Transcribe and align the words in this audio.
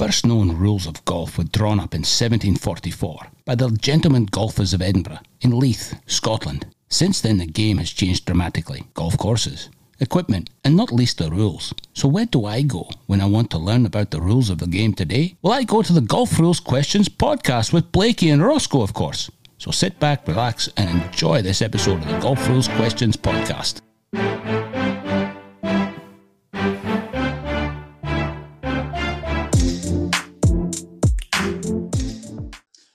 first 0.00 0.24
known 0.24 0.56
rules 0.56 0.86
of 0.86 1.04
golf 1.04 1.36
were 1.36 1.44
drawn 1.44 1.78
up 1.78 1.92
in 1.92 2.00
1744 2.00 3.18
by 3.44 3.54
the 3.54 3.68
Gentlemen 3.82 4.24
Golfers 4.24 4.72
of 4.72 4.80
Edinburgh 4.80 5.18
in 5.42 5.58
Leith, 5.58 5.94
Scotland. 6.06 6.64
Since 6.88 7.20
then, 7.20 7.36
the 7.36 7.44
game 7.44 7.76
has 7.76 7.90
changed 7.90 8.24
dramatically. 8.24 8.84
Golf 8.94 9.18
courses, 9.18 9.68
equipment, 9.98 10.48
and 10.64 10.74
not 10.74 10.90
least 10.90 11.18
the 11.18 11.30
rules. 11.30 11.74
So, 11.92 12.08
where 12.08 12.24
do 12.24 12.46
I 12.46 12.62
go 12.62 12.88
when 13.08 13.20
I 13.20 13.26
want 13.26 13.50
to 13.50 13.58
learn 13.58 13.84
about 13.84 14.10
the 14.10 14.22
rules 14.22 14.48
of 14.48 14.56
the 14.56 14.66
game 14.66 14.94
today? 14.94 15.36
Well, 15.42 15.52
I 15.52 15.64
go 15.64 15.82
to 15.82 15.92
the 15.92 16.00
Golf 16.00 16.40
Rules 16.40 16.60
Questions 16.60 17.10
podcast 17.10 17.74
with 17.74 17.92
Blakey 17.92 18.30
and 18.30 18.42
Roscoe, 18.42 18.80
of 18.80 18.94
course. 18.94 19.30
So, 19.58 19.70
sit 19.70 20.00
back, 20.00 20.26
relax, 20.26 20.70
and 20.78 21.02
enjoy 21.02 21.42
this 21.42 21.60
episode 21.60 22.00
of 22.00 22.08
the 22.08 22.18
Golf 22.20 22.48
Rules 22.48 22.68
Questions 22.68 23.18
podcast. 23.18 23.82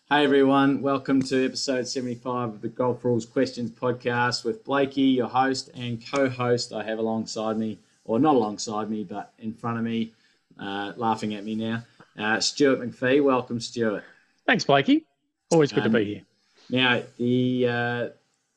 Hey 0.07 0.23
everyone, 0.23 0.83
welcome 0.83 1.19
to 1.23 1.45
episode 1.45 1.87
75 1.87 2.49
of 2.49 2.61
the 2.61 2.67
Golf 2.67 3.03
Rules 3.03 3.25
Questions 3.25 3.71
podcast 3.71 4.45
with 4.45 4.63
Blakey, 4.63 5.01
your 5.01 5.27
host 5.27 5.71
and 5.73 5.99
co 6.11 6.29
host. 6.29 6.73
I 6.73 6.83
have 6.83 6.99
alongside 6.99 7.57
me, 7.57 7.79
or 8.03 8.19
not 8.19 8.35
alongside 8.35 8.87
me, 8.87 9.03
but 9.03 9.33
in 9.39 9.51
front 9.51 9.79
of 9.79 9.83
me, 9.83 10.13
uh, 10.59 10.93
laughing 10.95 11.33
at 11.33 11.43
me 11.43 11.55
now, 11.55 11.83
uh, 12.19 12.39
Stuart 12.39 12.81
McPhee. 12.81 13.23
Welcome, 13.23 13.59
Stuart. 13.59 14.03
Thanks, 14.45 14.63
Blakey. 14.63 15.05
Always 15.49 15.71
good 15.71 15.85
um, 15.85 15.91
to 15.91 15.97
be 15.97 16.05
here. 16.05 16.21
Now, 16.69 17.01
the 17.17 17.67
uh, 17.67 18.09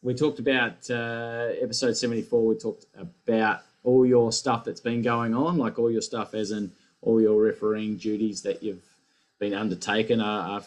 we 0.02 0.12
talked 0.12 0.40
about 0.40 0.90
uh, 0.90 1.52
episode 1.62 1.96
74, 1.96 2.46
we 2.46 2.58
talked 2.58 2.84
about 3.26 3.62
all 3.84 4.04
your 4.04 4.32
stuff 4.32 4.64
that's 4.64 4.80
been 4.80 5.00
going 5.00 5.32
on, 5.32 5.56
like 5.56 5.78
all 5.78 5.90
your 5.90 6.02
stuff, 6.02 6.34
as 6.34 6.50
in 6.50 6.72
all 7.00 7.22
your 7.22 7.40
refereeing 7.42 7.96
duties 7.96 8.42
that 8.42 8.62
you've 8.62 8.84
been 9.38 9.54
undertaken. 9.54 10.20
Uh, 10.20 10.60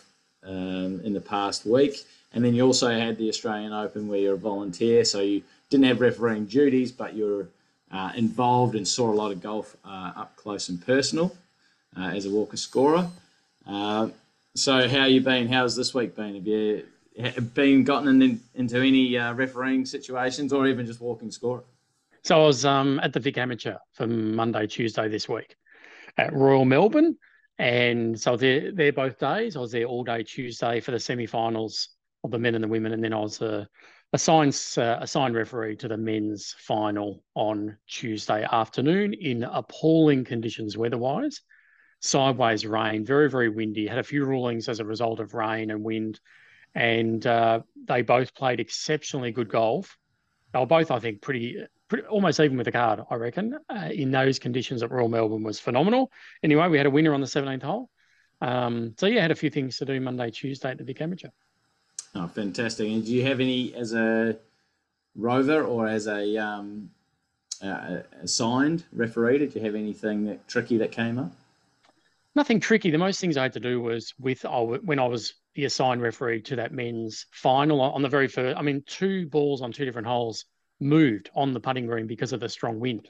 um, 0.46 1.02
in 1.04 1.14
the 1.14 1.22
past 1.22 1.66
week. 1.66 2.04
And 2.34 2.44
then 2.44 2.54
you 2.54 2.66
also 2.66 2.90
had 2.90 3.18
the 3.18 3.30
Australian 3.30 3.74
Open 3.74 4.08
where 4.08 4.20
you're 4.20 4.36
a 4.36 4.38
volunteer, 4.38 5.04
so 5.04 5.20
you 5.20 5.44
didn't 5.70 5.86
have 5.86 6.00
refereeing 6.00 6.46
duties, 6.46 6.92
but 6.92 7.16
you're 7.16 7.48
uh, 7.92 8.12
involved 8.16 8.76
and 8.76 8.88
saw 8.88 9.12
a 9.12 9.14
lot 9.14 9.32
of 9.32 9.42
golf 9.42 9.76
uh, 9.84 10.14
up 10.16 10.36
close 10.38 10.70
and 10.70 10.86
personal 10.86 11.36
uh, 11.98 12.08
as 12.08 12.26
a 12.26 12.30
Walker 12.30 12.58
scorer. 12.58 13.10
Uh, 13.68 14.10
so 14.56 14.88
how 14.88 15.06
you 15.06 15.22
been? 15.22 15.48
How's 15.48 15.76
this 15.76 15.94
week 15.94 16.16
been? 16.16 16.36
Have 16.36 16.48
you 16.48 16.86
been 17.54 17.84
gotten 17.84 18.22
in, 18.22 18.40
into 18.56 18.78
any 18.78 19.18
uh, 19.18 19.34
refereeing 19.34 19.86
situations 19.86 20.54
or 20.54 20.68
even 20.68 20.86
just 20.86 21.02
walking 21.02 21.32
scorer? 21.32 21.64
So 22.24 22.42
I 22.42 22.46
was 22.46 22.66
um, 22.66 23.00
at 23.02 23.14
the 23.14 23.20
Vic 23.20 23.38
Amateur 23.38 23.78
for 23.94 24.08
Monday, 24.08 24.68
Tuesday 24.68 25.08
this 25.08 25.28
week 25.28 25.56
at 26.18 26.34
Royal 26.34 26.66
Melbourne. 26.66 27.18
And 27.58 28.20
so 28.20 28.38
they're, 28.38 28.72
they're 28.72 28.94
both 28.94 29.20
days. 29.20 29.56
I 29.56 29.60
was 29.60 29.72
there 29.72 29.86
all 29.86 30.04
day 30.04 30.24
Tuesday 30.24 30.80
for 30.80 30.92
the 30.92 31.00
semi-finals 31.00 31.90
of 32.24 32.32
the 32.32 32.40
men 32.40 32.56
and 32.56 32.64
the 32.64 32.68
women, 32.68 32.94
and 32.94 33.04
then 33.04 33.14
I 33.14 33.20
was 33.20 33.42
a 33.42 33.68
assigned 34.14 34.60
uh, 34.78 34.98
assigned 35.00 35.36
referee 35.36 35.78
to 35.78 35.88
the 35.88 35.98
men's 35.98 36.54
final 36.58 37.24
on 37.34 37.78
Tuesday 37.88 38.46
afternoon 38.52 39.14
in 39.14 39.44
appalling 39.44 40.24
conditions 40.26 40.78
weather-wise. 40.78 41.42
Sideways 42.00 42.66
rain, 42.66 43.06
very 43.06 43.30
very 43.30 43.50
windy. 43.50 43.88
Had 43.88 44.00
a 44.00 44.04
few 44.04 44.26
rulings 44.26 44.70
as 44.70 44.80
a 44.80 44.86
result 44.86 45.20
of 45.20 45.34
rain 45.34 45.72
and 45.72 45.84
wind, 45.84 46.20
and 46.76 47.26
uh, 47.26 47.62
they 47.88 48.02
both 48.02 48.36
played 48.36 48.60
exceptionally 48.60 49.32
good 49.32 49.50
golf. 49.50 49.98
They 50.54 50.60
were 50.60 50.66
both, 50.66 50.92
I 50.92 51.00
think, 51.00 51.22
pretty 51.22 51.64
pretty, 51.92 52.08
almost 52.08 52.40
even 52.40 52.56
with 52.56 52.64
the 52.64 52.72
card, 52.72 53.02
I 53.10 53.16
reckon, 53.16 53.60
uh, 53.70 53.90
in 53.92 54.12
those 54.12 54.40
conditions 54.40 54.82
at 54.82 54.92
Royal 54.92 55.10
Melbourne 55.10 55.44
was 55.44 55.60
phenomenal. 55.60 56.10
Anyway, 56.42 56.66
we 56.70 56.78
had 56.78 56.86
a 56.86 56.90
winner 56.90 57.14
on 57.14 57.20
the 57.20 57.28
17th 57.28 57.64
hole. 57.64 57.90
Um, 58.40 58.96
so, 58.98 59.08
yeah, 59.08 59.22
had 59.22 59.32
a 59.32 59.36
few 59.36 59.50
things 59.50 59.78
to 59.78 59.86
do 59.86 60.00
Monday, 60.00 60.32
Tuesday 60.32 60.72
at 60.72 60.78
the 60.78 60.86
Vic 60.86 61.02
Amateur. 61.02 61.28
Oh, 62.16 62.28
fantastic. 62.28 62.88
And 62.88 63.06
do 63.06 63.12
you 63.12 63.26
have 63.26 63.42
any 63.42 63.76
as 63.76 63.94
a 63.94 64.38
rover 65.16 65.64
or 65.64 65.90
as 65.90 66.08
a 66.08 66.38
um, 66.38 66.92
uh, 67.62 68.00
assigned 68.22 68.86
referee? 68.94 69.40
Did 69.40 69.54
you 69.54 69.62
have 69.62 69.76
anything 69.76 70.24
that, 70.28 70.48
tricky 70.48 70.78
that 70.78 70.94
came 70.94 71.20
up? 71.20 71.34
Nothing 72.36 72.62
tricky. 72.62 72.90
The 72.90 72.98
most 72.98 73.20
things 73.20 73.36
I 73.36 73.44
had 73.44 73.54
to 73.54 73.60
do 73.60 73.82
was 73.82 74.14
with 74.18 74.46
oh, 74.46 74.78
when 74.78 74.98
I 74.98 75.08
was 75.08 75.34
the 75.56 75.66
assigned 75.66 76.02
referee 76.02 76.44
to 76.44 76.56
that 76.56 76.72
men's 76.72 77.26
final 77.32 77.82
on 77.82 78.02
the 78.02 78.08
very 78.08 78.30
first. 78.30 78.58
I 78.58 78.62
mean, 78.62 78.82
two 78.88 79.28
balls 79.28 79.62
on 79.62 79.74
two 79.74 79.84
different 79.84 80.08
holes 80.08 80.46
moved 80.82 81.30
on 81.36 81.54
the 81.54 81.60
putting 81.60 81.86
green 81.86 82.08
because 82.08 82.34
of 82.34 82.40
the 82.40 82.50
strong 82.50 82.80
wind. 82.80 83.10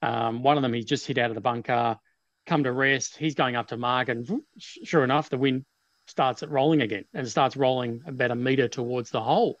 Um, 0.00 0.42
one 0.42 0.56
of 0.56 0.62
them 0.62 0.72
he 0.72 0.84
just 0.84 1.06
hit 1.06 1.18
out 1.18 1.30
of 1.30 1.34
the 1.34 1.40
bunker, 1.40 1.98
come 2.46 2.64
to 2.64 2.72
rest. 2.72 3.16
He's 3.16 3.34
going 3.34 3.56
up 3.56 3.68
to 3.68 3.76
mark, 3.76 4.08
and 4.08 4.42
sure 4.58 5.04
enough, 5.04 5.28
the 5.28 5.38
wind 5.38 5.64
starts 6.06 6.42
it 6.42 6.48
rolling 6.48 6.80
again 6.80 7.04
and 7.12 7.28
starts 7.28 7.56
rolling 7.56 8.02
about 8.06 8.30
a 8.30 8.34
meter 8.34 8.68
towards 8.68 9.10
the 9.10 9.20
hole. 9.20 9.58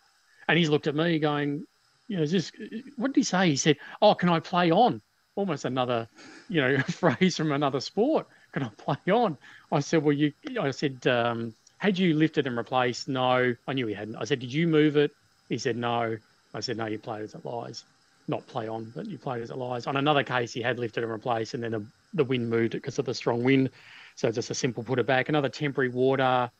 And 0.48 0.56
he's 0.56 0.70
looked 0.70 0.86
at 0.86 0.94
me 0.94 1.18
going, 1.18 1.66
you 2.06 2.16
know, 2.16 2.24
just 2.24 2.54
what 2.96 3.08
did 3.08 3.16
he 3.16 3.22
say? 3.22 3.50
He 3.50 3.56
said, 3.56 3.76
"Oh, 4.00 4.14
can 4.14 4.30
I 4.30 4.40
play 4.40 4.70
on?" 4.70 5.02
Almost 5.34 5.66
another, 5.66 6.08
you 6.48 6.60
know, 6.60 6.78
phrase 6.88 7.36
from 7.36 7.52
another 7.52 7.80
sport. 7.80 8.26
Can 8.52 8.62
I 8.62 8.70
play 8.78 9.12
on? 9.12 9.36
I 9.70 9.80
said, 9.80 10.02
"Well, 10.02 10.14
you." 10.14 10.32
I 10.58 10.70
said, 10.70 11.06
um, 11.06 11.54
"Had 11.76 11.98
you 11.98 12.14
lifted 12.14 12.46
and 12.46 12.56
replaced?" 12.56 13.08
No, 13.08 13.54
I 13.66 13.72
knew 13.74 13.86
he 13.86 13.94
hadn't. 13.94 14.16
I 14.16 14.24
said, 14.24 14.38
"Did 14.38 14.52
you 14.52 14.66
move 14.66 14.96
it?" 14.96 15.10
He 15.50 15.58
said, 15.58 15.76
"No." 15.76 16.16
I 16.58 16.60
said, 16.60 16.76
no, 16.76 16.86
you 16.86 16.98
played 16.98 17.22
as 17.22 17.34
it 17.34 17.44
lies. 17.44 17.84
Not 18.26 18.46
play 18.46 18.68
on, 18.68 18.92
but 18.94 19.06
you 19.06 19.16
played 19.16 19.42
as 19.42 19.50
it 19.50 19.56
lies. 19.56 19.86
On 19.86 19.96
another 19.96 20.24
case, 20.24 20.52
he 20.52 20.60
had 20.60 20.78
lifted 20.78 21.02
and 21.02 21.10
replaced, 21.10 21.54
and 21.54 21.62
then 21.62 21.70
the, 21.70 21.86
the 22.12 22.24
wind 22.24 22.50
moved 22.50 22.74
it 22.74 22.78
because 22.82 22.98
of 22.98 23.06
the 23.06 23.14
strong 23.14 23.42
wind. 23.42 23.70
So 24.16 24.30
just 24.30 24.50
a 24.50 24.54
simple 24.54 24.82
put 24.82 24.98
it 24.98 25.06
back. 25.06 25.28
Another 25.28 25.48
temporary 25.48 25.88
water. 25.88 26.50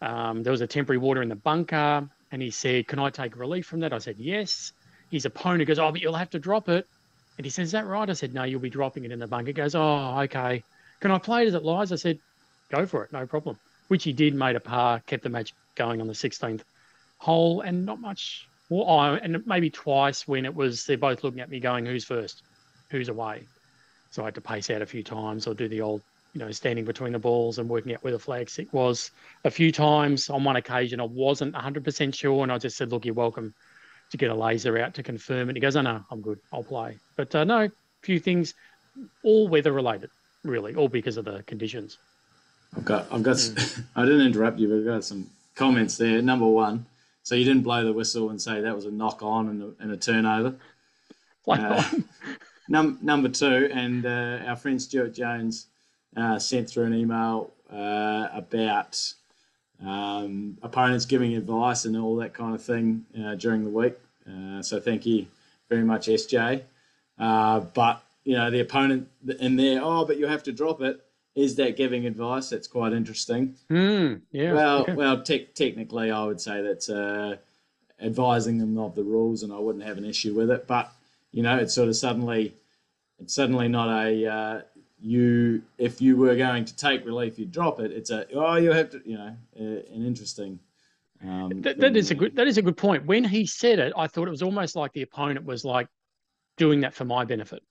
Um, 0.00 0.42
there 0.42 0.52
was 0.52 0.60
a 0.60 0.66
temporary 0.66 0.98
water 0.98 1.20
in 1.20 1.28
the 1.28 1.36
bunker, 1.36 2.08
and 2.30 2.40
he 2.40 2.50
said, 2.50 2.86
Can 2.86 2.98
I 3.00 3.10
take 3.10 3.36
relief 3.36 3.66
from 3.66 3.80
that? 3.80 3.92
I 3.92 3.98
said, 3.98 4.16
Yes. 4.18 4.72
His 5.10 5.24
opponent 5.24 5.66
goes, 5.66 5.78
Oh, 5.78 5.90
but 5.90 6.00
you'll 6.00 6.14
have 6.14 6.30
to 6.30 6.38
drop 6.38 6.68
it. 6.68 6.86
And 7.36 7.44
he 7.44 7.50
says, 7.50 7.66
Is 7.68 7.72
that 7.72 7.86
right? 7.86 8.08
I 8.08 8.12
said, 8.14 8.32
No, 8.32 8.44
you'll 8.44 8.60
be 8.60 8.70
dropping 8.70 9.04
it 9.04 9.12
in 9.12 9.18
the 9.18 9.26
bunker. 9.26 9.48
He 9.48 9.52
goes, 9.52 9.74
Oh, 9.74 10.20
okay. 10.20 10.64
Can 11.00 11.10
I 11.10 11.18
play 11.18 11.42
it 11.42 11.48
as 11.48 11.54
it 11.54 11.64
lies? 11.64 11.92
I 11.92 11.96
said, 11.96 12.20
Go 12.70 12.86
for 12.86 13.04
it, 13.04 13.12
no 13.12 13.26
problem. 13.26 13.58
Which 13.88 14.04
he 14.04 14.12
did, 14.12 14.34
made 14.34 14.56
a 14.56 14.60
par, 14.60 15.02
kept 15.06 15.24
the 15.24 15.28
match 15.28 15.52
going 15.74 16.00
on 16.00 16.06
the 16.06 16.12
16th 16.12 16.62
hole, 17.18 17.60
and 17.60 17.84
not 17.84 18.00
much 18.00 18.49
well, 18.70 18.88
I, 18.88 19.16
and 19.16 19.44
maybe 19.46 19.68
twice 19.68 20.26
when 20.26 20.44
it 20.44 20.54
was 20.54 20.86
they're 20.86 20.96
both 20.96 21.24
looking 21.24 21.40
at 21.40 21.50
me 21.50 21.58
going, 21.58 21.84
"Who's 21.84 22.04
first? 22.04 22.44
Who's 22.90 23.08
away?" 23.08 23.42
So 24.10 24.22
I 24.22 24.26
had 24.26 24.36
to 24.36 24.40
pace 24.40 24.70
out 24.70 24.80
a 24.80 24.86
few 24.86 25.02
times 25.02 25.46
or 25.46 25.54
do 25.54 25.68
the 25.68 25.80
old, 25.80 26.02
you 26.34 26.38
know, 26.38 26.50
standing 26.52 26.84
between 26.84 27.12
the 27.12 27.18
balls 27.18 27.58
and 27.58 27.68
working 27.68 27.92
out 27.92 28.02
where 28.02 28.12
the 28.12 28.18
flag 28.18 28.48
stick 28.48 28.72
was. 28.72 29.10
A 29.44 29.50
few 29.50 29.72
times 29.72 30.30
on 30.30 30.44
one 30.44 30.56
occasion, 30.56 31.00
I 31.00 31.04
wasn't 31.04 31.54
100% 31.54 32.14
sure, 32.14 32.44
and 32.44 32.52
I 32.52 32.58
just 32.58 32.76
said, 32.76 32.92
"Look, 32.92 33.04
you're 33.04 33.14
welcome 33.14 33.52
to 34.12 34.16
get 34.16 34.30
a 34.30 34.34
laser 34.34 34.78
out 34.78 34.94
to 34.94 35.02
confirm 35.02 35.50
it." 35.50 35.56
He 35.56 35.60
goes, 35.60 35.74
"Oh 35.74 35.82
no, 35.82 36.04
I'm 36.08 36.22
good. 36.22 36.38
I'll 36.52 36.62
play." 36.62 36.96
But 37.16 37.34
uh, 37.34 37.42
no, 37.42 37.64
a 37.64 37.70
few 38.02 38.20
things, 38.20 38.54
all 39.24 39.48
weather 39.48 39.72
related, 39.72 40.10
really, 40.44 40.76
all 40.76 40.88
because 40.88 41.16
of 41.16 41.24
the 41.24 41.42
conditions. 41.42 41.98
I've 42.76 42.84
got, 42.84 43.08
I've 43.10 43.24
got. 43.24 43.36
Mm. 43.36 43.84
I 43.96 44.04
didn't 44.04 44.28
interrupt 44.28 44.60
you, 44.60 44.68
but 44.68 44.76
I've 44.76 44.84
got 44.84 45.04
some 45.04 45.28
comments 45.56 45.96
there. 45.96 46.22
Number 46.22 46.46
one 46.46 46.86
so 47.30 47.36
you 47.36 47.44
didn't 47.44 47.62
blow 47.62 47.84
the 47.84 47.92
whistle 47.92 48.30
and 48.30 48.42
say 48.42 48.60
that 48.60 48.74
was 48.74 48.86
a 48.86 48.90
knock 48.90 49.22
on 49.22 49.50
and 49.50 49.62
a, 49.62 49.72
and 49.78 49.92
a 49.92 49.96
turnover. 49.96 50.56
Uh, 51.46 51.84
num- 52.68 52.98
number 53.02 53.28
two, 53.28 53.70
and 53.72 54.04
uh, 54.04 54.40
our 54.48 54.56
friend 54.56 54.82
Stuart 54.82 55.14
Jones 55.14 55.66
uh, 56.16 56.40
sent 56.40 56.68
through 56.68 56.86
an 56.86 56.94
email 56.94 57.52
uh, 57.72 58.26
about 58.32 59.14
um, 59.86 60.58
opponents 60.62 61.04
giving 61.04 61.36
advice 61.36 61.84
and 61.84 61.96
all 61.96 62.16
that 62.16 62.34
kind 62.34 62.52
of 62.52 62.64
thing 62.64 63.06
uh, 63.24 63.36
during 63.36 63.62
the 63.62 63.70
week. 63.70 63.94
Uh, 64.28 64.60
so 64.60 64.80
thank 64.80 65.06
you 65.06 65.24
very 65.68 65.84
much, 65.84 66.08
SJ. 66.08 66.62
but 67.16 68.02
you 68.24 68.34
know 68.34 68.50
the 68.50 68.58
opponent 68.58 69.08
in 69.38 69.54
there, 69.54 69.80
oh, 69.84 70.04
but 70.04 70.18
you 70.18 70.26
have 70.26 70.42
to 70.42 70.52
drop 70.52 70.82
it 70.82 71.00
is 71.34 71.54
that 71.56 71.76
giving 71.76 72.06
advice? 72.06 72.50
That's 72.50 72.66
quite 72.66 72.92
interesting. 72.92 73.54
Mm, 73.70 74.22
yeah. 74.32 74.52
Well, 74.52 74.86
well, 74.94 75.22
te- 75.22 75.48
technically, 75.54 76.10
I 76.10 76.24
would 76.24 76.40
say 76.40 76.62
that's 76.62 76.88
uh, 76.88 77.36
advising 78.00 78.58
them 78.58 78.78
of 78.78 78.94
the 78.94 79.04
rules, 79.04 79.42
and 79.42 79.52
I 79.52 79.58
wouldn't 79.58 79.84
have 79.84 79.98
an 79.98 80.04
issue 80.04 80.34
with 80.34 80.50
it. 80.50 80.66
But 80.66 80.92
you 81.32 81.42
know, 81.42 81.56
it's 81.56 81.74
sort 81.74 81.88
of 81.88 81.96
suddenly, 81.96 82.54
it's 83.20 83.34
suddenly 83.34 83.68
not 83.68 84.06
a 84.06 84.26
uh, 84.26 84.60
you. 85.00 85.62
If 85.78 86.02
you 86.02 86.16
were 86.16 86.34
going 86.36 86.64
to 86.64 86.76
take 86.76 87.06
relief, 87.06 87.38
you 87.38 87.46
drop 87.46 87.80
it. 87.80 87.92
It's 87.92 88.10
a 88.10 88.26
oh, 88.34 88.56
you 88.56 88.72
have 88.72 88.90
to. 88.90 89.02
You 89.04 89.18
know, 89.18 89.36
uh, 89.58 89.94
an 89.94 90.06
interesting. 90.06 90.58
Um, 91.22 91.60
that, 91.60 91.78
that 91.78 91.96
is 91.96 92.10
a 92.10 92.14
good. 92.14 92.34
That 92.36 92.48
is 92.48 92.58
a 92.58 92.62
good 92.62 92.76
point. 92.76 93.06
When 93.06 93.24
he 93.24 93.46
said 93.46 93.78
it, 93.78 93.92
I 93.96 94.08
thought 94.08 94.26
it 94.26 94.32
was 94.32 94.42
almost 94.42 94.74
like 94.74 94.92
the 94.92 95.02
opponent 95.02 95.46
was 95.46 95.64
like 95.64 95.86
doing 96.56 96.80
that 96.80 96.94
for 96.94 97.04
my 97.04 97.24
benefit, 97.24 97.62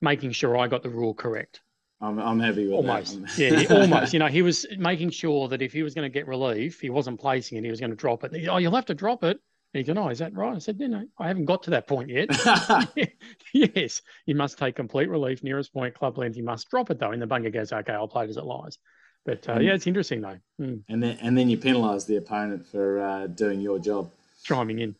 making 0.00 0.32
sure 0.32 0.56
I 0.56 0.68
got 0.68 0.82
the 0.82 0.88
rule 0.88 1.12
correct. 1.12 1.60
I'm, 2.00 2.18
I'm 2.18 2.38
happy 2.38 2.64
with 2.64 2.74
almost. 2.74 3.18
yeah, 3.38 3.64
almost. 3.70 4.12
You 4.12 4.20
know, 4.20 4.26
he 4.28 4.42
was 4.42 4.64
making 4.78 5.10
sure 5.10 5.48
that 5.48 5.62
if 5.62 5.72
he 5.72 5.82
was 5.82 5.94
going 5.94 6.04
to 6.08 6.12
get 6.12 6.28
relief, 6.28 6.80
he 6.80 6.90
wasn't 6.90 7.18
placing 7.18 7.58
it. 7.58 7.64
He 7.64 7.70
was 7.70 7.80
going 7.80 7.90
to 7.90 7.96
drop 7.96 8.22
it. 8.24 8.48
oh, 8.48 8.58
you'll 8.58 8.74
have 8.74 8.86
to 8.86 8.94
drop 8.94 9.24
it. 9.24 9.38
And 9.74 9.80
He 9.80 9.84
said, 9.84 9.98
"Oh, 9.98 10.08
is 10.08 10.20
that 10.20 10.32
right?" 10.34 10.54
I 10.54 10.58
said, 10.60 10.78
"No, 10.78 10.86
no, 10.86 11.04
I 11.18 11.28
haven't 11.28 11.44
got 11.44 11.64
to 11.64 11.70
that 11.70 11.86
point 11.86 12.08
yet." 12.08 12.28
yes, 13.52 14.00
you 14.26 14.34
must 14.34 14.56
take 14.58 14.76
complete 14.76 15.10
relief 15.10 15.42
nearest 15.42 15.74
point 15.74 15.94
club 15.94 16.16
length. 16.16 16.36
You 16.36 16.44
must 16.44 16.70
drop 16.70 16.90
it 16.90 16.98
though. 16.98 17.10
And 17.10 17.20
the 17.20 17.26
bunker 17.26 17.50
goes, 17.50 17.72
"Okay, 17.72 17.92
I'll 17.92 18.08
play 18.08 18.24
it 18.24 18.30
as 18.30 18.36
it 18.38 18.44
lies." 18.44 18.78
But 19.26 19.46
uh, 19.48 19.52
And- 19.54 19.64
yeah, 19.64 19.74
it's 19.74 19.86
interesting 19.86 20.22
though. 20.22 20.38
Mm, 20.60 20.82
and 20.88 21.02
then 21.02 21.18
and 21.20 21.36
then 21.36 21.50
you 21.50 21.58
penalise 21.58 22.06
the 22.06 22.16
opponent 22.16 22.64
for 22.66 23.00
uh, 23.00 23.26
doing 23.26 23.60
your 23.60 23.78
job. 23.78 24.10
chiming 24.44 24.78
in. 24.78 24.94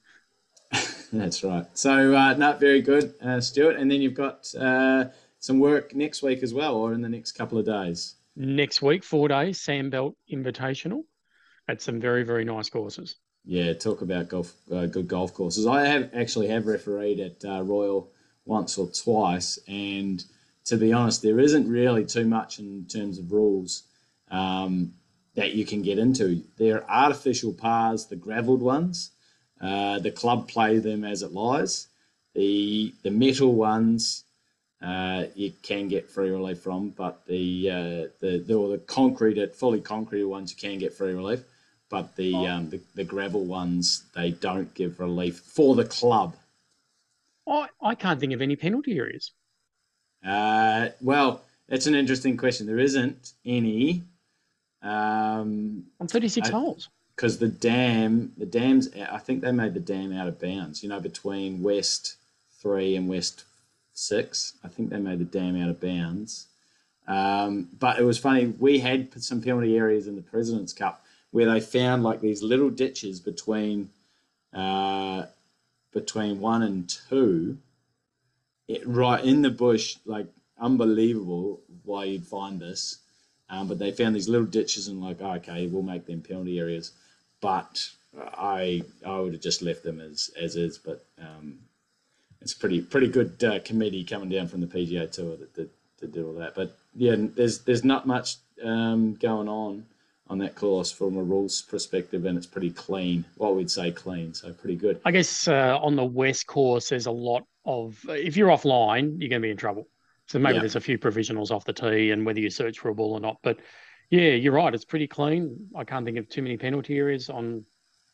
That's 1.13 1.43
right. 1.43 1.65
So 1.73 2.15
uh, 2.15 2.35
no, 2.35 2.53
very 2.55 2.83
good, 2.83 3.15
uh, 3.23 3.41
Stuart. 3.41 3.77
And 3.77 3.91
then 3.91 4.03
you've 4.03 4.13
got 4.15 4.53
uh, 4.59 5.07
some 5.41 5.59
work 5.59 5.95
next 5.95 6.23
week 6.23 6.43
as 6.43 6.53
well, 6.53 6.75
or 6.75 6.93
in 6.93 7.01
the 7.01 7.09
next 7.09 7.33
couple 7.33 7.59
of 7.59 7.67
days. 7.67 8.17
Next 8.37 8.83
week, 8.83 9.05
four 9.05 9.29
days, 9.29 9.59
Sandbelt 9.59 10.15
Invitational 10.33 11.03
at 11.69 11.83
some 11.83 12.01
very 12.01 12.25
very 12.25 12.45
nice 12.45 12.71
courses. 12.71 13.17
Yeah, 13.45 13.73
talk 13.73 14.03
about 14.03 14.29
golf, 14.29 14.53
uh, 14.73 14.87
good 14.87 15.09
golf 15.09 15.33
courses. 15.35 15.67
I 15.67 15.87
have 15.87 16.11
actually 16.15 16.49
have 16.49 16.67
refereed 16.67 17.21
at 17.21 17.45
uh, 17.45 17.63
Royal 17.63 18.11
once 18.45 18.79
or 18.79 18.89
twice, 18.89 19.59
and 19.69 20.25
to 20.67 20.77
be 20.77 20.93
honest, 20.93 21.23
there 21.23 21.41
isn't 21.41 21.69
really 21.69 22.05
too 22.05 22.27
much 22.27 22.59
in 22.59 22.85
terms 22.87 23.19
of 23.19 23.33
rules 23.33 23.85
um, 24.31 24.93
that 25.35 25.55
you 25.55 25.65
can 25.65 25.83
get 25.83 25.99
into. 25.99 26.43
They're 26.57 26.89
artificial 26.91 27.55
pars, 27.55 28.07
the 28.07 28.17
gravelled 28.17 28.61
ones. 28.61 29.13
Uh, 29.61 29.99
the 29.99 30.11
club 30.11 30.47
play 30.47 30.79
them 30.79 31.05
as 31.05 31.23
it 31.23 31.33
lies. 31.33 31.89
The 32.35 32.95
the 33.03 33.11
metal 33.11 33.55
ones 33.55 34.25
uh, 34.81 35.25
you 35.35 35.53
can 35.63 35.89
get 35.89 36.09
free 36.09 36.31
relief 36.31 36.61
from, 36.61 36.91
but 36.91 37.27
the 37.27 37.71
uh, 37.71 38.09
the 38.21 38.45
the, 38.47 38.55
or 38.55 38.69
the 38.69 38.79
concreted, 38.79 39.53
fully 39.53 39.81
concrete 39.81 40.25
ones 40.25 40.53
you 40.53 40.57
can 40.57 40.79
get 40.79 40.93
free 40.93 41.13
relief. 41.13 41.43
But 41.91 42.15
the, 42.17 42.35
um, 42.35 42.71
the 42.71 42.81
the 42.95 43.05
gravel 43.05 43.45
ones 43.45 44.05
they 44.15 44.31
don't 44.31 44.73
give 44.75 45.01
relief 45.01 45.39
for 45.41 45.75
the 45.75 45.85
club. 45.85 46.37
I, 47.47 47.69
I 47.83 47.95
can't 47.95 48.21
think 48.21 48.33
of 48.35 48.43
any 48.43 48.57
penalty 48.57 48.99
areas. 48.99 49.33
Uh, 50.25 50.91
well, 51.01 51.43
that's 51.69 51.87
an 51.87 51.95
interesting 51.95 52.37
question. 52.37 52.67
There 52.67 52.79
isn't 52.79 53.33
any. 53.45 54.03
Um, 54.83 55.87
on 55.99 56.07
36 56.07 56.51
holes. 56.51 56.89
because 57.17 57.39
the 57.39 57.49
dam, 57.49 58.33
the 58.37 58.47
dams, 58.47 58.89
I 58.95 59.19
think 59.19 59.41
they 59.41 59.51
made 59.51 59.75
the 59.75 59.81
dam 59.81 60.13
out 60.13 60.29
of 60.29 60.41
bounds. 60.41 60.85
You 60.85 60.89
know, 60.89 61.01
between 61.01 61.63
West 61.63 62.17
Three 62.61 62.95
and 62.95 63.09
West 63.09 63.45
Six, 63.99 64.55
I 64.63 64.69
think 64.69 64.91
they 64.91 64.99
made 64.99 65.19
the 65.19 65.25
dam 65.25 65.61
out 65.61 65.71
of 65.71 65.81
bounds. 65.81 66.47
Um, 67.09 67.69
but 67.79 67.99
it 67.99 68.05
was 68.05 68.17
funny. 68.17 68.47
We 68.47 68.79
had 68.79 69.21
some 69.21 69.43
penalty 69.43 69.77
areas 69.77 70.07
in 70.07 70.15
the 70.15 70.23
Presidents 70.23 70.73
Cup 70.73 71.05
where 71.33 71.51
they 71.51 71.61
found 71.61 72.05
like 72.05 72.21
these 72.21 72.43
little 72.43 72.71
ditches 72.71 73.19
between 73.19 73.91
uh, 74.55 75.27
between 75.93 76.41
one 76.41 76.63
and 76.63 76.89
two, 76.89 77.59
it, 78.69 78.87
right 78.87 79.25
in 79.25 79.43
the 79.43 79.51
bush, 79.51 79.97
like 80.07 80.27
unbelievable 80.61 81.61
why 81.85 82.05
you'd 82.05 82.27
find 82.27 82.61
this. 82.61 82.99
Um, 83.51 83.67
but 83.67 83.81
they 83.81 83.91
found 83.91 84.15
these 84.15 84.29
little 84.29 84.47
ditches 84.47 84.87
and 84.87 85.03
like, 85.03 85.19
oh, 85.21 85.33
okay, 85.35 85.67
we'll 85.67 85.83
make 85.83 86.07
them 86.07 86.21
penalty 86.23 86.61
areas. 86.61 86.93
But 87.41 87.91
I 88.17 88.83
I 89.05 89.19
would 89.19 89.33
have 89.33 89.43
just 89.43 89.61
left 89.61 89.83
them 89.83 90.01
as 90.01 90.31
as 90.41 90.55
is. 90.55 90.79
But 90.79 91.05
um, 91.19 91.59
it's 92.41 92.55
pretty 92.55 92.81
pretty 92.81 93.09
good 93.09 93.43
uh, 93.43 93.59
committee 93.61 94.05
coming 94.05 94.29
down 94.29 94.49
from 94.49 94.61
the 94.61 94.67
PGA 94.67 95.11
Tour 95.11 95.37
that 95.37 95.55
that 95.55 96.13
did 96.13 96.25
all 96.25 96.35
that. 96.35 96.55
But 96.55 96.77
yeah, 96.95 97.17
there's 97.19 97.61
there's 97.61 97.85
not 97.85 98.07
much 98.07 98.37
um, 98.65 99.15
going 99.15 99.49
on 99.49 99.85
on 100.31 100.39
that 100.39 100.55
course 100.55 100.93
from 100.93 101.17
a 101.17 101.23
rules 101.23 101.63
perspective, 101.63 102.25
and 102.27 102.37
it's 102.37 102.47
pretty 102.47 102.71
clean. 102.71 103.25
What 103.37 103.57
we'd 103.57 103.71
say 103.71 103.91
clean, 103.91 104.35
so 104.35 104.53
pretty 104.53 104.77
good. 104.77 105.01
I 105.05 105.11
guess 105.11 105.49
uh, 105.49 105.79
on 105.81 105.97
the 105.97 106.05
West 106.05 106.47
course, 106.47 106.91
there's 106.91 107.07
a 107.07 107.11
lot 107.11 107.45
of, 107.65 107.99
if 108.09 108.37
you're 108.37 108.49
offline, 108.49 109.19
you're 109.19 109.31
going 109.31 109.41
to 109.43 109.47
be 109.47 109.51
in 109.51 109.57
trouble. 109.57 109.89
So 110.27 110.39
maybe 110.39 110.57
Yeah. 110.57 110.61
there's 110.61 110.77
a 110.77 110.81
few 110.81 110.99
provisionals 110.99 111.51
off 111.51 111.65
the 111.65 111.73
tee 111.73 112.11
and 112.11 112.27
whether 112.27 112.41
you 112.41 112.51
search 112.51 112.79
for 112.79 112.91
a 112.91 112.95
ball 112.95 113.15
or 113.15 113.21
not. 113.21 113.39
But 113.43 113.61
yeah, 114.11 114.33
you're 114.33 114.53
right. 114.53 114.75
It's 114.75 114.85
pretty 114.85 115.07
clean. 115.07 115.71
I 115.75 115.85
can't 115.85 116.05
think 116.05 116.19
of 116.19 116.29
too 116.29 116.43
many 116.43 116.59
penalty 116.59 116.99
areas 116.99 117.31
on 117.31 117.65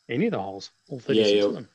any 0.07 0.27
of 0.27 0.31
the 0.31 0.39
holes, 0.41 0.71
all 0.87 0.99
36 0.99 1.29
yeah. 1.29 1.43
of 1.43 1.53
them. 1.53 1.67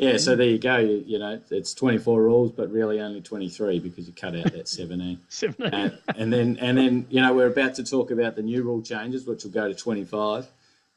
Yeah, 0.00 0.16
so 0.16 0.34
there 0.34 0.46
you 0.46 0.58
go. 0.58 0.78
You, 0.78 1.04
you 1.06 1.18
know, 1.18 1.38
it's 1.50 1.74
24 1.74 2.22
rules, 2.22 2.52
but 2.52 2.72
really 2.72 3.00
only 3.00 3.20
23 3.20 3.80
because 3.80 4.06
you 4.06 4.14
cut 4.14 4.34
out 4.34 4.50
that 4.52 4.66
17. 4.66 5.20
17. 5.28 5.74
and, 5.74 5.98
and 6.16 6.32
then 6.32 6.56
and 6.58 6.78
then 6.78 7.06
you 7.10 7.20
know 7.20 7.34
we're 7.34 7.48
about 7.48 7.74
to 7.74 7.84
talk 7.84 8.10
about 8.10 8.34
the 8.34 8.42
new 8.42 8.62
rule 8.62 8.80
changes, 8.80 9.26
which 9.26 9.44
will 9.44 9.50
go 9.50 9.68
to 9.68 9.74
25. 9.74 10.46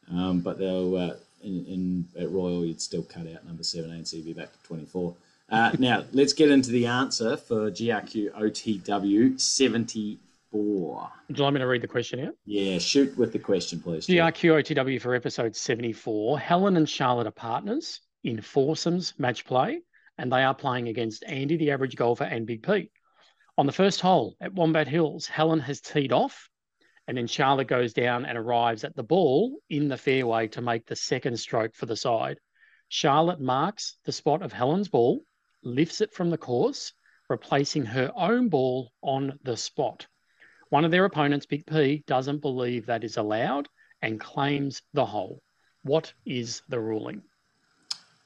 Um, 0.09 0.39
but 0.39 0.57
they'll 0.57 0.95
uh, 0.95 1.15
in, 1.43 1.65
in 1.65 2.07
at 2.17 2.31
Royal 2.31 2.65
you'd 2.65 2.81
still 2.81 3.03
cut 3.03 3.27
out 3.27 3.45
number 3.45 3.63
17, 3.63 4.05
so 4.05 4.15
you'd 4.15 4.25
be 4.25 4.33
back 4.33 4.53
to 4.53 4.63
24. 4.63 5.13
Uh, 5.49 5.71
now 5.79 6.05
let's 6.13 6.31
get 6.31 6.49
into 6.49 6.71
the 6.71 6.85
answer 6.85 7.35
for 7.35 7.69
GRQ 7.69 8.31
OTW 8.31 9.39
74. 9.39 11.11
Would 11.27 11.37
you 11.37 11.43
like 11.43 11.53
me 11.53 11.59
to 11.59 11.67
read 11.67 11.81
the 11.81 11.87
question 11.89 12.21
out? 12.21 12.35
Yeah, 12.45 12.77
shoot 12.77 13.17
with 13.17 13.33
the 13.33 13.39
question, 13.39 13.81
please. 13.81 14.05
Stuart. 14.05 14.35
GRQOTW 14.35 15.01
for 15.01 15.13
episode 15.13 15.57
74. 15.57 16.39
Helen 16.39 16.77
and 16.77 16.87
Charlotte 16.87 17.27
are 17.27 17.31
partners 17.31 17.99
in 18.23 18.41
foursomes 18.41 19.13
match 19.17 19.45
play, 19.45 19.81
and 20.17 20.31
they 20.31 20.43
are 20.43 20.55
playing 20.55 20.87
against 20.87 21.23
Andy, 21.25 21.57
the 21.57 21.71
average 21.71 21.95
golfer, 21.95 22.23
and 22.23 22.45
Big 22.45 22.63
Pete. 22.63 22.91
On 23.57 23.65
the 23.65 23.71
first 23.71 24.01
hole 24.01 24.35
at 24.41 24.53
Wombat 24.53 24.87
Hills, 24.87 25.27
Helen 25.27 25.59
has 25.59 25.81
teed 25.81 26.11
off, 26.11 26.49
and 27.07 27.17
then 27.17 27.27
Charlotte 27.27 27.67
goes 27.67 27.93
down 27.93 28.25
and 28.25 28.37
arrives 28.37 28.83
at 28.83 28.95
the 28.95 29.03
ball 29.03 29.59
in 29.69 29.87
the 29.87 29.97
fairway 29.97 30.47
to 30.49 30.61
make 30.61 30.85
the 30.85 30.95
second 30.95 31.37
stroke 31.37 31.75
for 31.75 31.85
the 31.85 31.97
side. 31.97 32.39
Charlotte 32.87 33.41
marks 33.41 33.97
the 34.05 34.11
spot 34.11 34.41
of 34.41 34.53
Helen's 34.53 34.89
ball, 34.89 35.21
lifts 35.63 36.01
it 36.01 36.13
from 36.13 36.29
the 36.29 36.37
course, 36.37 36.93
replacing 37.29 37.85
her 37.85 38.11
own 38.15 38.49
ball 38.49 38.91
on 39.01 39.39
the 39.43 39.57
spot. 39.57 40.07
One 40.69 40.85
of 40.85 40.91
their 40.91 41.05
opponents, 41.05 41.45
Big 41.45 41.65
P, 41.65 42.03
doesn't 42.07 42.41
believe 42.41 42.85
that 42.85 43.03
is 43.03 43.17
allowed 43.17 43.67
and 44.01 44.19
claims 44.19 44.81
the 44.93 45.05
hole. 45.05 45.41
What 45.83 46.13
is 46.25 46.61
the 46.67 46.79
ruling? 46.79 47.21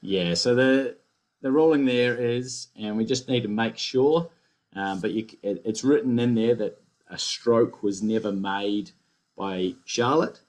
Yeah, 0.08 0.36
so 0.36 0.56
the 0.56 0.96
the 1.42 1.52
ruling 1.52 1.84
there 1.84 2.16
is, 2.16 2.70
and 2.78 2.96
we 2.96 3.04
just 3.04 3.28
need 3.28 3.42
to 3.42 3.50
make 3.50 3.78
sure, 3.78 4.30
um, 4.74 5.02
but 5.02 5.12
you, 5.12 5.28
it, 5.44 5.62
it's 5.66 5.84
written 5.84 6.18
in 6.18 6.34
there 6.34 6.56
that 6.56 6.82
a 7.10 7.18
stroke 7.18 7.84
was 7.84 8.02
never 8.02 8.32
made 8.32 8.92
by 9.36 9.74
Charlotte. 9.84 10.40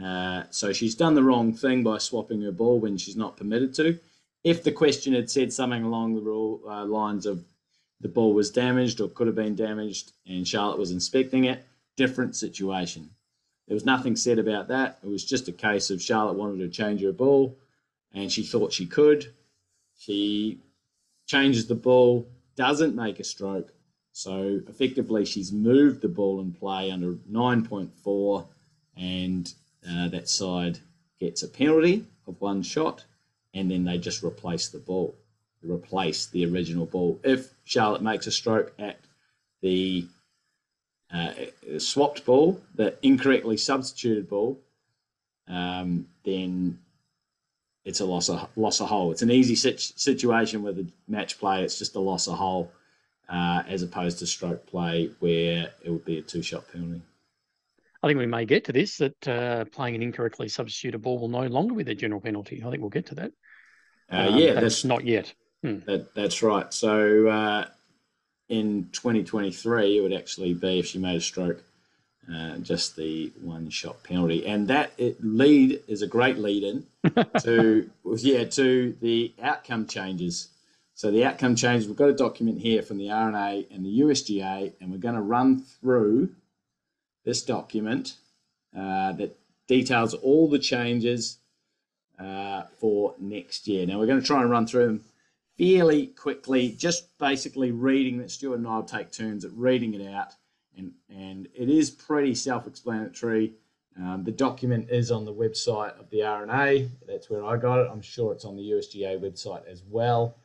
Uh, 0.00 0.44
so 0.50 0.72
she's 0.72 0.94
done 0.94 1.16
the 1.16 1.24
wrong 1.24 1.52
thing 1.52 1.82
by 1.82 1.98
swapping 1.98 2.40
her 2.42 2.52
ball 2.52 2.78
when 2.78 2.96
she's 2.96 3.16
not 3.16 3.36
permitted 3.36 3.74
to. 3.74 3.98
If 4.44 4.62
the 4.62 4.70
question 4.70 5.12
had 5.12 5.28
said 5.28 5.52
something 5.52 5.82
along 5.82 6.14
the 6.14 6.22
rule 6.22 6.60
uh, 6.64 6.84
lines 6.84 7.26
of 7.26 7.44
the 8.00 8.08
ball 8.08 8.32
was 8.32 8.52
damaged 8.52 9.00
or 9.00 9.08
could 9.08 9.26
have 9.26 9.34
been 9.34 9.56
damaged, 9.56 10.12
and 10.24 10.46
Charlotte 10.46 10.78
was 10.78 10.92
inspecting 10.92 11.46
it, 11.46 11.66
different 11.96 12.36
situation. 12.36 13.10
There 13.66 13.74
was 13.74 13.84
nothing 13.84 14.14
said 14.14 14.38
about 14.38 14.68
that. 14.68 15.00
It 15.02 15.08
was 15.08 15.24
just 15.24 15.48
a 15.48 15.52
case 15.52 15.90
of 15.90 16.00
Charlotte 16.00 16.36
wanted 16.36 16.60
to 16.60 16.68
change 16.68 17.02
her 17.02 17.10
ball 17.10 17.58
and 18.14 18.30
she 18.30 18.42
thought 18.42 18.72
she 18.72 18.86
could. 18.86 19.34
She 19.98 20.60
changes 21.26 21.66
the 21.66 21.74
ball, 21.74 22.28
doesn't 22.56 22.94
make 22.94 23.18
a 23.20 23.24
stroke. 23.24 23.72
So 24.12 24.60
effectively, 24.68 25.24
she's 25.24 25.52
moved 25.52 26.00
the 26.00 26.08
ball 26.08 26.40
in 26.40 26.52
play 26.52 26.90
under 26.90 27.14
9.4, 27.30 28.46
and 28.96 29.52
uh, 29.88 30.08
that 30.08 30.28
side 30.28 30.78
gets 31.18 31.42
a 31.42 31.48
penalty 31.48 32.06
of 32.26 32.40
one 32.40 32.62
shot, 32.62 33.04
and 33.52 33.70
then 33.70 33.84
they 33.84 33.98
just 33.98 34.22
replace 34.22 34.68
the 34.68 34.78
ball, 34.78 35.16
replace 35.62 36.26
the 36.26 36.46
original 36.46 36.86
ball. 36.86 37.20
If 37.24 37.52
Charlotte 37.64 38.02
makes 38.02 38.28
a 38.28 38.30
stroke 38.30 38.72
at 38.78 39.00
the 39.62 40.06
uh, 41.12 41.32
swapped 41.78 42.24
ball, 42.24 42.60
the 42.74 42.96
incorrectly 43.02 43.56
substituted 43.56 44.28
ball, 44.28 44.60
um, 45.48 46.06
then 46.24 46.78
it's 47.84 48.00
a 48.00 48.04
loss 48.04 48.28
of 48.28 48.48
loss 48.56 48.80
of 48.80 48.88
hole. 48.88 49.12
It's 49.12 49.22
an 49.22 49.30
easy 49.30 49.54
situation 49.54 50.62
with 50.62 50.78
a 50.78 50.86
match 51.06 51.38
play. 51.38 51.62
It's 51.62 51.78
just 51.78 51.96
a 51.96 52.00
loss 52.00 52.26
of 52.28 52.34
hole, 52.34 52.72
uh, 53.28 53.62
as 53.68 53.82
opposed 53.82 54.18
to 54.20 54.26
stroke 54.26 54.66
play 54.66 55.10
where 55.20 55.70
it 55.82 55.90
would 55.90 56.04
be 56.04 56.18
a 56.18 56.22
two 56.22 56.42
shot 56.42 56.64
penalty. 56.72 57.02
I 58.02 58.06
think 58.06 58.18
we 58.18 58.26
may 58.26 58.44
get 58.44 58.64
to 58.64 58.72
this 58.72 58.98
that 58.98 59.28
uh, 59.28 59.64
playing 59.66 59.94
an 59.94 60.02
incorrectly 60.02 60.48
substituted 60.48 60.98
ball 60.98 61.18
will 61.18 61.28
no 61.28 61.46
longer 61.46 61.74
be 61.74 61.84
the 61.84 61.94
general 61.94 62.20
penalty. 62.20 62.62
I 62.64 62.70
think 62.70 62.80
we'll 62.80 62.90
get 62.90 63.06
to 63.06 63.14
that. 63.16 63.32
Uh, 64.12 64.28
Um, 64.28 64.38
yeah, 64.38 64.52
that's 64.52 64.62
that's 64.62 64.84
not 64.84 65.04
yet. 65.04 65.32
that, 65.62 66.14
that's 66.14 66.42
right. 66.42 66.72
So 66.72 67.26
uh, 67.28 67.66
in 68.48 68.88
2023, 68.92 69.98
it 69.98 70.00
would 70.02 70.12
actually 70.12 70.52
be 70.54 70.80
if 70.80 70.86
she 70.86 70.98
made 70.98 71.16
a 71.16 71.20
stroke, 71.20 71.62
uh, 72.32 72.56
just 72.58 72.96
the 72.96 73.32
one 73.40 73.68
shot 73.70 74.02
penalty, 74.02 74.46
and 74.46 74.68
that 74.68 74.92
it 74.98 75.22
lead 75.22 75.82
is 75.86 76.02
a 76.02 76.06
great 76.06 76.38
lead 76.38 76.62
in 76.62 76.86
to 77.40 77.90
yeah 78.16 78.44
to 78.44 78.96
the 79.00 79.32
outcome 79.42 79.86
changes. 79.86 80.48
So 80.96 81.10
the 81.10 81.24
outcome 81.24 81.56
changes, 81.56 81.88
we've 81.88 81.96
got 81.96 82.08
a 82.08 82.14
document 82.14 82.60
here 82.60 82.80
from 82.80 82.98
the 82.98 83.10
R&A 83.10 83.66
and 83.72 83.84
the 83.84 84.00
USGA, 84.00 84.74
and 84.80 84.92
we're 84.92 84.98
going 84.98 85.16
to 85.16 85.20
run 85.20 85.60
through 85.60 86.30
this 87.24 87.42
document 87.42 88.14
uh, 88.76 89.12
that 89.12 89.36
details 89.66 90.14
all 90.14 90.48
the 90.48 90.58
changes 90.58 91.38
uh, 92.18 92.62
for 92.78 93.14
next 93.18 93.66
year. 93.66 93.86
Now 93.86 93.98
we're 93.98 94.06
going 94.06 94.20
to 94.20 94.26
try 94.26 94.42
and 94.42 94.50
run 94.50 94.66
through 94.66 94.86
them 94.86 95.04
fairly 95.58 96.08
quickly, 96.08 96.70
just 96.70 97.16
basically 97.18 97.70
reading 97.70 98.18
that 98.18 98.30
Stuart 98.30 98.56
and 98.56 98.66
I 98.66 98.76
will 98.76 98.84
take 98.84 99.10
turns 99.10 99.44
at 99.44 99.52
reading 99.52 99.94
it 99.94 100.12
out, 100.12 100.34
and 100.76 100.92
and 101.08 101.48
it 101.54 101.68
is 101.68 101.90
pretty 101.90 102.34
self-explanatory. 102.34 103.54
Um, 103.96 104.24
the 104.24 104.32
document 104.32 104.90
is 104.90 105.12
on 105.12 105.24
the 105.24 105.32
website 105.32 105.98
of 106.00 106.10
the 106.10 106.24
R&A. 106.24 106.90
That's 107.06 107.30
where 107.30 107.44
I 107.44 107.56
got 107.56 107.78
it. 107.78 107.88
I'm 107.92 108.02
sure 108.02 108.32
it's 108.32 108.44
on 108.44 108.56
the 108.56 108.70
USGA 108.70 109.20
website 109.20 109.64
as 109.68 109.82
well. 109.88 110.36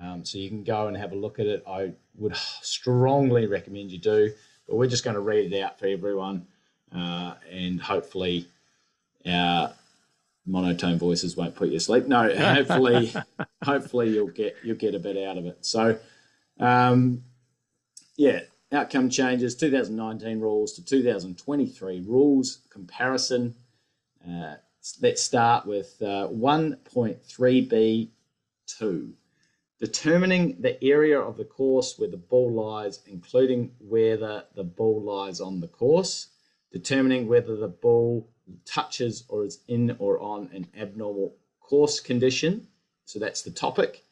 Um, 0.00 0.24
so 0.24 0.38
you 0.38 0.48
can 0.48 0.64
go 0.64 0.86
and 0.88 0.96
have 0.96 1.12
a 1.12 1.16
look 1.16 1.38
at 1.38 1.46
it. 1.46 1.62
I 1.68 1.92
would 2.16 2.34
strongly 2.36 3.46
recommend 3.46 3.90
you 3.90 3.98
do. 3.98 4.32
But 4.66 4.76
we're 4.76 4.88
just 4.88 5.04
going 5.04 5.14
to 5.14 5.20
read 5.20 5.52
it 5.52 5.60
out 5.60 5.78
for 5.78 5.86
everyone, 5.86 6.46
uh, 6.94 7.34
and 7.50 7.80
hopefully 7.80 8.48
our 9.26 9.74
monotone 10.46 10.98
voices 10.98 11.36
won't 11.36 11.54
put 11.54 11.68
you 11.68 11.74
to 11.74 11.80
sleep. 11.80 12.06
No, 12.06 12.34
hopefully, 12.36 13.12
hopefully 13.62 14.10
you'll 14.10 14.28
get 14.28 14.56
you'll 14.62 14.76
get 14.76 14.94
a 14.94 14.98
bit 14.98 15.18
out 15.18 15.36
of 15.36 15.44
it. 15.44 15.58
So, 15.66 15.98
um, 16.58 17.24
yeah, 18.16 18.40
outcome 18.74 19.08
changes 19.08 19.56
2019 19.56 20.40
rules 20.40 20.74
to 20.74 20.84
2023 20.84 22.04
rules 22.06 22.58
comparison. 22.70 23.54
Uh, 24.28 24.56
let's 25.00 25.22
start 25.22 25.64
with 25.66 25.96
uh, 26.02 26.28
1.3b2 26.28 29.14
determining 29.84 30.56
the 30.60 30.82
area 30.82 31.20
of 31.20 31.36
the 31.36 31.44
course 31.44 31.98
where 31.98 32.08
the 32.08 32.16
ball 32.16 32.52
lies, 32.52 33.00
including 33.06 33.70
whether 33.78 34.44
the 34.54 34.64
ball 34.64 35.02
lies 35.02 35.40
on 35.40 35.60
the 35.60 35.68
course, 35.68 36.28
determining 36.72 37.28
whether 37.28 37.56
the 37.56 37.68
ball 37.68 38.26
touches 38.64 39.24
or 39.28 39.44
is 39.44 39.60
in 39.68 39.94
or 39.98 40.18
on 40.20 40.48
an 40.54 40.66
abnormal 40.78 41.36
course 41.60 42.00
condition. 42.00 42.66
So 43.04 43.18
that's 43.18 43.42
the 43.42 43.50
topic. 43.50 44.04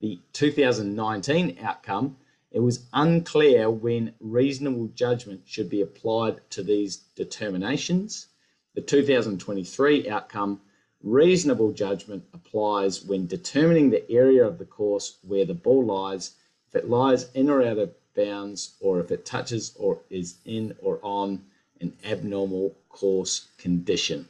The 0.00 0.18
2019 0.32 1.58
outcome, 1.62 2.16
it 2.50 2.60
was 2.60 2.86
unclear 2.92 3.70
when 3.70 4.14
reasonable 4.20 4.88
judgment 4.88 5.42
should 5.44 5.68
be 5.68 5.82
applied 5.82 6.40
to 6.50 6.62
these 6.62 6.96
determinations. 7.14 8.28
The 8.74 8.80
2023 8.80 10.08
outcome, 10.08 10.60
Reasonable 11.02 11.70
judgment 11.70 12.24
applies 12.34 13.04
when 13.04 13.28
determining 13.28 13.90
the 13.90 14.10
area 14.10 14.44
of 14.44 14.58
the 14.58 14.64
course 14.64 15.18
where 15.22 15.44
the 15.44 15.54
ball 15.54 15.84
lies, 15.84 16.34
if 16.66 16.74
it 16.74 16.90
lies 16.90 17.30
in 17.34 17.48
or 17.48 17.62
out 17.62 17.78
of 17.78 17.94
bounds, 18.16 18.76
or 18.80 18.98
if 18.98 19.12
it 19.12 19.24
touches 19.24 19.76
or 19.76 20.02
is 20.10 20.38
in 20.44 20.76
or 20.82 20.98
on 21.04 21.44
an 21.80 21.96
abnormal 22.04 22.76
course 22.88 23.46
condition. 23.58 24.28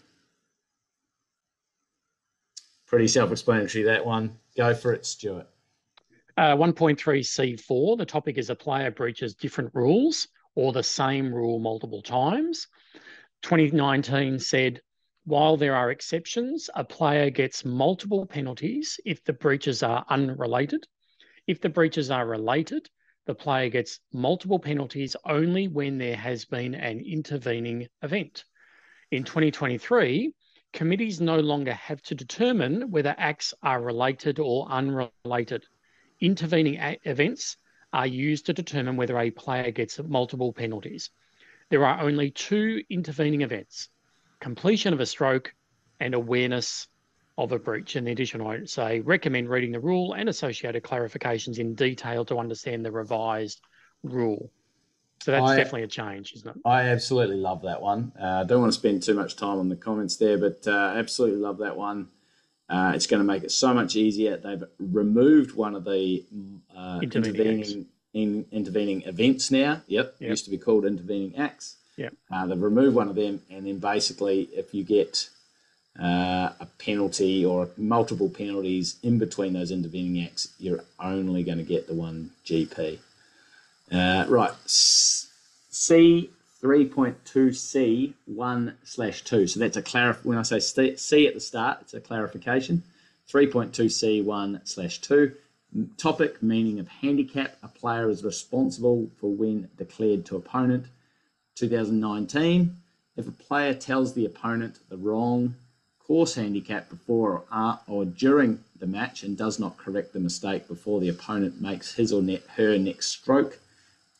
Pretty 2.85 3.09
self 3.09 3.33
explanatory, 3.33 3.85
that 3.85 4.05
one. 4.05 4.39
Go 4.55 4.75
for 4.75 4.93
it, 4.93 5.07
Stuart. 5.07 5.49
Uh, 6.39 6.55
1.3C4, 6.55 7.99
the 7.99 8.07
topic 8.07 8.39
is 8.39 8.49
a 8.49 8.55
player 8.55 8.93
breaches 8.93 9.35
different 9.35 9.75
rules 9.75 10.29
or 10.55 10.73
the 10.73 10.85
same 10.85 11.35
rule 11.35 11.59
multiple 11.59 12.01
times. 12.01 12.69
2019 13.43 14.39
said 14.39 14.81
while 15.25 15.57
there 15.57 15.75
are 15.75 15.91
exceptions, 15.91 16.71
a 16.77 16.85
player 16.85 17.29
gets 17.29 17.65
multiple 17.65 18.25
penalties 18.25 19.01
if 19.05 19.25
the 19.25 19.33
breaches 19.33 19.83
are 19.83 20.07
unrelated. 20.11 20.87
If 21.49 21.61
the 21.61 21.71
breaches 21.71 22.09
are 22.09 22.25
related, 22.25 22.89
the 23.27 23.35
player 23.35 23.69
gets 23.69 23.99
multiple 24.13 24.61
penalties 24.61 25.17
only 25.25 25.67
when 25.67 25.99
there 25.99 26.15
has 26.15 26.45
been 26.45 26.77
an 26.77 27.01
intervening 27.01 27.89
event. 28.03 28.45
In 29.11 29.25
2023, 29.25 30.33
committees 30.73 31.21
no 31.21 31.41
longer 31.41 31.75
have 31.75 32.01
to 32.03 32.15
determine 32.15 32.93
whether 32.93 33.13
acts 33.19 33.55
are 33.61 33.83
related 33.83 34.39
or 34.39 34.69
unrelated. 34.71 35.67
Intervening 36.21 36.79
events 37.05 37.57
are 37.93 38.07
used 38.07 38.47
to 38.47 38.53
determine 38.53 38.97
whether 38.97 39.19
a 39.19 39.31
player 39.31 39.71
gets 39.71 39.99
multiple 39.99 40.53
penalties. 40.53 41.11
There 41.71 41.87
are 41.87 42.01
only 42.01 42.31
two 42.31 42.83
intervening 42.91 43.43
events 43.43 43.89
completion 44.41 44.93
of 44.93 45.01
a 45.01 45.07
stroke 45.07 45.53
and 46.01 46.15
awareness 46.15 46.87
of 47.37 47.53
a 47.53 47.59
breach. 47.59 47.97
In 47.97 48.07
addition, 48.09 48.41
I 48.41 48.65
say 48.65 49.01
recommend 49.01 49.49
reading 49.49 49.73
the 49.73 49.81
rule 49.81 50.13
and 50.13 50.29
associated 50.29 50.83
clarifications 50.83 51.59
in 51.59 51.75
detail 51.75 52.25
to 52.27 52.39
understand 52.39 52.85
the 52.85 52.93
revised 52.93 53.61
rule. 54.03 54.51
So 55.23 55.33
that's 55.33 55.51
I, 55.51 55.57
definitely 55.57 55.83
a 55.83 55.89
change, 55.89 56.33
isn't 56.35 56.49
it? 56.49 56.57
I 56.65 56.83
absolutely 56.83 57.37
love 57.37 57.63
that 57.63 57.81
one. 57.81 58.13
Uh, 58.21 58.25
I 58.25 58.41
uh, 58.41 58.45
don't 58.45 58.61
want 58.61 58.73
to 58.73 58.79
spend 58.79 59.03
too 59.03 59.15
much 59.15 59.37
time 59.37 59.59
on 59.59 59.69
the 59.69 59.77
comments 59.77 60.17
there, 60.17 60.39
but 60.39 60.67
uh, 60.67 60.95
absolutely 60.97 61.39
love 61.39 61.59
that 61.59 61.77
one. 61.77 62.09
Uh, 62.69 62.93
it's 62.95 63.07
going 63.07 63.21
to 63.21 63.25
make 63.25 63.45
it 63.45 63.51
so 63.51 63.73
much 63.73 63.97
easier. 63.97 64.37
They've 64.37 64.65
removed 64.79 65.55
one 65.55 65.75
of 65.75 65.85
the 65.85 66.25
uh, 66.77 67.01
intervening 67.03 67.61
intervening, 67.61 67.87
in, 68.13 68.45
intervening 68.53 69.03
events 69.03 69.51
now. 69.51 69.81
Yep, 69.87 70.17
yep, 70.19 70.31
used 70.31 70.45
to 70.45 70.51
be 70.51 70.59
called 70.59 70.85
intervening 70.85 71.37
acts. 71.37 71.77
Yeah. 71.97 72.11
Uh, 72.31 72.47
they've 72.47 72.61
removed 72.61 72.95
one 72.95 73.09
of 73.09 73.17
them, 73.17 73.41
and 73.51 73.67
then 73.67 73.79
basically, 73.79 74.43
if 74.53 74.75
you 74.75 74.85
get 74.85 75.29
uh, 75.99 76.51
a 76.61 76.69
penalty 76.79 77.45
or 77.45 77.71
multiple 77.77 78.29
penalties 78.29 78.99
in 79.03 79.19
between 79.19 79.55
those 79.55 79.71
intervening 79.71 80.23
acts, 80.23 80.55
you're 80.59 80.85
only 81.01 81.43
going 81.43 81.59
to 81.59 81.65
get 81.65 81.89
the 81.89 81.95
one 81.95 82.31
GP. 82.45 82.99
Uh, 83.91 84.27
right. 84.29 84.53
C 84.67 86.31
3.2C 86.63 88.15
1 88.27 88.77
slash 88.83 89.23
2. 89.23 89.47
So 89.47 89.61
that's 89.61 89.77
a 89.77 89.83
clarif. 89.83 90.25
When 90.25 90.39
I 90.39 90.43
say 90.43 90.59
C 90.97 91.27
at 91.27 91.35
the 91.35 91.41
start, 91.41 91.79
it's 91.83 91.95
a 91.95 92.01
clarification. 92.01 92.83
3.2C 93.31 94.25
1 94.25 94.61
slash 94.65 94.99
2. 95.01 95.33
Topic 95.97 96.43
meaning 96.43 96.81
of 96.81 96.89
handicap. 96.89 97.57
A 97.63 97.69
player 97.69 98.09
is 98.09 98.25
responsible 98.25 99.11
for 99.21 99.31
when 99.31 99.69
declared 99.77 100.27
to 100.27 100.37
opponent 100.37 100.87
2019, 101.59 102.77
if 103.17 103.27
a 103.27 103.33
player 103.33 103.75
tells 103.75 104.15
the 104.15 104.25
opponent 104.25 104.79
the 104.89 104.97
wrong 104.97 105.57
course 106.07 106.37
handicap 106.37 106.89
before 106.89 107.43
or, 107.53 107.81
or 107.89 108.05
during 108.05 108.63
the 108.79 108.87
match 108.87 109.25
and 109.25 109.37
does 109.37 109.59
not 109.59 109.77
correct 109.77 110.13
the 110.13 110.21
mistake 110.21 110.69
before 110.69 111.01
the 111.01 111.09
opponent 111.09 111.61
makes 111.61 111.95
his 111.95 112.13
or 112.13 112.23
her 112.57 112.79
next 112.79 113.09
stroke, 113.09 113.59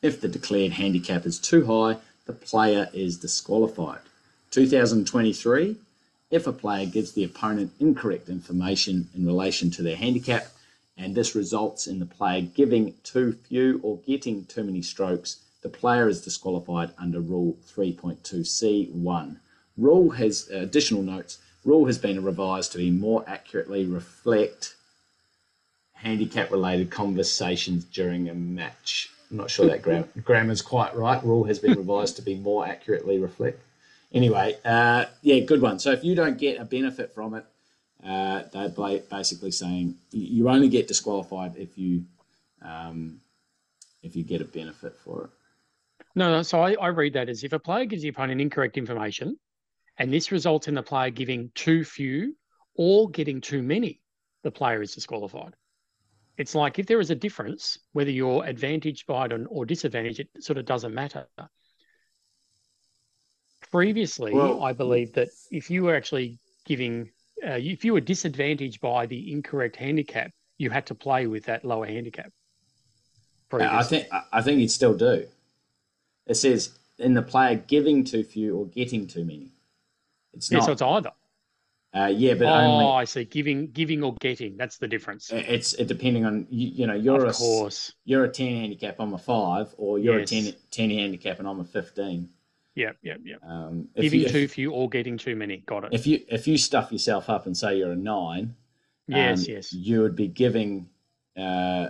if 0.03 0.21
the 0.21 0.29
declared 0.29 0.73
handicap 0.73 1.25
is 1.25 1.39
too 1.39 1.65
high, 1.65 1.97
the 2.29 2.35
player 2.35 2.91
is 2.93 3.17
disqualified. 3.17 4.03
2023, 4.51 5.77
if 6.31 6.47
a 6.47 6.53
player 6.53 6.85
gives 6.85 7.13
the 7.13 7.25
opponent 7.25 7.73
incorrect 7.81 8.29
information 8.29 9.09
in 9.17 9.25
relation 9.25 9.71
to 9.71 9.83
their 9.83 9.97
handicap, 9.97 10.49
and 10.99 11.15
this 11.15 11.35
results 11.35 11.87
in 11.87 11.99
the 11.99 12.05
player 12.05 12.43
giving 12.43 12.93
too 13.03 13.33
few 13.49 13.81
or 13.83 13.97
getting 14.07 14.45
too 14.45 14.63
many 14.63 14.83
strokes, 14.83 15.39
the 15.63 15.71
player 15.71 16.07
is 16.07 16.21
disqualified 16.21 16.91
under 16.99 17.19
Rule 17.19 17.57
3.2C1. 17.75 19.37
Rule 19.79 20.11
has 20.11 20.51
uh, 20.53 20.59
additional 20.59 21.03
notes. 21.03 21.39
Rule 21.65 21.87
has 21.87 21.97
been 21.97 22.23
revised 22.23 22.73
to 22.73 22.79
be 22.79 22.91
more 22.91 23.25
accurately 23.27 23.87
reflect 23.87 24.75
handicap 25.95 26.51
related 26.51 26.91
conversations 26.91 27.85
during 27.85 28.29
a 28.29 28.35
match. 28.35 29.09
I'm 29.31 29.37
not 29.37 29.51
sure 29.51 29.67
that 29.67 29.83
gram- 29.83 30.09
grammar's 30.25 30.63
quite 30.63 30.97
right. 30.97 31.23
Rule 31.23 31.45
has 31.45 31.59
been 31.59 31.77
revised 31.77 32.17
to 32.17 32.23
be 32.23 32.35
more 32.35 32.67
accurately 32.67 33.19
reflect. 33.19 33.61
Anyway, 34.13 34.57
uh, 34.65 35.05
yeah, 35.21 35.41
good 35.41 35.61
one. 35.61 35.79
So 35.79 35.93
if 35.93 36.03
you 36.03 36.15
don't 36.15 36.39
get 36.39 36.59
a 36.59 36.65
benefit 36.65 37.13
from 37.13 37.35
it, 37.35 37.45
uh, 38.05 38.45
they're 38.53 39.01
basically 39.11 39.51
saying 39.51 39.97
you 40.13 40.49
only 40.49 40.69
get 40.69 40.89
disqualified 40.89 41.57
if 41.57 41.77
you 41.77 42.05
um, 42.63 43.21
if 44.03 44.17
you 44.17 44.23
get 44.23 44.41
a 44.41 44.45
benefit 44.45 44.97
for 44.97 45.25
it. 45.25 45.31
No, 46.15 46.31
no. 46.31 46.43
So 46.43 46.61
I, 46.61 46.75
I 46.81 46.89
read 46.89 47.13
that 47.15 47.29
as 47.29 47.45
if 47.45 47.53
a 47.53 47.59
player 47.59 47.85
gives 47.85 48.03
the 48.03 48.09
opponent 48.09 48.41
incorrect 48.41 48.79
information, 48.79 49.39
and 49.99 50.13
this 50.13 50.33
results 50.33 50.69
in 50.69 50.75
the 50.75 50.83
player 50.83 51.11
giving 51.11 51.51
too 51.55 51.85
few 51.85 52.35
or 52.75 53.11
getting 53.11 53.41
too 53.41 53.63
many, 53.63 54.01
the 54.43 54.51
player 54.51 54.81
is 54.81 54.95
disqualified. 54.95 55.55
It's 56.39 56.55
like 56.55 56.79
if 56.79 56.87
there 56.87 57.01
is 57.01 57.11
a 57.11 57.17
difference, 57.17 57.81
whether 57.93 58.11
you're 58.11 58.45
advantaged 58.45 59.07
by 59.09 59.27
it 59.27 59.33
or 59.49 59.67
disadvantaged, 59.67 60.21
it 60.21 60.29
sort 60.39 60.57
of 60.57 60.65
doesn't 60.65 60.95
matter. 60.95 61.27
Previously, 63.73 64.33
well, 64.33 64.63
I 64.63 64.73
believe 64.73 65.13
that 65.15 65.29
if 65.51 65.69
you 65.69 65.83
were 65.83 65.97
actually 65.97 66.39
giving, 66.65 67.11
uh, 67.45 67.59
if 67.59 67.85
you 67.85 67.93
were 67.93 68.01
disadvantaged 68.01 68.81
by 68.81 69.07
the 69.07 69.33
incorrect 69.33 69.75
handicap, 69.75 70.31
you 70.59 70.71
had 70.71 70.87
to 70.87 70.95
play 70.95 71.27
with 71.27 71.45
that 71.47 71.65
lower 71.65 71.87
handicap. 71.87 72.31
Previously. 73.51 73.77
I 73.77 73.83
think 73.83 74.07
I 74.33 74.43
think 74.43 74.61
you'd 74.61 74.71
still 74.71 74.95
do. 74.95 75.27
It 76.27 76.35
says 76.35 76.79
in 76.99 77.15
the 77.15 77.23
player 77.23 77.57
giving 77.57 78.05
too 78.05 78.23
few 78.23 78.57
or 78.57 78.67
getting 78.67 79.09
too 79.09 79.25
many. 79.25 79.51
It's 80.35 80.53
not. 80.53 80.61
Yeah, 80.61 80.67
so 80.67 80.73
it's 80.73 80.83
either. 80.83 81.11
Uh, 81.95 82.13
yeah, 82.15 82.35
but 82.35 82.45
oh, 82.45 82.55
only, 82.55 82.85
I 82.85 83.05
see. 83.05 83.25
Giving, 83.25 83.71
giving 83.71 84.03
or 84.03 84.15
getting. 84.21 84.57
That's 84.59 84.77
the 84.77 84.87
difference. 84.87 85.31
It's 85.33 85.73
it 85.75 85.89
depending 85.89 86.27
on 86.27 86.47
you. 86.51 86.69
You 86.69 86.87
know, 86.87 86.95
you're 86.95 87.25
of 87.25 87.31
a 87.31 87.33
course. 87.33 87.95
you're 88.05 88.25
a 88.25 88.29
ten 88.29 88.55
handicap. 88.57 88.97
I'm 88.99 89.15
a 89.15 89.19
five, 89.19 89.75
or 89.79 89.99
you're 89.99 90.21
yes. 90.21 90.33
a 90.33 90.43
10, 90.43 90.55
10 90.71 90.91
handicap 90.91 91.39
and 91.39 91.49
I'm 91.49 91.61
a 91.61 91.65
fifteen. 91.65 92.29
Yeah, 92.75 92.93
yeah, 93.03 93.17
yeah. 93.25 93.37
Um, 93.43 93.89
Giving 93.97 94.21
you, 94.21 94.29
too 94.29 94.39
if, 94.39 94.53
few 94.53 94.71
or 94.71 94.89
getting 94.89 95.19
too 95.19 95.35
many. 95.35 95.59
Got 95.67 95.85
it. 95.85 95.95
if 95.95 96.07
you 96.07 96.21
if 96.29 96.47
you 96.47 96.59
stuff 96.59 96.93
yourself 96.93 97.31
up 97.31 97.47
and 97.47 97.57
say 97.57 97.79
you're 97.79 97.93
a 97.93 97.97
nine, 97.97 98.55
yes, 99.09 99.41
um, 99.41 99.45
yes. 99.49 99.73
you 99.73 100.03
would 100.03 100.15
be 100.15 100.29
giving, 100.29 100.89
uh, 101.37 101.89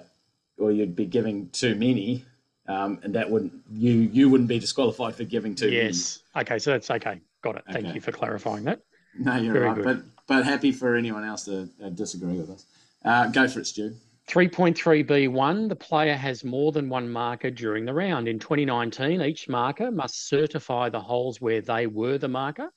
or 0.58 0.70
you'd 0.70 0.96
be 0.96 1.06
giving 1.06 1.50
too 1.50 1.74
many, 1.74 2.24
um, 2.68 3.00
and 3.02 3.14
that 3.16 3.28
wouldn't 3.28 3.52
you 3.70 3.92
you 3.92 4.30
wouldn't 4.30 4.48
be 4.48 4.60
disqualified 4.60 5.16
for 5.16 5.24
giving 5.24 5.56
too 5.56 5.66
many. 5.66 5.76
Yes. 5.76 6.20
Okay, 6.36 6.58
so 6.58 6.70
that's 6.70 6.90
okay. 6.90 7.20
Got 7.42 7.56
it. 7.56 7.64
Thank 7.70 7.86
Okay. 7.86 7.94
you 7.96 8.00
for 8.00 8.12
clarifying 8.12 8.64
that. 8.64 8.80
Many. 9.18 9.36
No, 9.36 9.42
you're 9.42 9.52
Very 9.52 9.66
right. 9.66 9.76
good. 9.76 9.84
But 9.84 10.02
but 10.26 10.44
happy 10.44 10.72
for 10.72 10.94
anyone 10.94 11.24
else 11.24 11.44
to 11.46 11.68
uh, 11.82 11.88
disagree 11.88 12.38
with 12.38 12.50
us. 12.50 12.66
Uh, 13.04 13.28
go 13.28 13.48
for 13.48 13.60
it, 13.60 13.66
Stu. 13.66 13.94
3.3b1 14.28 15.70
the 15.70 15.76
player 15.76 16.14
has 16.14 16.44
more 16.44 16.70
than 16.70 16.90
one 16.90 17.08
marker 17.08 17.50
during 17.50 17.86
the 17.86 17.94
round. 17.94 18.28
In 18.28 18.38
2019, 18.38 19.22
each 19.22 19.48
marker 19.48 19.90
must 19.90 20.28
certify 20.28 20.90
the 20.90 21.00
holes 21.00 21.40
where 21.40 21.62
they 21.62 21.86
were 21.86 22.18
the 22.18 22.28
marker. 22.28 22.68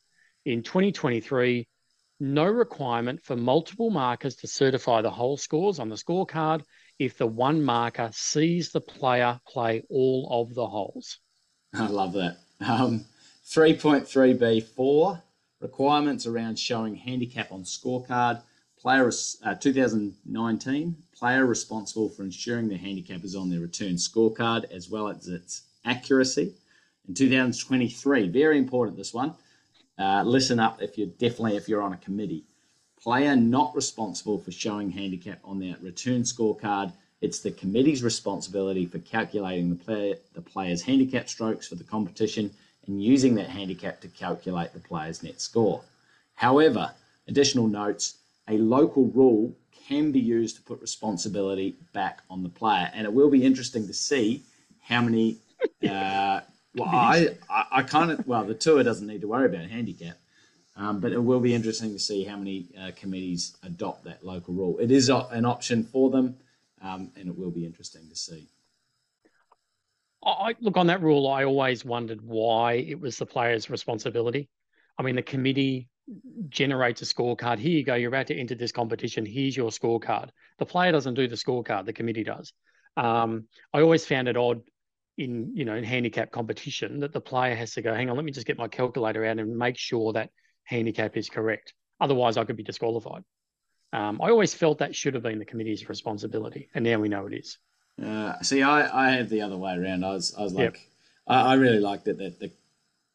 In 0.45 0.63
2023, 0.63 1.67
no 2.21 2.45
requirement 2.45 3.21
for 3.21 3.36
multiple 3.36 3.89
markers 3.89 4.38
to 4.38 4.48
certify 4.48 5.01
the 5.01 5.10
hole 5.10 5.36
scores 5.36 5.79
on 5.79 5.89
the 5.89 5.95
scorecard 5.95 6.62
if 7.00 7.17
the 7.17 7.27
one 7.27 7.62
marker 7.62 8.10
sees 8.13 8.71
the 8.71 8.79
player 8.79 9.38
play 9.45 9.83
all 9.89 10.29
of 10.31 10.55
the 10.55 10.67
holes. 10.67 11.17
I 11.74 11.88
love 11.88 12.13
that. 12.13 12.38
Um, 12.65 13.05
3.3b4 13.45 15.21
requirements 15.62 16.25
around 16.25 16.58
showing 16.58 16.96
handicap 16.96 17.51
on 17.51 17.63
scorecard. 17.63 18.41
Player 18.80 19.12
uh, 19.46 19.56
2019 19.56 20.96
player 21.15 21.46
responsible 21.46 22.10
for 22.10 22.24
ensuring 22.24 22.68
their 22.68 22.80
handicap 22.80 23.24
is 23.24 23.36
on 23.36 23.48
their 23.48 23.60
return 23.60 23.94
scorecard 23.94 24.63
as 24.72 24.89
well 24.89 25.08
as 25.08 25.27
its 25.27 25.62
accuracy. 25.86 26.56
In 27.08 27.13
2023, 27.13 28.27
very 28.30 28.58
important 28.58 28.98
this 28.98 29.13
one. 29.13 29.36
Uh, 30.00 30.24
listen 30.24 30.60
up 30.60 30.82
if 30.82 30.98
you're 30.98 31.08
definitely 31.20 31.58
if 31.58 31.70
you're 31.70 31.84
on 31.84 31.94
a 31.94 31.98
committee. 31.98 32.44
Player 33.00 33.36
not 33.36 33.75
responsible 33.75 34.39
for 34.39 34.51
showing 34.51 34.89
handicap 34.89 35.39
on 35.44 35.60
their 35.60 35.75
return 35.82 36.24
scorecard. 36.24 36.91
It's 37.22 37.39
the 37.39 37.51
committee's 37.51 38.03
responsibility 38.03 38.88
for 38.88 38.98
calculating 38.98 39.70
the 39.70 39.75
player 39.75 40.15
the 40.34 40.41
player's 40.41 40.82
handicap 40.82 41.30
strokes 41.30 41.68
for 41.68 41.75
the 41.75 41.84
competition 41.84 42.50
and 42.88 43.03
using 43.03 43.35
that 43.35 43.50
handicap 43.50 44.01
to 44.01 44.07
calculate 44.07 44.73
the 44.73 44.79
player's 44.79 45.23
net 45.23 45.39
score. 45.39 45.81
However, 46.35 46.91
additional 47.27 47.67
notes, 47.67 48.15
a 48.47 48.57
local 48.57 49.05
rule 49.07 49.55
can 49.88 50.11
be 50.11 50.19
used 50.19 50.55
to 50.55 50.61
put 50.61 50.81
responsibility 50.81 51.75
back 51.93 52.21
on 52.29 52.43
the 52.43 52.50
player. 52.50 52.89
And 52.93 53.05
it 53.05 53.13
will 53.13 53.29
be 53.29 53.45
interesting 53.45 53.88
to 53.88 53.93
see 53.93 54.43
how 54.81 55.01
many. 55.01 55.38
Uh, 55.88 56.41
well, 56.75 56.89
I, 56.89 57.38
I, 57.47 57.65
I 57.71 57.83
kind 57.83 58.09
of, 58.09 58.25
well, 58.25 58.43
the 58.43 58.55
tour 58.55 58.81
doesn't 58.81 59.05
need 59.05 59.21
to 59.21 59.27
worry 59.27 59.45
about 59.45 59.69
handicap, 59.69 60.17
um, 60.75 61.00
but 61.00 61.11
it 61.11 61.19
will 61.19 61.39
be 61.39 61.53
interesting 61.53 61.91
to 61.93 62.00
see 62.00 62.23
how 62.23 62.35
many 62.35 62.65
uh, 62.79 62.89
committees 62.95 63.55
adopt 63.61 64.05
that 64.05 64.25
local 64.25 64.55
rule. 64.55 64.79
It 64.79 64.89
is 64.89 65.09
an 65.09 65.45
option 65.45 65.83
for 65.83 66.09
them, 66.09 66.38
um, 66.81 67.11
and 67.15 67.27
it 67.27 67.38
will 67.38 67.51
be 67.51 67.65
interesting 67.65 68.09
to 68.09 68.15
see. 68.15 68.47
I 70.23 70.55
look 70.59 70.77
on 70.77 70.87
that 70.87 71.01
rule. 71.01 71.27
I 71.27 71.45
always 71.45 71.83
wondered 71.83 72.21
why 72.21 72.73
it 72.73 72.99
was 72.99 73.17
the 73.17 73.25
player's 73.25 73.69
responsibility. 73.69 74.49
I 74.97 75.03
mean, 75.03 75.15
the 75.15 75.23
committee 75.23 75.87
generates 76.49 77.01
a 77.01 77.05
scorecard. 77.05 77.57
Here 77.57 77.71
you 77.71 77.83
go. 77.83 77.95
You're 77.95 78.09
about 78.09 78.27
to 78.27 78.37
enter 78.37 78.55
this 78.55 78.71
competition. 78.71 79.25
Here's 79.25 79.55
your 79.57 79.69
scorecard. 79.69 80.29
The 80.59 80.65
player 80.65 80.91
doesn't 80.91 81.15
do 81.15 81.27
the 81.27 81.35
scorecard. 81.35 81.85
The 81.85 81.93
committee 81.93 82.23
does. 82.23 82.53
Um, 82.97 83.47
I 83.73 83.81
always 83.81 84.05
found 84.05 84.27
it 84.27 84.37
odd 84.37 84.61
in 85.17 85.55
you 85.55 85.65
know 85.65 85.75
in 85.75 85.83
handicap 85.83 86.31
competition 86.31 86.99
that 87.01 87.13
the 87.13 87.21
player 87.21 87.55
has 87.55 87.73
to 87.73 87.81
go. 87.81 87.93
Hang 87.93 88.09
on, 88.09 88.15
let 88.15 88.25
me 88.25 88.31
just 88.31 88.47
get 88.47 88.57
my 88.57 88.67
calculator 88.67 89.25
out 89.25 89.39
and 89.39 89.57
make 89.57 89.77
sure 89.77 90.13
that 90.13 90.29
handicap 90.63 91.17
is 91.17 91.29
correct. 91.29 91.73
Otherwise, 91.99 92.37
I 92.37 92.43
could 92.43 92.57
be 92.57 92.63
disqualified. 92.63 93.23
Um, 93.93 94.21
I 94.21 94.29
always 94.29 94.53
felt 94.53 94.79
that 94.79 94.95
should 94.95 95.13
have 95.13 95.23
been 95.23 95.39
the 95.39 95.45
committee's 95.45 95.87
responsibility, 95.89 96.69
and 96.73 96.83
now 96.83 96.99
we 96.99 97.09
know 97.09 97.27
it 97.27 97.33
is. 97.33 97.57
Uh, 98.03 98.39
see, 98.41 98.62
I, 98.62 99.07
I 99.07 99.12
had 99.12 99.29
the 99.29 99.41
other 99.41 99.57
way 99.57 99.75
around. 99.75 100.03
I 100.03 100.12
was, 100.12 100.33
I 100.38 100.41
was 100.43 100.53
Yep. 100.53 100.74
like, 100.74 100.88
I, 101.27 101.51
I 101.51 101.53
really 101.55 101.79
liked 101.79 102.07
it 102.07 102.17
that 102.17 102.39
the, 102.39 102.51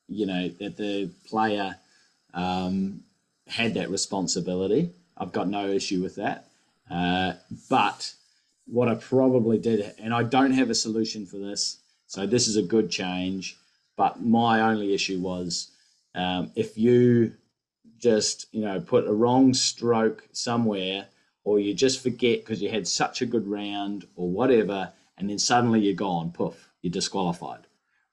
you 0.09 0.27
know, 0.27 0.49
that 0.61 0.77
the 0.77 1.11
player 1.29 1.77
um, 2.35 3.03
had 3.49 3.75
that 3.75 3.91
responsibility. 3.91 4.91
I've 5.17 5.33
got 5.33 5.49
no 5.49 5.69
issue 5.69 6.03
with 6.03 6.17
that. 6.17 6.49
Uh, 6.91 7.35
but 7.69 8.15
what 8.67 8.89
I 8.89 8.95
probably 8.95 9.59
did, 9.59 9.95
and 9.99 10.15
I 10.15 10.23
don't 10.23 10.53
have 10.53 10.71
a 10.71 10.75
solution 10.75 11.27
for 11.27 11.39
this, 11.39 11.79
so 12.07 12.27
this 12.27 12.47
is 12.47 12.57
a 12.57 12.63
good 12.63 12.91
change. 12.91 13.57
But 13.97 14.23
my 14.23 14.61
only 14.61 14.95
issue 14.95 15.19
was 15.21 15.71
um, 16.15 16.53
if 16.55 16.77
you 16.77 17.33
just, 17.99 18.47
you 18.53 18.61
know, 18.61 18.79
put 18.81 19.07
a 19.07 19.13
wrong 19.13 19.55
stroke 19.55 20.29
somewhere 20.33 21.07
or 21.47 21.61
you 21.61 21.73
just 21.73 22.03
forget 22.03 22.41
because 22.41 22.61
you 22.61 22.69
had 22.69 22.89
such 22.89 23.23
a 23.23 23.27
good 23.27 23.47
round 23.47 24.05
or 24.17 24.29
whatever, 24.29 24.93
and 25.17 25.31
then 25.31 25.39
suddenly 25.39 25.79
you're 25.79 25.95
gone, 25.95 26.33
poof, 26.33 26.69
you're 26.83 26.91
disqualified. 26.91 27.61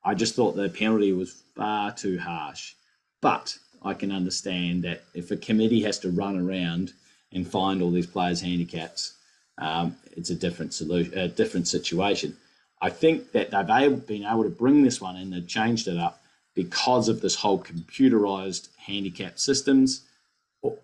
I 0.05 0.13
just 0.13 0.35
thought 0.35 0.55
the 0.55 0.69
penalty 0.69 1.11
was 1.13 1.41
far 1.55 1.91
too 1.91 2.19
harsh. 2.19 2.75
But 3.21 3.57
I 3.81 3.95
can 3.95 4.11
understand 4.11 4.83
that 4.83 5.03
if 5.15 5.31
a 5.31 5.35
committee 5.35 5.81
has 5.81 5.97
to 5.99 6.11
run 6.11 6.39
around 6.39 6.93
and 7.31 7.47
find 7.47 7.81
all 7.81 7.89
these 7.89 8.05
players' 8.05 8.41
handicaps, 8.41 9.15
um, 9.57 9.97
it's 10.15 10.29
a 10.29 10.35
different 10.35 10.71
solution, 10.71 11.17
a 11.17 11.27
different 11.27 11.67
situation. 11.67 12.37
I 12.83 12.91
think 12.91 13.31
that 13.31 13.49
they've 13.49 14.05
been 14.05 14.25
able 14.25 14.43
to 14.43 14.49
bring 14.51 14.83
this 14.83 15.01
one 15.01 15.15
in, 15.15 15.31
they've 15.31 15.47
changed 15.47 15.87
it 15.87 15.97
up 15.97 16.21
because 16.53 17.09
of 17.09 17.21
this 17.21 17.33
whole 17.33 17.57
computerized 17.57 18.67
handicap 18.77 19.39
systems 19.39 20.03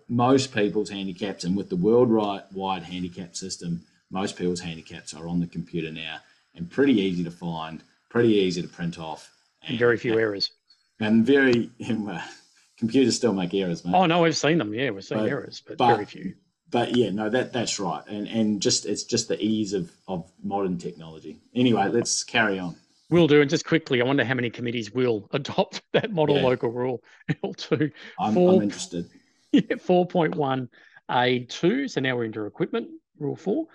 most 0.08 0.54
people's 0.54 0.90
handicaps, 0.90 1.44
and 1.44 1.56
with 1.56 1.68
the 1.70 1.76
worldwide 1.76 2.82
handicap 2.82 3.34
system, 3.36 3.82
most 4.10 4.36
people's 4.36 4.60
handicaps 4.60 5.14
are 5.14 5.28
on 5.28 5.40
the 5.40 5.46
computer 5.46 5.90
now 5.90 6.18
and 6.54 6.68
pretty 6.70 6.94
easy 7.00 7.22
to 7.24 7.30
find, 7.30 7.82
pretty 8.08 8.34
easy 8.34 8.60
to 8.60 8.68
print 8.68 8.98
off. 8.98 9.30
And 9.66 9.78
very 9.78 9.96
few 9.96 10.18
errors. 10.18 10.50
And 10.98 11.24
very, 11.24 11.70
computers 12.78 13.16
still 13.16 13.32
make 13.32 13.54
errors, 13.54 13.84
mate. 13.84 13.94
Oh 13.94 14.06
no, 14.06 14.22
we've 14.22 14.36
seen 14.36 14.58
them. 14.58 14.74
Yeah, 14.74 14.90
we've 14.90 15.04
seen 15.04 15.18
But- 15.18 15.28
errors, 15.28 15.62
but, 15.66 15.78
but- 15.78 15.94
very 15.94 16.06
few. 16.06 16.34
But 16.72 16.94
yeah, 16.96 17.10
no, 17.10 17.28
that 17.28 17.52
that's 17.52 17.80
right. 17.80 18.00
And 18.06 18.28
and 18.28 18.62
just 18.62 18.86
it's 18.86 19.02
just 19.02 19.26
the 19.26 19.36
ease 19.44 19.72
of, 19.72 19.90
of 20.06 20.30
modern 20.40 20.78
technology. 20.78 21.40
Anyway, 21.52 21.88
let's 21.88 22.22
carry 22.22 22.60
on. 22.60 22.76
Will 23.10 23.26
do. 23.26 23.40
And 23.40 23.50
just 23.50 23.64
quickly, 23.64 24.00
I 24.00 24.04
wonder 24.04 24.22
how 24.24 24.34
many 24.34 24.50
committees 24.50 24.92
will 24.94 25.28
adopt 25.32 25.82
that 25.94 26.12
model 26.12 26.36
Yeah. 26.36 26.42
local 26.44 26.70
rule 26.70 27.02
L2. 27.42 27.90
I'm, 28.20 28.36
I'm 28.36 28.62
interested. 28.62 29.10
Yeah, 29.52 29.62
4.1A2. 29.62 31.90
So 31.90 32.00
now 32.00 32.16
we're 32.16 32.24
into 32.24 32.46
equipment, 32.46 32.88
rule 33.18 33.34
four. 33.34 33.66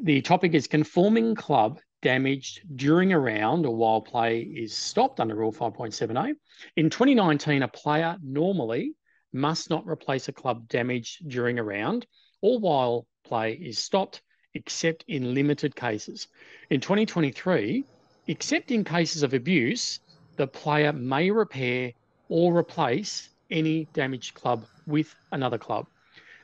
The 0.00 0.20
topic 0.20 0.52
is 0.52 0.66
conforming 0.66 1.34
club 1.34 1.80
damaged 2.02 2.60
during 2.76 3.12
a 3.12 3.18
round 3.18 3.64
or 3.64 3.74
while 3.74 4.02
play 4.02 4.40
is 4.40 4.76
stopped 4.76 5.18
under 5.18 5.34
rule 5.34 5.52
5.7A. 5.52 6.34
In 6.76 6.90
2019, 6.90 7.62
a 7.62 7.68
player 7.68 8.18
normally 8.22 8.92
must 9.32 9.70
not 9.70 9.86
replace 9.86 10.28
a 10.28 10.32
club 10.32 10.68
damaged 10.68 11.28
during 11.28 11.58
a 11.58 11.64
round 11.64 12.06
or 12.42 12.58
while 12.58 13.06
play 13.24 13.54
is 13.54 13.78
stopped, 13.78 14.22
except 14.54 15.04
in 15.08 15.34
limited 15.34 15.74
cases. 15.74 16.28
In 16.70 16.80
2023, 16.80 17.84
except 18.26 18.70
in 18.70 18.84
cases 18.84 19.22
of 19.22 19.34
abuse, 19.34 20.00
the 20.36 20.46
player 20.46 20.92
may 20.92 21.30
repair 21.30 21.92
or 22.28 22.56
replace 22.56 23.30
any 23.50 23.86
damaged 23.92 24.34
club 24.34 24.64
with 24.86 25.14
another 25.32 25.58
club. 25.58 25.86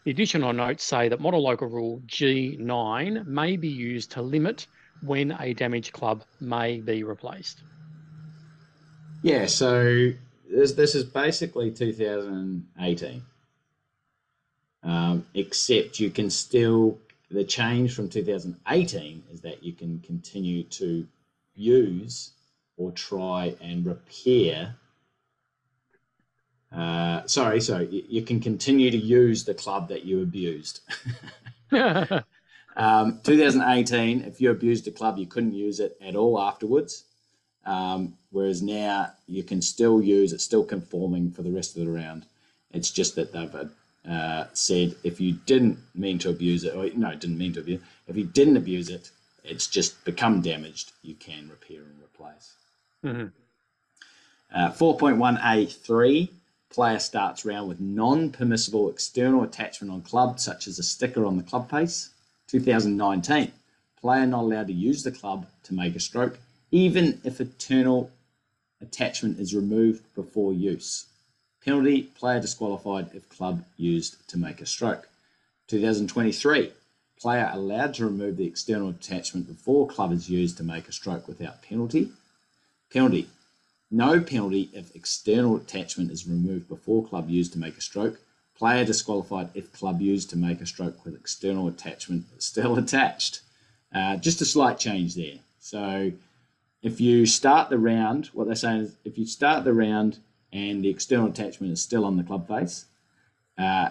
The 0.04 0.10
additional 0.10 0.52
notes 0.52 0.84
say 0.84 1.08
that 1.08 1.20
Model 1.20 1.42
Local 1.42 1.68
Rule 1.68 2.00
G9 2.06 3.26
may 3.26 3.56
be 3.56 3.68
used 3.68 4.12
to 4.12 4.22
limit 4.22 4.66
when 5.02 5.36
a 5.40 5.52
damaged 5.52 5.92
club 5.92 6.24
may 6.40 6.80
be 6.80 7.02
replaced. 7.02 7.62
Yeah, 9.22 9.46
so 9.46 10.12
this 10.48 10.72
this 10.72 10.94
is 10.94 11.04
basically 11.04 11.70
2018. 11.70 13.22
Um, 14.84 15.26
except 15.34 15.98
you 15.98 16.10
can 16.10 16.30
still 16.30 16.98
the 17.30 17.44
change 17.44 17.94
from 17.94 18.08
2018 18.08 19.24
is 19.32 19.40
that 19.40 19.62
you 19.64 19.72
can 19.72 19.98
continue 20.00 20.62
to 20.62 21.06
use 21.54 22.30
or 22.76 22.92
try 22.92 23.54
and 23.60 23.84
repair. 23.84 24.76
Uh, 26.76 27.26
sorry, 27.26 27.60
sorry, 27.60 27.86
you, 27.88 28.04
you 28.08 28.22
can 28.22 28.38
continue 28.38 28.90
to 28.90 28.96
use 28.96 29.44
the 29.44 29.54
club 29.54 29.88
that 29.88 30.04
you 30.04 30.22
abused. 30.22 30.80
Um, 32.76 33.20
2018, 33.24 34.22
if 34.24 34.40
you 34.40 34.50
abused 34.50 34.86
a 34.86 34.90
club, 34.90 35.16
you 35.18 35.26
couldn't 35.26 35.54
use 35.54 35.80
it 35.80 35.96
at 36.02 36.14
all 36.14 36.38
afterwards. 36.40 37.04
Um, 37.64 38.14
whereas 38.30 38.62
now 38.62 39.12
you 39.26 39.42
can 39.42 39.62
still 39.62 40.02
use 40.02 40.32
it, 40.32 40.40
still 40.40 40.62
conforming 40.62 41.30
for 41.30 41.42
the 41.42 41.50
rest 41.50 41.76
of 41.76 41.84
the 41.84 41.90
round. 41.90 42.26
It's 42.72 42.90
just 42.90 43.16
that 43.16 43.32
they've 43.32 43.70
uh, 44.08 44.44
said 44.52 44.94
if 45.02 45.20
you 45.20 45.38
didn't 45.46 45.78
mean 45.94 46.18
to 46.18 46.28
abuse 46.30 46.64
it, 46.64 46.76
or 46.76 46.88
no, 46.96 47.14
didn't 47.14 47.38
mean 47.38 47.54
to 47.54 47.60
abuse, 47.60 47.80
if 48.06 48.16
you 48.16 48.24
didn't 48.24 48.58
abuse 48.58 48.90
it, 48.90 49.10
it's 49.42 49.66
just 49.66 50.04
become 50.04 50.42
damaged. 50.42 50.92
You 51.02 51.14
can 51.14 51.48
repair 51.48 51.80
and 51.80 51.98
replace. 52.02 52.52
Mhm. 53.02 53.32
Uh, 54.54 54.70
4.1A3 54.72 56.28
player 56.70 56.98
starts 56.98 57.44
round 57.44 57.68
with 57.68 57.80
non 57.80 58.30
permissible 58.30 58.90
external 58.90 59.42
attachment 59.42 59.92
on 59.92 60.02
club, 60.02 60.40
such 60.40 60.66
as 60.66 60.78
a 60.78 60.82
sticker 60.82 61.24
on 61.24 61.36
the 61.36 61.42
club 61.42 61.70
face. 61.70 62.10
2019 62.48 63.52
player 64.00 64.26
not 64.26 64.42
allowed 64.42 64.68
to 64.68 64.72
use 64.72 65.02
the 65.02 65.10
club 65.10 65.46
to 65.64 65.74
make 65.74 65.96
a 65.96 66.00
stroke, 66.00 66.38
even 66.70 67.20
if 67.24 67.40
internal 67.40 68.10
attachment 68.80 69.40
is 69.40 69.54
removed 69.54 70.04
before 70.14 70.52
use. 70.52 71.06
Penalty 71.64 72.02
player 72.02 72.40
disqualified 72.40 73.10
if 73.14 73.28
club 73.28 73.64
used 73.76 74.28
to 74.28 74.38
make 74.38 74.60
a 74.60 74.66
stroke. 74.66 75.08
2023 75.66 76.72
player 77.18 77.50
allowed 77.52 77.94
to 77.94 78.04
remove 78.04 78.36
the 78.36 78.46
external 78.46 78.90
attachment 78.90 79.48
before 79.48 79.88
club 79.88 80.12
is 80.12 80.28
used 80.28 80.56
to 80.58 80.62
make 80.62 80.86
a 80.86 80.92
stroke 80.92 81.26
without 81.26 81.62
penalty. 81.62 82.10
Penalty 82.92 83.28
no 83.90 84.20
penalty 84.20 84.70
if 84.72 84.94
external 84.94 85.56
attachment 85.56 86.10
is 86.10 86.26
removed 86.26 86.68
before 86.68 87.06
club 87.06 87.30
used 87.30 87.52
to 87.52 87.58
make 87.58 87.76
a 87.76 87.80
stroke. 87.80 88.18
Player 88.56 88.84
disqualified 88.84 89.50
if 89.54 89.72
club 89.72 90.00
used 90.00 90.30
to 90.30 90.36
make 90.36 90.60
a 90.60 90.66
stroke 90.66 91.04
with 91.04 91.14
external 91.14 91.68
attachment 91.68 92.24
still 92.38 92.76
attached. 92.78 93.40
Uh, 93.94 94.16
just 94.16 94.40
a 94.40 94.44
slight 94.44 94.78
change 94.78 95.14
there. 95.14 95.38
So 95.60 96.12
if 96.82 97.00
you 97.00 97.26
start 97.26 97.70
the 97.70 97.78
round, 97.78 98.26
what 98.32 98.46
they're 98.46 98.54
saying 98.54 98.82
is 98.82 98.96
if 99.04 99.18
you 99.18 99.26
start 99.26 99.64
the 99.64 99.72
round 99.72 100.18
and 100.52 100.82
the 100.82 100.88
external 100.88 101.28
attachment 101.28 101.72
is 101.72 101.82
still 101.82 102.04
on 102.04 102.16
the 102.16 102.22
club 102.22 102.48
face, 102.48 102.86
uh, 103.58 103.90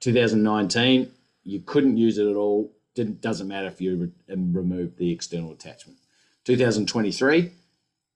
2019, 0.00 1.10
you 1.44 1.60
couldn't 1.60 1.96
use 1.96 2.18
it 2.18 2.26
at 2.28 2.36
all. 2.36 2.70
Didn't, 2.94 3.20
doesn't 3.20 3.48
matter 3.48 3.66
if 3.66 3.80
you 3.80 3.96
re- 3.96 4.34
um, 4.34 4.52
remove 4.52 4.96
the 4.96 5.10
external 5.12 5.52
attachment. 5.52 5.98
2023, 6.44 7.50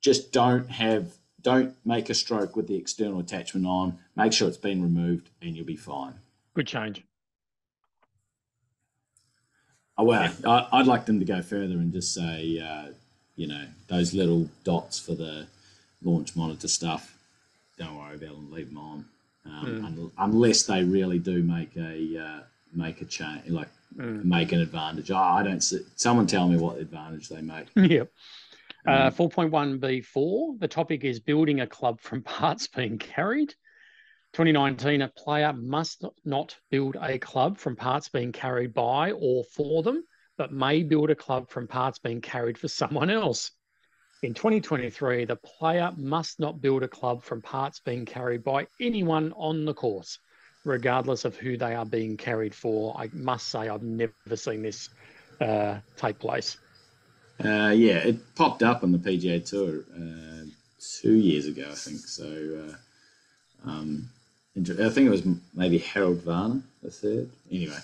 just 0.02 0.32
don't 0.32 0.68
have 0.70 1.12
don't 1.40 1.74
make 1.84 2.10
a 2.10 2.14
stroke 2.14 2.54
with 2.54 2.68
the 2.68 2.76
external 2.76 3.18
attachment 3.18 3.66
on. 3.66 3.98
Make 4.14 4.32
sure 4.32 4.48
it's 4.48 4.56
been 4.56 4.82
removed, 4.82 5.30
and 5.40 5.56
you'll 5.56 5.66
be 5.66 5.76
fine. 5.76 6.14
Good 6.54 6.66
change. 6.66 7.02
Oh, 9.98 10.04
well, 10.04 10.22
yeah. 10.22 10.66
I, 10.72 10.78
would 10.78 10.86
like 10.86 11.06
them 11.06 11.18
to 11.18 11.24
go 11.24 11.42
further 11.42 11.74
and 11.74 11.92
just 11.92 12.14
say, 12.14 12.58
uh, 12.58 12.92
you 13.36 13.46
know, 13.46 13.64
those 13.88 14.14
little 14.14 14.48
dots 14.64 14.98
for 14.98 15.14
the 15.14 15.46
launch 16.02 16.34
monitor 16.36 16.68
stuff. 16.68 17.16
Don't 17.78 17.96
worry 17.96 18.16
about 18.16 18.34
them. 18.34 18.50
Leave 18.52 18.68
them 18.68 18.78
on, 18.78 19.04
um, 19.46 19.66
mm. 19.66 19.84
un- 19.84 20.10
unless 20.18 20.64
they 20.64 20.84
really 20.84 21.18
do 21.18 21.42
make 21.42 21.76
a 21.76 22.18
uh, 22.18 22.40
make 22.72 23.00
a 23.00 23.04
change, 23.04 23.48
like 23.48 23.68
mm. 23.96 24.24
make 24.24 24.52
an 24.52 24.60
advantage. 24.60 25.10
Oh, 25.10 25.16
I 25.16 25.42
don't 25.42 25.62
see. 25.62 25.80
Someone 25.96 26.26
tell 26.26 26.48
me 26.48 26.56
what 26.56 26.78
advantage 26.78 27.28
they 27.28 27.42
make. 27.42 27.66
yep. 27.74 28.10
Uh, 28.86 29.10
4.1b4, 29.10 30.02
mm. 30.14 30.58
the 30.58 30.68
topic 30.68 31.04
is 31.04 31.20
building 31.20 31.60
a 31.60 31.66
club 31.66 32.00
from 32.00 32.22
parts 32.38 32.66
being 32.66 32.98
carried. 32.98 33.54
2019, 34.32 35.02
a 35.02 35.08
player 35.08 35.52
must 35.52 36.04
not 36.24 36.56
build 36.70 36.96
a 37.00 37.18
club 37.18 37.58
from 37.58 37.76
parts 37.76 38.08
being 38.08 38.32
carried 38.32 38.72
by 38.72 39.12
or 39.12 39.44
for 39.44 39.82
them, 39.82 40.02
but 40.38 40.52
may 40.52 40.82
build 40.82 41.10
a 41.10 41.14
club 41.14 41.50
from 41.50 41.68
parts 41.68 41.98
being 41.98 42.20
carried 42.20 42.56
for 42.56 42.68
someone 42.68 43.10
else. 43.10 43.52
In 44.22 44.34
2023, 44.34 45.26
the 45.26 45.36
player 45.36 45.92
must 45.96 46.40
not 46.40 46.60
build 46.60 46.82
a 46.82 46.88
club 46.88 47.22
from 47.22 47.42
parts 47.42 47.80
being 47.80 48.06
carried 48.06 48.42
by 48.42 48.66
anyone 48.80 49.32
on 49.36 49.64
the 49.64 49.74
course, 49.74 50.18
regardless 50.64 51.24
of 51.24 51.36
who 51.36 51.56
they 51.56 51.74
are 51.74 51.84
being 51.84 52.16
carried 52.16 52.54
for. 52.54 52.96
I 52.98 53.10
must 53.12 53.48
say, 53.48 53.68
I've 53.68 53.82
never 53.82 54.36
seen 54.36 54.62
this 54.62 54.88
uh, 55.40 55.80
take 55.96 56.18
place. 56.18 56.56
Uh, 57.44 57.70
yeah, 57.70 57.98
it 57.98 58.34
popped 58.34 58.62
up 58.62 58.82
on 58.82 58.92
the 58.92 58.98
PGA 58.98 59.44
Tour 59.44 59.84
uh, 59.96 60.46
two 61.00 61.14
years 61.14 61.46
ago, 61.46 61.66
I 61.70 61.74
think. 61.74 61.98
So, 61.98 62.74
uh, 63.64 63.68
um, 63.68 64.08
I 64.56 64.88
think 64.90 65.06
it 65.06 65.10
was 65.10 65.24
maybe 65.54 65.78
Harold 65.78 66.22
Varner, 66.22 66.62
the 66.82 66.90
third. 66.90 67.30
Anyway, 67.50 67.78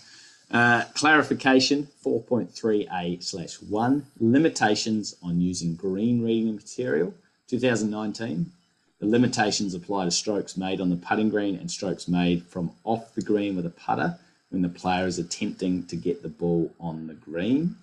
uh, 0.50 0.84
clarification 0.94 1.88
4.3a 2.04 3.22
slash 3.22 3.54
1 3.62 4.06
limitations 4.20 5.16
on 5.22 5.40
using 5.40 5.74
green 5.74 6.22
reading 6.22 6.54
material 6.54 7.14
2019. 7.48 8.52
The 9.00 9.06
limitations 9.06 9.74
apply 9.74 10.06
to 10.06 10.10
strokes 10.10 10.56
made 10.56 10.80
on 10.80 10.90
the 10.90 10.96
putting 10.96 11.30
green 11.30 11.56
and 11.56 11.70
strokes 11.70 12.08
made 12.08 12.44
from 12.44 12.72
off 12.84 13.14
the 13.14 13.22
green 13.22 13.56
with 13.56 13.66
a 13.66 13.70
putter 13.70 14.18
when 14.50 14.62
the 14.62 14.68
player 14.68 15.06
is 15.06 15.18
attempting 15.18 15.86
to 15.86 15.96
get 15.96 16.22
the 16.22 16.28
ball 16.28 16.72
on 16.80 17.06
the 17.06 17.14
green. 17.14 17.76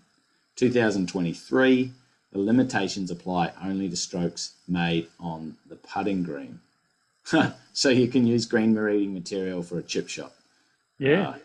2023, 0.55 1.91
the 2.31 2.39
limitations 2.39 3.11
apply 3.11 3.51
only 3.63 3.89
to 3.89 3.95
strokes 3.95 4.55
made 4.67 5.07
on 5.19 5.55
the 5.67 5.75
putting 5.75 6.23
green. 6.23 6.59
so 7.73 7.89
you 7.89 8.07
can 8.07 8.25
use 8.27 8.45
green 8.45 8.75
reading 8.75 9.13
material 9.13 9.63
for 9.63 9.79
a 9.79 9.83
chip 9.83 10.07
shot. 10.07 10.33
Yeah. 10.97 11.29
Uh, 11.29 11.37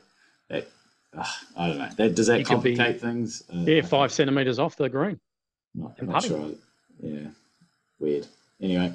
that, 0.48 0.68
uh, 1.16 1.24
I 1.56 1.68
don't 1.68 1.78
know. 1.78 1.88
That, 1.96 2.14
does 2.14 2.26
that 2.26 2.40
it 2.40 2.46
complicate 2.46 2.94
be, 2.94 2.98
things? 2.98 3.42
Uh, 3.52 3.58
yeah, 3.58 3.82
five 3.82 4.12
centimeters 4.12 4.58
off 4.58 4.76
the 4.76 4.88
green. 4.88 5.18
Not, 5.74 6.02
not 6.02 6.24
sure. 6.24 6.50
Yeah. 7.00 7.28
Weird. 7.98 8.26
Anyway. 8.60 8.92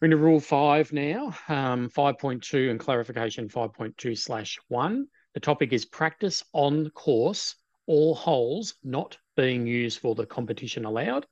We're 0.00 0.06
into 0.06 0.16
rule 0.16 0.40
five 0.40 0.92
now, 0.92 1.34
um, 1.48 1.88
5.2 1.88 2.70
and 2.70 2.80
clarification 2.80 3.48
5.2 3.48 4.18
slash 4.18 4.58
one. 4.68 5.06
The 5.34 5.40
topic 5.40 5.72
is 5.72 5.84
practice 5.84 6.44
on 6.52 6.90
course 6.90 7.56
all 7.86 8.14
holes 8.14 8.74
not 8.82 9.16
being 9.36 9.66
used 9.66 9.98
for 9.98 10.14
the 10.14 10.26
competition 10.26 10.84
allowed. 10.84 11.26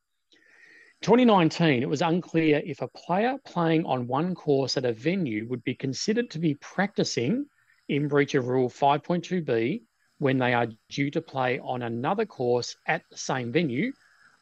2019, 1.03 1.83
it 1.83 1.89
was 1.89 2.03
unclear 2.03 2.63
if 2.65 2.81
a 2.81 2.89
player 2.89 3.37
playing 3.45 3.85
on 3.87 4.07
one 4.07 4.35
course 4.35 4.77
at 4.77 4.85
a 4.85 4.93
venue 4.93 5.49
would 5.49 5.65
be 5.65 5.75
considered 5.75 6.31
to 6.31 6.39
be 6.39 6.55
practicing 6.55 7.45
in 7.89 8.07
breach 8.07 8.35
of 8.35 8.47
Rule 8.47 8.69
5.2b 8.69 9.83
when 10.19 10.39
they 10.39 10.55
are 10.55 10.69
due 10.89 11.11
to 11.11 11.21
play 11.21 11.59
on 11.59 11.83
another 11.83 12.25
course 12.25 12.77
at 12.87 13.03
the 13.11 13.17
same 13.17 13.51
venue, 13.51 13.93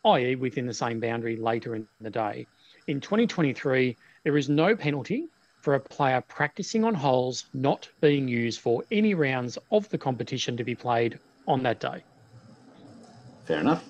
i.e., 0.04 0.34
within 0.36 0.66
the 0.66 0.74
same 0.74 1.00
boundary 1.00 1.36
later 1.36 1.74
in 1.74 1.88
the 2.00 2.10
day. 2.10 2.46
In 2.86 3.00
2023, 3.00 3.96
there 4.24 4.36
is 4.36 4.50
no 4.50 4.76
penalty 4.76 5.28
for 5.62 5.74
a 5.74 5.80
player 5.80 6.22
practicing 6.28 6.84
on 6.84 6.94
holes 6.94 7.46
not 7.54 7.88
being 8.00 8.28
used 8.28 8.60
for 8.60 8.84
any 8.90 9.14
rounds 9.14 9.56
of 9.70 9.88
the 9.88 9.98
competition 9.98 10.56
to 10.58 10.64
be 10.64 10.74
played 10.74 11.18
on 11.50 11.62
that 11.64 11.80
day. 11.80 12.02
Fair 13.44 13.60
enough. 13.60 13.84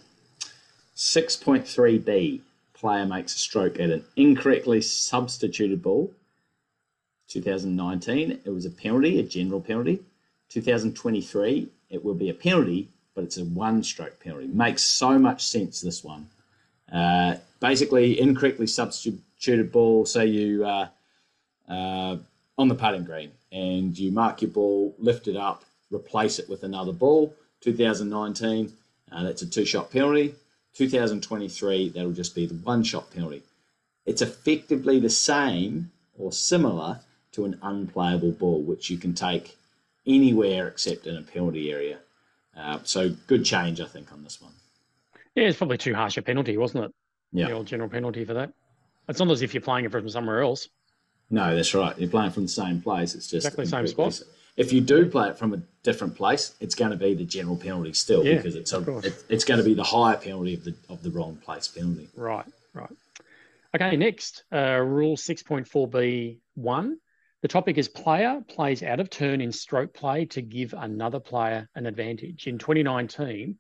6.3b 0.96 2.40
player 2.74 3.06
makes 3.06 3.34
a 3.34 3.38
stroke 3.38 3.78
at 3.78 3.90
an 3.90 4.04
incorrectly 4.16 4.80
substituted 4.80 5.82
ball. 5.82 6.12
2019, 7.28 8.40
it 8.44 8.50
was 8.50 8.66
a 8.66 8.70
penalty, 8.70 9.20
a 9.20 9.22
general 9.22 9.60
penalty. 9.60 10.00
2023, 10.48 11.68
it 11.90 12.04
will 12.04 12.14
be 12.14 12.28
a 12.28 12.34
penalty, 12.34 12.88
but 13.14 13.22
it's 13.22 13.36
a 13.36 13.44
one 13.44 13.82
stroke 13.82 14.18
penalty. 14.20 14.48
Makes 14.48 14.82
so 14.82 15.18
much 15.18 15.44
sense, 15.44 15.80
this 15.80 16.02
one. 16.02 16.28
Uh, 16.90 17.36
basically, 17.60 18.20
incorrectly 18.20 18.66
substituted 18.66 19.70
ball, 19.70 20.04
say 20.06 20.26
you 20.26 20.64
uh, 20.64 20.88
uh, 21.68 22.16
on 22.58 22.68
the 22.68 22.74
putting 22.74 23.04
green 23.04 23.30
and 23.52 23.96
you 23.98 24.10
mark 24.10 24.42
your 24.42 24.50
ball, 24.50 24.94
lift 24.98 25.28
it 25.28 25.36
up, 25.36 25.64
replace 25.90 26.38
it 26.38 26.48
with 26.48 26.62
another 26.62 26.92
ball. 26.92 27.34
2019, 27.60 28.72
uh, 29.12 29.22
that's 29.24 29.42
a 29.42 29.46
two 29.46 29.64
shot 29.64 29.90
penalty. 29.90 30.34
2023, 30.74 31.90
that'll 31.90 32.12
just 32.12 32.34
be 32.34 32.46
the 32.46 32.54
one 32.54 32.82
shot 32.82 33.12
penalty. 33.12 33.42
It's 34.06 34.22
effectively 34.22 35.00
the 35.00 35.10
same 35.10 35.90
or 36.18 36.32
similar 36.32 37.00
to 37.32 37.44
an 37.44 37.58
unplayable 37.62 38.32
ball, 38.32 38.62
which 38.62 38.90
you 38.90 38.98
can 38.98 39.14
take 39.14 39.56
anywhere 40.06 40.68
except 40.68 41.06
in 41.06 41.16
a 41.16 41.22
penalty 41.22 41.72
area. 41.72 41.98
Uh, 42.56 42.78
so 42.84 43.10
good 43.26 43.44
change, 43.44 43.80
I 43.80 43.86
think, 43.86 44.12
on 44.12 44.22
this 44.24 44.40
one. 44.40 44.52
Yeah, 45.34 45.44
it's 45.44 45.58
probably 45.58 45.78
too 45.78 45.94
harsh 45.94 46.16
a 46.16 46.22
penalty, 46.22 46.56
wasn't 46.56 46.84
it? 46.84 46.94
Yeah. 47.32 47.46
The 47.46 47.52
old 47.52 47.66
general 47.66 47.88
penalty 47.88 48.24
for 48.24 48.34
that. 48.34 48.52
It's 49.08 49.18
not 49.18 49.30
as 49.30 49.42
if 49.42 49.54
you're 49.54 49.60
playing 49.60 49.84
it 49.84 49.92
from 49.92 50.08
somewhere 50.08 50.42
else. 50.42 50.68
No, 51.30 51.54
that's 51.54 51.74
right. 51.74 51.96
You're 51.98 52.10
playing 52.10 52.32
from 52.32 52.44
the 52.44 52.48
same 52.48 52.82
place. 52.82 53.14
It's 53.14 53.28
just 53.28 53.46
exactly 53.46 53.64
the 53.64 53.70
same 53.70 53.86
spot. 53.86 54.20
If 54.60 54.74
you 54.74 54.82
do 54.82 55.06
play 55.06 55.30
it 55.30 55.38
from 55.38 55.54
a 55.54 55.62
different 55.82 56.14
place, 56.14 56.54
it's 56.60 56.74
going 56.74 56.90
to 56.90 56.96
be 56.98 57.14
the 57.14 57.24
general 57.24 57.56
penalty 57.56 57.94
still 57.94 58.22
yeah, 58.22 58.34
because 58.34 58.56
it's 58.56 58.74
a, 58.74 58.98
it, 58.98 59.24
it's 59.30 59.44
going 59.44 59.56
to 59.56 59.64
be 59.64 59.72
the 59.72 59.82
higher 59.82 60.18
penalty 60.18 60.52
of 60.52 60.64
the 60.64 60.74
of 60.90 61.02
the 61.02 61.10
wrong 61.10 61.36
place 61.36 61.66
penalty. 61.66 62.10
Right, 62.14 62.44
right. 62.74 62.90
Okay, 63.74 63.96
next, 63.96 64.44
uh, 64.52 64.80
rule 64.80 65.16
6.4b1. 65.16 66.92
The 67.40 67.48
topic 67.48 67.78
is 67.78 67.88
player 67.88 68.42
plays 68.48 68.82
out 68.82 69.00
of 69.00 69.08
turn 69.08 69.40
in 69.40 69.50
stroke 69.50 69.94
play 69.94 70.26
to 70.26 70.42
give 70.42 70.74
another 70.76 71.20
player 71.20 71.66
an 71.74 71.86
advantage. 71.86 72.46
In 72.46 72.58
2019, 72.58 73.56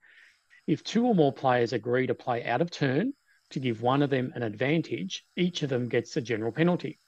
if 0.66 0.84
two 0.84 1.06
or 1.06 1.14
more 1.14 1.32
players 1.32 1.72
agree 1.72 2.08
to 2.08 2.14
play 2.14 2.44
out 2.44 2.60
of 2.60 2.70
turn 2.70 3.14
to 3.50 3.58
give 3.58 3.80
one 3.80 4.02
of 4.02 4.10
them 4.10 4.32
an 4.34 4.42
advantage, 4.42 5.24
each 5.34 5.62
of 5.62 5.70
them 5.70 5.88
gets 5.88 6.14
a 6.18 6.20
general 6.20 6.52
penalty. 6.52 6.98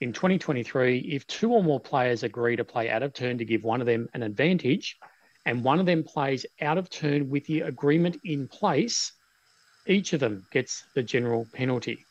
In 0.00 0.12
2023, 0.12 0.98
if 0.98 1.26
two 1.26 1.52
or 1.52 1.62
more 1.62 1.80
players 1.80 2.22
agree 2.22 2.54
to 2.54 2.64
play 2.64 2.88
out 2.88 3.02
of 3.02 3.12
turn 3.12 3.38
to 3.38 3.44
give 3.44 3.64
one 3.64 3.80
of 3.80 3.86
them 3.86 4.08
an 4.14 4.22
advantage, 4.22 4.96
and 5.44 5.64
one 5.64 5.80
of 5.80 5.86
them 5.86 6.04
plays 6.04 6.46
out 6.60 6.78
of 6.78 6.88
turn 6.88 7.28
with 7.28 7.44
the 7.46 7.62
agreement 7.62 8.20
in 8.22 8.46
place, 8.46 9.12
each 9.86 10.12
of 10.12 10.20
them 10.20 10.46
gets 10.52 10.84
the 10.94 11.02
general 11.02 11.46
penalty. 11.52 12.04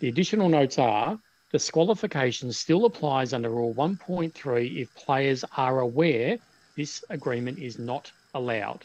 The 0.00 0.08
additional 0.08 0.48
notes 0.48 0.78
are 0.78 1.18
disqualification 1.52 2.52
still 2.52 2.84
applies 2.84 3.32
under 3.32 3.50
Rule 3.50 3.74
1.3 3.74 4.76
if 4.76 4.92
players 4.96 5.44
are 5.56 5.80
aware 5.80 6.38
this 6.76 7.04
agreement 7.10 7.60
is 7.60 7.78
not 7.78 8.10
allowed. 8.34 8.84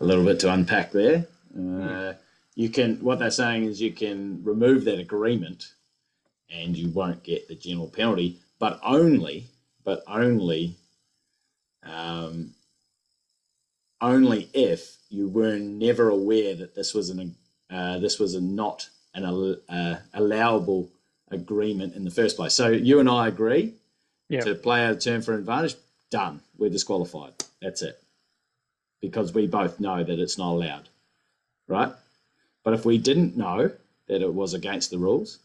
A 0.00 0.04
little 0.04 0.24
bit 0.24 0.40
to 0.40 0.52
unpack 0.52 0.90
there. 0.90 1.26
Uh, 1.56 2.14
you 2.54 2.68
can 2.68 2.96
what 2.96 3.18
they're 3.18 3.30
saying 3.30 3.64
is 3.64 3.80
you 3.80 3.92
can 3.92 4.42
remove 4.44 4.84
that 4.84 4.98
agreement, 4.98 5.72
and 6.50 6.76
you 6.76 6.88
won't 6.90 7.22
get 7.22 7.48
the 7.48 7.54
general 7.54 7.88
penalty, 7.88 8.40
but 8.58 8.78
only, 8.84 9.46
but 9.84 10.02
only, 10.06 10.76
um, 11.82 12.54
only 14.00 14.48
if 14.52 14.98
you 15.08 15.28
were 15.28 15.58
never 15.58 16.08
aware 16.08 16.54
that 16.54 16.74
this 16.74 16.94
was 16.94 17.10
an 17.10 17.34
uh, 17.70 17.98
this 17.98 18.18
was 18.18 18.34
a 18.34 18.40
not 18.40 18.88
an 19.14 19.24
uh, 19.24 19.98
allowable 20.14 20.90
agreement 21.30 21.94
in 21.94 22.04
the 22.04 22.10
first 22.10 22.36
place. 22.36 22.54
So 22.54 22.68
you 22.68 23.00
and 23.00 23.08
I 23.08 23.28
agree 23.28 23.74
yep. 24.28 24.44
to 24.44 24.54
play 24.54 24.84
out 24.84 24.92
a 24.92 24.96
turn 24.96 25.22
for 25.22 25.34
advantage. 25.34 25.76
Done. 26.10 26.40
We're 26.58 26.70
disqualified. 26.70 27.32
That's 27.60 27.82
it. 27.82 28.02
Because 29.00 29.32
we 29.32 29.46
both 29.46 29.80
know 29.80 30.04
that 30.04 30.18
it's 30.18 30.38
not 30.38 30.52
allowed, 30.52 30.88
right? 31.66 31.92
But 32.64 32.74
if 32.74 32.84
we 32.84 32.98
didn't 32.98 33.36
know 33.36 33.70
that 34.08 34.22
it 34.22 34.32
was 34.32 34.54
against 34.54 34.90
the 34.90 34.98
rules 34.98 35.38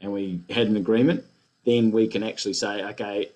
and 0.00 0.12
we 0.12 0.40
had 0.50 0.66
an 0.66 0.76
agreement, 0.76 1.24
then 1.64 1.90
we 1.90 2.06
can 2.06 2.22
actually 2.22 2.54
say, 2.54 2.82
okay, 2.84 3.30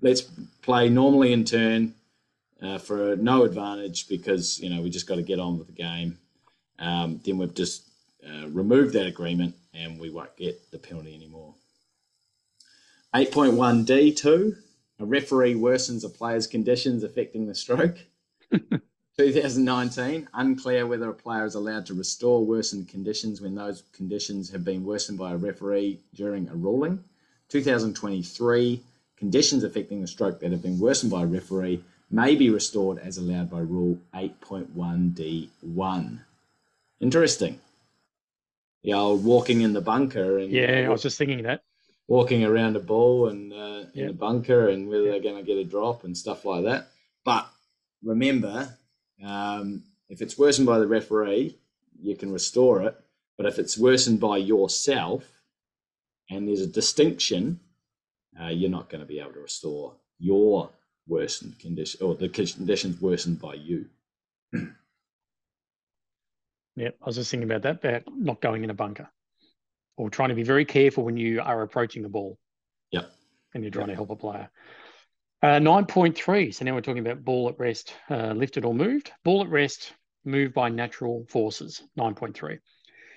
let's 0.00 0.22
play 0.62 0.88
normally 0.88 1.32
in 1.32 1.44
turn 1.44 1.94
uh, 2.60 2.78
for 2.78 3.16
no 3.16 3.44
advantage 3.44 4.08
because 4.08 4.60
you 4.60 4.70
know 4.70 4.82
we 4.82 4.90
just 4.90 5.08
got 5.08 5.16
to 5.16 5.22
get 5.22 5.40
on 5.40 5.58
with 5.58 5.66
the 5.66 5.72
game. 5.72 6.18
Um, 6.78 7.20
then 7.24 7.38
we've 7.38 7.54
just 7.54 7.88
uh, 8.26 8.48
removed 8.48 8.94
that 8.94 9.06
agreement 9.06 9.54
and 9.74 9.98
we 9.98 10.10
won't 10.10 10.36
get 10.36 10.70
the 10.70 10.78
penalty 10.78 11.14
anymore. 11.14 11.54
8.1D2 13.14 14.56
a 15.02 15.04
referee 15.04 15.54
worsens 15.54 16.04
a 16.04 16.08
player's 16.08 16.46
conditions 16.46 17.02
affecting 17.02 17.46
the 17.46 17.54
stroke. 17.54 17.98
2019, 19.18 20.28
unclear 20.32 20.86
whether 20.86 21.10
a 21.10 21.14
player 21.14 21.44
is 21.44 21.54
allowed 21.54 21.84
to 21.86 21.94
restore 21.94 22.44
worsened 22.44 22.88
conditions 22.88 23.40
when 23.42 23.54
those 23.54 23.82
conditions 23.92 24.50
have 24.50 24.64
been 24.64 24.84
worsened 24.84 25.18
by 25.18 25.32
a 25.32 25.36
referee 25.36 26.00
during 26.14 26.48
a 26.48 26.54
ruling. 26.54 27.04
2023, 27.50 28.80
conditions 29.16 29.64
affecting 29.64 30.00
the 30.00 30.06
stroke 30.06 30.40
that 30.40 30.50
have 30.50 30.62
been 30.62 30.78
worsened 30.78 31.12
by 31.12 31.24
a 31.24 31.26
referee 31.26 31.84
may 32.10 32.34
be 32.34 32.48
restored 32.48 32.96
as 32.98 33.18
allowed 33.18 33.50
by 33.50 33.60
Rule 33.60 33.98
8.1D1. 34.14 36.20
Interesting. 37.00 37.60
The 38.82 38.94
old 38.94 39.22
walking 39.24 39.60
in 39.60 39.74
the 39.74 39.82
bunker. 39.82 40.38
and 40.38 40.50
Yeah, 40.50 40.84
I 40.86 40.88
was 40.88 41.02
just 41.02 41.18
thinking 41.18 41.42
that. 41.42 41.62
Walking 42.08 42.44
around 42.44 42.76
a 42.76 42.80
ball 42.80 43.28
and 43.28 43.52
uh, 43.52 43.84
in 43.94 44.08
a 44.08 44.14
bunker 44.14 44.68
and 44.68 44.88
whether 44.88 45.04
they're 45.04 45.20
going 45.20 45.36
to 45.36 45.42
get 45.42 45.58
a 45.58 45.64
drop 45.64 46.04
and 46.04 46.16
stuff 46.16 46.44
like 46.44 46.64
that. 46.64 46.88
But 47.24 47.48
remember, 48.02 48.76
um, 49.22 49.84
if 50.08 50.20
it's 50.20 50.38
worsened 50.38 50.66
by 50.66 50.78
the 50.78 50.86
referee, 50.86 51.58
you 52.00 52.16
can 52.16 52.32
restore 52.32 52.82
it. 52.82 52.96
But 53.36 53.46
if 53.46 53.58
it's 53.58 53.78
worsened 53.78 54.20
by 54.20 54.36
yourself 54.36 55.24
and 56.30 56.46
there's 56.46 56.60
a 56.60 56.66
distinction, 56.66 57.60
uh, 58.40 58.48
you're 58.48 58.70
not 58.70 58.90
going 58.90 59.00
to 59.00 59.06
be 59.06 59.18
able 59.20 59.32
to 59.32 59.40
restore 59.40 59.94
your 60.18 60.70
worsened 61.06 61.58
condition 61.58 62.00
or 62.04 62.14
the 62.14 62.28
conditions 62.28 63.00
worsened 63.00 63.40
by 63.40 63.54
you. 63.54 63.86
yeah, 66.76 66.90
I 67.00 67.06
was 67.06 67.16
just 67.16 67.30
thinking 67.30 67.50
about 67.50 67.62
that, 67.62 67.84
about 67.84 68.02
not 68.14 68.40
going 68.40 68.64
in 68.64 68.70
a 68.70 68.74
bunker 68.74 69.08
or 69.96 70.10
trying 70.10 70.30
to 70.30 70.34
be 70.34 70.42
very 70.42 70.64
careful 70.64 71.04
when 71.04 71.16
you 71.16 71.40
are 71.40 71.62
approaching 71.62 72.02
the 72.02 72.08
ball. 72.08 72.38
Yep. 72.90 73.10
And 73.54 73.62
you're 73.62 73.70
trying 73.70 73.88
yep. 73.88 73.94
to 73.94 73.96
help 73.96 74.10
a 74.10 74.16
player. 74.16 74.50
Uh, 75.42 75.58
9.3. 75.58 76.54
So 76.54 76.64
now 76.64 76.72
we're 76.72 76.82
talking 76.82 77.04
about 77.04 77.24
ball 77.24 77.48
at 77.48 77.58
rest, 77.58 77.94
uh, 78.08 78.32
lifted 78.32 78.64
or 78.64 78.72
moved. 78.72 79.10
Ball 79.24 79.42
at 79.42 79.48
rest, 79.48 79.92
moved 80.24 80.54
by 80.54 80.68
natural 80.68 81.26
forces. 81.28 81.82
9.3. 81.98 82.58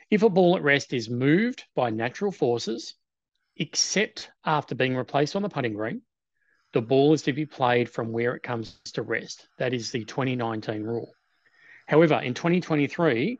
If 0.09 0.23
a 0.23 0.29
ball 0.29 0.55
at 0.55 0.63
rest 0.63 0.91
is 0.91 1.07
moved 1.07 1.65
by 1.75 1.91
natural 1.91 2.31
forces, 2.31 2.95
except 3.57 4.31
after 4.43 4.73
being 4.73 4.95
replaced 4.95 5.35
on 5.35 5.43
the 5.43 5.49
putting 5.49 5.75
green, 5.75 6.01
the 6.73 6.81
ball 6.81 7.13
is 7.13 7.21
to 7.23 7.33
be 7.33 7.45
played 7.45 7.91
from 7.91 8.11
where 8.11 8.35
it 8.35 8.41
comes 8.41 8.79
to 8.93 9.03
rest. 9.03 9.47
That 9.59 9.75
is 9.75 9.91
the 9.91 10.03
2019 10.03 10.81
rule. 10.81 11.13
However, 11.87 12.15
in 12.15 12.33
2023, 12.33 13.39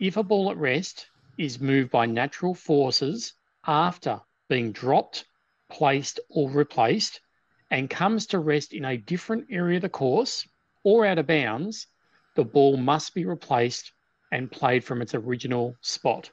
if 0.00 0.16
a 0.16 0.24
ball 0.24 0.50
at 0.50 0.56
rest 0.56 1.06
is 1.38 1.60
moved 1.60 1.92
by 1.92 2.06
natural 2.06 2.54
forces 2.54 3.34
after 3.64 4.20
being 4.48 4.72
dropped, 4.72 5.26
placed, 5.70 6.18
or 6.28 6.50
replaced, 6.50 7.20
and 7.70 7.90
comes 7.90 8.26
to 8.26 8.38
rest 8.38 8.72
in 8.72 8.84
a 8.84 8.96
different 8.96 9.46
area 9.50 9.76
of 9.76 9.82
the 9.82 9.88
course 9.88 10.46
or 10.84 11.04
out 11.06 11.18
of 11.18 11.26
bounds, 11.26 11.86
the 12.36 12.44
ball 12.44 12.76
must 12.76 13.14
be 13.14 13.24
replaced 13.24 13.92
and 14.32 14.50
played 14.50 14.84
from 14.84 15.02
its 15.02 15.14
original 15.14 15.74
spot. 15.80 16.30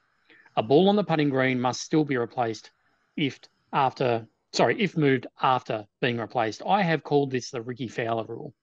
A 0.55 0.63
ball 0.63 0.89
on 0.89 0.95
the 0.95 1.03
putting 1.03 1.29
green 1.29 1.59
must 1.59 1.81
still 1.81 2.05
be 2.05 2.17
replaced 2.17 2.71
if 3.15 3.39
after 3.71 4.27
sorry, 4.53 4.79
if 4.79 4.95
moved 4.95 5.27
after 5.41 5.85
being 5.99 6.17
replaced. 6.17 6.61
I 6.65 6.83
have 6.83 7.03
called 7.03 7.31
this 7.31 7.49
the 7.49 7.61
Rickie 7.61 7.87
Fowler 7.87 8.25
rule. 8.25 8.53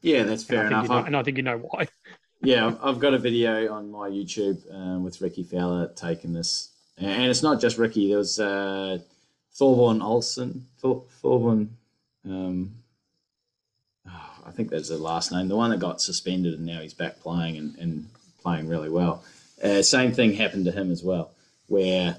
Yeah, 0.00 0.24
that's 0.24 0.44
fair 0.44 0.62
and 0.62 0.68
enough. 0.68 0.84
You 0.84 0.88
know, 0.88 1.04
and 1.04 1.16
I 1.16 1.22
think 1.22 1.36
you 1.36 1.42
know 1.42 1.58
why. 1.58 1.86
yeah, 2.42 2.74
I've 2.82 2.98
got 2.98 3.14
a 3.14 3.18
video 3.18 3.72
on 3.72 3.90
my 3.90 4.08
YouTube 4.08 4.58
um, 4.74 5.04
with 5.04 5.20
Rickie 5.20 5.44
Fowler 5.44 5.92
taking 5.94 6.32
this, 6.32 6.70
and 6.98 7.24
it's 7.24 7.42
not 7.42 7.60
just 7.60 7.78
Rickie. 7.78 8.08
There 8.08 8.18
was 8.18 8.40
uh, 8.40 8.98
Thorbjørn 9.58 10.02
Olesen, 10.02 10.62
Thor- 10.80 11.04
Thorbjørn. 11.22 11.68
Um, 12.26 12.74
oh, 14.08 14.30
I 14.46 14.50
think 14.50 14.70
that's 14.70 14.88
the 14.88 14.98
last 14.98 15.32
name. 15.32 15.48
The 15.48 15.56
one 15.56 15.70
that 15.70 15.80
got 15.80 16.00
suspended 16.00 16.54
and 16.54 16.66
now 16.66 16.80
he's 16.80 16.94
back 16.94 17.20
playing 17.20 17.56
and, 17.56 17.78
and 17.78 18.08
playing 18.42 18.68
really 18.68 18.90
well. 18.90 19.24
Uh, 19.62 19.82
same 19.82 20.12
thing 20.12 20.34
happened 20.34 20.66
to 20.66 20.72
him 20.72 20.90
as 20.90 21.02
well, 21.02 21.30
where 21.68 22.18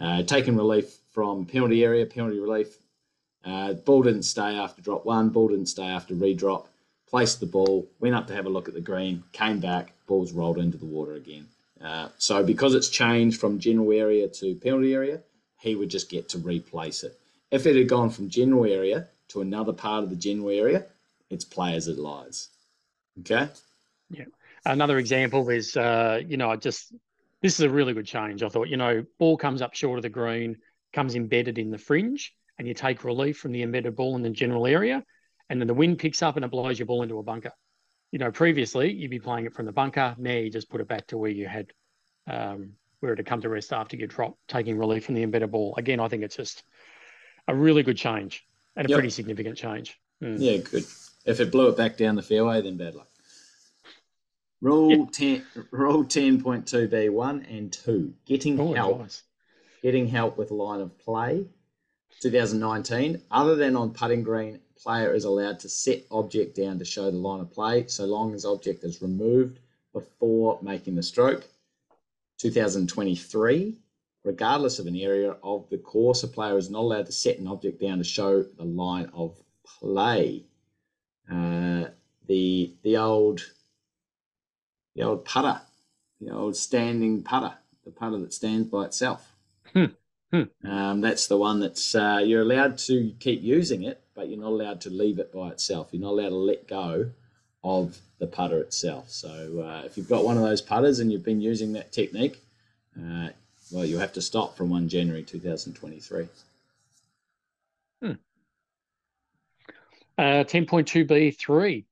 uh, 0.00 0.22
taking 0.22 0.56
relief 0.56 0.96
from 1.12 1.46
penalty 1.46 1.84
area, 1.84 2.06
penalty 2.06 2.40
relief. 2.40 2.78
Uh, 3.44 3.72
ball 3.72 4.02
didn't 4.02 4.22
stay 4.22 4.56
after 4.56 4.80
drop 4.82 5.04
one, 5.04 5.28
ball 5.28 5.48
didn't 5.48 5.66
stay 5.66 5.86
after 5.86 6.14
redrop. 6.14 6.68
Placed 7.08 7.40
the 7.40 7.46
ball, 7.46 7.86
went 8.00 8.14
up 8.14 8.26
to 8.28 8.34
have 8.34 8.46
a 8.46 8.50
look 8.50 8.68
at 8.68 8.74
the 8.74 8.80
green, 8.80 9.22
came 9.32 9.60
back, 9.60 9.92
ball's 10.06 10.32
rolled 10.32 10.58
into 10.58 10.78
the 10.78 10.86
water 10.86 11.14
again. 11.14 11.46
Uh, 11.82 12.08
so 12.16 12.42
because 12.42 12.74
it's 12.74 12.88
changed 12.88 13.38
from 13.38 13.58
general 13.58 13.92
area 13.92 14.28
to 14.28 14.54
penalty 14.54 14.94
area, 14.94 15.20
he 15.60 15.74
would 15.74 15.90
just 15.90 16.08
get 16.08 16.28
to 16.30 16.38
replace 16.38 17.02
it. 17.02 17.18
If 17.50 17.66
it 17.66 17.76
had 17.76 17.88
gone 17.88 18.10
from 18.10 18.30
general 18.30 18.64
area 18.64 19.08
to 19.32 19.40
another 19.40 19.72
part 19.72 20.04
of 20.04 20.10
the 20.10 20.16
general 20.16 20.50
area, 20.50 20.86
it's 21.30 21.44
players 21.44 21.88
it 21.88 21.98
lies. 21.98 22.48
Okay. 23.20 23.48
Yeah. 24.10 24.24
Another 24.64 24.98
example 24.98 25.48
is, 25.48 25.76
uh, 25.76 26.20
you 26.26 26.36
know, 26.36 26.50
I 26.50 26.56
just 26.56 26.92
this 27.40 27.54
is 27.54 27.60
a 27.60 27.70
really 27.70 27.94
good 27.94 28.06
change. 28.06 28.42
I 28.42 28.48
thought, 28.48 28.68
you 28.68 28.76
know, 28.76 29.04
ball 29.18 29.36
comes 29.36 29.62
up 29.62 29.74
short 29.74 29.98
of 29.98 30.02
the 30.02 30.08
green, 30.08 30.58
comes 30.92 31.16
embedded 31.16 31.58
in 31.58 31.70
the 31.70 31.78
fringe, 31.78 32.32
and 32.58 32.68
you 32.68 32.74
take 32.74 33.04
relief 33.04 33.38
from 33.38 33.52
the 33.52 33.62
embedded 33.62 33.96
ball 33.96 34.14
in 34.14 34.22
the 34.22 34.30
general 34.30 34.66
area, 34.66 35.02
and 35.48 35.60
then 35.60 35.66
the 35.66 35.74
wind 35.74 35.98
picks 35.98 36.22
up 36.22 36.36
and 36.36 36.44
it 36.44 36.50
blows 36.50 36.78
your 36.78 36.86
ball 36.86 37.02
into 37.02 37.18
a 37.18 37.22
bunker. 37.22 37.52
You 38.12 38.18
know, 38.18 38.30
previously 38.30 38.92
you'd 38.92 39.10
be 39.10 39.18
playing 39.18 39.46
it 39.46 39.54
from 39.54 39.66
the 39.66 39.72
bunker. 39.72 40.14
Now 40.18 40.34
you 40.34 40.50
just 40.50 40.70
put 40.70 40.80
it 40.80 40.88
back 40.88 41.06
to 41.08 41.18
where 41.18 41.30
you 41.30 41.48
had, 41.48 41.72
um, 42.28 42.72
where 43.00 43.14
it 43.14 43.18
had 43.18 43.26
come 43.26 43.40
to 43.40 43.48
rest 43.48 43.72
after 43.72 43.96
you 43.96 44.06
drop, 44.06 44.36
taking 44.46 44.78
relief 44.78 45.06
from 45.06 45.14
the 45.14 45.22
embedded 45.22 45.50
ball. 45.50 45.74
Again, 45.78 45.98
I 45.98 46.08
think 46.08 46.22
it's 46.22 46.36
just 46.36 46.62
a 47.48 47.54
really 47.54 47.82
good 47.82 47.96
change 47.96 48.44
and 48.76 48.86
a 48.86 48.90
yep. 48.90 48.96
pretty 48.96 49.10
significant 49.10 49.56
change. 49.56 49.98
Mm. 50.22 50.36
Yeah, 50.38 50.56
good. 50.58 50.84
If 51.24 51.40
it 51.40 51.52
blew 51.52 51.68
it 51.68 51.76
back 51.76 51.96
down 51.96 52.16
the 52.16 52.22
fairway, 52.22 52.62
then 52.62 52.76
bad 52.76 52.94
luck. 52.94 53.08
Rule 54.60 55.06
ten, 55.08 55.44
rule 55.70 56.04
ten 56.04 56.40
point 56.40 56.66
two 56.68 56.88
B 56.88 57.08
one 57.08 57.44
and 57.50 57.72
two. 57.72 58.14
Getting 58.26 58.60
oh, 58.60 58.72
help. 58.72 59.00
Nice. 59.00 59.22
Getting 59.82 60.06
help 60.06 60.38
with 60.38 60.50
line 60.50 60.80
of 60.80 60.96
play. 60.98 61.46
2019. 62.20 63.20
Other 63.30 63.56
than 63.56 63.74
on 63.74 63.92
putting 63.92 64.22
green, 64.22 64.60
player 64.76 65.12
is 65.12 65.24
allowed 65.24 65.58
to 65.60 65.68
set 65.68 66.04
object 66.10 66.54
down 66.54 66.78
to 66.78 66.84
show 66.84 67.10
the 67.10 67.16
line 67.16 67.40
of 67.40 67.52
play, 67.52 67.86
so 67.88 68.04
long 68.04 68.34
as 68.34 68.44
object 68.44 68.84
is 68.84 69.02
removed 69.02 69.58
before 69.92 70.58
making 70.62 70.94
the 70.94 71.02
stroke. 71.02 71.44
2023. 72.38 73.76
Regardless 74.24 74.78
of 74.78 74.86
an 74.86 74.96
area 74.96 75.36
of 75.42 75.68
the 75.70 75.78
course, 75.78 76.22
a 76.22 76.28
player 76.28 76.56
is 76.56 76.70
not 76.70 76.82
allowed 76.82 77.06
to 77.06 77.12
set 77.12 77.38
an 77.38 77.48
object 77.48 77.80
down 77.80 77.98
to 77.98 78.04
show 78.04 78.42
the 78.42 78.64
line 78.64 79.10
of 79.12 79.36
play. 79.64 80.44
Uh, 81.30 81.86
the 82.28 82.72
the 82.82 82.96
old 82.96 83.40
the 84.94 85.02
old 85.02 85.24
putter, 85.24 85.60
the 86.20 86.30
old 86.30 86.56
standing 86.56 87.22
putter, 87.22 87.54
the 87.84 87.90
putter 87.90 88.18
that 88.18 88.32
stands 88.32 88.68
by 88.68 88.84
itself. 88.84 89.32
Hmm. 89.72 89.86
Hmm. 90.30 90.42
Um, 90.64 91.00
that's 91.00 91.26
the 91.26 91.36
one 91.36 91.60
that's 91.60 91.94
uh, 91.94 92.22
you're 92.24 92.42
allowed 92.42 92.78
to 92.78 93.14
keep 93.18 93.42
using 93.42 93.82
it, 93.82 94.00
but 94.14 94.28
you're 94.28 94.40
not 94.40 94.52
allowed 94.52 94.80
to 94.82 94.90
leave 94.90 95.18
it 95.18 95.32
by 95.32 95.48
itself. 95.48 95.88
You're 95.90 96.02
not 96.02 96.12
allowed 96.12 96.30
to 96.30 96.36
let 96.36 96.68
go 96.68 97.10
of 97.64 97.98
the 98.18 98.26
putter 98.26 98.60
itself. 98.60 99.10
So 99.10 99.64
uh, 99.66 99.82
if 99.84 99.96
you've 99.96 100.08
got 100.08 100.24
one 100.24 100.36
of 100.36 100.42
those 100.42 100.62
putters 100.62 101.00
and 101.00 101.10
you've 101.10 101.24
been 101.24 101.40
using 101.40 101.72
that 101.72 101.92
technique, 101.92 102.38
Uh, 102.94 103.30
well, 103.72 103.84
you'll 103.84 104.00
have 104.00 104.12
to 104.12 104.22
stop 104.22 104.56
from 104.56 104.70
1 104.70 104.88
January 104.88 105.22
2023. 105.22 106.28
Hmm. 108.02 108.12
Uh, 110.18 110.44
10.2b3 110.44 111.84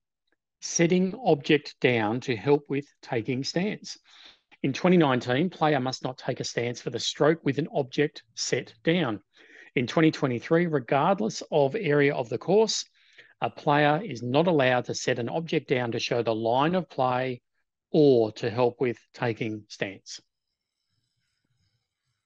setting 0.60 1.14
object 1.24 1.74
down 1.80 2.20
to 2.20 2.36
help 2.36 2.64
with 2.68 2.86
taking 3.02 3.42
stance. 3.42 3.98
In 4.62 4.74
2019, 4.74 5.48
player 5.48 5.80
must 5.80 6.04
not 6.04 6.18
take 6.18 6.40
a 6.40 6.44
stance 6.44 6.80
for 6.82 6.90
the 6.90 6.98
stroke 6.98 7.40
with 7.44 7.58
an 7.58 7.68
object 7.74 8.22
set 8.34 8.74
down. 8.84 9.20
In 9.74 9.86
2023, 9.86 10.66
regardless 10.66 11.42
of 11.50 11.74
area 11.74 12.14
of 12.14 12.28
the 12.28 12.36
course, 12.36 12.84
a 13.40 13.48
player 13.48 14.02
is 14.04 14.22
not 14.22 14.48
allowed 14.48 14.84
to 14.86 14.94
set 14.94 15.18
an 15.18 15.30
object 15.30 15.68
down 15.68 15.92
to 15.92 15.98
show 15.98 16.22
the 16.22 16.34
line 16.34 16.74
of 16.74 16.90
play 16.90 17.40
or 17.90 18.32
to 18.32 18.50
help 18.50 18.80
with 18.80 18.98
taking 19.14 19.64
stance. 19.68 20.20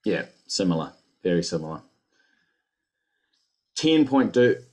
Yeah, 0.05 0.25
similar, 0.47 0.93
very 1.23 1.43
similar. 1.43 1.81
10.2 3.75 4.63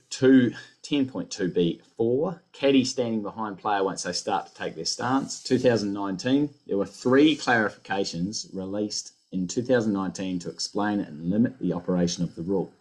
10.2b4, 0.83 2.39
caddy 2.51 2.83
standing 2.83 3.23
behind 3.23 3.57
player 3.57 3.83
once 3.83 4.03
they 4.03 4.11
start 4.11 4.47
to 4.47 4.53
take 4.53 4.75
their 4.75 4.85
stance. 4.85 5.41
2019, 5.41 6.49
there 6.67 6.77
were 6.77 6.85
three 6.85 7.37
clarifications 7.37 8.53
released 8.53 9.13
in 9.31 9.47
2019 9.47 10.39
to 10.39 10.49
explain 10.49 10.99
and 10.99 11.29
limit 11.31 11.57
the 11.59 11.71
operation 11.73 12.23
of 12.23 12.35
the 12.35 12.41
rule. 12.41 12.71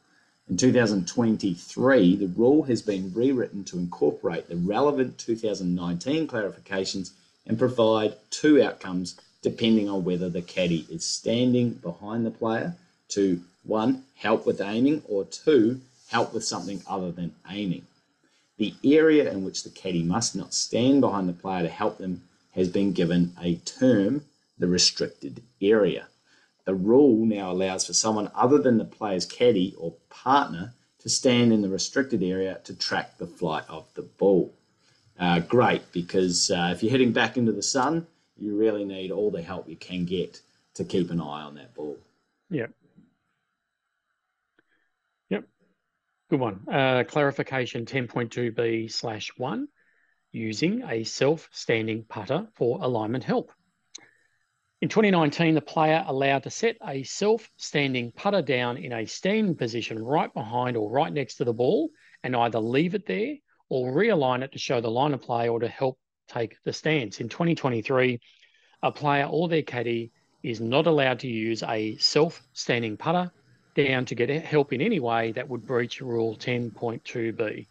In 0.51 0.57
2023, 0.57 2.17
the 2.17 2.27
rule 2.27 2.65
has 2.65 2.83
been 2.83 3.13
rewritten 3.15 3.65
to 3.65 3.79
incorporate 3.79 4.49
the 4.49 4.57
relevant 4.57 5.17
2019 5.17 6.27
clarifications 6.27 7.13
and 7.47 7.57
provide 7.59 8.17
two 8.31 8.61
outcomes 8.61 9.19
depending 9.43 9.89
on 9.89 10.05
whether 10.05 10.29
the 10.29 10.43
caddy 10.43 10.87
is 10.89 11.05
standing 11.05 11.71
behind 11.75 12.25
the 12.25 12.31
player 12.31 12.77
to 13.09 13.43
one, 13.65 14.05
help 14.17 14.47
with 14.47 14.61
aiming, 14.61 15.03
or 15.09 15.25
two, 15.25 15.81
help 16.09 16.33
with 16.33 16.45
something 16.45 16.83
other 16.87 17.13
than 17.13 17.35
aiming. 17.51 17.87
The 18.57 18.75
area 18.85 19.31
in 19.31 19.45
which 19.45 19.65
the 19.65 19.71
caddy 19.71 20.03
must 20.03 20.37
not 20.37 20.55
stand 20.55 21.01
behind 21.01 21.29
the 21.29 21.33
player 21.33 21.63
to 21.63 21.69
help 21.69 21.99
them 21.99 22.23
has 22.53 22.69
been 22.69 22.93
given 22.93 23.33
a 23.41 23.57
term, 23.57 24.25
the 24.59 24.69
restricted 24.69 25.43
area. 25.61 26.07
The 26.65 26.75
rule 26.75 27.27
now 27.27 27.51
allows 27.51 27.87
for 27.87 27.93
someone 27.93 28.31
other 28.35 28.59
than 28.59 28.79
the 28.79 28.85
player's 28.85 29.27
caddy 29.27 29.75
or 29.79 29.95
partner 30.11 30.75
to 31.01 31.09
stand 31.09 31.53
in 31.53 31.63
the 31.63 31.69
restricted 31.69 32.23
area 32.23 32.61
to 32.65 32.75
track 32.75 33.19
the 33.19 33.27
flight 33.27 33.65
of 33.69 33.87
the 33.95 34.03
ball. 34.03 34.55
Uh, 35.19 35.41
great, 35.41 35.91
because 35.93 36.51
uh, 36.51 36.71
if 36.73 36.83
you're 36.83 36.93
heading 36.93 37.13
back 37.13 37.37
into 37.37 37.53
the 37.53 37.63
sun, 37.63 38.07
you 38.43 38.57
really 38.57 38.85
need 38.85 39.13
all 39.13 39.31
the 39.31 39.41
help 39.41 39.69
you 39.69 39.77
can 39.77 40.05
get 40.05 40.41
to 40.75 40.85
keep 40.85 41.11
an 41.11 41.21
eye 41.21 41.43
on 41.43 41.55
that 41.55 41.75
ball. 41.75 41.97
Yep. 42.51 42.73
Yep. 45.31 45.45
Good 46.29 46.41
one. 46.41 46.67
Uh, 46.69 47.05
clarification 47.07 47.85
10.2b 47.85 48.91
slash 48.91 49.31
1 49.37 49.69
using 50.33 50.83
a 50.89 51.05
self 51.05 51.49
standing 51.53 52.05
putter 52.09 52.49
for 52.55 52.81
alignment 52.83 53.23
help. 53.23 53.53
In 54.81 54.89
2019, 54.89 55.55
the 55.55 55.61
player 55.61 56.03
allowed 56.05 56.43
to 56.43 56.51
set 56.51 56.77
a 56.85 57.05
self 57.05 57.49
standing 57.57 58.11
putter 58.11 58.43
down 58.43 58.77
in 58.77 58.93
a 58.93 59.07
stand 59.07 59.57
position 59.57 60.03
right 60.03 60.35
behind 60.35 60.77
or 60.77 60.91
right 60.91 61.13
next 61.13 61.37
to 61.37 61.45
the 61.45 61.53
ball 61.53 61.91
and 62.25 62.35
either 62.35 62.59
leave 62.59 62.97
it 62.97 63.07
there 63.07 63.37
or 63.69 63.93
realign 63.93 64.43
it 64.43 64.51
to 64.53 64.59
show 64.59 64.81
the 64.81 64.91
line 64.91 65.15
of 65.15 65.23
play 65.23 65.49
or 65.49 65.61
to 65.61 65.69
help 65.69 65.99
take 66.29 66.57
the 66.65 66.73
stance. 66.73 67.21
In 67.21 67.29
2023, 67.29 68.21
a 68.83 68.93
player 68.93 69.27
or 69.27 69.49
their 69.49 69.63
caddy 69.63 70.11
is 70.43 70.61
not 70.61 70.87
allowed 70.87 71.21
to 71.21 71.29
use 71.29 71.63
a 71.63 71.97
self 71.97 72.43
standing 72.53 72.97
putter 72.97 73.31
down 73.75 74.05
to 74.05 74.15
get 74.15 74.29
help 74.45 74.73
in 74.73 74.81
any 74.81 75.01
way 75.01 75.33
that 75.33 75.49
would 75.49 75.67
breach 75.67 76.01
Rule 76.01 76.37
10.2b. 76.37 77.67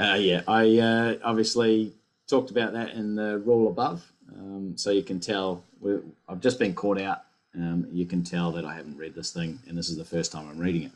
Uh, 0.00 0.14
yeah, 0.14 0.42
I 0.48 0.78
uh, 0.78 1.14
obviously 1.22 1.92
talked 2.26 2.50
about 2.50 2.72
that 2.72 2.90
in 2.90 3.14
the 3.14 3.38
rule 3.38 3.68
above. 3.68 4.10
Um, 4.34 4.76
so 4.76 4.90
you 4.90 5.02
can 5.02 5.20
tell, 5.20 5.64
I've 6.28 6.40
just 6.40 6.58
been 6.58 6.74
caught 6.74 7.00
out. 7.00 7.22
Um, 7.54 7.86
you 7.92 8.06
can 8.06 8.24
tell 8.24 8.50
that 8.52 8.64
I 8.64 8.74
haven't 8.74 8.96
read 8.96 9.14
this 9.14 9.30
thing, 9.30 9.58
and 9.68 9.76
this 9.76 9.90
is 9.90 9.96
the 9.96 10.04
first 10.04 10.32
time 10.32 10.48
I'm 10.48 10.58
reading 10.58 10.84
it. 10.84 10.92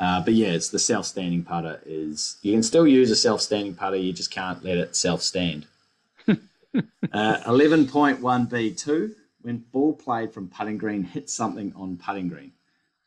Uh, 0.00 0.24
but 0.24 0.32
yeah, 0.32 0.48
it's 0.48 0.70
the 0.70 0.78
self-standing 0.78 1.44
putter. 1.44 1.80
Is 1.84 2.38
you 2.40 2.52
can 2.52 2.62
still 2.62 2.86
use 2.86 3.10
a 3.10 3.16
self-standing 3.16 3.74
putter, 3.74 3.96
you 3.96 4.14
just 4.14 4.30
can't 4.30 4.64
let 4.64 4.78
it 4.78 4.96
self-stand. 4.96 5.66
uh, 6.26 6.36
11.1b2, 6.72 9.14
when 9.42 9.58
ball 9.72 9.92
played 9.92 10.32
from 10.32 10.48
putting 10.48 10.78
green 10.78 11.02
hits 11.02 11.34
something 11.34 11.74
on 11.76 11.98
putting 11.98 12.28
green. 12.28 12.52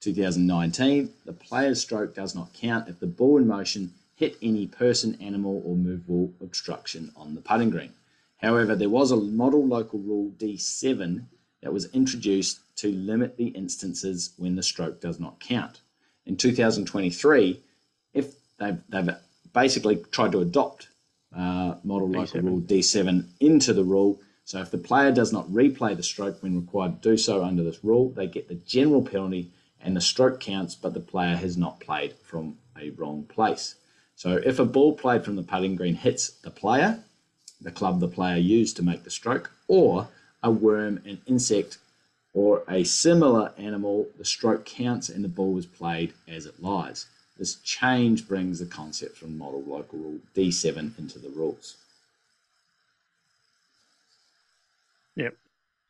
2019, 0.02 1.10
the 1.26 1.34
player's 1.34 1.82
stroke 1.82 2.14
does 2.14 2.36
not 2.36 2.54
count 2.54 2.88
if 2.88 3.00
the 3.00 3.08
ball 3.08 3.38
in 3.38 3.48
motion 3.48 3.92
hit 4.16 4.38
any 4.42 4.68
person, 4.68 5.18
animal, 5.20 5.64
or 5.66 5.76
movable 5.76 6.32
obstruction 6.42 7.12
on 7.16 7.34
the 7.34 7.42
putting 7.42 7.72
green. 7.72 7.94
However, 8.38 8.76
there 8.76 8.90
was 8.90 9.12
a 9.12 9.16
model 9.16 9.66
local 9.66 10.00
rule 10.00 10.32
D7 10.38 11.26
that 11.62 11.74
was 11.74 11.92
introduced 11.94 12.60
to 12.76 12.92
limit 12.92 13.38
the 13.38 13.48
instances 13.48 14.34
when 14.38 14.56
the 14.56 14.64
stroke 14.64 15.02
does 15.02 15.20
not 15.20 15.40
count. 15.40 15.82
In 16.26 16.38
2023, 16.38 17.62
if 18.14 18.34
they've, 18.58 18.78
they've 18.90 19.10
basically 19.54 19.98
tried 20.12 20.32
to 20.32 20.40
adopt 20.40 20.88
uh, 21.36 21.76
model 21.84 22.10
D7. 22.10 22.16
local 22.16 22.42
rule 22.42 22.62
D7 22.62 23.26
into 23.40 23.74
the 23.74 23.84
rule. 23.84 24.20
So 24.46 24.60
if 24.60 24.72
the 24.72 24.78
player 24.78 25.12
does 25.12 25.32
not 25.34 25.48
replay 25.50 25.96
the 25.96 26.04
stroke 26.04 26.42
when 26.42 26.60
required 26.60 27.02
to 27.02 27.10
do 27.10 27.18
so 27.18 27.44
under 27.44 27.64
this 27.64 27.84
rule, 27.84 28.10
they 28.10 28.28
get 28.28 28.48
the 28.48 28.56
general 28.56 29.02
penalty 29.02 29.52
and 29.82 29.96
the 29.96 30.02
stroke 30.02 30.40
counts, 30.40 30.76
but 30.76 30.94
the 30.94 31.00
player 31.00 31.36
has 31.36 31.58
not 31.58 31.80
played 31.80 32.14
from 32.24 32.58
a 32.80 32.90
wrong 32.92 33.24
place. 33.24 33.76
So 34.16 34.40
if 34.46 34.60
a 34.60 34.66
ball 34.66 34.94
played 34.94 35.26
from 35.26 35.36
the 35.36 35.44
putting 35.44 35.76
green 35.76 35.96
hits 35.96 36.30
the 36.30 36.52
player, 36.52 37.04
the 37.60 37.72
club 37.72 38.00
the 38.00 38.08
player 38.08 38.38
used 38.38 38.76
to 38.78 38.84
make 38.84 39.04
the 39.04 39.10
stroke, 39.10 39.52
or 39.68 40.08
a 40.42 40.52
worm, 40.52 41.02
an 41.06 41.22
insect, 41.26 41.78
or 42.34 42.64
a 42.68 42.84
similar 42.84 43.52
animal, 43.58 44.08
the 44.18 44.26
stroke 44.26 44.66
counts 44.66 45.10
and 45.10 45.24
the 45.24 45.30
ball 45.30 45.54
was 45.54 45.66
played 45.66 46.14
as 46.28 46.46
it 46.46 46.62
lies. 46.62 47.06
This 47.38 47.56
change 47.58 48.28
brings 48.28 48.60
the 48.60 48.66
concept 48.66 49.18
from 49.18 49.38
model 49.38 49.64
local 49.64 50.00
rule 50.00 50.20
D7 50.36 50.98
into 51.00 51.20
the 51.20 51.30
rules. 51.30 51.78
Yep, 55.16 55.36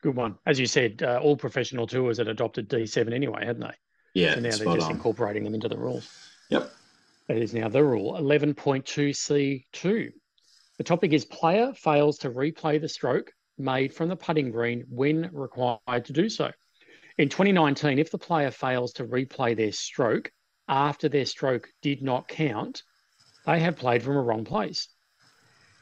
good 0.01 0.15
one. 0.15 0.35
As 0.45 0.59
you 0.59 0.65
said, 0.65 1.01
uh, 1.01 1.19
all 1.21 1.37
professional 1.37 1.87
tours 1.87 2.17
had 2.17 2.27
adopted 2.27 2.69
D7 2.69 3.13
anyway, 3.13 3.45
hadn't 3.45 3.61
they? 3.61 3.75
Yeah, 4.13 4.35
so 4.35 4.41
now 4.41 4.49
they're 4.49 4.75
just 4.75 4.89
on. 4.89 4.91
incorporating 4.91 5.43
them 5.43 5.53
into 5.53 5.69
the 5.69 5.77
rules. 5.77 6.09
Yep. 6.49 6.71
That 7.27 7.37
is 7.37 7.53
now 7.53 7.69
the 7.69 7.83
rule. 7.83 8.13
11.2C2. 8.13 10.11
The 10.77 10.83
topic 10.83 11.13
is 11.13 11.25
player 11.25 11.73
fails 11.73 12.17
to 12.19 12.29
replay 12.29 12.81
the 12.81 12.89
stroke 12.89 13.31
made 13.57 13.93
from 13.93 14.09
the 14.09 14.15
putting 14.15 14.51
green 14.51 14.85
when 14.89 15.29
required 15.31 16.05
to 16.05 16.13
do 16.13 16.29
so. 16.29 16.51
In 17.17 17.29
2019, 17.29 17.99
if 17.99 18.11
the 18.11 18.17
player 18.17 18.51
fails 18.51 18.93
to 18.93 19.05
replay 19.05 19.55
their 19.55 19.71
stroke 19.71 20.31
after 20.67 21.09
their 21.09 21.25
stroke 21.25 21.69
did 21.81 22.01
not 22.01 22.27
count, 22.27 22.83
they 23.45 23.59
have 23.59 23.75
played 23.75 24.01
from 24.01 24.15
a 24.15 24.21
wrong 24.21 24.45
place. 24.45 24.87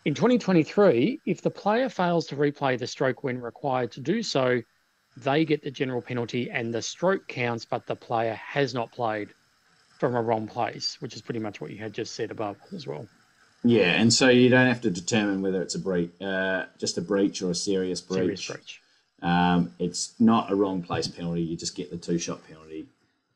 In 0.03 0.13
2023, 0.13 1.21
if 1.25 1.41
the 1.41 1.51
player 1.51 1.87
fails 1.87 2.27
to 2.27 2.35
replay 2.35 2.77
the 2.77 2.87
stroke 2.87 3.23
when 3.23 3.39
required 3.39 3.91
to 3.93 4.01
do 4.01 4.23
so, 4.23 4.61
they 5.17 5.45
get 5.45 5.61
the 5.61 5.71
general 5.71 6.01
penalty 6.01 6.49
and 6.49 6.73
the 6.73 6.81
stroke 6.81 7.27
counts, 7.27 7.65
but 7.65 7.85
the 7.85 7.95
player 7.95 8.33
has 8.33 8.73
not 8.73 8.91
played 8.91 9.29
from 9.99 10.15
a 10.15 10.21
wrong 10.21 10.47
place, 10.47 10.99
which 10.99 11.15
is 11.15 11.21
pretty 11.21 11.39
much 11.39 11.61
what 11.61 11.71
you 11.71 11.77
had 11.77 11.93
just 11.93 12.15
said 12.15 12.31
above 12.31 12.57
as 12.73 12.87
well. 12.87 13.07
Yeah, 13.63 14.01
and 14.01 14.11
so 14.11 14.29
you 14.29 14.49
don't 14.49 14.67
have 14.67 14.81
to 14.81 14.89
determine 14.89 15.41
whether 15.41 15.61
it's 15.61 15.75
a 15.75 15.79
breach, 15.79 16.09
uh, 16.19 16.65
just 16.79 16.97
a 16.97 17.01
breach 17.01 17.41
or 17.41 17.51
a 17.51 17.55
serious 17.55 18.01
breach. 18.01 18.19
Serious 18.19 18.47
breach. 18.47 18.81
Um, 19.21 19.73
it's 19.77 20.13
not 20.19 20.51
a 20.51 20.55
wrong 20.55 20.81
place 20.81 21.07
penalty. 21.07 21.43
You 21.43 21.55
just 21.55 21.75
get 21.75 21.91
the 21.91 21.97
two 21.97 22.17
shot 22.17 22.45
penalty 22.47 22.87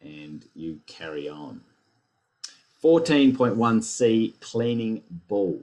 and 0.02 0.44
you 0.56 0.80
carry 0.88 1.30
on. 1.30 1.62
14.1c 2.84 4.40
cleaning 4.40 5.04
ball. 5.28 5.62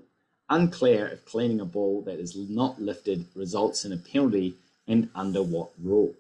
Unclear 0.48 1.06
if 1.08 1.24
cleaning 1.24 1.60
a 1.60 1.64
ball 1.64 2.02
that 2.02 2.20
is 2.20 2.36
not 2.36 2.80
lifted 2.80 3.26
results 3.34 3.84
in 3.84 3.92
a 3.92 3.96
penalty 3.96 4.54
and 4.86 5.08
under 5.14 5.42
what 5.42 5.70
rule 5.80 6.14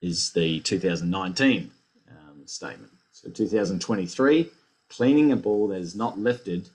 is 0.00 0.32
the 0.32 0.60
2019 0.60 1.70
um, 2.10 2.46
statement. 2.46 2.92
So 3.12 3.30
2023, 3.30 4.50
cleaning 4.88 5.32
a 5.32 5.36
ball 5.36 5.68
that 5.68 5.80
is 5.80 5.94
not 5.94 6.18
lifted 6.18 6.68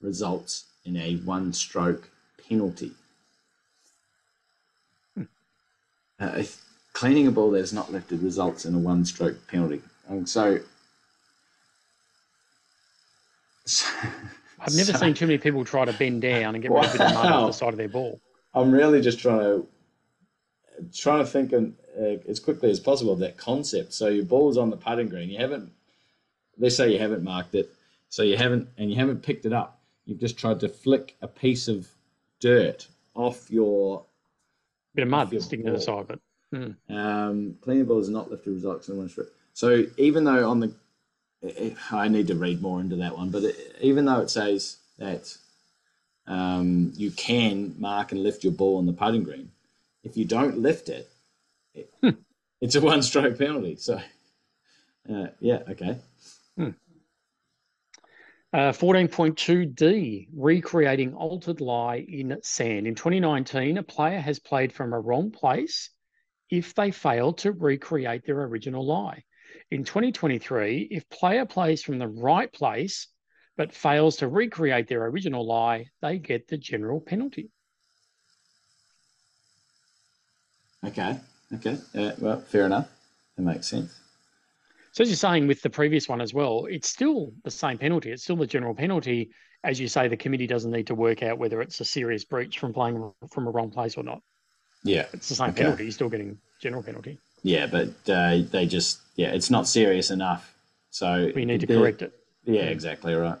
results 0.00 0.64
in 0.84 0.96
a 0.96 1.16
one 1.16 1.52
stroke 1.52 2.10
penalty. 2.48 2.92
Hmm. 5.14 5.24
Uh, 6.18 6.42
cleaning 6.92 7.26
a 7.26 7.30
ball 7.30 7.50
that 7.52 7.58
is 7.58 7.72
not 7.72 7.92
lifted 7.92 8.22
results 8.22 8.64
in 8.64 8.74
a 8.74 8.78
one 8.78 9.04
stroke 9.04 9.36
penalty. 9.48 9.82
And 10.08 10.28
so, 10.28 10.60
so 13.66 13.86
I've 14.60 14.74
never 14.74 14.92
so, 14.92 14.98
seen 14.98 15.14
too 15.14 15.26
many 15.26 15.38
people 15.38 15.64
try 15.64 15.84
to 15.84 15.92
bend 15.92 16.22
down 16.22 16.54
and 16.54 16.62
get 16.62 16.70
wow. 16.70 16.80
rid 16.80 16.90
of 16.90 16.98
the 16.98 17.04
mud 17.04 17.26
off 17.26 17.46
the 17.48 17.52
side 17.52 17.68
of 17.68 17.76
their 17.76 17.88
ball. 17.88 18.20
I'm 18.54 18.72
really 18.72 19.00
just 19.00 19.18
trying 19.18 19.40
to 19.40 19.66
trying 20.94 21.24
to 21.24 21.30
think 21.30 21.52
in, 21.52 21.74
uh, 21.98 22.16
as 22.28 22.40
quickly 22.40 22.70
as 22.70 22.80
possible 22.80 23.12
of 23.12 23.18
that 23.18 23.36
concept. 23.36 23.92
So 23.92 24.08
your 24.08 24.24
ball's 24.24 24.56
on 24.56 24.70
the 24.70 24.76
putting 24.76 25.08
green. 25.08 25.28
You 25.28 25.38
haven't, 25.38 25.70
let's 26.58 26.76
say 26.76 26.92
you 26.92 26.98
haven't 26.98 27.22
marked 27.22 27.54
it, 27.54 27.72
so 28.08 28.22
you 28.22 28.36
haven't, 28.36 28.68
and 28.78 28.90
you 28.90 28.96
haven't 28.96 29.22
picked 29.22 29.46
it 29.46 29.52
up. 29.52 29.77
You've 30.08 30.20
just 30.20 30.38
tried 30.38 30.58
to 30.60 30.70
flick 30.70 31.16
a 31.20 31.28
piece 31.28 31.68
of 31.68 31.86
dirt 32.40 32.86
off 33.14 33.50
your 33.50 34.04
Bit 34.94 35.02
of 35.02 35.08
mud 35.10 35.42
sticking 35.42 35.66
to 35.66 35.72
the 35.72 35.80
side, 35.80 36.06
but 36.08 36.18
hmm. 36.50 36.70
um, 36.92 37.56
clean 37.60 37.80
the 37.80 37.84
ball 37.84 38.00
is 38.00 38.08
not 38.08 38.30
lifted 38.30 38.50
results 38.52 38.88
in 38.88 38.96
one 38.96 39.10
strip. 39.10 39.30
So 39.52 39.84
even 39.98 40.24
though 40.24 40.48
on 40.48 40.60
the, 40.60 40.72
I 41.92 42.08
need 42.08 42.26
to 42.28 42.34
read 42.34 42.62
more 42.62 42.80
into 42.80 42.96
that 42.96 43.18
one, 43.18 43.30
but 43.30 43.44
it, 43.44 43.76
even 43.82 44.06
though 44.06 44.20
it 44.20 44.30
says 44.30 44.78
that 44.98 45.36
um, 46.26 46.94
you 46.96 47.10
can 47.10 47.74
mark 47.78 48.10
and 48.12 48.22
lift 48.22 48.44
your 48.44 48.54
ball 48.54 48.78
on 48.78 48.86
the 48.86 48.94
putting 48.94 49.24
green, 49.24 49.50
if 50.04 50.16
you 50.16 50.24
don't 50.24 50.58
lift 50.58 50.88
it, 50.88 51.06
it 51.74 51.92
it's 52.62 52.76
a 52.76 52.80
one-stroke 52.80 53.36
penalty. 53.36 53.76
So, 53.76 54.00
uh, 55.12 55.26
yeah, 55.38 55.60
okay, 55.68 55.98
Uh, 58.58 58.72
14.2D, 58.72 60.26
recreating 60.34 61.14
altered 61.14 61.60
lie 61.60 62.04
in 62.08 62.36
sand. 62.42 62.88
In 62.88 62.96
2019, 62.96 63.78
a 63.78 63.84
player 63.84 64.18
has 64.18 64.40
played 64.40 64.72
from 64.72 64.92
a 64.92 64.98
wrong 64.98 65.30
place 65.30 65.90
if 66.50 66.74
they 66.74 66.90
fail 66.90 67.32
to 67.34 67.52
recreate 67.52 68.26
their 68.26 68.42
original 68.42 68.84
lie. 68.84 69.22
In 69.70 69.84
2023, 69.84 70.88
if 70.90 71.08
player 71.08 71.46
plays 71.46 71.84
from 71.84 72.00
the 72.00 72.08
right 72.08 72.52
place 72.52 73.06
but 73.56 73.72
fails 73.72 74.16
to 74.16 74.26
recreate 74.26 74.88
their 74.88 75.04
original 75.04 75.46
lie, 75.46 75.86
they 76.02 76.18
get 76.18 76.48
the 76.48 76.58
general 76.58 77.00
penalty. 77.00 77.52
okay, 80.84 81.20
okay. 81.54 81.78
Uh, 81.94 82.10
well, 82.18 82.40
fair 82.40 82.66
enough. 82.66 82.88
That 83.36 83.42
makes 83.42 83.68
sense. 83.68 84.00
So 84.98 85.02
as 85.02 85.10
you're 85.10 85.16
saying 85.16 85.46
with 85.46 85.62
the 85.62 85.70
previous 85.70 86.08
one 86.08 86.20
as 86.20 86.34
well, 86.34 86.66
it's 86.68 86.88
still 86.88 87.32
the 87.44 87.52
same 87.52 87.78
penalty. 87.78 88.10
It's 88.10 88.24
still 88.24 88.34
the 88.34 88.48
general 88.48 88.74
penalty. 88.74 89.30
As 89.62 89.78
you 89.78 89.86
say, 89.86 90.08
the 90.08 90.16
committee 90.16 90.48
doesn't 90.48 90.72
need 90.72 90.88
to 90.88 90.96
work 90.96 91.22
out 91.22 91.38
whether 91.38 91.62
it's 91.62 91.80
a 91.80 91.84
serious 91.84 92.24
breach 92.24 92.58
from 92.58 92.72
playing 92.74 93.12
from 93.30 93.46
a 93.46 93.50
wrong 93.52 93.70
place 93.70 93.96
or 93.96 94.02
not. 94.02 94.18
Yeah, 94.82 95.06
It's 95.12 95.28
the 95.28 95.36
same 95.36 95.50
Okay. 95.50 95.62
penalty. 95.62 95.84
You're 95.84 95.92
still 95.92 96.08
getting 96.08 96.36
general 96.60 96.82
penalty. 96.82 97.16
yeah, 97.44 97.68
but 97.68 97.90
uh, 98.08 98.38
they 98.50 98.66
just 98.66 98.98
yeah, 99.14 99.28
it's 99.28 99.50
not 99.50 99.68
serious 99.68 100.10
enough. 100.10 100.52
So 100.90 101.30
We 101.32 101.44
need 101.44 101.60
to 101.60 101.68
correct 101.68 102.02
it. 102.02 102.12
Yeah, 102.44 102.62
exactly 102.62 103.14
right. 103.14 103.38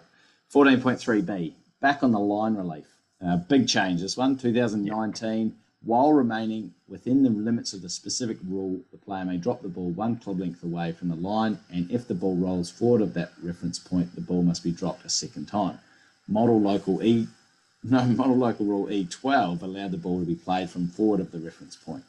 14.3b, 0.54 1.54
back 1.80 2.04
on 2.04 2.12
the 2.12 2.20
line 2.20 2.54
relief. 2.54 2.86
Uh, 3.20 3.36
big 3.36 3.66
change 3.66 4.00
this 4.00 4.16
one, 4.16 4.36
2019. 4.36 5.56
While 5.84 6.12
remaining 6.12 6.74
within 6.88 7.22
the 7.22 7.30
limits 7.30 7.72
of 7.72 7.82
the 7.82 7.88
specific 7.88 8.38
rule, 8.44 8.80
the 8.90 8.98
player 8.98 9.24
may 9.24 9.36
drop 9.36 9.62
the 9.62 9.68
ball 9.68 9.90
one 9.90 10.16
club 10.16 10.40
length 10.40 10.62
away 10.62 10.92
from 10.92 11.08
the 11.08 11.14
line, 11.14 11.60
and 11.70 11.88
if 11.90 12.06
the 12.06 12.14
ball 12.14 12.36
rolls 12.36 12.68
forward 12.68 13.00
of 13.00 13.14
that 13.14 13.32
reference 13.40 13.78
point, 13.78 14.14
the 14.14 14.20
ball 14.20 14.42
must 14.42 14.64
be 14.64 14.72
dropped 14.72 15.04
a 15.04 15.08
second 15.08 15.46
time. 15.46 15.78
Model 16.26 16.60
local 16.60 17.02
E, 17.02 17.28
no, 17.84 18.04
model 18.04 18.36
local 18.36 18.66
rule 18.66 18.86
E12 18.88 19.62
allowed 19.62 19.92
the 19.92 19.96
ball 19.96 20.18
to 20.18 20.26
be 20.26 20.34
played 20.34 20.68
from 20.68 20.88
forward 20.88 21.20
of 21.20 21.30
the 21.30 21.38
reference 21.38 21.76
point. 21.76 22.04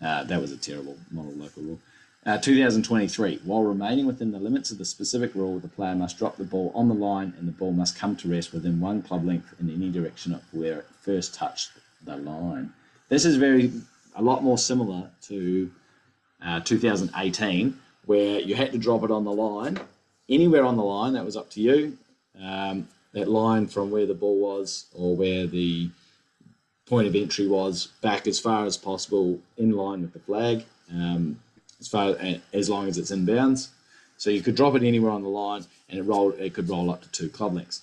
Uh, 0.00 0.24
that 0.24 0.40
was 0.40 0.52
a 0.52 0.58
terrible 0.58 0.98
model 1.10 1.32
local 1.32 1.62
rule. 1.62 1.80
Uh, 2.24 2.38
2023. 2.38 3.40
While 3.42 3.64
remaining 3.64 4.06
within 4.06 4.32
the 4.32 4.38
limits 4.38 4.70
of 4.70 4.78
the 4.78 4.84
specific 4.84 5.34
rule, 5.34 5.58
the 5.58 5.66
player 5.66 5.94
must 5.94 6.18
drop 6.18 6.36
the 6.36 6.44
ball 6.44 6.70
on 6.74 6.88
the 6.88 6.94
line 6.94 7.32
and 7.38 7.48
the 7.48 7.52
ball 7.52 7.72
must 7.72 7.98
come 7.98 8.16
to 8.16 8.28
rest 8.30 8.52
within 8.52 8.80
one 8.80 9.02
club 9.02 9.24
length 9.24 9.54
in 9.58 9.70
any 9.70 9.90
direction 9.90 10.34
of 10.34 10.42
where 10.52 10.80
it 10.80 10.86
first 11.00 11.34
touched 11.34 11.70
the 12.04 12.16
line. 12.16 12.72
This 13.08 13.24
is 13.24 13.36
very 13.36 13.72
a 14.14 14.22
lot 14.22 14.42
more 14.42 14.58
similar 14.58 15.10
to 15.22 15.70
uh, 16.44 16.60
2018, 16.60 17.78
where 18.06 18.40
you 18.40 18.54
had 18.54 18.72
to 18.72 18.78
drop 18.78 19.04
it 19.04 19.10
on 19.10 19.24
the 19.24 19.32
line, 19.32 19.78
anywhere 20.28 20.64
on 20.64 20.76
the 20.76 20.82
line. 20.82 21.12
That 21.12 21.24
was 21.24 21.36
up 21.36 21.50
to 21.50 21.60
you. 21.60 21.98
Um, 22.40 22.88
that 23.12 23.28
line 23.28 23.66
from 23.66 23.90
where 23.90 24.06
the 24.06 24.14
ball 24.14 24.38
was 24.38 24.86
or 24.94 25.14
where 25.14 25.46
the 25.46 25.90
point 26.86 27.06
of 27.06 27.14
entry 27.14 27.46
was 27.46 27.88
back 28.00 28.26
as 28.26 28.40
far 28.40 28.64
as 28.64 28.76
possible 28.76 29.38
in 29.56 29.72
line 29.72 30.00
with 30.00 30.12
the 30.12 30.18
flag, 30.18 30.64
um, 30.90 31.40
as 31.80 31.88
far 31.88 32.16
as 32.52 32.70
long 32.70 32.88
as 32.88 32.98
it's 32.98 33.10
in 33.10 33.24
bounds. 33.24 33.70
So 34.16 34.30
you 34.30 34.40
could 34.40 34.54
drop 34.54 34.74
it 34.74 34.82
anywhere 34.82 35.10
on 35.10 35.22
the 35.22 35.28
line, 35.28 35.64
and 35.88 35.98
it 35.98 36.02
rolled. 36.02 36.34
It 36.38 36.54
could 36.54 36.68
roll 36.68 36.90
up 36.90 37.02
to 37.02 37.10
two 37.10 37.28
club 37.28 37.54
lengths. 37.54 37.82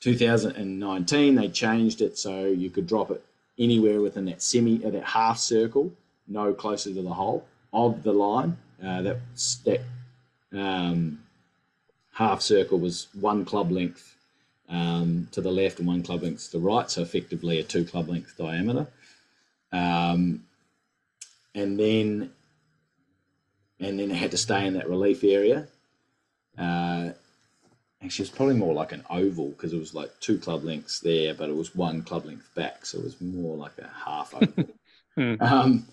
2019, 0.00 1.34
they 1.34 1.48
changed 1.48 2.00
it 2.00 2.16
so 2.16 2.46
you 2.46 2.70
could 2.70 2.86
drop 2.86 3.10
it 3.10 3.22
anywhere 3.58 4.00
within 4.00 4.24
that 4.26 4.42
semi, 4.42 4.84
uh, 4.84 4.90
that 4.90 5.04
half 5.04 5.38
circle, 5.38 5.92
no 6.26 6.52
closer 6.52 6.92
to 6.92 7.02
the 7.02 7.14
hole 7.14 7.46
of 7.72 8.02
the 8.02 8.12
line. 8.12 8.56
Uh, 8.82 9.02
that 9.02 9.18
that 9.64 9.80
um, 10.52 11.22
half 12.14 12.40
circle 12.40 12.78
was 12.78 13.08
one 13.12 13.44
club 13.44 13.70
length 13.70 14.16
um, 14.68 15.28
to 15.32 15.40
the 15.40 15.50
left 15.50 15.78
and 15.78 15.88
one 15.88 16.02
club 16.02 16.22
length 16.22 16.50
to 16.50 16.58
the 16.58 16.64
right, 16.64 16.90
so 16.90 17.02
effectively 17.02 17.58
a 17.58 17.62
two 17.62 17.84
club 17.84 18.08
length 18.08 18.36
diameter. 18.36 18.86
Um, 19.72 20.44
and 21.54 21.78
then 21.78 22.32
and 23.80 23.98
then 23.98 24.10
it 24.10 24.16
had 24.16 24.30
to 24.30 24.36
stay 24.36 24.66
in 24.66 24.74
that 24.74 24.88
relief 24.88 25.24
area. 25.24 25.66
Uh, 26.56 27.10
actually, 28.02 28.24
it's 28.26 28.34
probably 28.36 28.56
more 28.56 28.74
like 28.74 28.92
an 28.92 29.04
oval 29.10 29.50
because 29.50 29.72
it 29.72 29.78
was 29.78 29.94
like 29.94 30.10
two 30.20 30.38
club 30.38 30.64
lengths 30.64 31.00
there, 31.00 31.34
but 31.34 31.48
it 31.48 31.56
was 31.56 31.74
one 31.74 32.02
club 32.02 32.26
length 32.26 32.48
back, 32.54 32.84
so 32.86 32.98
it 32.98 33.04
was 33.04 33.20
more 33.20 33.56
like 33.56 33.76
a 33.78 33.90
half 34.04 34.34
oval. 34.34 34.64
Hmm. 35.16 35.34
um, 35.40 35.86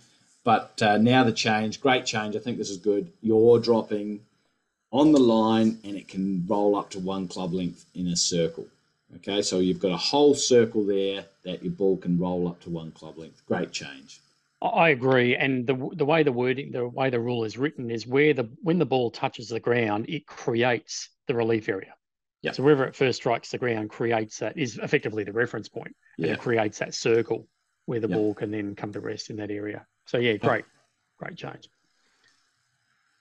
but 0.44 0.80
uh, 0.84 0.98
now 1.00 1.24
the 1.24 1.32
change, 1.32 1.82
great 1.82 2.06
change. 2.06 2.36
I 2.36 2.40
think 2.40 2.60
this 2.60 2.70
is 2.70 2.78
good. 2.78 3.12
You're 3.24 3.60
dropping 3.60 4.20
on 4.92 5.12
the 5.12 5.20
line, 5.20 5.80
and 5.84 5.98
it 5.98 6.08
can 6.08 6.46
roll 6.48 6.76
up 6.76 6.92
to 6.92 7.00
one 7.00 7.28
club 7.28 7.52
length 7.52 7.86
in 7.96 8.08
a 8.08 8.16
circle. 8.16 8.68
Okay, 9.16 9.42
so 9.42 9.58
you've 9.58 9.80
got 9.80 9.92
a 9.92 9.98
whole 9.98 10.36
circle 10.36 10.86
there 10.86 11.26
that 11.44 11.64
your 11.64 11.72
ball 11.74 11.98
can 11.98 12.20
roll 12.20 12.48
up 12.48 12.62
to 12.62 12.70
one 12.70 12.92
club 12.92 13.18
length. 13.18 13.42
Great 13.48 13.72
change. 13.72 14.22
I- 14.62 14.68
I 14.68 14.90
agree, 14.90 15.36
and 15.36 15.66
the 15.66 15.76
the 15.94 16.06
way 16.06 16.22
the 16.24 16.32
wording, 16.32 16.72
the 16.72 16.88
way 16.88 17.10
the 17.10 17.20
rule 17.20 17.44
is 17.44 17.58
written, 17.58 17.90
is 17.90 18.06
where 18.06 18.34
the 18.36 18.50
when 18.62 18.78
the 18.78 18.86
ball 18.86 19.10
touches 19.10 19.50
the 19.50 19.60
ground, 19.60 20.06
it 20.10 20.28
creates 20.28 21.10
the 21.28 21.34
relief 21.36 21.70
area. 21.70 21.94
Yeah. 22.42 22.52
So 22.52 22.64
wherever 22.64 22.86
it 22.86 22.96
first 22.96 23.18
strikes 23.18 23.52
the 23.52 23.58
ground, 23.58 23.90
creates 23.90 24.40
that 24.40 24.58
is 24.58 24.78
effectively 24.78 25.24
the 25.24 25.34
reference 25.34 25.70
point, 25.70 25.96
and 26.18 26.28
Yeah. 26.28 26.34
it 26.34 26.40
creates 26.40 26.80
that 26.80 26.94
circle 26.94 27.48
where 27.86 28.00
the 28.00 28.08
Yeah. 28.08 28.16
ball 28.16 28.34
can 28.34 28.52
then 28.52 28.76
come 28.76 28.92
to 28.94 29.00
rest 29.00 29.30
in 29.30 29.38
that 29.38 29.52
area. 29.52 29.86
So 30.06 30.18
yeah, 30.18 30.38
great, 30.38 30.66
great 31.18 31.36
change. 31.36 31.70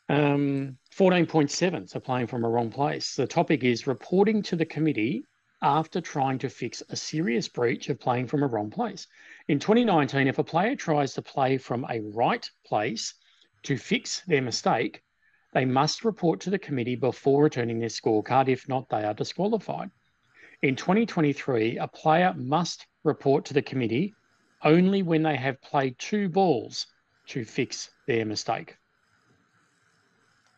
Um, 0.08 0.78
fourteen 0.92 1.26
point 1.26 1.50
seven. 1.50 1.88
So 1.88 1.98
playing 1.98 2.28
from 2.28 2.44
a 2.44 2.48
wrong 2.48 2.70
place. 2.70 3.14
The 3.16 3.26
topic 3.26 3.64
is 3.64 3.86
reporting 3.86 4.42
to 4.42 4.56
the 4.56 4.66
committee 4.66 5.24
after 5.62 6.00
trying 6.00 6.38
to 6.38 6.48
fix 6.48 6.82
a 6.90 6.96
serious 6.96 7.48
breach 7.48 7.88
of 7.88 7.98
playing 7.98 8.28
from 8.28 8.42
a 8.42 8.46
wrong 8.46 8.70
place. 8.70 9.08
In 9.48 9.58
2019, 9.58 10.28
if 10.28 10.38
a 10.38 10.44
player 10.44 10.76
tries 10.76 11.14
to 11.14 11.22
play 11.22 11.58
from 11.58 11.86
a 11.88 12.00
right 12.14 12.48
place 12.66 13.14
to 13.64 13.76
fix 13.76 14.20
their 14.26 14.42
mistake, 14.42 15.02
they 15.56 15.64
must 15.64 16.04
report 16.04 16.40
to 16.40 16.50
the 16.50 16.58
committee 16.58 16.96
before 16.96 17.44
returning 17.44 17.78
their 17.78 17.88
scorecard. 17.88 18.48
If 18.48 18.68
not, 18.68 18.90
they 18.90 19.04
are 19.04 19.14
disqualified. 19.14 19.90
In 20.60 20.76
2023, 20.76 21.78
a 21.78 21.88
player 21.88 22.34
must 22.36 22.86
report 23.04 23.46
to 23.46 23.54
the 23.54 23.62
committee 23.62 24.14
only 24.62 25.02
when 25.02 25.22
they 25.22 25.34
have 25.36 25.62
played 25.62 25.98
two 25.98 26.28
balls 26.28 26.86
to 27.28 27.42
fix 27.46 27.88
their 28.06 28.26
mistake. 28.26 28.76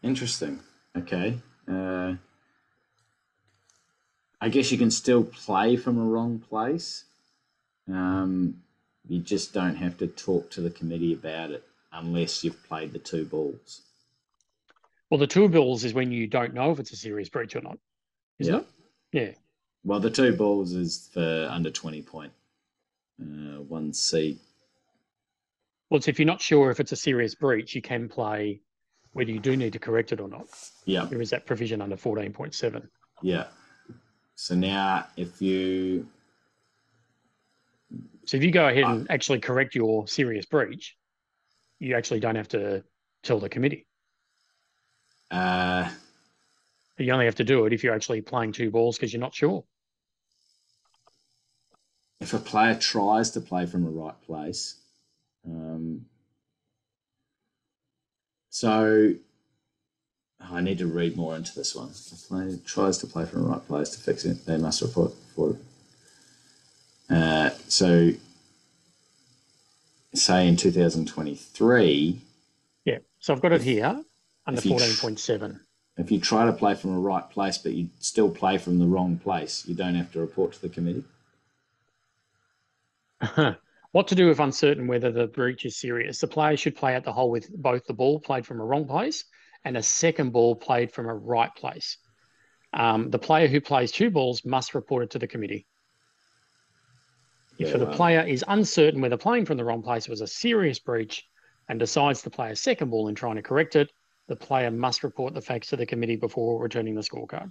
Interesting. 0.03 0.59
Okay. 0.96 1.38
Uh, 1.70 2.14
I 4.40 4.49
guess 4.49 4.72
you 4.72 4.78
can 4.78 4.90
still 4.90 5.22
play 5.22 5.76
from 5.76 5.96
a 5.99 6.05
wrong 6.05 6.40
place. 6.40 7.05
Um, 7.86 8.62
you 9.09 9.20
just 9.20 9.55
don't 9.55 9.76
have 9.76 9.96
to 9.99 10.09
talk 10.09 10.51
to 10.51 10.61
the 10.61 10.70
committee 10.70 11.12
about 11.12 11.53
it 11.53 11.62
unless 11.92 12.42
you've 12.42 12.64
played 12.64 12.92
the 12.92 12.99
two 12.99 13.24
balls. 13.24 13.82
Well, 15.11 15.18
the 15.18 15.26
two 15.26 15.48
balls 15.48 15.84
is 15.84 15.94
when 15.94 16.12
you 16.12 16.26
don't 16.26 16.54
know 16.54 16.70
if 16.70 16.78
it's 16.80 16.92
a 16.92 16.96
serious 16.96 17.28
breach 17.28 17.56
or 17.56 17.62
not, 17.62 17.78
isn't 18.38 18.54
Yeah. 18.54 18.61
it? 18.61 18.66
Yeah. 19.12 19.34
Well, 19.84 20.00
the 20.00 20.11
two 20.11 20.36
balls 20.36 20.72
is 20.74 21.09
for 21.12 21.48
under 21.50 21.70
20 21.70 22.02
point. 22.02 22.32
Uh, 23.20 23.62
one 23.62 23.92
C. 23.92 24.38
Well, 25.90 26.00
so 26.00 26.11
if 26.11 26.18
you're 26.18 26.26
not 26.26 26.42
sure 26.42 26.70
if 26.70 26.78
it's 26.78 26.92
a 26.92 26.96
serious 26.96 27.34
breach, 27.34 27.74
you 27.74 27.80
can 27.80 28.09
play 28.09 28.61
whether 29.12 29.30
you 29.30 29.40
do 29.40 29.56
need 29.56 29.72
to 29.72 29.78
correct 29.78 30.12
it 30.12 30.20
or 30.20 30.28
not. 30.28 30.46
Yeah. 30.84 31.06
There 31.06 31.20
is 31.22 31.30
that 31.30 31.46
provision 31.46 31.80
under 31.80 31.96
14.7. 31.96 32.88
Yeah. 33.22 33.48
So 34.34 34.54
now 34.54 35.09
if 35.16 35.40
you, 35.42 36.06
So 38.26 38.36
if 38.36 38.44
you 38.44 38.52
go 38.52 38.68
ahead 38.68 38.84
and 38.84 39.11
actually 39.11 39.40
correct 39.40 39.74
your 39.74 40.06
serious 40.06 40.44
breach, 40.44 40.96
you 41.80 41.96
actually 41.96 42.20
don't 42.20 42.36
have 42.36 42.48
to 42.48 42.84
tell 43.22 43.40
the 43.40 43.48
committee. 43.48 43.86
Uh, 45.30 45.88
You 46.98 47.12
only 47.12 47.26
have 47.26 47.36
to 47.36 47.44
do 47.44 47.64
it 47.66 47.72
if 47.72 47.84
you're 47.84 47.94
actually 47.94 48.22
playing 48.22 48.52
two 48.52 48.70
balls 48.70 48.96
because 48.96 49.12
you're 49.12 49.20
not 49.20 49.34
sure. 49.34 49.64
if 52.20 52.34
a 52.34 52.38
player 52.38 52.74
tries 52.74 53.30
to 53.30 53.40
play 53.40 53.64
from 53.66 53.86
a 53.86 53.90
right 53.90 54.20
place, 54.22 54.76
um, 55.46 56.06
so 58.50 59.14
I 60.40 60.60
need 60.60 60.78
to 60.78 60.86
read 60.86 61.16
more 61.16 61.36
into 61.36 61.54
this 61.54 61.74
one. 61.74 61.88
The 61.88 62.24
player 62.28 62.58
tries 62.64 62.98
to 62.98 63.06
play 63.06 63.24
from 63.24 63.42
the 63.42 63.48
right 63.48 63.66
place 63.66 63.90
to 63.90 64.00
fix 64.00 64.24
it. 64.24 64.46
They 64.46 64.56
must 64.56 64.82
report 64.82 65.12
for. 65.34 65.56
Uh, 67.10 67.50
so, 67.68 68.10
say 70.14 70.48
in 70.48 70.56
2023, 70.56 72.20
Yeah. 72.84 72.98
So 73.20 73.32
I've 73.32 73.40
got 73.40 73.52
it 73.52 73.62
here 73.62 74.04
under 74.49 74.59
If 74.59 74.64
you 74.64 74.72
14.7. 74.72 75.61
if 75.99 76.11
you 76.11 76.18
try 76.18 76.46
to 76.46 76.53
play 76.53 76.74
from 76.74 76.96
a 76.96 76.99
right 76.99 77.28
place 77.30 77.59
but 77.59 77.72
you 77.72 77.90
still 78.01 78.30
play 78.30 78.57
from 78.59 78.78
the 78.78 78.86
wrong 78.86 79.18
place, 79.18 79.64
you 79.68 79.74
don't 79.74 79.94
have 79.94 80.11
to 80.12 80.20
report 80.20 80.55
to 80.55 80.62
the 80.62 80.70
committee. 80.70 81.05
what 83.92 84.09
to 84.09 84.14
do 84.14 84.30
if 84.30 84.40
uncertain 84.40 84.86
whether 84.86 85.12
the 85.12 85.26
breach 85.26 85.66
is 85.66 85.76
serious? 85.76 86.18
The 86.18 86.26
player 86.26 86.57
should 86.57 86.76
play 86.76 86.94
at 86.94 87.05
the 87.05 87.12
hole 87.12 87.30
with 87.30 87.51
both 87.51 87.84
the 87.86 87.92
ball 87.92 88.20
played 88.20 88.46
from 88.46 88.61
a 88.61 88.64
wrong 88.64 88.86
place 88.86 89.24
and 89.64 89.76
a 89.76 89.82
second 89.82 90.32
ball 90.32 90.57
played 90.57 90.90
from 90.90 91.07
a 91.07 91.14
right 91.14 91.55
place. 91.55 91.99
Um, 92.72 93.11
the 93.11 93.18
player 93.18 93.49
who 93.49 93.61
plays 93.61 93.92
two 93.92 94.11
balls 94.11 94.44
must 94.44 94.74
report 94.74 95.05
it 95.05 95.11
to 95.11 95.18
the 95.18 95.26
committee. 95.26 95.66
If 97.59 97.68
Yeah, 97.68 97.76
the 97.76 97.86
player 97.86 98.22
is 98.22 98.44
uncertain 98.49 99.03
whether 99.03 99.16
playing 99.18 99.44
from 99.44 99.59
the 99.59 99.64
wrong 99.64 99.82
place 99.82 100.09
was 100.09 100.22
a 100.22 100.26
serious 100.26 100.78
breach 100.78 101.26
and 101.68 101.78
decides 101.78 102.22
to 102.22 102.30
play 102.30 102.51
a 102.51 102.57
second 102.57 102.90
ball 102.90 103.09
in 103.09 103.14
trying 103.14 103.36
to 103.36 103.42
correct 103.42 103.76
it, 103.76 103.90
the 104.28 104.36
player 104.36 104.70
must 104.70 105.02
report 105.02 105.34
the 105.34 105.40
facts 105.40 105.68
to 105.68 105.76
the 105.76 105.86
committee 105.86 106.16
before 106.16 106.62
returning 106.62 106.94
the 106.94 107.00
scorecard. 107.00 107.50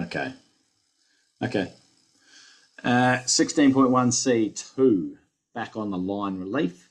Okay. 0.00 0.32
Okay. 1.42 1.72
Uh, 2.82 3.18
16.1C2, 3.26 5.16
back 5.54 5.76
on 5.76 5.90
the 5.90 5.98
line 5.98 6.38
relief. 6.38 6.88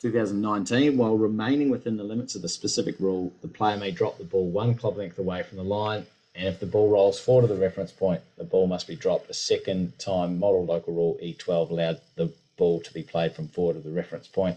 2019, 0.00 0.96
while 0.96 1.16
remaining 1.16 1.70
within 1.70 1.96
the 1.96 2.04
limits 2.04 2.34
of 2.34 2.42
the 2.42 2.48
specific 2.48 2.94
rule, 3.00 3.32
the 3.42 3.48
player 3.48 3.76
may 3.76 3.90
drop 3.90 4.16
the 4.16 4.24
ball 4.24 4.48
one 4.48 4.74
club 4.74 4.96
length 4.96 5.18
away 5.18 5.42
from 5.42 5.58
the 5.58 5.64
line, 5.64 6.06
and 6.34 6.46
if 6.46 6.60
the 6.60 6.66
ball 6.66 6.88
rolls 6.88 7.18
forward 7.18 7.48
to 7.48 7.52
the 7.52 7.60
reference 7.60 7.90
point, 7.90 8.22
the 8.36 8.44
ball 8.44 8.68
must 8.68 8.86
be 8.86 8.94
dropped 8.94 9.28
a 9.28 9.34
second 9.34 9.98
time. 9.98 10.38
Model 10.38 10.64
local 10.64 10.94
rule 10.94 11.18
E12 11.22 11.70
allowed 11.70 12.00
the 12.14 12.32
ball 12.56 12.80
to 12.80 12.94
be 12.94 13.02
played 13.02 13.34
from 13.34 13.48
forward 13.48 13.76
of 13.76 13.84
the 13.84 13.90
reference 13.90 14.28
point. 14.28 14.56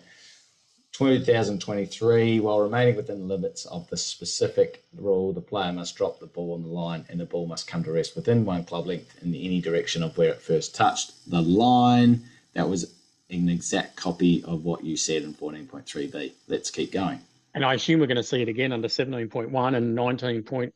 2023, 0.92 2.39
while 2.39 2.60
remaining 2.60 2.96
within 2.96 3.20
the 3.20 3.36
limits 3.36 3.66
of 3.66 3.89
the 3.89 3.98
specific 3.98 4.84
rule, 4.96 5.32
the 5.32 5.42
player 5.42 5.72
must 5.72 5.96
drop 5.96 6.20
the 6.20 6.26
ball 6.26 6.54
on 6.54 6.64
the 6.64 6.68
line 6.68 7.06
and 7.10 7.20
the 7.20 7.26
ball 7.26 7.48
must 7.48 7.68
come 7.68 7.84
to 7.84 7.92
rest 7.92 8.16
within 8.16 8.46
one 8.46 8.64
club 8.66 8.88
length 8.88 9.18
in 9.24 9.34
any 9.34 9.62
direction 9.62 10.04
of 10.04 10.18
where 10.18 10.30
it 10.30 10.42
first 10.42 10.76
touched 10.76 11.14
the 11.30 11.42
line. 11.42 12.22
That 12.54 12.68
was 12.68 12.94
an 13.30 13.48
exact 13.50 13.96
copy 13.96 14.44
of 14.44 14.66
what 14.66 14.84
you 14.84 14.98
said 14.98 15.24
in 15.24 15.34
14.3b. 15.34 16.34
Let's 16.48 16.70
keep 16.70 16.92
going. 16.92 17.22
And 17.54 17.66
I 17.66 17.74
assume 17.76 18.00
we're 18.00 18.08
going 18.08 18.18
to 18.18 18.24
see 18.24 18.42
it 18.42 18.50
again 18.50 18.72
under 18.72 18.88
17.1 18.88 19.76
and 19.76 19.98
19.2 19.98 20.72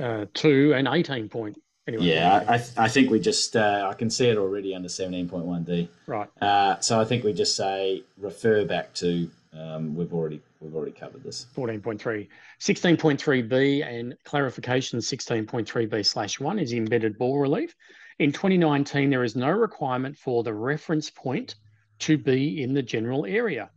uh, 0.00 0.74
and 0.74 0.88
18. 0.88 1.54
Anyway, 1.88 2.06
Yeah, 2.06 2.44
I, 2.48 2.84
I 2.84 2.88
think 2.88 3.10
we 3.10 3.20
just, 3.20 3.54
uh, 3.54 3.88
I 3.88 3.94
can 3.94 4.10
see 4.10 4.26
it 4.26 4.38
already 4.38 4.74
under 4.74 4.88
17.1d. 4.88 5.88
right. 6.06 6.28
Uh, 6.42 6.80
so 6.80 7.00
I 7.00 7.04
think 7.04 7.22
we 7.22 7.32
just 7.32 7.54
say 7.54 8.02
refer 8.18 8.64
back 8.64 8.92
to, 8.94 9.30
um, 9.52 9.94
we've 9.94 10.12
already 10.12 10.40
we've 10.60 10.74
already 10.74 10.92
covered 10.92 11.22
this. 11.22 11.46
14.3. 11.56 12.28
16.3b 12.60 13.86
and 13.86 14.16
clarification 14.24 14.98
16.3b 14.98 16.04
slash 16.04 16.40
1 16.40 16.58
is 16.58 16.72
embedded 16.72 17.16
ball 17.18 17.38
relief. 17.38 17.74
In 18.18 18.32
2019, 18.32 19.10
there 19.10 19.24
is 19.24 19.36
no 19.36 19.50
requirement 19.50 20.16
for 20.16 20.42
the 20.42 20.54
reference 20.54 21.10
point 21.10 21.54
to 22.00 22.18
be 22.18 22.62
in 22.62 22.74
the 22.74 22.82
general 22.82 23.26
area. 23.26 23.70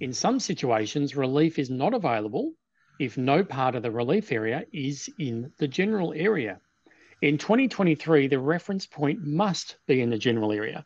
In 0.00 0.12
some 0.12 0.40
situations, 0.40 1.16
relief 1.16 1.58
is 1.58 1.70
not 1.70 1.94
available 1.94 2.52
if 2.98 3.18
no 3.18 3.44
part 3.44 3.74
of 3.74 3.82
the 3.82 3.90
relief 3.90 4.32
area 4.32 4.64
is 4.72 5.10
in 5.18 5.52
the 5.58 5.68
general 5.68 6.12
area. 6.14 6.60
In 7.22 7.38
2023, 7.38 8.28
the 8.28 8.38
reference 8.38 8.86
point 8.86 9.24
must 9.26 9.78
be 9.86 10.02
in 10.02 10.10
the 10.10 10.18
general 10.18 10.52
area. 10.52 10.84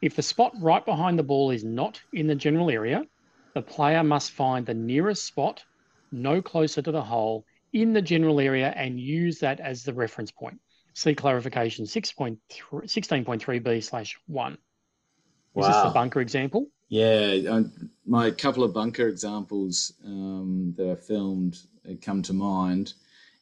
If 0.00 0.16
the 0.16 0.22
spot 0.22 0.52
right 0.58 0.82
behind 0.84 1.18
the 1.18 1.22
ball 1.22 1.50
is 1.50 1.64
not 1.64 2.00
in 2.12 2.26
the 2.26 2.34
general 2.34 2.70
area, 2.70 3.04
the 3.54 3.60
player 3.60 4.02
must 4.02 4.30
find 4.32 4.64
the 4.64 4.72
nearest 4.74 5.24
spot 5.24 5.62
no 6.10 6.40
closer 6.40 6.80
to 6.80 6.92
the 6.92 7.02
hole 7.02 7.44
in 7.72 7.92
the 7.92 8.00
general 8.00 8.40
area 8.40 8.72
and 8.74 8.98
use 8.98 9.40
that 9.40 9.60
as 9.60 9.82
the 9.82 9.92
reference 9.92 10.30
point. 10.30 10.58
See 10.94 11.14
clarification 11.14 11.84
16.3b 11.84 13.82
slash 13.84 14.18
1. 14.26 14.52
Is 14.52 14.58
this 15.66 15.76
the 15.76 15.88
Wow. 15.88 15.92
bunker 15.92 16.22
example? 16.22 16.68
Yeah, 16.88 17.60
my 18.06 18.30
couple 18.30 18.64
of 18.64 18.72
bunker 18.72 19.08
examples 19.08 19.92
um, 20.04 20.72
that 20.76 20.90
I 20.90 20.94
filmed 20.94 21.58
uh, 21.88 21.94
come 22.00 22.22
to 22.22 22.32
mind. 22.32 22.94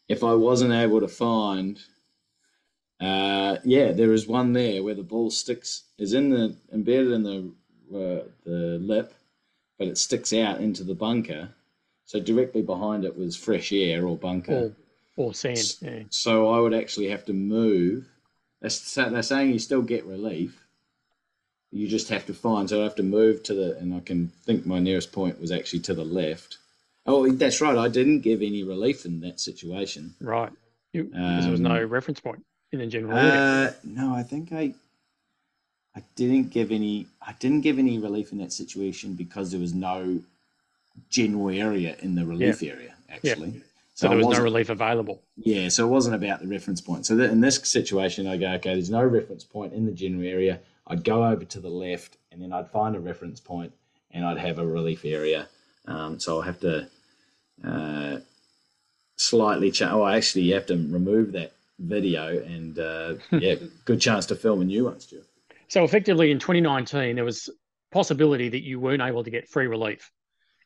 If 0.08 0.24
I 0.24 0.34
wasn't 0.34 0.72
able 0.72 1.00
to 1.00 1.08
find, 1.08 1.80
uh, 3.04 3.58
yeah, 3.64 3.92
there 3.92 4.12
is 4.12 4.26
one 4.26 4.52
there 4.52 4.82
where 4.82 4.94
the 4.94 5.02
ball 5.02 5.30
sticks 5.30 5.84
is 5.98 6.14
in 6.14 6.30
the 6.30 6.56
embedded 6.72 7.12
in 7.12 7.22
the 7.22 7.50
uh, 7.92 8.24
the 8.44 8.78
lip, 8.80 9.14
but 9.78 9.88
it 9.88 9.98
sticks 9.98 10.32
out 10.32 10.60
into 10.60 10.84
the 10.84 10.94
bunker. 10.94 11.50
So 12.06 12.20
directly 12.20 12.62
behind 12.62 13.04
it 13.04 13.16
was 13.16 13.36
fresh 13.36 13.72
air 13.72 14.06
or 14.06 14.16
bunker. 14.16 14.74
Or, 15.16 15.26
or 15.28 15.34
sand? 15.34 15.76
Yeah. 15.80 16.02
So 16.10 16.48
I 16.48 16.58
would 16.60 16.74
actually 16.74 17.08
have 17.08 17.24
to 17.26 17.32
move. 17.32 18.06
They're, 18.60 18.70
they're 19.10 19.22
saying 19.22 19.52
you 19.52 19.58
still 19.58 19.82
get 19.82 20.04
relief. 20.04 20.60
You 21.70 21.88
just 21.88 22.08
have 22.10 22.26
to 22.26 22.34
find. 22.34 22.68
So 22.68 22.80
I 22.80 22.84
have 22.84 22.94
to 22.96 23.02
move 23.02 23.42
to 23.44 23.54
the, 23.54 23.76
and 23.78 23.94
I 23.94 24.00
can 24.00 24.28
think 24.44 24.64
my 24.66 24.78
nearest 24.78 25.12
point 25.12 25.40
was 25.40 25.50
actually 25.50 25.80
to 25.80 25.94
the 25.94 26.04
left. 26.04 26.58
Oh, 27.06 27.30
that's 27.30 27.60
right. 27.60 27.76
I 27.76 27.88
didn't 27.88 28.20
give 28.20 28.42
any 28.42 28.62
relief 28.62 29.04
in 29.04 29.20
that 29.20 29.40
situation. 29.40 30.14
Right. 30.20 30.52
You- 30.92 31.04
because 31.04 31.44
there 31.44 31.50
was 31.50 31.60
no 31.60 31.82
Um, 31.82 31.88
reference 31.88 32.20
point 32.20 32.44
in 32.72 32.78
the 32.80 32.86
general 32.86 33.16
area. 33.16 33.68
Uh, 33.68 33.72
no, 33.84 34.14
I 34.14 34.22
think 34.22 34.52
I, 34.52 34.74
I 35.96 36.02
didn't 36.16 36.50
give 36.50 36.70
any. 36.70 37.06
I 37.22 37.34
didn't 37.38 37.62
give 37.62 37.78
any 37.78 37.98
relief 37.98 38.32
in 38.32 38.38
that 38.38 38.52
situation 38.52 39.14
because 39.14 39.50
there 39.50 39.60
was 39.60 39.74
no 39.74 40.20
general 41.08 41.50
area 41.50 41.96
in 42.00 42.14
the 42.14 42.24
relief 42.24 42.62
area. 42.62 42.94
Actually, 43.08 43.62
so 43.94 44.08
there 44.08 44.18
was 44.18 44.36
no 44.38 44.42
relief 44.42 44.70
available. 44.70 45.22
Yeah, 45.36 45.68
so 45.68 45.86
it 45.86 45.90
wasn't 45.90 46.16
about 46.16 46.40
the 46.40 46.48
reference 46.48 46.80
point. 46.80 47.06
So 47.06 47.16
that 47.16 47.30
in 47.30 47.40
this 47.40 47.56
situation, 47.56 48.26
I 48.26 48.36
go, 48.36 48.48
okay, 48.54 48.74
there's 48.74 48.90
no 48.90 49.04
reference 49.04 49.44
point 49.44 49.72
in 49.72 49.86
the 49.86 49.92
general 49.92 50.24
area. 50.28 50.60
I'd 50.86 51.04
go 51.04 51.24
over 51.24 51.44
to 51.44 51.60
the 51.60 51.70
left, 51.70 52.16
and 52.30 52.42
then 52.42 52.52
I'd 52.52 52.70
find 52.70 52.96
a 52.96 53.00
reference 53.00 53.40
point, 53.40 53.72
and 54.10 54.24
I'd 54.24 54.38
have 54.38 54.58
a 54.58 54.66
relief 54.66 55.04
area. 55.04 55.48
Um, 55.86 56.18
so 56.18 56.36
I'll 56.36 56.42
have 56.42 56.60
to 56.60 56.88
uh, 57.62 58.18
slightly 59.16 59.70
change. 59.70 59.92
Oh, 59.92 60.06
actually, 60.06 60.42
you 60.42 60.54
have 60.54 60.66
to 60.66 60.74
remove 60.74 61.32
that 61.32 61.52
video, 61.78 62.42
and 62.42 62.78
uh, 62.78 63.14
yeah, 63.32 63.56
good 63.84 64.00
chance 64.00 64.26
to 64.26 64.36
film 64.36 64.62
a 64.62 64.64
new 64.64 64.84
one, 64.84 65.00
Stuart. 65.00 65.26
So 65.68 65.84
effectively 65.84 66.30
in 66.30 66.38
2019, 66.38 67.16
there 67.16 67.24
was 67.24 67.50
possibility 67.90 68.48
that 68.48 68.62
you 68.62 68.80
weren't 68.80 69.02
able 69.02 69.24
to 69.24 69.30
get 69.30 69.48
free 69.48 69.66
relief. 69.66 70.10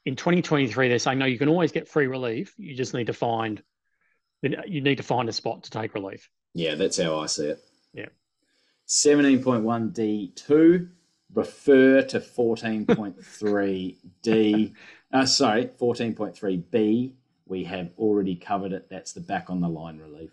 In 0.04 0.16
2023, 0.16 0.88
they're 0.88 0.98
saying, 0.98 1.18
no, 1.18 1.26
you 1.26 1.38
can 1.38 1.48
always 1.48 1.72
get 1.72 1.88
free 1.88 2.06
relief. 2.06 2.54
You 2.56 2.74
just 2.74 2.94
need 2.94 3.08
to 3.08 3.12
find 3.12 3.62
you 4.42 4.80
need 4.80 4.96
to 4.96 5.02
find 5.02 5.28
a 5.28 5.32
spot 5.32 5.64
to 5.64 5.70
take 5.70 5.94
relief. 5.94 6.30
Yeah, 6.54 6.76
that's 6.76 6.98
how 6.98 7.18
I 7.18 7.26
see 7.26 7.46
it. 7.46 7.60
Yeah. 7.92 8.06
17.1D2, 8.86 10.88
refer 11.34 12.02
to 12.02 12.20
14.3D. 12.20 14.74
uh, 15.12 15.26
sorry, 15.26 15.66
14.3B. 15.66 17.12
We 17.46 17.64
have 17.64 17.90
already 17.98 18.36
covered 18.36 18.72
it. 18.72 18.88
That's 18.88 19.12
the 19.12 19.20
back 19.20 19.50
on 19.50 19.60
the 19.60 19.68
line 19.68 19.98
relief. 19.98 20.30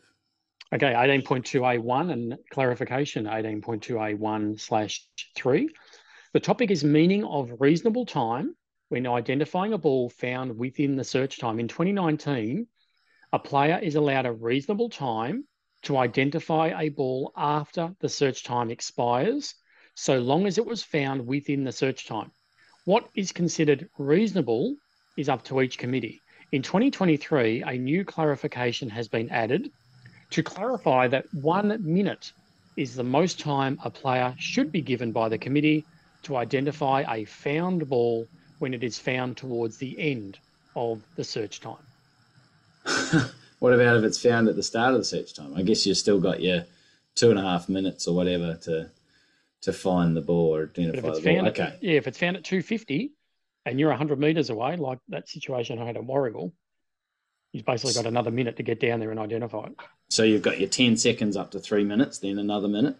Okay, 0.75 0.91
18.2A1 0.91 2.11
and 2.11 2.37
clarification 2.49 3.27
18.2A1 3.27 4.59
slash 4.59 5.07
3. 5.37 5.69
The 6.33 6.39
topic 6.41 6.69
is 6.69 6.83
meaning 6.83 7.23
of 7.23 7.61
reasonable 7.61 8.05
time 8.05 8.57
when 8.89 9.07
identifying 9.07 9.71
a 9.71 9.77
ball 9.77 10.09
found 10.09 10.57
within 10.57 10.97
the 10.97 11.03
search 11.05 11.39
time. 11.39 11.61
In 11.61 11.69
2019, 11.69 12.67
a 13.31 13.39
player 13.39 13.79
is 13.81 13.95
allowed 13.95 14.25
a 14.25 14.33
reasonable 14.33 14.89
time 14.89 15.45
to 15.83 15.95
identify 15.95 16.77
a 16.77 16.89
ball 16.89 17.31
after 17.37 17.95
the 18.01 18.09
search 18.09 18.43
time 18.43 18.69
expires, 18.69 19.55
so 19.93 20.19
long 20.19 20.45
as 20.45 20.57
it 20.57 20.65
was 20.65 20.83
found 20.83 21.25
within 21.25 21.63
the 21.63 21.71
search 21.71 22.05
time. 22.05 22.31
What 22.83 23.07
is 23.15 23.31
considered 23.31 23.87
reasonable 23.97 24.75
is 25.17 25.29
up 25.29 25.45
to 25.45 25.61
each 25.61 25.77
committee. 25.77 26.19
In 26.51 26.61
2023, 26.61 27.63
a 27.63 27.77
new 27.77 28.03
clarification 28.03 28.89
has 28.89 29.07
been 29.07 29.29
added 29.29 29.71
to 30.35 30.43
clarify 30.43 31.07
that 31.07 31.23
one 31.31 31.81
minute 31.81 32.33
is 32.75 32.93
the 32.93 33.03
most 33.05 33.39
time 33.39 33.79
a 33.85 33.89
player 33.89 34.35
should 34.37 34.69
be 34.69 34.81
given 34.81 35.13
by 35.13 35.29
the 35.29 35.37
committee 35.37 35.87
to 36.23 36.35
identify 36.35 37.05
a 37.07 37.23
found 37.23 37.87
ball 37.87 38.27
when 38.59 38.73
it 38.73 38.83
is 38.83 38.99
found 38.99 39.37
towards 39.37 39.77
the 39.77 39.97
end 39.97 40.37
of 40.75 41.01
the 41.15 41.23
search 41.23 41.61
time. 41.61 41.77
What 43.59 43.71
about 43.71 43.95
if 43.95 44.03
it's 44.03 44.21
found 44.21 44.49
at 44.49 44.57
the 44.57 44.61
start 44.61 44.93
of 44.93 44.99
the 44.99 45.05
search 45.05 45.33
time? 45.33 45.53
I 45.55 45.61
guess 45.61 45.87
you've 45.87 45.95
still 45.95 46.19
got 46.19 46.41
your 46.41 46.65
two 47.15 47.29
and 47.29 47.39
a 47.39 47.41
half 47.41 47.69
minutes 47.69 48.05
or 48.05 48.13
whatever 48.13 48.55
to 48.63 48.89
to 49.61 49.73
find 49.73 50.17
the 50.17 50.21
ball 50.21 50.53
or 50.53 50.63
identify 50.63 51.07
it's 51.07 51.19
the 51.19 51.23
ball. 51.23 51.35
found, 51.35 51.47
Okay. 51.47 51.73
yeah, 51.81 51.93
if 51.93 52.07
it's 52.07 52.17
found 52.17 52.35
at 52.35 52.43
250, 52.43 53.13
and 53.65 53.79
you're 53.79 53.89
100 53.89 54.19
metres 54.19 54.49
away, 54.49 54.75
like 54.75 54.99
that 55.07 55.29
situation 55.29 55.79
I 55.79 55.85
had 55.85 55.95
at 55.95 56.03
Warragul, 56.03 56.51
you've 57.55 57.65
basically 57.65 57.93
got 57.93 58.05
another 58.05 58.31
minute 58.31 58.57
to 58.57 58.63
get 58.63 58.81
down 58.81 58.99
there 58.99 59.11
and 59.11 59.19
identify 59.19 59.63
it. 59.67 59.75
So 60.09 60.23
you've 60.23 60.41
got 60.41 60.59
your 60.59 60.67
10 60.67 60.97
seconds 60.97 61.37
up 61.37 61.51
to 61.51 61.59
three 61.59 61.85
minutes, 61.85 62.19
then 62.19 62.37
another 62.37 62.67
minute. 62.67 62.97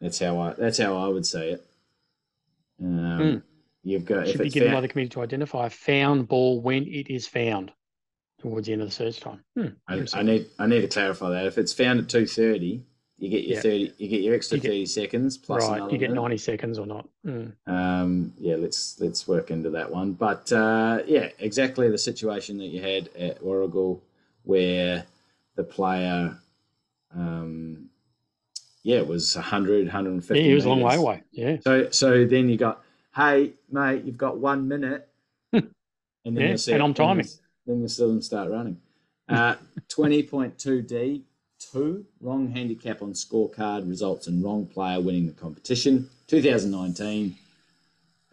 That's 0.00 0.18
how 0.18 0.38
I. 0.38 0.52
That's 0.54 0.78
how 0.78 0.96
I 0.96 1.08
would 1.08 1.26
say 1.26 1.52
it. 1.52 1.66
Um, 2.82 3.18
Hmm. 3.18 3.36
You've 3.82 4.04
got 4.04 4.28
Should 4.28 4.42
be 4.42 4.50
given 4.50 4.72
by 4.72 4.82
the 4.82 4.88
committee 4.88 5.08
to 5.10 5.22
identify 5.22 5.66
a 5.66 5.70
found 5.70 6.28
ball 6.28 6.60
when 6.60 6.86
it 6.86 7.08
is 7.10 7.26
found 7.26 7.72
towards 8.40 8.66
the 8.66 8.74
end 8.74 8.82
of 8.82 8.88
the 8.88 8.94
search 8.94 9.20
time. 9.20 9.42
Hmm, 9.56 9.68
I. 9.88 10.06
I 10.12 10.22
need 10.22 10.46
I 10.58 10.66
need 10.66 10.82
to 10.82 10.88
clarify 10.88 11.30
that. 11.30 11.46
If 11.46 11.56
it's 11.56 11.72
found 11.72 12.00
at 12.00 12.08
two 12.08 12.26
thirty, 12.26 12.82
you 13.20 13.28
get 13.28 13.44
your 13.44 13.56
Yeah. 13.56 13.60
thirty. 13.62 13.92
You 13.98 14.08
get 14.08 14.22
your 14.22 14.34
extra 14.34 14.56
You 14.56 14.62
get- 14.62 14.68
thirty 14.70 14.86
seconds 14.86 15.36
plus 15.38 15.68
right, 15.68 15.92
you 15.92 15.98
get. 15.98 16.10
90 16.12 16.36
seconds 16.38 16.78
or 16.78 16.86
not. 16.86 17.08
Hmm. 17.24 17.46
Um, 17.66 18.32
yeah, 18.38 18.56
let's 18.56 18.98
let's 19.00 19.28
work 19.28 19.50
into 19.50 19.70
that 19.70 19.90
one. 19.92 20.12
But 20.14 20.50
uh, 20.52 21.02
yeah, 21.06 21.28
exactly 21.38 21.88
the 21.90 21.98
situation 21.98 22.56
that 22.58 22.66
you 22.66 22.80
had 22.80 23.08
at 23.16 23.40
Warragul, 23.42 24.00
where 24.44 25.04
the 25.56 25.64
player, 25.64 26.36
um, 27.14 27.90
yeah, 28.82 28.96
it 28.96 29.06
was 29.06 29.36
100, 29.36 29.84
150. 29.86 30.40
Yeah, 30.40 30.48
he 30.48 30.54
was 30.54 30.64
a 30.64 30.68
long 30.70 30.80
way 30.80 30.94
away. 30.96 31.22
Yeah. 31.30 31.58
So 31.62 31.90
so 31.90 32.24
then 32.24 32.48
you 32.48 32.56
got, 32.56 32.82
hey 33.14 33.52
mate, 33.70 34.04
you've 34.04 34.16
got 34.18 34.38
one 34.38 34.66
minute, 34.66 35.08
and 35.52 35.62
then 36.24 36.36
Yeah, 36.36 36.50
you 36.52 36.56
see, 36.58 36.72
and 36.72 36.82
I'm 36.82 36.94
timing. 36.94 37.26
Then 37.66 37.82
you 37.82 37.88
still 37.88 38.20
start 38.22 38.50
running. 38.50 38.78
Uh, 39.28 39.56
Twenty 39.88 40.22
point 40.22 40.58
two 40.58 40.82
D 40.82 41.24
two 41.60 42.04
wrong 42.20 42.50
handicap 42.50 43.02
on 43.02 43.12
scorecard 43.12 43.88
results 43.88 44.26
in 44.26 44.42
wrong 44.42 44.66
player 44.66 45.00
winning 45.00 45.26
the 45.26 45.32
competition. 45.32 46.08
2019. 46.26 47.36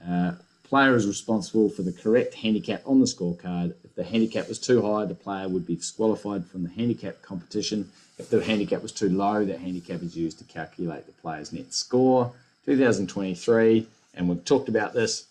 Uh, 0.08 0.32
player 0.64 0.96
is 0.96 1.08
responsible 1.08 1.70
for 1.70 1.82
the 1.82 1.92
correct 1.92 2.34
handicap 2.34 2.82
on 2.86 3.00
the 3.00 3.06
scorecard. 3.06 3.74
If 3.84 3.96
the 3.96 4.04
handicap 4.04 4.48
was 4.48 4.60
too 4.60 4.82
high, 4.82 5.06
the 5.06 5.16
player 5.16 5.48
would 5.48 5.68
be 5.68 5.76
disqualified 5.76 6.46
from 6.46 6.64
the 6.64 6.70
handicap 6.70 7.22
competition. 7.22 7.90
If 8.18 8.30
the 8.30 8.44
handicap 8.44 8.82
was 8.82 8.92
too 8.92 9.10
low, 9.10 9.46
that 9.46 9.60
handicap 9.60 10.02
is 10.02 10.16
used 10.16 10.40
to 10.40 10.46
calculate 10.46 11.06
the 11.06 11.12
player's 11.14 11.54
net 11.54 11.74
score. 11.74 12.34
2023, 12.66 13.88
and 14.16 14.28
we've 14.28 14.44
talked 14.44 14.68
about 14.68 14.94
this 14.94 15.28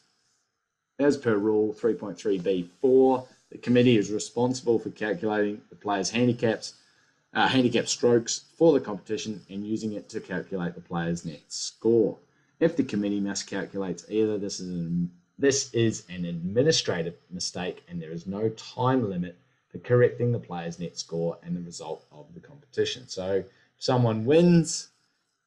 as 0.99 1.17
per 1.17 1.37
rule 1.37 1.75
3.3b4. 1.75 3.27
The 3.51 3.59
committee 3.59 3.99
is 3.99 4.11
responsible 4.11 4.79
for 4.79 4.91
calculating 4.91 5.61
the 5.69 5.77
player's 5.77 6.11
handicaps, 6.11 6.75
uh, 7.37 7.47
handicap 7.47 7.87
strokes 7.87 8.45
for 8.57 8.73
the 8.73 8.81
competition 8.81 9.43
and 9.51 9.67
using 9.67 9.93
it 9.93 10.09
to 10.09 10.21
calculate 10.21 10.75
the 10.75 10.81
player's 10.81 11.25
net 11.25 11.43
score. 11.49 12.17
If 12.61 12.77
the 12.77 12.83
committee 12.83 13.21
miscalculates 13.21 14.11
either, 14.11 14.39
this 14.39 14.59
is 14.59 14.71
an, 14.71 15.11
this 15.39 15.73
is 15.75 16.05
an 16.09 16.25
administrative 16.25 17.15
mistake 17.31 17.85
and 17.89 18.01
there 18.01 18.11
is 18.11 18.27
no 18.27 18.49
time 18.49 19.09
limit 19.11 19.37
for 19.69 19.79
correcting 19.79 20.33
the 20.33 20.39
player's 20.39 20.79
net 20.81 20.97
score 20.97 21.37
and 21.43 21.55
the 21.55 21.61
result 21.61 22.07
of 22.11 22.25
the 22.33 22.41
competition. 22.41 23.07
So 23.07 23.45
someone 23.79 24.25
wins 24.25 24.89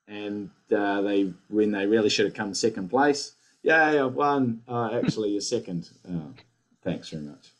and 0.07 0.51
uh, 0.71 1.01
they 1.01 1.33
when 1.49 1.71
they 1.71 1.87
really 1.87 2.09
should 2.09 2.25
have 2.25 2.35
come 2.35 2.53
second 2.53 2.89
place, 2.89 3.33
yay, 3.63 3.99
I've 3.99 4.13
won. 4.13 4.61
Uh, 4.67 4.91
actually, 4.93 5.29
you're 5.31 5.41
second. 5.41 5.89
Oh, 6.07 6.33
thanks 6.83 7.09
very 7.09 7.23
much. 7.23 7.49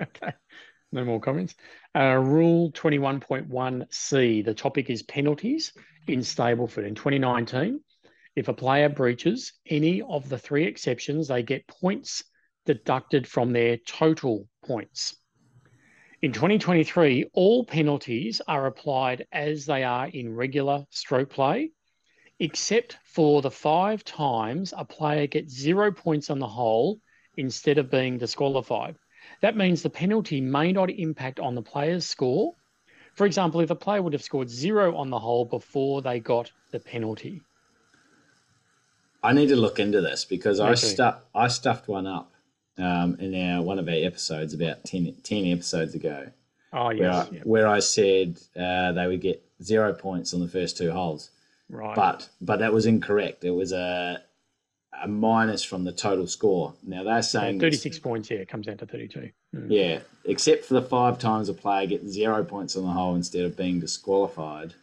Okay. 0.00 0.32
No 0.92 1.04
more 1.04 1.20
comments. 1.20 1.54
Uh, 1.94 2.16
rule 2.16 2.72
21.1c. 2.72 4.44
The 4.44 4.54
topic 4.54 4.90
is 4.90 5.02
penalties 5.04 5.72
in 6.08 6.20
Stableford. 6.20 6.86
In 6.86 6.94
2019, 6.94 7.80
if 8.34 8.48
a 8.48 8.54
player 8.54 8.88
breaches 8.88 9.52
any 9.66 10.02
of 10.02 10.28
the 10.28 10.38
three 10.38 10.64
exceptions, 10.64 11.28
they 11.28 11.42
get 11.42 11.66
points 11.68 12.24
deducted 12.66 13.26
from 13.26 13.52
their 13.52 13.76
total 13.76 14.48
points. 14.64 15.16
In 16.22 16.32
2023, 16.32 17.30
all 17.32 17.64
penalties 17.64 18.42
are 18.46 18.66
applied 18.66 19.26
as 19.32 19.66
they 19.66 19.84
are 19.84 20.08
in 20.08 20.34
regular 20.34 20.84
stroke 20.90 21.30
play, 21.30 21.70
except 22.38 22.98
for 23.04 23.42
the 23.42 23.50
five 23.50 24.04
times 24.04 24.74
a 24.76 24.84
player 24.84 25.26
gets 25.26 25.54
zero 25.54 25.92
points 25.92 26.30
on 26.30 26.38
the 26.38 26.48
hole 26.48 27.00
instead 27.36 27.78
of 27.78 27.90
being 27.90 28.18
disqualified. 28.18 28.96
That 29.40 29.56
means 29.56 29.82
the 29.82 29.90
penalty 29.90 30.40
may 30.40 30.72
not 30.72 30.90
impact 30.90 31.40
on 31.40 31.54
the 31.54 31.62
player's 31.62 32.06
score. 32.06 32.54
For 33.14 33.26
example, 33.26 33.60
if 33.60 33.70
a 33.70 33.74
player 33.74 34.02
would 34.02 34.12
have 34.12 34.22
scored 34.22 34.48
zero 34.50 34.96
on 34.96 35.10
the 35.10 35.18
hole 35.18 35.44
before 35.44 36.02
they 36.02 36.20
got 36.20 36.50
the 36.72 36.80
penalty. 36.80 37.42
I 39.22 39.32
need 39.32 39.48
to 39.48 39.56
look 39.56 39.78
into 39.78 40.00
this 40.00 40.24
because 40.24 40.60
I 40.60 40.72
Okay. 40.72 40.74
stuffed 40.74 41.26
I 41.34 41.48
stuffed 41.48 41.88
one 41.88 42.06
up 42.06 42.32
um, 42.78 43.16
in 43.20 43.34
our 43.34 43.62
one 43.62 43.78
of 43.78 43.88
our 43.88 43.94
episodes 43.94 44.54
about 44.54 44.84
10, 44.84 45.16
10 45.22 45.44
episodes 45.46 45.94
ago, 45.94 46.28
Oh, 46.72 46.90
where. 46.96 47.10
I, 47.10 47.28
yeah, 47.30 47.42
where 47.44 47.68
I 47.68 47.80
said 47.80 48.38
uh, 48.56 48.92
they 48.92 49.06
would 49.06 49.20
get 49.20 49.42
zero 49.62 49.92
points 49.92 50.32
on 50.32 50.40
the 50.40 50.48
first 50.48 50.76
two 50.78 50.90
holes, 50.90 51.30
right. 51.68 51.94
but 51.96 52.28
but 52.40 52.60
that 52.60 52.72
was 52.72 52.86
incorrect. 52.86 53.44
It 53.44 53.50
was 53.50 53.72
a 53.72 54.22
a 55.02 55.08
minus 55.08 55.62
from 55.62 55.84
the 55.84 55.92
total 55.92 56.26
score. 56.26 56.74
Now 56.82 57.02
they're 57.04 57.22
saying 57.22 57.56
it's- 57.56 57.76
36 57.76 57.98
points, 58.00 58.30
yeah, 58.30 58.38
it 58.38 58.48
comes 58.48 58.66
down 58.66 58.76
to 58.78 58.86
32. 58.86 59.30
Mm. 59.54 59.66
Yeah, 59.68 60.00
except 60.24 60.64
for 60.64 60.74
the 60.74 60.82
five 60.82 61.18
times 61.18 61.48
a 61.48 61.54
player 61.54 61.86
gets 61.86 62.06
zero 62.08 62.44
points 62.44 62.76
on 62.76 62.84
the 62.84 62.90
hole 62.90 63.14
instead 63.14 63.44
of 63.44 63.56
being 63.56 63.80
disqualified. 63.80 64.74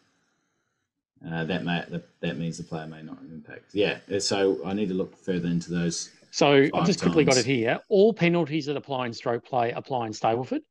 Uh, 1.27 1.43
that 1.45 1.63
may 1.63 1.83
that, 1.89 2.03
that 2.19 2.37
means 2.37 2.57
the 2.57 2.63
player 2.63 2.85
may 2.85 3.01
not 3.01 3.17
impact. 3.31 3.73
Yeah, 3.73 3.97
so 4.19 4.59
I 4.63 4.73
need 4.73 4.89
to 4.89 4.93
look 4.93 5.17
further 5.17 5.47
into 5.47 5.71
those. 5.71 6.11
So 6.29 6.53
I've 6.53 6.71
Five 6.71 6.85
just 6.85 7.01
quickly 7.01 7.23
got 7.23 7.37
it 7.37 7.45
here. 7.45 7.79
All 7.89 8.13
penalties 8.13 8.67
that 8.67 8.77
apply 8.77 9.07
in 9.07 9.13
stroke 9.13 9.43
play 9.43 9.71
apply 9.71 10.07
in 10.07 10.11
Stableford, 10.13 10.61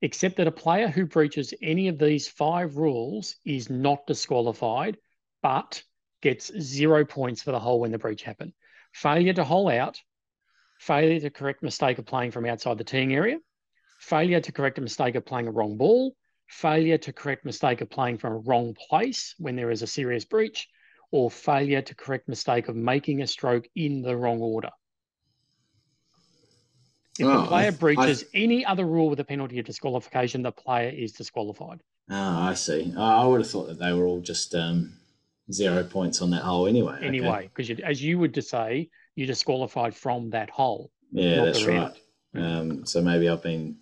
except 0.00 0.36
that 0.38 0.46
a 0.46 0.52
player 0.52 0.88
who 0.88 1.04
breaches 1.04 1.52
any 1.60 1.88
of 1.88 1.98
these 1.98 2.26
five 2.28 2.76
rules 2.76 3.36
is 3.44 3.68
not 3.68 4.06
disqualified, 4.06 4.96
but 5.42 5.82
gets 6.22 6.50
zero 6.58 7.04
points 7.04 7.42
for 7.42 7.52
the 7.52 7.60
hole 7.60 7.80
when 7.80 7.92
the 7.92 7.98
breach 7.98 8.22
happened. 8.22 8.52
Failure 8.92 9.32
to 9.34 9.44
hole 9.44 9.68
out, 9.68 10.00
failure 10.78 11.20
to 11.20 11.30
correct 11.30 11.62
mistake 11.62 11.98
of 11.98 12.06
playing 12.06 12.30
from 12.30 12.46
outside 12.46 12.78
the 12.78 12.84
teeing 12.84 13.14
area, 13.14 13.38
failure 13.98 14.40
to 14.40 14.52
correct 14.52 14.78
a 14.78 14.80
mistake 14.80 15.14
of 15.14 15.24
playing 15.24 15.46
a 15.46 15.52
wrong 15.52 15.76
ball, 15.76 16.14
failure 16.48 16.98
to 16.98 17.12
correct 17.12 17.44
mistake 17.44 17.80
of 17.80 17.88
playing 17.90 18.18
from 18.18 18.32
a 18.32 18.38
wrong 18.38 18.74
place 18.88 19.34
when 19.38 19.56
there 19.56 19.70
is 19.70 19.82
a 19.82 19.86
serious 19.86 20.24
breach, 20.24 20.68
or 21.12 21.30
failure 21.30 21.82
to 21.82 21.94
correct 21.94 22.28
mistake 22.28 22.68
of 22.68 22.76
making 22.76 23.22
a 23.22 23.26
stroke 23.26 23.66
in 23.74 24.02
the 24.02 24.16
wrong 24.16 24.40
order. 24.40 24.70
If 27.18 27.26
Oh, 27.26 27.42
the 27.42 27.48
player 27.48 27.68
I- 27.68 27.70
breaches 27.70 28.24
any 28.32 28.64
other 28.64 28.84
rule 28.86 29.10
with 29.10 29.20
a 29.20 29.24
penalty 29.24 29.58
of 29.58 29.66
disqualification, 29.66 30.42
the 30.42 30.52
player 30.52 30.88
is 30.88 31.12
disqualified. 31.12 31.82
Oh, 32.08 32.14
I 32.16 32.54
see. 32.54 32.92
I 32.96 33.26
would 33.26 33.40
have 33.40 33.50
thought 33.50 33.66
that 33.68 33.78
they 33.78 33.92
were 33.92 34.06
all 34.06 34.20
just 34.20 34.54
um, 34.54 34.99
zero 35.52 35.82
points 35.82 36.22
on 36.22 36.30
that 36.30 36.42
hole 36.42 36.66
anyway. 36.66 36.98
Anyway, 37.02 37.50
because 37.54 37.78
as 37.80 38.02
you 38.02 38.18
would 38.18 38.42
say, 38.44 38.88
you're 39.16 39.26
disqualified 39.26 39.94
from 39.94 40.30
that 40.30 40.50
hole. 40.50 40.90
Yeah, 41.12 41.44
that's 41.44 41.64
right. 41.64 41.92
Um, 42.34 42.86
so 42.86 43.00
maybe 43.00 43.28
I've 43.28 43.42
been 43.42 43.76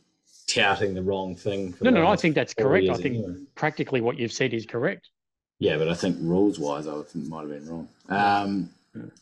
touting 0.46 0.94
the 0.94 1.02
wrong 1.02 1.36
thing. 1.36 1.72
For 1.72 1.84
No, 1.84 1.90
no, 1.90 2.02
no, 2.02 2.08
I 2.08 2.16
think 2.16 2.34
that's 2.34 2.54
correct. 2.54 2.88
I 2.88 2.94
think 2.94 3.16
anyway. 3.16 3.34
practically 3.54 4.00
what 4.00 4.18
you've 4.18 4.32
said 4.32 4.54
is 4.54 4.66
correct. 4.66 5.10
Yeah, 5.58 5.76
but 5.76 5.88
I 5.88 5.94
think 5.94 6.16
rules 6.20 6.58
wise, 6.58 6.86
I 6.86 7.02
think 7.02 7.26
might 7.26 7.40
have 7.40 7.50
been 7.50 7.68
wrong. 7.68 7.88
Um, 8.08 8.70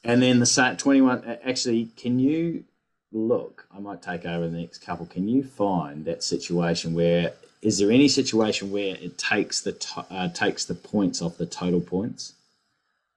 and 0.04 0.22
then 0.22 0.38
the 0.38 0.46
sa- 0.46 0.74
21, 0.74 1.24
uh, 1.24 1.36
actually, 1.44 1.86
can 1.96 2.18
you 2.18 2.64
look? 3.12 3.66
I 3.74 3.80
might 3.80 4.02
take 4.02 4.26
over 4.26 4.46
the 4.46 4.58
next 4.58 4.78
couple. 4.78 5.06
Can 5.06 5.28
you 5.28 5.42
find 5.42 6.04
that 6.04 6.22
situation 6.22 6.94
where, 6.94 7.32
is 7.66 7.78
there 7.78 7.90
any 7.90 8.06
situation 8.06 8.70
where 8.70 8.94
it 8.94 9.18
takes 9.18 9.60
the, 9.62 9.72
to- 9.72 10.06
uh, 10.10 10.28
takes 10.28 10.64
the 10.66 10.74
points 10.74 11.20
off 11.20 11.36
the 11.36 11.46
total 11.46 11.80
points 11.80 12.34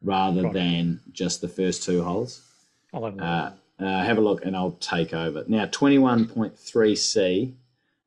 rather 0.03 0.41
Right. 0.43 0.53
than 0.53 0.99
just 1.11 1.39
the 1.41 1.47
first 1.47 1.83
two 1.83 2.03
holes? 2.03 2.41
I'll 2.91 3.05
have 3.05 3.13
a 3.13 3.17
look. 3.17 3.23
Uh, 3.25 3.51
uh, 3.83 4.03
have 4.03 4.17
a 4.17 4.21
look 4.21 4.43
and 4.45 4.55
I'll 4.57 4.71
take 4.79 5.13
over. 5.13 5.43
Now, 5.47 5.65
21.3c, 5.67 7.53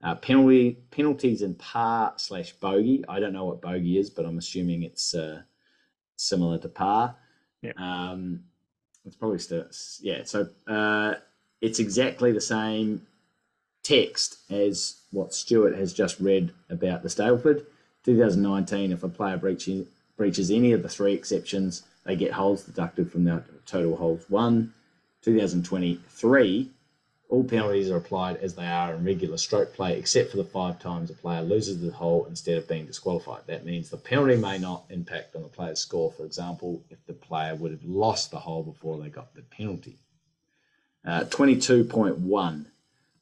uh, 0.03 0.15
penalty 0.17 0.79
penalties 0.91 1.43
in 1.43 1.55
par 1.55 2.15
slash 2.17 2.53
bogey. 2.55 3.05
I 3.09 3.21
don't 3.21 3.33
know 3.33 3.45
what 3.45 3.61
bogey 3.63 3.99
is, 3.99 4.11
but 4.11 4.27
I'm 4.27 4.39
assuming 4.39 4.83
it's 4.83 5.15
uh, 5.15 5.43
similar 6.17 6.59
to 6.59 6.69
par. 6.69 7.15
Yeah. 7.63 7.73
Um, 7.77 8.41
it's 9.05 9.15
probably 9.15 9.39
still, 9.39 9.67
yeah. 10.01 10.25
So 10.25 10.49
uh, 10.67 11.15
it's 11.61 11.79
exactly 11.79 12.33
the 12.33 12.41
same 12.41 13.07
text 13.85 14.39
as 14.51 15.02
what 15.13 15.35
Stuart 15.35 15.77
has 15.77 15.93
just 15.93 16.19
read 16.19 16.53
about 16.69 17.03
the 17.03 17.09
Stableford. 17.09 17.65
2019, 18.05 18.91
if 18.91 19.05
a 19.05 19.09
player 19.09 19.37
breaches, 19.37 19.87
breaches 20.17 20.51
any 20.51 20.73
of 20.73 20.83
the 20.83 20.89
three 20.89 21.13
exceptions, 21.13 21.85
they 22.05 22.17
get 22.17 22.33
holes 22.33 22.65
deducted 22.65 23.13
from 23.13 23.25
their 23.25 23.45
total 23.65 23.97
holes 23.97 24.25
won. 24.29 24.73
2023, 25.23 26.71
All 27.29 27.45
penalties 27.45 27.91
are 27.91 27.97
applied 27.97 28.39
as 28.39 28.55
they 28.55 28.67
are 28.67 28.95
in 28.95 29.05
regular 29.05 29.37
stroke 29.37 29.73
play, 29.73 29.97
except 29.97 30.33
for 30.33 30.39
the 30.39 30.45
five 30.45 30.81
times 30.81 31.11
a 31.11 31.15
player 31.15 31.43
loses 31.43 31.81
the 31.81 31.93
hole 31.93 32.27
instead 32.27 32.59
of 32.59 32.67
being 32.67 32.87
disqualified. 32.87 33.43
That 33.47 33.65
means 33.65 33.89
the 33.89 33.99
penalty 33.99 34.37
may 34.37 34.59
not 34.59 34.85
impact 34.91 35.37
on 35.37 35.43
the 35.43 35.49
player's 35.49 35.79
score. 35.79 36.11
For 36.11 36.25
example, 36.25 36.83
if 36.91 37.07
the 37.07 37.13
player 37.13 37.55
would 37.55 37.71
have 37.71 37.85
lost 37.85 38.33
the 38.33 38.41
hole 38.41 38.65
before 38.65 38.99
they 38.99 39.09
got 39.11 39.35
the 39.35 39.43
penalty. 39.43 39.99
Uh, 41.05 41.25
22.1 41.25 42.67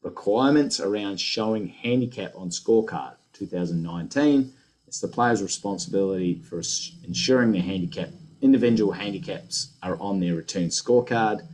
Requirements 0.03 0.81
around 0.81 1.21
showing 1.21 1.69
handicap 1.69 2.33
on 2.35 2.49
scorecard 2.49 3.15
2019. 3.35 4.53
It's 4.87 5.01
the 5.01 5.09
player's 5.09 5.43
responsibility 5.43 6.35
for 6.35 6.63
ensuring 7.05 7.53
their 7.53 7.63
handicap 7.63 8.09
individual 8.43 8.93
handicaps 8.93 9.73
are 9.83 9.99
on 10.01 10.21
their 10.21 10.35
return 10.35 10.69
scorecard. 10.69 11.47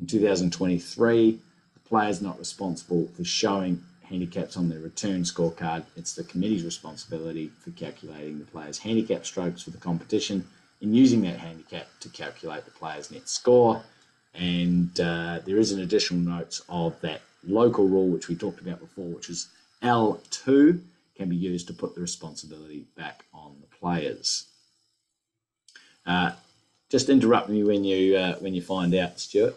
In 0.00 0.06
2023, 0.06 1.38
the 1.74 1.80
player 1.88 2.08
is 2.08 2.20
not 2.20 2.38
responsible 2.38 3.08
for 3.16 3.24
showing 3.24 3.82
handicaps 4.02 4.56
on 4.56 4.68
their 4.68 4.80
return 4.80 5.22
scorecard. 5.22 5.84
It's 5.96 6.14
the 6.14 6.24
committee's 6.24 6.64
responsibility 6.64 7.52
for 7.60 7.70
calculating 7.70 8.38
the 8.38 8.44
player's 8.44 8.78
handicap 8.78 9.24
strokes 9.24 9.62
for 9.62 9.70
the 9.70 9.78
competition 9.78 10.46
and 10.80 10.96
using 10.96 11.22
that 11.22 11.38
handicap 11.38 11.86
to 12.00 12.08
calculate 12.08 12.64
the 12.64 12.72
player's 12.72 13.10
net 13.10 13.28
score. 13.28 13.82
And 14.34 14.98
uh, 14.98 15.40
there 15.46 15.58
is 15.58 15.72
an 15.72 15.80
additional 15.80 16.20
note 16.20 16.60
of 16.68 17.00
that 17.02 17.20
local 17.44 17.88
rule, 17.88 18.08
which 18.08 18.28
we 18.28 18.34
talked 18.34 18.60
about 18.60 18.80
before, 18.80 19.06
which 19.06 19.28
is 19.28 19.48
L2, 19.82 20.80
can 21.16 21.28
be 21.28 21.36
used 21.36 21.66
to 21.68 21.72
put 21.72 21.94
the 21.94 22.00
responsibility 22.00 22.86
back 22.96 23.24
on 23.32 23.56
the 23.60 23.66
players. 23.76 24.46
Uh, 26.06 26.32
just 26.90 27.08
interrupt 27.08 27.48
me 27.48 27.62
when 27.62 27.84
you 27.84 28.16
uh, 28.16 28.34
when 28.36 28.54
you 28.54 28.62
find 28.62 28.94
out, 28.94 29.18
Stuart. 29.18 29.54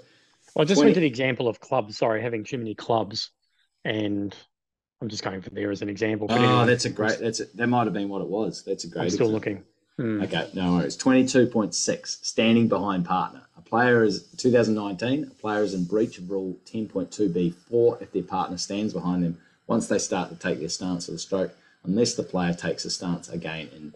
Well, 0.55 0.63
I 0.63 0.65
just 0.65 0.79
20... 0.79 0.87
went 0.87 0.95
to 0.95 1.01
the 1.01 1.07
example 1.07 1.47
of 1.47 1.59
clubs. 1.59 1.97
Sorry, 1.97 2.21
having 2.21 2.43
too 2.43 2.57
many 2.57 2.75
clubs, 2.75 3.31
and 3.83 4.33
I'm 5.01 5.09
just 5.09 5.23
going 5.23 5.41
for 5.41 5.49
there 5.49 5.71
as 5.71 5.81
an 5.81 5.89
example. 5.89 6.27
But 6.27 6.39
oh, 6.39 6.43
anyway, 6.43 6.65
that's 6.67 6.85
a 6.85 6.89
great. 6.89 7.19
That's 7.19 7.41
a, 7.41 7.45
that 7.55 7.67
might 7.67 7.85
have 7.85 7.93
been 7.93 8.09
what 8.09 8.21
it 8.21 8.27
was. 8.27 8.63
That's 8.63 8.85
a 8.85 8.87
great. 8.87 9.03
I'm 9.03 9.09
still 9.09 9.35
example. 9.35 9.53
looking. 9.53 9.63
Hmm. 9.97 10.21
Okay, 10.23 10.49
no 10.53 10.73
worries. 10.73 10.97
22.6, 10.97 12.25
standing 12.25 12.67
behind 12.67 13.05
partner. 13.05 13.43
Player 13.65 14.03
is 14.03 14.23
2019. 14.37 15.23
A 15.23 15.27
player 15.41 15.63
is 15.63 15.73
in 15.73 15.85
breach 15.85 16.19
of 16.19 16.29
Rule 16.29 16.55
10.2b4 16.65 18.01
if 18.01 18.11
their 18.11 18.23
partner 18.23 18.57
stands 18.57 18.93
behind 18.93 19.23
them 19.23 19.39
once 19.65 19.87
they 19.87 19.97
start 19.97 20.29
to 20.29 20.35
take 20.35 20.59
their 20.59 20.69
stance 20.69 21.07
of 21.07 21.15
the 21.15 21.19
stroke, 21.19 21.51
unless 21.83 22.13
the 22.13 22.23
player 22.23 22.53
takes 22.53 22.85
a 22.85 22.91
stance 22.91 23.27
again 23.27 23.69
in 23.75 23.95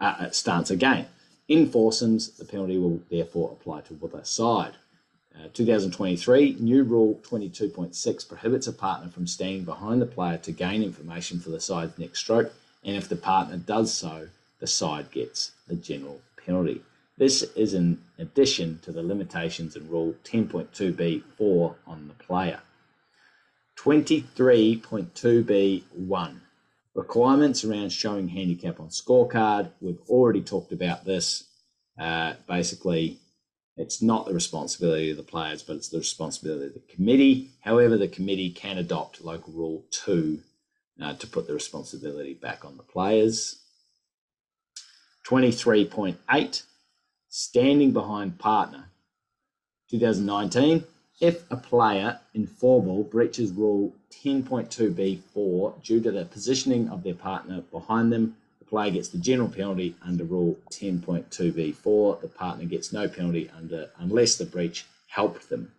uh, 0.00 0.16
uh 0.20 0.30
stance 0.30 0.70
again. 0.70 1.06
In 1.48 1.68
foursomes, 1.68 2.30
the 2.30 2.46
penalty 2.46 2.78
will 2.78 3.02
therefore 3.10 3.52
apply 3.52 3.82
to 3.82 3.94
the 3.94 4.24
side. 4.24 4.76
Uh, 5.34 5.48
2023, 5.52 6.56
new 6.58 6.82
rule 6.82 7.20
22.6 7.24 8.28
prohibits 8.28 8.66
a 8.66 8.72
partner 8.72 9.10
from 9.10 9.26
standing 9.26 9.64
behind 9.64 10.00
the 10.00 10.06
player 10.06 10.38
to 10.38 10.52
gain 10.52 10.82
information 10.82 11.40
for 11.40 11.50
the 11.50 11.60
side's 11.60 11.98
next 11.98 12.20
stroke, 12.20 12.52
and 12.84 12.96
if 12.96 13.08
the 13.08 13.16
partner 13.16 13.58
does 13.58 13.92
so, 13.92 14.28
the 14.60 14.66
side 14.66 15.10
gets 15.10 15.52
the 15.68 15.74
general 15.74 16.20
penalty. 16.36 16.82
This 17.18 17.42
is 17.42 17.74
in 17.74 18.02
addition 18.18 18.78
to 18.82 18.92
the 18.92 19.02
limitations 19.02 19.76
in 19.76 19.88
Rule 19.88 20.14
10.2b4 20.24 21.74
on 21.86 22.08
the 22.08 22.14
player. 22.14 22.60
23.2b1 23.78 26.40
requirements 26.94 27.64
around 27.64 27.90
showing 27.90 28.28
handicap 28.28 28.80
on 28.80 28.88
scorecard. 28.88 29.70
We've 29.80 30.00
already 30.08 30.42
talked 30.42 30.72
about 30.72 31.04
this. 31.04 31.44
Uh, 31.98 32.34
basically, 32.48 33.18
it's 33.76 34.02
not 34.02 34.26
the 34.26 34.34
responsibility 34.34 35.10
of 35.10 35.16
the 35.16 35.22
players, 35.22 35.62
but 35.62 35.76
it's 35.76 35.88
the 35.88 35.98
responsibility 35.98 36.66
of 36.66 36.74
the 36.74 36.94
committee. 36.94 37.50
However, 37.60 37.96
the 37.96 38.08
committee 38.08 38.50
can 38.50 38.78
adopt 38.78 39.24
local 39.24 39.52
rule 39.52 39.84
2 39.90 40.40
uh, 41.02 41.14
to 41.14 41.26
put 41.26 41.46
the 41.46 41.54
responsibility 41.54 42.34
back 42.34 42.64
on 42.64 42.76
the 42.76 42.82
players. 42.82 43.58
23.8, 45.26 46.62
standing 47.34 47.92
behind 47.92 48.38
partner. 48.38 48.84
2019, 49.90 50.84
if 51.18 51.50
a 51.50 51.56
player 51.56 52.20
in 52.34 52.46
four 52.46 52.82
ball 52.82 53.04
breaches 53.04 53.50
rule 53.52 53.94
10.2b4 54.10 55.82
due 55.82 56.00
to 56.02 56.10
the 56.10 56.26
positioning 56.26 56.90
of 56.90 57.02
their 57.02 57.14
partner 57.14 57.62
behind 57.72 58.12
them, 58.12 58.36
the 58.58 58.66
player 58.66 58.90
gets 58.90 59.08
the 59.08 59.16
general 59.16 59.48
penalty 59.48 59.96
under 60.04 60.24
rule 60.24 60.58
10.2b4. 60.72 62.20
The 62.20 62.28
partner 62.28 62.66
gets 62.66 62.92
no 62.92 63.08
penalty 63.08 63.50
under 63.56 63.88
unless 63.96 64.36
the 64.36 64.44
breach 64.44 64.84
helped 65.06 65.48
them. 65.48 65.72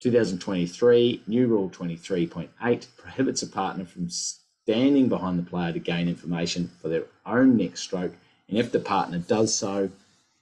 2023, 0.00 1.24
new 1.26 1.46
rule 1.46 1.68
23.8 1.68 2.86
prohibits 2.96 3.42
a 3.42 3.46
partner 3.46 3.84
from 3.84 4.08
standing 4.08 5.10
behind 5.10 5.38
the 5.38 5.50
player 5.50 5.74
to 5.74 5.78
gain 5.78 6.08
information 6.08 6.70
for 6.80 6.88
their 6.88 7.04
own 7.26 7.58
next 7.58 7.82
stroke 7.82 8.14
and 8.48 8.56
if 8.56 8.72
the 8.72 8.80
partner 8.80 9.18
does 9.18 9.54
so, 9.54 9.90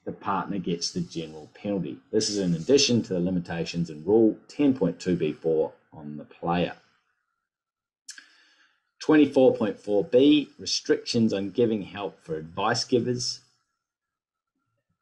the 0.07 0.12
partner 0.12 0.59
gets 0.59 0.92
the 0.92 1.00
general 1.00 1.50
penalty. 1.52 1.98
This 2.12 2.30
is 2.30 2.38
in 2.38 2.54
addition 2.54 3.02
to 3.02 3.14
the 3.14 3.20
limitations 3.20 3.90
in 3.90 4.04
Rule 4.04 4.38
10.2b4 4.48 5.72
on 5.92 6.16
the 6.16 6.24
player. 6.24 6.74
24.4b 9.02 10.48
restrictions 10.59 11.32
on 11.32 11.50
giving 11.50 11.82
help 11.82 12.20
for 12.22 12.36
advice 12.36 12.84
givers. 12.84 13.40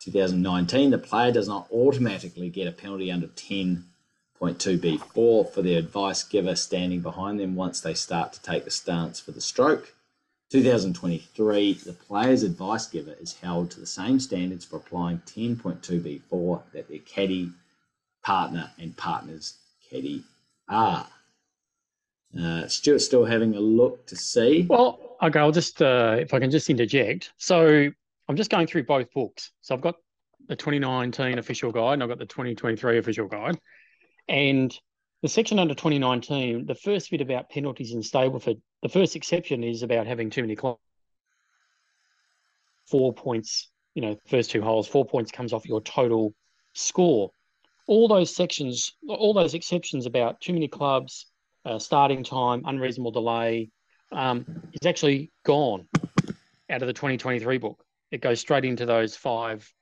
2019, 0.00 0.90
the 0.90 0.98
player 0.98 1.32
does 1.32 1.48
not 1.48 1.70
automatically 1.70 2.48
get 2.48 2.66
a 2.66 2.72
penalty 2.72 3.12
under 3.12 3.28
10.2b4 3.28 5.52
for 5.52 5.62
the 5.62 5.76
advice 5.76 6.22
giver 6.22 6.56
standing 6.56 7.00
behind 7.00 7.38
them 7.38 7.54
once 7.54 7.80
they 7.80 7.94
start 7.94 8.32
to 8.32 8.40
take 8.42 8.64
the 8.64 8.70
stance 8.70 9.20
for 9.20 9.32
the 9.32 9.42
stroke. 9.42 9.94
2023, 10.54 11.72
the 11.84 11.92
player's 11.92 12.44
advice 12.44 12.86
giver 12.86 13.16
is 13.20 13.36
held 13.42 13.72
to 13.72 13.80
the 13.80 13.86
same 13.86 14.20
standards 14.20 14.64
for 14.64 14.76
applying 14.76 15.18
10.2b4 15.26 16.62
that 16.72 16.88
their 16.88 17.00
caddy, 17.00 17.50
partner, 18.22 18.70
and 18.78 18.96
partner's 18.96 19.54
caddy 19.90 20.22
are. 20.68 21.08
Uh, 22.40 22.68
Stuart's 22.68 23.04
still 23.04 23.24
having 23.24 23.56
a 23.56 23.58
look 23.58 24.06
to 24.06 24.14
see. 24.14 24.64
Well, 24.70 25.16
okay, 25.20 25.40
I'll 25.40 25.50
just, 25.50 25.82
uh, 25.82 26.18
if 26.20 26.32
I 26.32 26.38
can 26.38 26.52
just 26.52 26.70
interject. 26.70 27.32
So 27.36 27.90
I'm 28.28 28.36
just 28.36 28.50
going 28.52 28.68
through 28.68 28.84
both 28.84 29.12
books. 29.12 29.50
So 29.60 29.74
I've 29.74 29.80
got 29.80 29.96
the 30.46 30.54
2019 30.54 31.36
official 31.38 31.72
guide 31.72 31.94
and 31.94 32.04
I've 32.04 32.08
got 32.08 32.20
the 32.20 32.26
2023 32.26 32.98
official 32.98 33.26
guide. 33.26 33.58
And 34.28 34.72
the 35.24 35.28
section 35.30 35.58
under 35.58 35.72
2019, 35.72 36.66
the 36.66 36.74
first 36.74 37.10
bit 37.10 37.22
about 37.22 37.48
penalties 37.48 37.94
in 37.94 38.00
Stableford, 38.00 38.60
the 38.82 38.90
first 38.90 39.16
exception 39.16 39.64
is 39.64 39.82
about 39.82 40.06
having 40.06 40.28
too 40.28 40.42
many 40.42 40.54
clubs. 40.54 40.78
Four 42.90 43.14
points, 43.14 43.70
you 43.94 44.02
know, 44.02 44.18
first 44.26 44.50
two 44.50 44.60
holes, 44.60 44.86
four 44.86 45.06
points 45.06 45.32
comes 45.32 45.54
off 45.54 45.64
your 45.64 45.80
total 45.80 46.34
score. 46.74 47.30
All 47.86 48.06
those 48.06 48.36
sections, 48.36 48.92
all 49.08 49.32
those 49.32 49.54
exceptions 49.54 50.04
about 50.04 50.42
too 50.42 50.52
many 50.52 50.68
clubs, 50.68 51.24
uh, 51.64 51.78
starting 51.78 52.22
time, 52.22 52.62
unreasonable 52.66 53.12
delay, 53.12 53.70
um, 54.12 54.44
is 54.74 54.86
actually 54.86 55.32
gone 55.42 55.88
out 56.68 56.82
of 56.82 56.86
the 56.86 56.92
2023 56.92 57.56
book. 57.56 57.82
It 58.10 58.20
goes 58.20 58.40
straight 58.40 58.66
into 58.66 58.84
those 58.84 59.16
five 59.16 59.72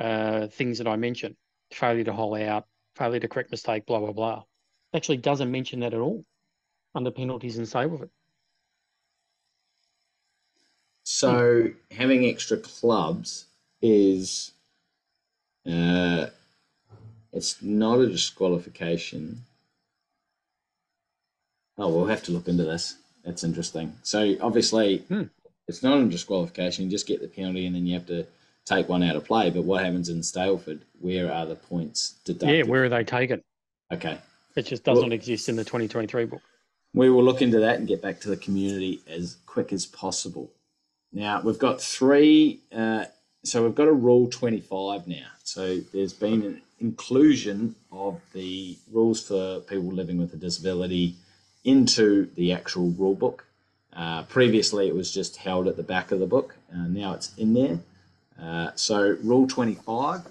uh, 0.00 0.46
things 0.46 0.78
that 0.78 0.88
I 0.88 0.96
mentioned 0.96 1.36
failure 1.70 2.04
to 2.04 2.14
hole 2.14 2.34
out, 2.34 2.64
failure 2.96 3.20
to 3.20 3.28
correct 3.28 3.50
mistake, 3.50 3.84
blah, 3.84 4.00
blah, 4.00 4.12
blah 4.12 4.42
actually 4.94 5.18
doesn't 5.18 5.50
mention 5.50 5.80
that 5.80 5.94
at 5.94 6.00
all 6.00 6.24
under 6.94 7.10
penalties 7.10 7.58
and 7.58 7.66
Stableford. 7.66 8.10
So 11.02 11.70
having 11.90 12.24
extra 12.24 12.56
clubs 12.56 13.46
is 13.82 14.52
uh, 15.66 16.26
it's 17.32 17.60
not 17.62 18.00
a 18.00 18.08
disqualification. 18.08 19.42
Oh, 21.76 21.88
we'll 21.88 22.06
have 22.06 22.22
to 22.24 22.32
look 22.32 22.48
into 22.48 22.64
this. 22.64 22.96
That's 23.24 23.44
interesting. 23.44 23.94
So 24.02 24.36
obviously, 24.40 24.98
hmm. 24.98 25.24
it's 25.66 25.82
not 25.82 25.98
a 25.98 26.06
disqualification. 26.06 26.84
You 26.84 26.90
just 26.90 27.06
get 27.06 27.20
the 27.20 27.28
penalty, 27.28 27.66
and 27.66 27.74
then 27.74 27.86
you 27.86 27.94
have 27.94 28.06
to 28.06 28.26
take 28.64 28.88
one 28.88 29.02
out 29.02 29.16
of 29.16 29.24
play. 29.24 29.50
But 29.50 29.64
what 29.64 29.84
happens 29.84 30.08
in 30.08 30.20
Stableford? 30.20 30.80
Where 31.00 31.32
are 31.32 31.46
the 31.46 31.56
points 31.56 32.14
deducted? 32.24 32.56
Yeah, 32.56 32.62
where 32.64 32.84
are 32.84 32.88
they 32.88 33.04
taken? 33.04 33.42
Okay, 33.92 34.18
it 34.56 34.66
just 34.66 34.84
doesn't 34.84 35.04
well, 35.04 35.12
exist 35.12 35.48
in 35.48 35.56
the 35.56 35.64
2023 35.64 36.24
book. 36.26 36.42
We 36.92 37.10
will 37.10 37.24
look 37.24 37.42
into 37.42 37.60
that 37.60 37.78
and 37.78 37.88
get 37.88 38.00
back 38.00 38.20
to 38.20 38.28
the 38.28 38.36
community 38.36 39.00
as 39.08 39.36
quick 39.46 39.72
as 39.72 39.86
possible. 39.86 40.50
Now, 41.12 41.40
we've 41.42 41.58
got 41.58 41.80
three, 41.80 42.60
uh, 42.74 43.06
so 43.44 43.64
we've 43.64 43.74
got 43.74 43.88
a 43.88 43.92
Rule 43.92 44.28
25 44.28 45.06
now. 45.06 45.26
So 45.42 45.78
there's 45.92 46.12
been 46.12 46.42
an 46.42 46.62
inclusion 46.80 47.74
of 47.92 48.20
the 48.32 48.76
rules 48.92 49.26
for 49.26 49.60
people 49.60 49.92
living 49.92 50.18
with 50.18 50.32
a 50.34 50.36
disability 50.36 51.16
into 51.64 52.28
the 52.34 52.52
actual 52.52 52.90
rule 52.90 53.14
book. 53.14 53.44
Uh, 53.92 54.24
previously, 54.24 54.88
it 54.88 54.94
was 54.94 55.12
just 55.12 55.36
held 55.36 55.68
at 55.68 55.76
the 55.76 55.82
back 55.82 56.10
of 56.10 56.18
the 56.18 56.26
book. 56.26 56.56
Uh, 56.72 56.86
now 56.88 57.12
it's 57.14 57.34
in 57.36 57.54
there. 57.54 57.78
Uh, 58.40 58.70
so, 58.74 59.16
Rule 59.22 59.46
25 59.46 60.26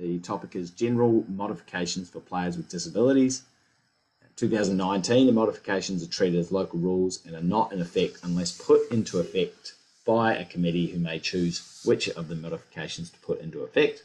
the 0.00 0.18
topic 0.20 0.56
is 0.56 0.70
general 0.70 1.24
modifications 1.28 2.08
for 2.08 2.20
players 2.20 2.56
with 2.56 2.68
disabilities. 2.68 3.42
2019, 4.36 5.26
the 5.26 5.32
modifications 5.32 6.02
are 6.02 6.10
treated 6.10 6.40
as 6.40 6.50
local 6.50 6.78
rules 6.78 7.24
and 7.26 7.36
are 7.36 7.42
not 7.42 7.72
in 7.72 7.80
effect 7.80 8.18
unless 8.22 8.52
put 8.52 8.90
into 8.90 9.18
effect 9.18 9.74
by 10.06 10.34
a 10.34 10.46
committee 10.46 10.86
who 10.86 10.98
may 10.98 11.18
choose 11.18 11.82
which 11.84 12.08
of 12.08 12.28
the 12.28 12.34
modifications 12.34 13.10
to 13.10 13.18
put 13.18 13.40
into 13.42 13.60
effect. 13.60 14.02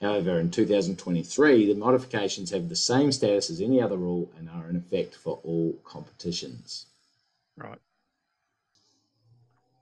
However, 0.00 0.40
in 0.40 0.50
2023, 0.50 1.66
the 1.66 1.78
modifications 1.78 2.50
have 2.50 2.70
the 2.70 2.76
same 2.76 3.12
status 3.12 3.50
as 3.50 3.60
any 3.60 3.82
other 3.82 3.98
rule 3.98 4.30
and 4.38 4.48
are 4.48 4.68
in 4.70 4.76
effect 4.76 5.14
for 5.14 5.38
all 5.44 5.74
competitions. 5.84 6.86
Right. 7.56 7.78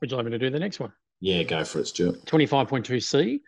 Would 0.01 0.11
you 0.11 0.17
like 0.17 0.27
me 0.27 0.33
to 0.33 0.39
do 0.39 0.51
the 0.51 0.59
next 0.59 0.81
one? 0.81 0.93
Yeah, 1.21 1.45
go 1.45 1.65
for 1.65 1.81
it, 1.81 1.87
Stuart. 1.87 2.25
25.2c. 2.25 3.41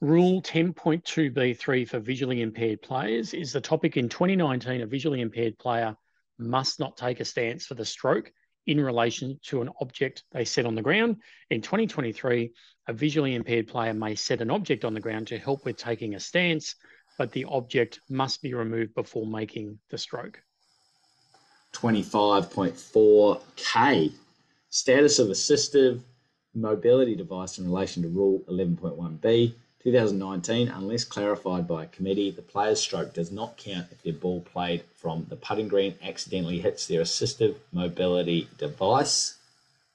Rule 0.00 0.40
10.2b3 0.42 1.88
for 1.88 1.98
visually 1.98 2.40
impaired 2.40 2.80
players 2.82 3.34
is 3.34 3.52
the 3.52 3.60
topic 3.60 3.96
in 3.96 4.08
2019 4.08 4.82
a 4.82 4.86
visually 4.86 5.20
impaired 5.20 5.58
player 5.58 5.96
must 6.38 6.78
not 6.78 6.96
take 6.96 7.18
a 7.18 7.24
stance 7.24 7.66
for 7.66 7.74
the 7.74 7.84
stroke 7.84 8.32
in 8.68 8.80
relation 8.80 9.40
to 9.42 9.60
an 9.60 9.68
object 9.80 10.22
they 10.30 10.44
set 10.44 10.66
on 10.66 10.76
the 10.76 10.82
ground. 10.82 11.16
In 11.50 11.62
2023, 11.62 12.52
a 12.86 12.92
visually 12.92 13.34
impaired 13.34 13.66
player 13.66 13.92
may 13.92 14.14
set 14.14 14.40
an 14.40 14.52
object 14.52 14.84
on 14.84 14.94
the 14.94 15.00
ground 15.00 15.26
to 15.28 15.38
help 15.38 15.64
with 15.64 15.76
taking 15.76 16.14
a 16.14 16.20
stance, 16.20 16.76
but 17.16 17.32
the 17.32 17.44
object 17.46 17.98
must 18.08 18.40
be 18.40 18.54
removed 18.54 18.94
before 18.94 19.26
making 19.26 19.80
the 19.90 19.98
stroke. 19.98 20.40
25.4k. 21.72 24.12
Status 24.70 25.18
of 25.18 25.26
assistive 25.28 26.02
mobility 26.54 27.16
device 27.16 27.58
in 27.58 27.64
relation 27.64 28.04
to 28.04 28.08
Rule 28.08 28.44
11.1b. 28.48 29.54
2019, 29.88 30.68
unless 30.68 31.02
clarified 31.02 31.66
by 31.66 31.84
a 31.84 31.86
committee, 31.86 32.30
the 32.30 32.42
player's 32.42 32.78
stroke 32.78 33.14
does 33.14 33.32
not 33.32 33.56
count 33.56 33.86
if 33.90 34.02
their 34.02 34.12
ball 34.12 34.42
played 34.42 34.82
from 34.96 35.24
the 35.30 35.36
putting 35.36 35.66
green 35.66 35.94
accidentally 36.02 36.60
hits 36.60 36.86
their 36.86 37.00
assistive 37.00 37.56
mobility 37.72 38.48
device. 38.58 39.36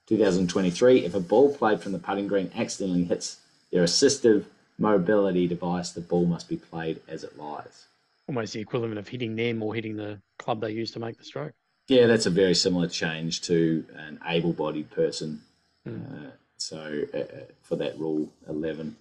2023, 0.07 1.05
if 1.05 1.13
a 1.13 1.19
ball 1.19 1.55
played 1.55 1.79
from 1.79 1.91
the 1.91 1.99
putting 1.99 2.27
green 2.27 2.49
accidentally 2.55 3.03
hits 3.03 3.37
their 3.71 3.83
assistive 3.83 4.45
mobility 4.79 5.47
device, 5.47 5.91
the 5.91 6.01
ball 6.01 6.25
must 6.25 6.49
be 6.49 6.57
played 6.57 6.99
as 7.07 7.23
it 7.23 7.37
lies. 7.37 7.85
Almost 8.27 8.53
the 8.53 8.61
equivalent 8.61 8.97
of 8.97 9.07
hitting 9.07 9.35
them 9.35 9.61
or 9.61 9.75
hitting 9.75 9.95
the 9.95 10.19
club 10.39 10.61
they 10.61 10.71
use 10.71 10.89
to 10.91 10.99
make 10.99 11.19
the 11.19 11.23
stroke. 11.23 11.53
Yeah, 11.87 12.07
that's 12.07 12.25
a 12.25 12.31
very 12.31 12.55
similar 12.55 12.87
change 12.87 13.41
to 13.41 13.85
an 13.95 14.19
able 14.25 14.53
bodied 14.53 14.89
person. 14.89 15.41
Mm. 15.87 16.29
Uh, 16.29 16.31
so 16.57 17.03
uh, 17.13 17.17
uh, 17.17 17.25
for 17.61 17.75
that 17.75 17.99
rule 17.99 18.31
11. 18.49 18.95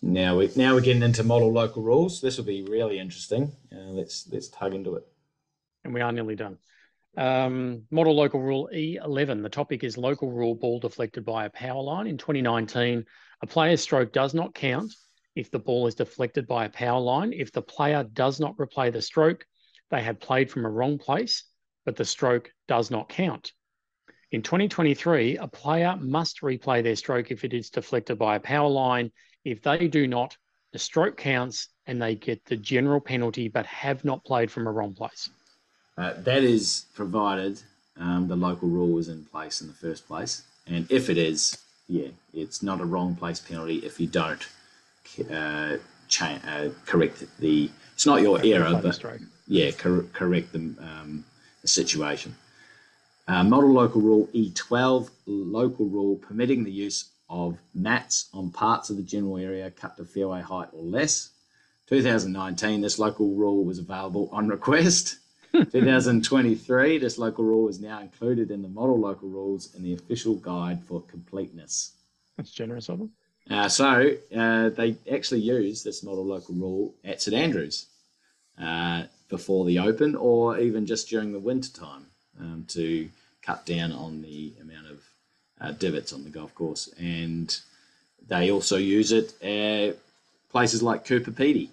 Now 0.00 0.36
we 0.36 0.50
now 0.54 0.74
we're 0.74 0.80
getting 0.80 1.02
into 1.02 1.24
model 1.24 1.52
local 1.52 1.82
rules. 1.82 2.20
This 2.20 2.36
will 2.36 2.44
be 2.44 2.62
really 2.62 2.98
interesting. 2.98 3.52
Uh, 3.72 3.90
let's 3.90 4.28
let's 4.30 4.48
tug 4.48 4.74
into 4.74 4.94
it. 4.94 5.04
And 5.84 5.92
we 5.92 6.00
are 6.00 6.12
nearly 6.12 6.36
done. 6.36 6.58
Um, 7.16 7.82
model 7.90 8.14
local 8.14 8.40
rule 8.40 8.68
E11. 8.72 9.42
The 9.42 9.48
topic 9.48 9.82
is 9.82 9.98
local 9.98 10.30
rule 10.30 10.54
ball 10.54 10.78
deflected 10.78 11.24
by 11.24 11.46
a 11.46 11.50
power 11.50 11.82
line. 11.82 12.06
In 12.06 12.16
2019, 12.16 13.04
a 13.42 13.46
player's 13.46 13.80
stroke 13.80 14.12
does 14.12 14.34
not 14.34 14.54
count 14.54 14.94
if 15.34 15.50
the 15.50 15.58
ball 15.58 15.86
is 15.88 15.96
deflected 15.96 16.46
by 16.46 16.66
a 16.66 16.70
power 16.70 17.00
line. 17.00 17.32
If 17.32 17.50
the 17.50 17.62
player 17.62 18.04
does 18.04 18.38
not 18.38 18.56
replay 18.56 18.92
the 18.92 19.02
stroke, 19.02 19.44
they 19.90 20.02
have 20.02 20.20
played 20.20 20.50
from 20.50 20.64
a 20.64 20.70
wrong 20.70 20.98
place, 20.98 21.44
but 21.84 21.96
the 21.96 22.04
stroke 22.04 22.52
does 22.68 22.90
not 22.90 23.08
count. 23.08 23.52
In 24.30 24.42
2023, 24.42 25.38
a 25.38 25.48
player 25.48 25.96
must 25.96 26.42
replay 26.42 26.82
their 26.82 26.96
stroke 26.96 27.30
if 27.30 27.44
it 27.44 27.54
is 27.54 27.70
deflected 27.70 28.18
by 28.18 28.36
a 28.36 28.40
power 28.40 28.68
line. 28.68 29.10
If 29.44 29.62
they 29.62 29.88
do 29.88 30.06
not, 30.06 30.36
the 30.72 30.78
stroke 30.78 31.16
counts 31.16 31.68
and 31.86 32.00
they 32.00 32.14
get 32.14 32.44
the 32.44 32.56
general 32.56 33.00
penalty 33.00 33.48
but 33.48 33.66
have 33.66 34.04
not 34.04 34.24
played 34.24 34.50
from 34.50 34.66
a 34.66 34.72
wrong 34.72 34.94
place. 34.94 35.30
Uh, 35.96 36.14
that 36.18 36.44
is 36.44 36.86
provided 36.94 37.60
um, 37.98 38.28
the 38.28 38.36
local 38.36 38.68
rule 38.68 38.98
is 38.98 39.08
in 39.08 39.24
place 39.24 39.60
in 39.60 39.68
the 39.68 39.74
first 39.74 40.06
place. 40.06 40.42
And 40.66 40.90
if 40.90 41.10
it 41.10 41.18
is, 41.18 41.58
yeah, 41.88 42.08
it's 42.34 42.62
not 42.62 42.80
a 42.80 42.84
wrong 42.84 43.16
place 43.16 43.40
penalty 43.40 43.78
if 43.78 43.98
you 43.98 44.06
don't 44.06 44.46
uh, 45.32 45.78
cha- 46.08 46.40
uh, 46.46 46.68
correct 46.86 47.24
the. 47.38 47.70
It's 47.94 48.06
not 48.06 48.22
your 48.22 48.40
error, 48.44 48.78
but 48.80 49.02
yeah, 49.48 49.72
cor- 49.72 50.04
correct 50.12 50.52
the, 50.52 50.58
um, 50.58 51.24
the 51.62 51.68
situation. 51.68 52.36
Uh, 53.26 53.42
model 53.42 53.72
local 53.72 54.00
rule 54.00 54.28
E12, 54.32 55.10
local 55.26 55.86
rule 55.86 56.16
permitting 56.16 56.62
the 56.64 56.70
use 56.70 57.10
of 57.28 57.58
mats 57.74 58.28
on 58.32 58.50
parts 58.50 58.90
of 58.90 58.96
the 58.96 59.02
general 59.02 59.36
area 59.36 59.70
cut 59.70 59.96
to 59.96 60.04
fairway 60.04 60.40
height 60.40 60.68
or 60.72 60.82
less. 60.82 61.30
2019, 61.88 62.80
this 62.80 62.98
local 62.98 63.34
rule 63.34 63.64
was 63.64 63.78
available 63.78 64.28
on 64.32 64.48
request. 64.48 65.18
2023, 65.52 66.98
this 66.98 67.16
local 67.18 67.44
rule 67.44 67.68
is 67.68 67.80
now 67.80 68.00
included 68.00 68.50
in 68.50 68.60
the 68.62 68.68
model 68.68 68.98
local 68.98 69.28
rules 69.28 69.74
in 69.74 69.82
the 69.82 69.94
official 69.94 70.34
guide 70.34 70.82
for 70.84 71.00
completeness. 71.02 71.92
That's 72.36 72.50
generous 72.50 72.88
of 72.88 72.98
them. 72.98 73.12
Uh, 73.50 73.68
so 73.68 74.14
uh, 74.36 74.68
they 74.68 74.96
actually 75.10 75.40
use 75.40 75.82
this 75.82 76.02
model 76.02 76.26
local 76.26 76.54
rule 76.54 76.94
at 77.02 77.22
St 77.22 77.34
Andrews 77.34 77.86
uh, 78.60 79.04
before 79.28 79.64
the 79.64 79.78
Open 79.78 80.14
or 80.14 80.58
even 80.58 80.84
just 80.84 81.08
during 81.08 81.32
the 81.32 81.38
winter 81.38 81.70
time 81.72 82.06
um, 82.38 82.64
to 82.68 83.08
cut 83.40 83.64
down 83.64 83.92
on 83.92 84.20
the 84.20 84.52
amount 84.60 84.90
of 84.90 85.02
uh, 85.60 85.72
divots 85.72 86.12
on 86.12 86.24
the 86.24 86.30
golf 86.30 86.54
course. 86.54 86.88
And 86.98 87.56
they 88.28 88.50
also 88.50 88.76
use 88.76 89.12
it 89.12 89.40
at 89.42 89.96
places 90.50 90.82
like 90.82 91.04
Coober 91.04 91.32
Pedy, 91.32 91.68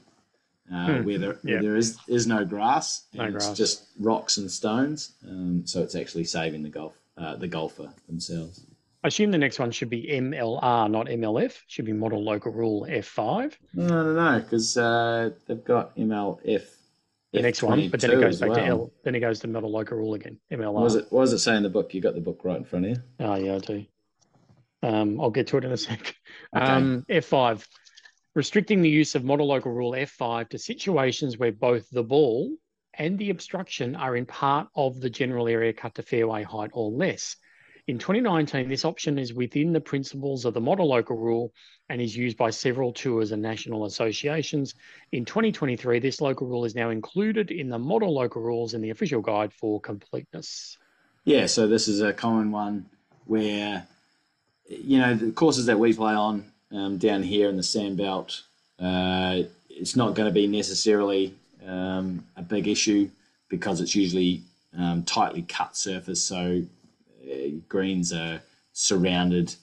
uh, 0.73 0.97
hmm. 0.97 1.05
where, 1.05 1.17
there, 1.17 1.37
where 1.41 1.61
there 1.61 1.75
is, 1.75 1.97
is 2.07 2.27
no 2.27 2.45
grass 2.45 3.03
and 3.13 3.31
no 3.31 3.37
it's 3.37 3.49
just 3.51 3.85
rocks 3.99 4.37
and 4.37 4.49
stones. 4.49 5.13
Um, 5.27 5.65
so 5.65 5.81
it's 5.81 5.95
actually 5.95 6.25
saving 6.25 6.63
the 6.63 6.69
golf 6.69 6.93
uh, 7.17 7.35
the 7.35 7.47
golfer 7.47 7.89
themselves. 8.07 8.61
I 9.03 9.07
assume 9.07 9.31
the 9.31 9.37
next 9.37 9.59
one 9.59 9.71
should 9.71 9.89
be 9.89 10.07
MLR, 10.07 10.89
not 10.89 11.05
MLF. 11.05 11.53
Should 11.67 11.85
be 11.85 11.93
Model 11.93 12.23
Local 12.23 12.51
Rule 12.51 12.87
F5. 12.89 13.53
No, 13.75 13.87
no, 13.87 14.13
no, 14.13 14.39
because 14.39 14.75
uh, 14.77 15.29
they've 15.45 15.63
got 15.63 15.95
MLF 15.95 16.63
the 17.35 17.41
next 17.41 17.63
one, 17.63 17.89
but 17.89 17.99
then 17.99 18.11
it 18.11 18.19
goes 18.19 18.39
back 18.39 18.49
well. 18.49 18.59
to 18.59 18.65
L. 18.65 18.93
Then 19.03 19.15
it 19.15 19.19
goes 19.19 19.39
to 19.41 19.47
model 19.47 19.71
local 19.71 19.97
rule 19.97 20.13
again. 20.13 20.39
MLR. 20.51 20.73
What 20.73 20.83
does 20.83 20.95
it 20.95 21.05
What 21.09 21.21
does 21.21 21.33
it 21.33 21.39
say 21.39 21.55
in 21.55 21.63
the 21.63 21.69
book? 21.69 21.93
You 21.93 22.01
got 22.01 22.15
the 22.15 22.21
book 22.21 22.41
right 22.43 22.57
in 22.57 22.65
front 22.65 22.85
of 22.85 22.91
you. 22.91 22.97
Oh 23.19 23.35
yeah, 23.35 23.55
I 23.55 23.59
do. 23.59 23.85
Um, 24.83 25.19
I'll 25.19 25.31
get 25.31 25.47
to 25.47 25.57
it 25.57 25.65
in 25.65 25.71
a 25.71 25.77
sec. 25.77 26.15
Okay. 26.55 26.65
Um, 26.65 27.05
F5, 27.09 27.65
restricting 28.35 28.81
the 28.81 28.89
use 28.89 29.15
of 29.15 29.23
model 29.23 29.47
local 29.47 29.71
rule 29.71 29.91
F5 29.91 30.49
to 30.49 30.57
situations 30.59 31.37
where 31.37 31.51
both 31.51 31.89
the 31.89 32.03
ball 32.03 32.55
and 32.93 33.17
the 33.17 33.29
obstruction 33.29 33.95
are 33.95 34.15
in 34.15 34.25
part 34.25 34.67
of 34.75 34.99
the 35.01 35.09
general 35.09 35.47
area 35.47 35.73
cut 35.73 35.95
to 35.95 36.03
fairway 36.03 36.43
height 36.43 36.71
or 36.73 36.91
less. 36.91 37.35
In 37.87 37.99
2019, 37.99 38.67
this 38.67 38.83
option 38.83 39.19
is 39.19 39.33
within 39.33 39.71
the 39.71 39.79
principles 39.79 40.45
of 40.45 40.55
the 40.55 40.61
model 40.61 40.87
local 40.87 41.17
rule 41.17 41.53
and 41.89 42.01
is 42.01 42.17
used 42.17 42.35
by 42.35 42.49
several 42.49 42.91
tours 42.91 43.31
and 43.31 43.43
national 43.43 43.85
associations. 43.85 44.73
In 45.11 45.23
2023, 45.23 45.99
this 45.99 46.19
local 46.19 46.47
rule 46.47 46.65
is 46.65 46.73
now 46.73 46.89
included 46.89 47.51
in 47.51 47.69
the 47.69 47.77
model 47.77 48.11
local 48.11 48.41
rules 48.41 48.73
in 48.73 48.81
the 48.81 48.89
official 48.89 49.21
guide 49.21 49.53
for 49.53 49.79
completeness. 49.79 50.79
Yeah, 51.25 51.45
so 51.45 51.67
this 51.67 51.87
is 51.87 52.01
a 52.01 52.11
common 52.11 52.51
one 52.51 52.87
where, 53.25 53.85
you 54.67 54.97
know, 54.97 55.13
the 55.13 55.31
courses 55.31 55.67
that 55.67 55.77
we 55.77 55.93
play 55.93 56.15
on 56.15 56.51
um, 56.71 56.97
down 56.97 57.21
here 57.21 57.49
in 57.49 57.55
the 57.55 57.61
Sandbelt, 57.61 58.41
uh, 58.79 59.47
it's 59.69 59.95
not 59.95 60.15
going 60.15 60.27
to 60.27 60.33
be 60.33 60.47
necessarily 60.47 61.35
um, 61.67 62.25
a 62.35 62.41
big 62.41 62.67
issue 62.67 63.11
because 63.47 63.79
it's 63.79 63.93
usually 63.93 64.41
um, 64.75 65.03
tightly 65.03 65.43
cut 65.43 65.77
surface. 65.77 66.23
So 66.23 66.63
greens 67.51 68.13
are 68.13 68.41
surrounded 68.73 69.55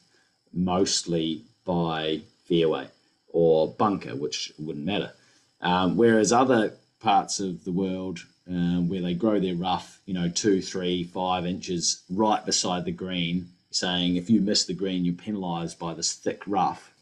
mostly 0.53 1.45
by 1.64 2.22
fairway 2.47 2.89
or 3.28 3.68
bunker, 3.68 4.14
which 4.14 4.53
wouldn't 4.59 4.85
matter. 4.85 5.12
Um, 5.61 5.97
whereas 5.97 6.33
other 6.33 6.74
parts 7.01 7.41
of 7.41 7.64
the 7.64 7.72
world 7.72 8.20
um, 8.49 8.89
where 8.89 9.01
they 9.01 9.14
grow 9.14 9.39
their 9.39 9.55
rough, 9.55 10.01
you 10.07 10.14
know, 10.14 10.28
two, 10.28 10.61
three, 10.61 11.05
five 11.05 11.47
inches 11.47 12.03
right 12.11 12.45
beside 12.45 12.85
the 12.85 12.93
green, 12.93 13.49
saying 13.70 14.16
if 14.16 14.28
you 14.28 14.41
miss 14.41 14.64
the 14.64 14.74
green, 14.74 15.05
you're 15.05 15.14
penalised 15.14 15.78
by 15.78 15.95
this 15.95 16.12
thick 16.12 16.43
rough. 16.47 16.93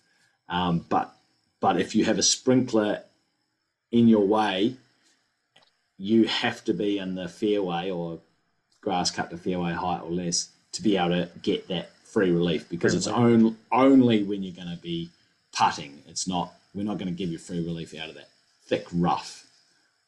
Um, 0.49 0.85
but 0.89 1.15
but 1.61 1.79
if 1.79 1.95
you 1.95 2.05
have 2.07 2.19
a 2.19 2.23
sprinkler 2.23 3.03
in 3.93 4.09
your 4.09 4.27
way, 4.27 4.77
you 5.99 6.27
have 6.27 6.65
to 6.65 6.73
be 6.73 6.99
in 6.99 7.15
the 7.15 7.29
fairway 7.29 7.91
or 7.91 8.21
grass 8.81 9.11
cut 9.11 9.31
to 9.31 9.37
fairway 9.37 9.73
height 9.73 10.01
or 10.03 10.11
less 10.11 10.49
to 10.73 10.83
be 10.83 10.97
able 10.97 11.11
to 11.11 11.29
get 11.43 11.69
that 11.69 11.91
free 12.05 12.31
relief 12.31 12.69
because 12.69 12.93
free 12.93 12.99
it's 12.99 13.07
only 13.07 13.55
only 13.73 14.23
when 14.23 14.43
you're 14.43 14.55
going 14.55 14.75
to 14.75 14.83
be 14.83 15.11
putting. 15.53 16.03
It's 16.09 16.27
not 16.29 16.53
we're 16.75 16.85
not 16.85 16.99
going 16.99 17.09
to 17.09 17.15
give 17.15 17.31
you 17.31 17.39
free 17.39 17.65
relief 17.65 17.95
out 17.95 18.09
of 18.09 18.15
that 18.15 18.29
thick 18.67 18.87
rough. 18.93 19.47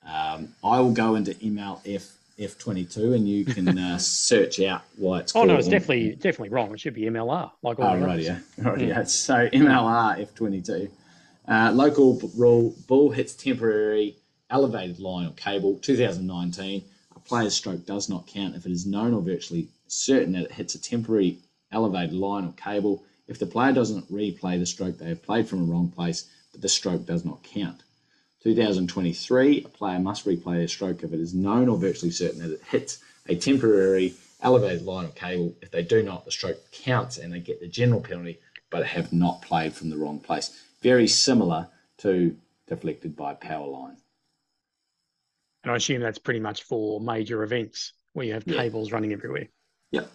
Um, 0.06 0.54
I 0.64 0.80
will 0.80 0.92
go 0.92 1.14
into 1.14 1.34
MLF 1.34 2.10
F22 2.38 3.14
and 3.14 3.28
you 3.28 3.44
can 3.44 3.78
uh, 3.78 3.98
search 3.98 4.60
out 4.60 4.82
why 4.96 5.20
it's. 5.20 5.34
Oh 5.36 5.44
no, 5.44 5.56
it's 5.56 5.68
definitely 5.68 6.14
definitely 6.14 6.50
wrong. 6.50 6.72
It 6.72 6.80
should 6.80 6.94
be 6.94 7.02
MLR. 7.02 7.50
Like 7.62 7.78
all 7.78 7.96
oh, 7.96 7.98
right, 7.98 8.20
yeah, 8.20 8.38
right, 8.58 8.80
yeah. 8.80 9.04
So 9.04 9.48
MLR 9.48 10.26
F22. 10.32 10.90
Uh, 11.48 11.72
local 11.72 12.20
rule: 12.36 12.74
ball 12.86 13.10
hits 13.10 13.34
temporary 13.34 14.16
elevated 14.50 15.00
line 15.00 15.26
or 15.26 15.32
cable. 15.32 15.78
2019. 15.82 16.84
A 17.16 17.20
player's 17.20 17.54
stroke 17.54 17.86
does 17.86 18.08
not 18.08 18.26
count 18.26 18.54
if 18.54 18.66
it 18.66 18.72
is 18.72 18.86
known 18.86 19.14
or 19.14 19.22
virtually 19.22 19.68
certain 19.92 20.32
that 20.32 20.44
it 20.44 20.52
hits 20.52 20.74
a 20.74 20.80
temporary 20.80 21.38
elevated 21.70 22.14
line 22.14 22.44
or 22.46 22.52
cable. 22.52 23.04
If 23.28 23.38
the 23.38 23.46
player 23.46 23.72
doesn't 23.72 24.10
replay 24.10 24.58
the 24.58 24.66
stroke, 24.66 24.98
they 24.98 25.08
have 25.08 25.22
played 25.22 25.46
from 25.48 25.60
a 25.60 25.64
wrong 25.64 25.90
place, 25.90 26.28
but 26.50 26.62
the 26.62 26.68
stroke 26.68 27.04
does 27.06 27.24
not 27.24 27.42
count. 27.42 27.82
2023, 28.42 29.64
a 29.64 29.68
player 29.68 29.98
must 29.98 30.26
replay 30.26 30.64
a 30.64 30.68
stroke 30.68 31.02
if 31.02 31.12
it 31.12 31.20
is 31.20 31.34
known 31.34 31.68
or 31.68 31.76
virtually 31.76 32.10
certain 32.10 32.40
that 32.40 32.54
it 32.54 32.62
hits 32.64 32.98
a 33.28 33.36
temporary 33.36 34.14
elevated 34.40 34.82
line 34.82 35.04
or 35.04 35.10
cable. 35.10 35.54
If 35.62 35.70
they 35.70 35.82
do 35.82 36.02
not, 36.02 36.24
the 36.24 36.32
stroke 36.32 36.58
counts 36.72 37.18
and 37.18 37.32
they 37.32 37.38
get 37.38 37.60
the 37.60 37.68
general 37.68 38.00
penalty, 38.00 38.40
but 38.70 38.86
have 38.86 39.12
not 39.12 39.42
played 39.42 39.74
from 39.74 39.90
the 39.90 39.98
wrong 39.98 40.18
place. 40.18 40.58
Very 40.80 41.06
similar 41.06 41.68
to 41.98 42.36
deflected 42.66 43.14
by 43.14 43.34
power 43.34 43.66
line. 43.66 43.98
And 45.62 45.72
I 45.72 45.76
assume 45.76 46.00
that's 46.00 46.18
pretty 46.18 46.40
much 46.40 46.64
for 46.64 46.98
major 46.98 47.42
events 47.44 47.92
where 48.14 48.26
you 48.26 48.32
have 48.32 48.44
Yeah. 48.46 48.56
cables 48.56 48.90
running 48.90 49.12
everywhere. 49.12 49.48
Yep. 49.92 50.10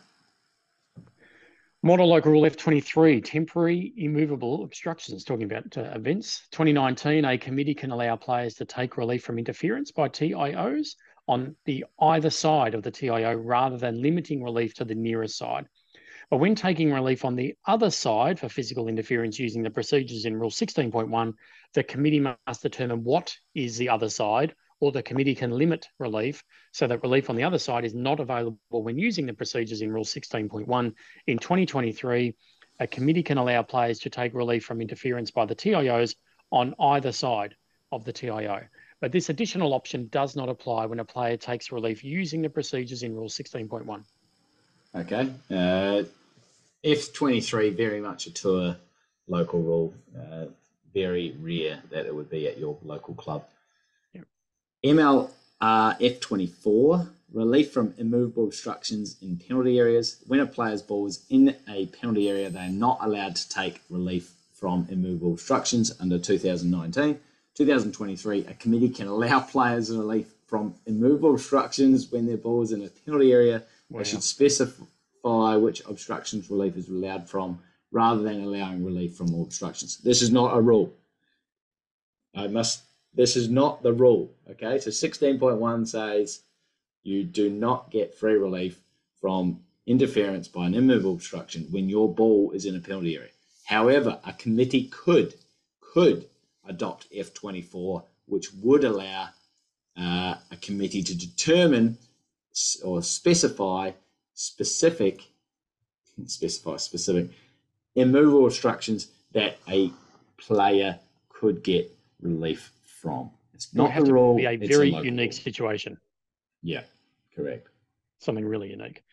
Model 1.84 2.10
Local 2.10 2.32
Rule 2.32 2.42
F23, 2.42 3.24
temporary 3.24 3.94
immovable 3.96 4.64
obstructions, 4.64 5.24
talking 5.24 5.46
about 5.46 5.78
uh, 5.78 5.92
events. 5.96 6.48
2019, 6.52 7.24
a 7.24 7.38
committee 7.38 7.76
can 7.76 7.92
allow 7.92 8.16
players 8.16 8.56
to 8.56 8.66
take 8.66 8.98
relief 8.98 9.24
from 9.24 9.38
interference 9.38 9.92
by 9.92 10.10
TIOs 10.10 10.96
on 11.28 11.56
the 11.66 11.86
either 12.02 12.30
side 12.30 12.74
of 12.74 12.82
the 12.84 12.92
TIO 12.92 13.36
rather 13.36 13.78
than 13.78 14.02
limiting 14.02 14.44
relief 14.44 14.74
to 14.76 14.86
the 14.86 14.96
nearest 14.96 15.38
side. 15.38 15.68
But 16.30 16.38
when 16.38 16.56
taking 16.56 16.92
relief 16.92 17.24
on 17.24 17.36
the 17.36 17.56
other 17.68 17.90
side 17.90 18.40
for 18.40 18.50
physical 18.50 18.88
interference 18.88 19.40
using 19.40 19.64
the 19.64 19.70
procedures 19.70 20.26
in 20.26 20.36
Rule 20.36 20.50
16.1, 20.50 21.34
the 21.74 21.84
committee 21.84 22.20
must 22.20 22.64
determine 22.64 23.04
what 23.04 23.38
is 23.54 23.78
the 23.78 23.90
other 23.90 24.10
side 24.10 24.54
or 24.80 24.92
the 24.92 25.02
committee 25.02 25.36
can 25.36 25.52
limit 25.52 25.88
relief 26.00 26.44
so 26.72 26.88
that 26.88 27.02
relief 27.02 27.30
on 27.30 27.36
the 27.36 27.44
other 27.44 27.58
side 27.58 27.86
is 27.86 27.94
not 27.94 28.20
available 28.20 28.58
when 28.70 28.98
using 28.98 29.26
the 29.26 29.34
procedures 29.34 29.82
in 29.82 29.92
Rule 29.92 30.06
16.1. 30.06 30.94
In 31.28 31.38
2023, 31.38 32.36
a 32.80 32.88
committee 32.88 33.24
can 33.24 33.38
allow 33.38 33.64
players 33.64 34.00
to 34.00 34.10
take 34.10 34.34
relief 34.34 34.64
from 34.64 34.82
interference 34.82 35.32
by 35.32 35.46
the 35.46 35.56
TIOs 35.56 36.16
on 36.52 36.76
either 36.80 37.12
side 37.12 37.56
of 37.92 38.06
the 38.06 38.14
TIO. 38.14 38.62
But 39.02 39.12
this 39.12 39.30
additional 39.30 39.74
option 39.74 40.08
does 40.12 40.36
not 40.36 40.50
apply 40.50 40.86
when 40.86 41.00
a 41.00 41.06
player 41.06 41.38
takes 41.38 41.72
relief 41.72 42.04
using 42.04 42.42
the 42.42 42.50
procedures 42.50 43.04
in 43.04 43.16
Rule 43.16 43.30
16.1. 43.30 44.04
Okay. 44.96 45.30
Uh, 45.52 46.04
F23, 46.84 47.76
very 47.76 48.02
much 48.02 48.28
a 48.28 48.34
tour 48.34 48.78
local 49.28 49.62
rule. 49.62 49.94
Uh, 50.18 50.46
very 50.94 51.36
rare 51.40 51.80
that 51.92 52.06
it 52.06 52.16
would 52.16 52.30
be 52.30 52.48
at 52.48 52.58
your 52.58 52.78
local 52.84 53.14
club. 53.14 53.46
Yep. 54.88 54.96
MLR 54.96 55.30
F24, 55.62 57.10
relief 57.34 57.72
from 57.72 57.94
immovable 57.98 58.46
obstructions 58.46 59.18
in 59.22 59.38
penalty 59.38 59.80
areas. 59.80 60.18
When 60.28 60.40
a 60.40 60.46
player's 60.46 60.82
ball 60.82 61.08
is 61.08 61.26
in 61.30 61.56
a 61.68 61.88
penalty 61.88 62.30
area, 62.30 62.50
they 62.50 62.66
are 62.66 62.70
not 62.70 63.00
allowed 63.02 63.36
to 63.36 63.50
take 63.50 63.82
relief 63.90 64.34
from 64.54 64.88
immovable 64.90 65.34
obstructions 65.34 65.94
under 66.00 66.18
2019. 66.18 67.20
2023, 67.56 68.46
a 68.46 68.54
committee 68.54 68.90
can 68.90 69.08
allow 69.08 69.40
players 69.52 69.92
relief 69.92 70.34
from 70.48 70.76
immovable 70.86 71.34
obstructions 71.34 72.12
when 72.12 72.26
their 72.26 72.38
ball 72.38 72.62
is 72.62 72.72
in 72.72 72.84
a 72.84 72.88
penalty 72.88 73.34
area. 73.34 73.64
Wow. 73.90 74.00
They 74.00 74.06
should 74.06 74.24
specify 74.24 75.56
which 75.56 75.82
obstructions 75.86 76.50
relief 76.50 76.78
is 76.78 76.88
allowed 76.88 77.30
from 77.30 77.60
rather 77.92 78.22
than 78.22 78.44
allowing 78.44 78.86
relief 78.86 79.16
from 79.16 79.34
all 79.34 79.44
obstructions. 79.44 79.98
This 79.98 80.22
is 80.22 80.32
not 80.32 80.56
a 80.56 80.62
rule. 80.62 80.94
I 82.36 82.48
must, 82.48 82.84
this 83.14 83.36
is 83.36 83.50
not 83.50 83.84
the 83.84 83.94
rule. 83.94 84.32
Okay, 84.50 84.80
so 84.80 84.90
16.1 84.90 85.88
says 85.88 86.42
you 87.04 87.24
do 87.24 87.50
not 87.50 87.90
get 87.92 88.16
free 88.16 88.36
relief 88.36 88.80
from 89.22 89.62
interference 89.86 90.48
by 90.48 90.66
an 90.66 90.74
immovable 90.74 91.14
obstruction 91.14 91.68
when 91.72 91.90
your 91.90 92.14
ball 92.14 92.52
is 92.52 92.66
in 92.66 92.76
a 92.76 92.80
penalty 92.80 93.16
area. 93.16 93.30
However, 93.66 94.20
a 94.26 94.34
committee 94.34 94.86
could 94.86 95.34
could 95.80 96.28
adopt 96.68 97.12
F24, 97.12 98.04
which 98.26 98.54
would 98.62 98.84
allow 98.84 99.30
uh, 99.98 100.36
a 100.52 100.58
committee 100.62 101.02
to 101.04 101.16
determine 101.16 101.98
or 102.84 103.02
specify 103.02 103.92
specific 104.34 105.24
specify 106.26 106.78
specific 106.78 107.30
immovable 107.96 108.46
obstructions 108.46 109.08
that 109.34 109.58
a 109.68 109.92
player 110.38 111.00
could 111.30 111.64
get 111.64 111.92
relief 112.22 112.72
from. 113.02 113.32
It's 113.54 113.68
It 113.68 113.76
not 113.76 113.92
have 113.92 114.06
the 114.06 114.12
to 114.14 114.36
be 114.36 114.46
a 114.46 114.56
very 114.58 114.92
local 114.92 115.06
unique 115.06 115.32
rule. 115.32 115.40
situation, 115.40 115.98
Yeah, 116.62 116.84
correct. 117.36 117.70
something 118.20 118.46
really 118.46 118.70
unique. 118.70 119.04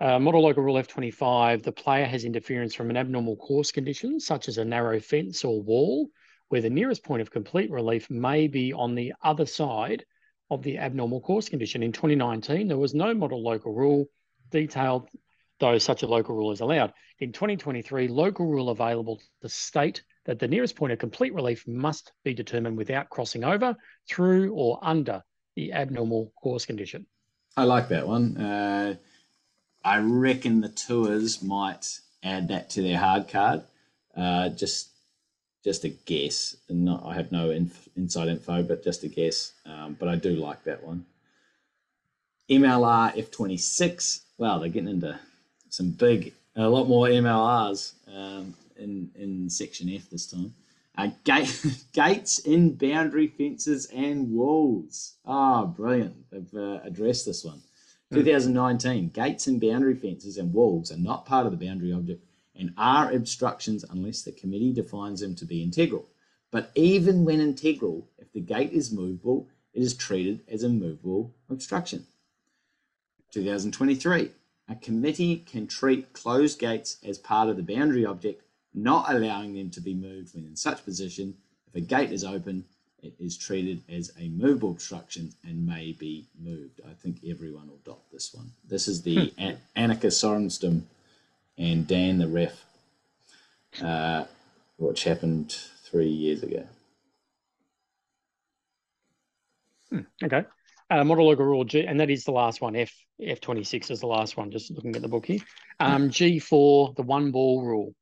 Uh, 0.00 0.18
Model 0.18 0.42
Local 0.42 0.62
Rule 0.62 0.76
F25, 0.76 1.62
the 1.62 1.72
player 1.72 2.06
has 2.06 2.24
interference 2.24 2.74
from 2.74 2.88
an 2.88 2.96
abnormal 2.96 3.36
course 3.36 3.70
condition, 3.70 4.18
such 4.18 4.48
as 4.48 4.56
a 4.56 4.64
narrow 4.64 4.98
fence 4.98 5.44
or 5.44 5.60
wall, 5.60 6.08
where 6.48 6.62
the 6.62 6.70
nearest 6.70 7.04
point 7.04 7.20
of 7.20 7.30
complete 7.30 7.70
relief 7.70 8.08
may 8.10 8.46
be 8.48 8.72
on 8.72 8.94
the 8.94 9.12
other 9.22 9.44
side 9.46 10.04
of 10.50 10.62
the 10.62 10.78
abnormal 10.78 11.20
course 11.20 11.48
condition. 11.48 11.82
In 11.82 11.92
2019, 11.92 12.66
there 12.68 12.78
was 12.78 12.94
no 12.94 13.12
model 13.14 13.42
local 13.42 13.74
rule 13.74 14.06
detailed, 14.50 15.08
though 15.58 15.76
such 15.78 16.02
a 16.02 16.06
local 16.08 16.34
rule 16.34 16.50
is 16.50 16.60
allowed. 16.60 16.92
In 17.18 17.32
2023, 17.32 18.08
local 18.08 18.46
rule 18.46 18.70
available 18.70 19.20
to 19.42 19.48
state 19.50 20.02
that 20.30 20.38
the 20.38 20.46
nearest 20.46 20.76
point 20.76 20.92
of 20.92 20.98
complete 21.00 21.34
relief 21.34 21.66
must 21.66 22.12
be 22.22 22.32
determined 22.32 22.76
without 22.76 23.10
crossing 23.10 23.42
over, 23.42 23.74
through, 24.08 24.52
or 24.54 24.78
under 24.80 25.24
the 25.56 25.72
abnormal 25.72 26.32
course 26.40 26.64
condition. 26.64 27.04
I 27.56 27.64
like 27.64 27.88
that 27.88 28.06
one. 28.06 28.36
Uh, 28.36 28.94
I 29.84 29.98
reckon 29.98 30.60
the 30.60 30.68
tours 30.68 31.42
might 31.42 31.98
add 32.22 32.46
that 32.46 32.70
to 32.70 32.82
their 32.82 32.96
hard 32.96 33.26
card. 33.26 33.64
Uh, 34.16 34.50
just, 34.50 34.90
just 35.64 35.82
a 35.82 35.88
guess, 35.88 36.56
and 36.68 36.84
not, 36.84 37.04
I 37.04 37.14
have 37.14 37.32
no 37.32 37.50
inf- 37.50 37.88
inside 37.96 38.28
info, 38.28 38.62
but 38.62 38.84
just 38.84 39.02
a 39.02 39.08
guess. 39.08 39.52
Um, 39.66 39.96
but 39.98 40.08
I 40.08 40.14
do 40.14 40.36
like 40.36 40.62
that 40.62 40.84
one. 40.84 41.06
MLR 42.48 43.16
F26. 43.16 44.20
Wow, 44.38 44.60
they're 44.60 44.68
getting 44.68 44.90
into 44.90 45.18
some 45.70 45.90
big, 45.90 46.34
a 46.54 46.68
lot 46.68 46.86
more 46.86 47.08
MLRs 47.08 47.94
um, 48.14 48.54
in 48.80 49.10
in 49.14 49.48
section 49.48 49.88
F 49.90 50.10
this 50.10 50.26
time. 50.26 50.54
Uh, 50.98 51.10
gate, 51.24 51.64
gates 51.92 52.40
in 52.40 52.74
boundary 52.74 53.28
fences 53.28 53.86
and 53.94 54.32
walls. 54.32 55.14
Ah, 55.24 55.64
brilliant. 55.64 56.28
They've 56.30 56.54
uh, 56.54 56.80
addressed 56.82 57.26
this 57.26 57.44
one. 57.44 57.62
2019, 58.12 59.10
gates 59.10 59.46
and 59.46 59.60
boundary 59.60 59.94
fences 59.94 60.36
and 60.36 60.52
walls 60.52 60.90
are 60.90 60.98
not 60.98 61.26
part 61.26 61.46
of 61.46 61.56
the 61.56 61.64
boundary 61.64 61.92
object 61.92 62.24
and 62.56 62.74
are 62.76 63.12
obstructions 63.12 63.84
unless 63.88 64.22
the 64.22 64.32
committee 64.32 64.72
defines 64.72 65.20
them 65.20 65.36
to 65.36 65.44
be 65.44 65.62
integral. 65.62 66.08
But 66.50 66.72
even 66.74 67.24
when 67.24 67.40
integral, 67.40 68.08
if 68.18 68.32
the 68.32 68.40
gate 68.40 68.72
is 68.72 68.90
movable, 68.90 69.48
it 69.72 69.82
is 69.82 69.94
treated 69.94 70.40
as 70.48 70.64
a 70.64 70.68
movable 70.68 71.32
obstruction. 71.48 72.06
2023, 73.30 74.32
a 74.68 74.74
committee 74.74 75.36
can 75.36 75.68
treat 75.68 76.12
closed 76.12 76.58
gates 76.58 76.96
as 77.04 77.18
part 77.18 77.48
of 77.48 77.56
the 77.56 77.62
boundary 77.62 78.04
object, 78.04 78.42
not 78.74 79.12
allowing 79.12 79.54
them 79.54 79.70
to 79.70 79.80
be 79.80 79.94
moved 79.94 80.34
when 80.34 80.44
in 80.44 80.56
such 80.56 80.84
position. 80.84 81.34
If 81.68 81.74
a 81.74 81.80
gate 81.80 82.12
is 82.12 82.24
open, 82.24 82.64
it 83.02 83.14
is 83.18 83.36
treated 83.36 83.82
as 83.88 84.12
a 84.18 84.28
movable 84.28 84.70
obstruction 84.70 85.32
and 85.44 85.66
may 85.66 85.92
be 85.92 86.26
moved. 86.38 86.80
I 86.88 86.92
think 86.92 87.18
everyone 87.26 87.68
will 87.68 87.80
adopt 87.84 88.12
this 88.12 88.34
one. 88.34 88.50
This 88.68 88.88
is 88.88 89.02
the 89.02 89.32
An- 89.38 89.58
Annika 89.76 90.06
Sorenstam 90.06 90.82
and 91.56 91.86
Dan 91.86 92.18
the 92.18 92.28
ref, 92.28 92.64
uh, 93.82 94.24
which 94.76 95.04
happened 95.04 95.56
three 95.84 96.08
years 96.08 96.42
ago. 96.42 96.64
Okay. 100.22 100.44
Uh, 100.90 101.04
model 101.04 101.26
local 101.26 101.44
rule 101.44 101.64
G, 101.64 101.86
and 101.86 102.00
that 102.00 102.10
is 102.10 102.24
the 102.24 102.32
last 102.32 102.60
one. 102.60 102.74
F 102.74 102.92
F26 103.20 103.90
is 103.90 104.00
the 104.00 104.06
last 104.06 104.36
one. 104.36 104.50
Just 104.50 104.70
looking 104.72 104.94
at 104.96 105.02
the 105.02 105.08
book 105.08 105.26
here. 105.26 105.40
Um, 105.78 106.10
G4, 106.10 106.96
the 106.96 107.02
one 107.02 107.30
ball 107.30 107.62
rule, 107.64 107.94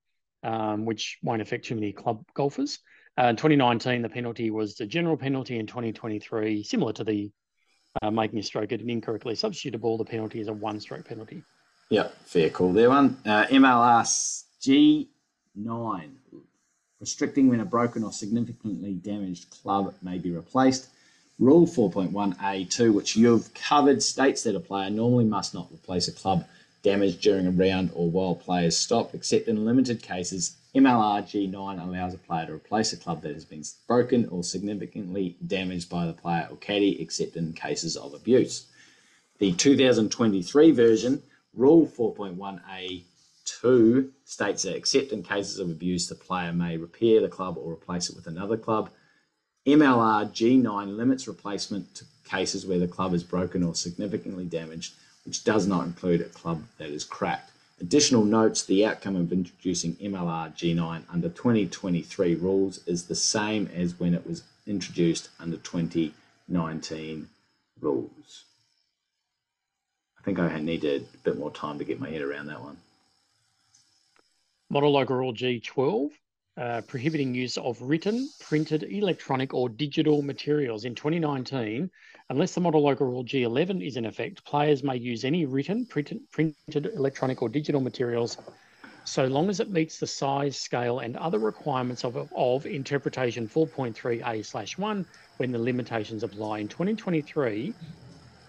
um, 0.43 0.84
which 0.84 1.18
won't 1.22 1.43
affect 1.43 1.66
too 1.66 1.74
many 1.74 1.93
club 1.93 2.24
golfers. 2.34 2.78
Uh, 3.18 3.26
in 3.26 3.36
2019, 3.36 4.03
the 4.03 4.09
penalty 4.09 4.51
was 4.51 4.76
the 4.76 4.86
general 4.86 5.16
penalty. 5.16 5.59
In 5.59 5.66
2023, 5.66 6.62
similar 6.62 6.93
to 6.95 7.05
the 7.05 7.30
uh, 8.03 8.11
making 8.11 8.39
a 8.39 8.43
stroke 8.43 8.72
at 8.72 8.80
an 8.80 8.91
incorrectly 8.91 9.34
substituted 9.34 9.80
ball, 9.80 9.99
the 9.99 10.05
penalty 10.05 10.41
is 10.41 10.49
a 10.49 10.53
one-stroke 10.53 11.07
penalty. 11.07 11.43
Yeah, 11.91 12.09
fair 12.24 12.51
call 12.51 12.72
there 12.72 12.91
one. 12.91 13.16
Uh, 13.24 13.47
MLR 13.47 14.05
G9, 14.62 16.11
restricting 17.01 17.49
when 17.49 17.61
a 17.61 17.64
broken 17.64 18.05
or 18.05 18.12
significantly 18.12 18.93
damaged 18.93 19.51
club 19.51 19.95
may 20.03 20.18
be 20.18 20.30
replaced. 20.30 20.91
Rule 21.39 21.66
4.1A2, 21.66 22.93
which 22.93 23.16
you've 23.16 23.53
covered, 23.55 24.03
states 24.03 24.43
that 24.43 24.57
a 24.57 24.61
player 24.61 24.91
normally 24.91 25.24
must 25.24 25.55
not 25.55 25.68
replace 25.72 26.09
a 26.09 26.12
club 26.12 26.45
damaged 26.82 27.20
during 27.20 27.46
a 27.46 27.50
round 27.50 27.90
or 27.94 28.10
while 28.10 28.34
players 28.34 28.76
stop, 28.76 29.14
except 29.14 29.48
in 29.48 29.64
limited 29.64 30.02
cases. 30.02 30.56
MLR 30.74 31.22
G9 31.22 31.82
allows 31.82 32.12
a 32.14 32.18
player 32.18 32.46
to 32.46 32.54
replace 32.54 32.92
a 32.92 32.96
club 32.96 33.22
that 33.22 33.34
has 33.34 33.44
been 33.44 33.62
broken 33.86 34.28
or 34.28 34.42
significantly 34.44 35.36
damaged 35.46 35.90
by 35.90 36.06
the 36.06 36.12
player 36.12 36.48
or 36.50 36.56
caddy, 36.56 37.00
except 37.00 37.36
in 37.36 37.52
cases 37.52 37.96
of 37.96 38.14
abuse. 38.14 38.66
The 39.38 39.52
2023 39.52 40.72
version, 40.72 41.22
Rule 41.54 41.86
4.1A2, 41.86 44.10
states 44.24 44.62
that 44.64 44.76
except 44.76 45.12
in 45.12 45.22
cases 45.22 45.58
of 45.58 45.70
abuse, 45.70 46.08
the 46.08 46.14
player 46.14 46.52
may 46.52 46.76
repair 46.76 47.20
the 47.20 47.28
club 47.28 47.56
or 47.58 47.72
replace 47.72 48.10
it 48.10 48.16
with 48.16 48.26
another 48.26 48.56
club. 48.56 48.90
MLR 49.66 50.30
G9 50.30 50.96
limits 50.96 51.28
replacement 51.28 51.94
to 51.96 52.04
cases 52.28 52.66
where 52.66 52.78
the 52.78 52.88
club 52.88 53.14
is 53.14 53.24
broken 53.24 53.62
or 53.62 53.74
significantly 53.74 54.44
damaged, 54.44 54.94
which 55.28 55.44
does 55.44 55.66
not 55.66 55.84
include 55.84 56.22
a 56.22 56.24
club 56.24 56.62
that 56.78 56.88
is 56.88 57.04
cracked. 57.04 57.50
Additional 57.82 58.24
notes 58.24 58.64
the 58.64 58.86
outcome 58.86 59.14
of 59.14 59.30
introducing 59.30 59.94
MLR 59.96 60.56
G9 60.56 61.02
under 61.12 61.28
2023 61.28 62.34
rules 62.36 62.80
is 62.86 63.04
the 63.04 63.14
same 63.14 63.68
as 63.74 64.00
when 64.00 64.14
it 64.14 64.26
was 64.26 64.42
introduced 64.66 65.28
under 65.38 65.58
2019 65.58 67.28
rules. 67.78 68.44
I 70.18 70.22
think 70.22 70.38
I 70.38 70.58
needed 70.60 71.06
a 71.12 71.18
bit 71.18 71.38
more 71.38 71.50
time 71.50 71.76
to 71.76 71.84
get 71.84 72.00
my 72.00 72.08
head 72.08 72.22
around 72.22 72.46
that 72.46 72.62
one. 72.62 72.78
Model 74.70 75.04
Rule 75.04 75.34
G12 75.34 76.10
uh, 76.58 76.80
prohibiting 76.88 77.34
use 77.34 77.56
of 77.56 77.80
written, 77.80 78.28
printed, 78.40 78.82
electronic, 78.82 79.54
or 79.54 79.68
digital 79.68 80.22
materials. 80.22 80.84
In 80.84 80.94
2019, 80.94 81.88
unless 82.30 82.54
the 82.54 82.60
Model 82.60 82.82
Local 82.82 83.06
Rule 83.06 83.24
G11 83.24 83.86
is 83.86 83.96
in 83.96 84.04
effect, 84.04 84.44
players 84.44 84.82
may 84.82 84.96
use 84.96 85.24
any 85.24 85.46
written, 85.46 85.86
printed, 85.86 86.20
printed, 86.30 86.86
electronic, 86.94 87.40
or 87.42 87.48
digital 87.48 87.80
materials 87.80 88.36
so 89.04 89.24
long 89.24 89.48
as 89.48 89.58
it 89.58 89.70
meets 89.70 89.98
the 89.98 90.06
size, 90.06 90.54
scale, 90.56 90.98
and 90.98 91.16
other 91.16 91.38
requirements 91.38 92.04
of, 92.04 92.28
of 92.36 92.66
interpretation 92.66 93.48
4.3a 93.48 94.44
slash 94.44 94.76
1 94.76 95.06
when 95.38 95.50
the 95.50 95.58
limitations 95.58 96.22
apply. 96.22 96.58
In 96.58 96.68
2023, 96.68 97.72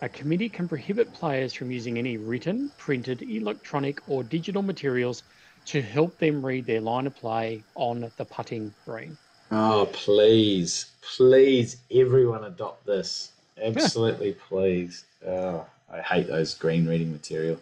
a 0.01 0.09
committee 0.09 0.49
can 0.49 0.67
prohibit 0.67 1.13
players 1.13 1.53
from 1.53 1.71
using 1.71 1.97
any 1.97 2.17
written, 2.17 2.69
printed, 2.77 3.21
electronic, 3.21 4.01
or 4.09 4.23
digital 4.23 4.61
materials 4.61 5.23
to 5.65 5.81
help 5.81 6.17
them 6.17 6.45
read 6.45 6.65
their 6.65 6.81
line 6.81 7.07
of 7.07 7.15
play 7.15 7.63
on 7.75 8.11
the 8.17 8.25
putting 8.25 8.73
green. 8.85 9.17
Oh, 9.51 9.87
please, 9.93 10.91
please, 11.01 11.77
everyone 11.89 12.43
adopt 12.43 12.85
this. 12.85 13.31
Absolutely, 13.61 14.33
please. 14.33 15.05
Oh, 15.25 15.65
I 15.91 16.01
hate 16.01 16.27
those 16.27 16.53
green 16.53 16.87
reading 16.87 17.11
material. 17.11 17.59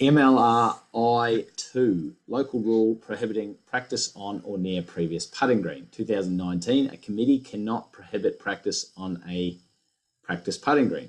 MLRI2, 0.00 0.82
local 2.28 2.60
rule 2.60 2.94
prohibiting 2.96 3.56
practice 3.66 4.12
on 4.14 4.42
or 4.44 4.58
near 4.58 4.82
previous 4.82 5.24
putting 5.24 5.62
green. 5.62 5.88
2019, 5.92 6.90
a 6.90 6.98
committee 6.98 7.38
cannot 7.38 7.92
prohibit 7.92 8.38
practice 8.38 8.92
on 8.96 9.22
a 9.28 9.56
practice 10.22 10.58
putting 10.58 10.88
green. 10.88 11.08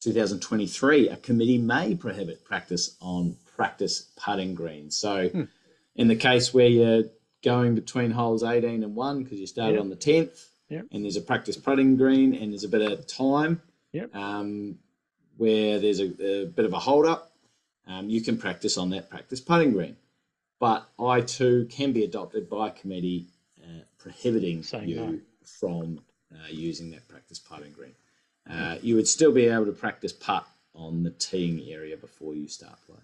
2023, 0.00 1.10
a 1.10 1.16
committee 1.16 1.58
may 1.58 1.94
prohibit 1.94 2.42
practice 2.44 2.96
on 3.00 3.36
practice 3.56 4.08
putting 4.16 4.54
green. 4.54 4.90
So, 4.90 5.28
hmm. 5.28 5.42
in 5.94 6.08
the 6.08 6.16
case 6.16 6.54
where 6.54 6.68
you're 6.68 7.04
going 7.44 7.74
between 7.74 8.12
holes 8.12 8.42
18 8.42 8.82
and 8.82 8.94
1 8.94 9.22
because 9.22 9.38
you 9.38 9.46
started 9.46 9.78
on 9.78 9.90
the 9.90 9.96
10th, 9.96 10.46
yep. 10.68 10.86
and 10.92 11.04
there's 11.04 11.16
a 11.16 11.20
practice 11.20 11.56
putting 11.56 11.96
green 11.96 12.34
and 12.34 12.52
there's 12.52 12.64
a 12.64 12.68
bit 12.68 12.82
of 12.82 13.06
time 13.06 13.60
yep. 13.92 14.14
um, 14.14 14.78
where 15.36 15.78
there's 15.78 16.00
a, 16.00 16.42
a, 16.42 16.46
bit 16.46 16.64
of 16.64 16.72
a 16.72 16.78
hold 16.78 17.06
up, 17.06 17.32
um, 17.86 18.08
you 18.10 18.20
can 18.20 18.36
practice 18.36 18.76
on 18.76 18.90
that 18.90 19.08
practice 19.08 19.40
putting 19.40 19.72
green. 19.72 19.96
But 20.60 20.88
I2 20.98 21.70
can 21.70 21.92
be 21.92 22.04
adopted 22.04 22.50
by 22.50 22.68
a 22.68 22.70
committee 22.72 23.26
uh, 23.62 23.82
prohibiting 23.98 24.62
Saying 24.62 24.88
you 24.88 24.96
no. 24.96 25.18
from 25.44 26.00
uh, 26.32 26.48
using 26.50 26.90
that 26.90 27.06
practice 27.08 27.38
putting 27.38 27.72
green. 27.72 27.94
Uh, 28.50 28.76
you 28.82 28.96
would 28.96 29.06
still 29.06 29.30
be 29.30 29.46
able 29.46 29.66
to 29.66 29.72
practice 29.72 30.12
putt 30.12 30.46
on 30.74 31.02
the 31.02 31.10
teeing 31.10 31.60
area 31.70 31.96
before 31.96 32.34
you 32.34 32.48
start 32.48 32.78
playing. 32.86 33.02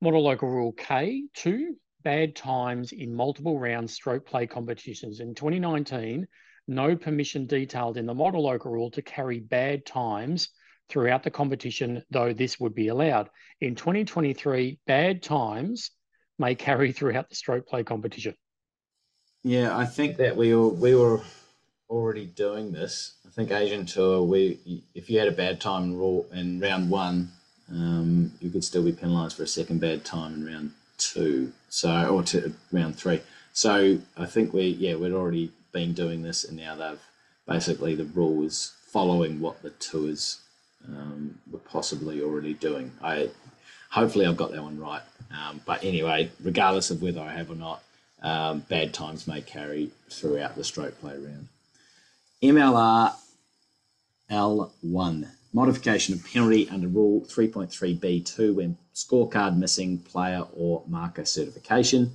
Model 0.00 0.22
Local 0.22 0.48
Rule 0.48 0.72
K2, 0.72 1.74
bad 2.04 2.36
times 2.36 2.92
in 2.92 3.14
multiple 3.14 3.58
round 3.58 3.90
stroke 3.90 4.26
play 4.26 4.46
competitions. 4.46 5.20
In 5.20 5.34
2019, 5.34 6.28
no 6.68 6.96
permission 6.96 7.46
detailed 7.46 7.96
in 7.96 8.06
the 8.06 8.14
Model 8.14 8.44
Local 8.44 8.70
Rule 8.70 8.90
to 8.92 9.02
carry 9.02 9.40
bad 9.40 9.84
times 9.84 10.50
throughout 10.88 11.22
the 11.22 11.30
competition, 11.30 12.02
though 12.10 12.32
this 12.32 12.60
would 12.60 12.74
be 12.74 12.88
allowed. 12.88 13.30
In 13.60 13.74
2023, 13.74 14.78
bad 14.86 15.22
times 15.22 15.90
may 16.38 16.54
carry 16.54 16.92
throughout 16.92 17.28
the 17.28 17.34
stroke 17.34 17.66
play 17.66 17.82
competition. 17.82 18.34
Yeah, 19.42 19.76
I 19.76 19.84
think 19.84 20.16
that 20.18 20.36
we 20.36 20.54
were, 20.54 20.68
we 20.68 20.94
were 20.94 21.20
already 21.88 22.26
doing 22.26 22.72
this. 22.72 23.14
I 23.26 23.30
think 23.30 23.50
Asian 23.50 23.86
Tour, 23.86 24.22
we 24.22 24.84
if 24.94 25.10
you 25.10 25.18
had 25.18 25.28
a 25.28 25.32
bad 25.32 25.60
time 25.60 26.00
in, 26.32 26.60
round 26.60 26.90
one, 26.90 27.30
um, 27.70 28.32
you 28.40 28.50
could 28.50 28.64
still 28.64 28.82
be 28.82 28.92
penalised 28.92 29.36
for 29.36 29.42
a 29.42 29.46
second 29.46 29.80
bad 29.80 30.04
time 30.04 30.34
in 30.34 30.46
round 30.46 30.72
two, 30.98 31.52
so 31.68 32.06
or 32.08 32.22
to 32.24 32.54
round 32.72 32.96
three. 32.96 33.20
So 33.52 33.98
I 34.16 34.26
think 34.26 34.52
we 34.52 34.68
yeah 34.68 34.96
we'd 34.96 35.12
already 35.12 35.52
been 35.72 35.92
doing 35.92 36.22
this, 36.22 36.44
and 36.44 36.56
now 36.56 36.74
they've 36.76 37.00
basically 37.46 37.94
the 37.94 38.04
rule 38.04 38.44
is 38.44 38.72
following 38.86 39.40
what 39.40 39.62
the 39.62 39.70
tours 39.70 40.40
um, 40.86 41.38
were 41.50 41.58
possibly 41.58 42.22
already 42.22 42.54
doing. 42.54 42.92
I 43.02 43.30
hopefully 43.90 44.26
I've 44.26 44.36
got 44.36 44.52
that 44.52 44.62
one 44.62 44.78
right. 44.78 45.02
Um, 45.30 45.60
but 45.64 45.82
anyway, 45.82 46.30
regardless 46.42 46.90
of 46.90 47.02
whether 47.02 47.20
I 47.20 47.32
have 47.32 47.50
or 47.50 47.56
not, 47.56 47.82
um, 48.22 48.60
bad 48.60 48.94
times 48.94 49.26
may 49.26 49.40
carry 49.40 49.90
throughout 50.10 50.56
the 50.56 50.64
stroke 50.64 50.98
play 51.00 51.14
round. 51.14 51.48
MLR 52.42 53.12
L1 54.30 55.28
modification 55.54 56.14
of 56.14 56.24
penalty 56.24 56.68
under 56.68 56.88
Rule 56.88 57.22
3.3b2 57.22 58.54
when 58.56 58.76
scorecard 58.92 59.56
missing 59.56 59.98
player 59.98 60.44
or 60.52 60.82
marker 60.86 61.24
certification. 61.24 62.12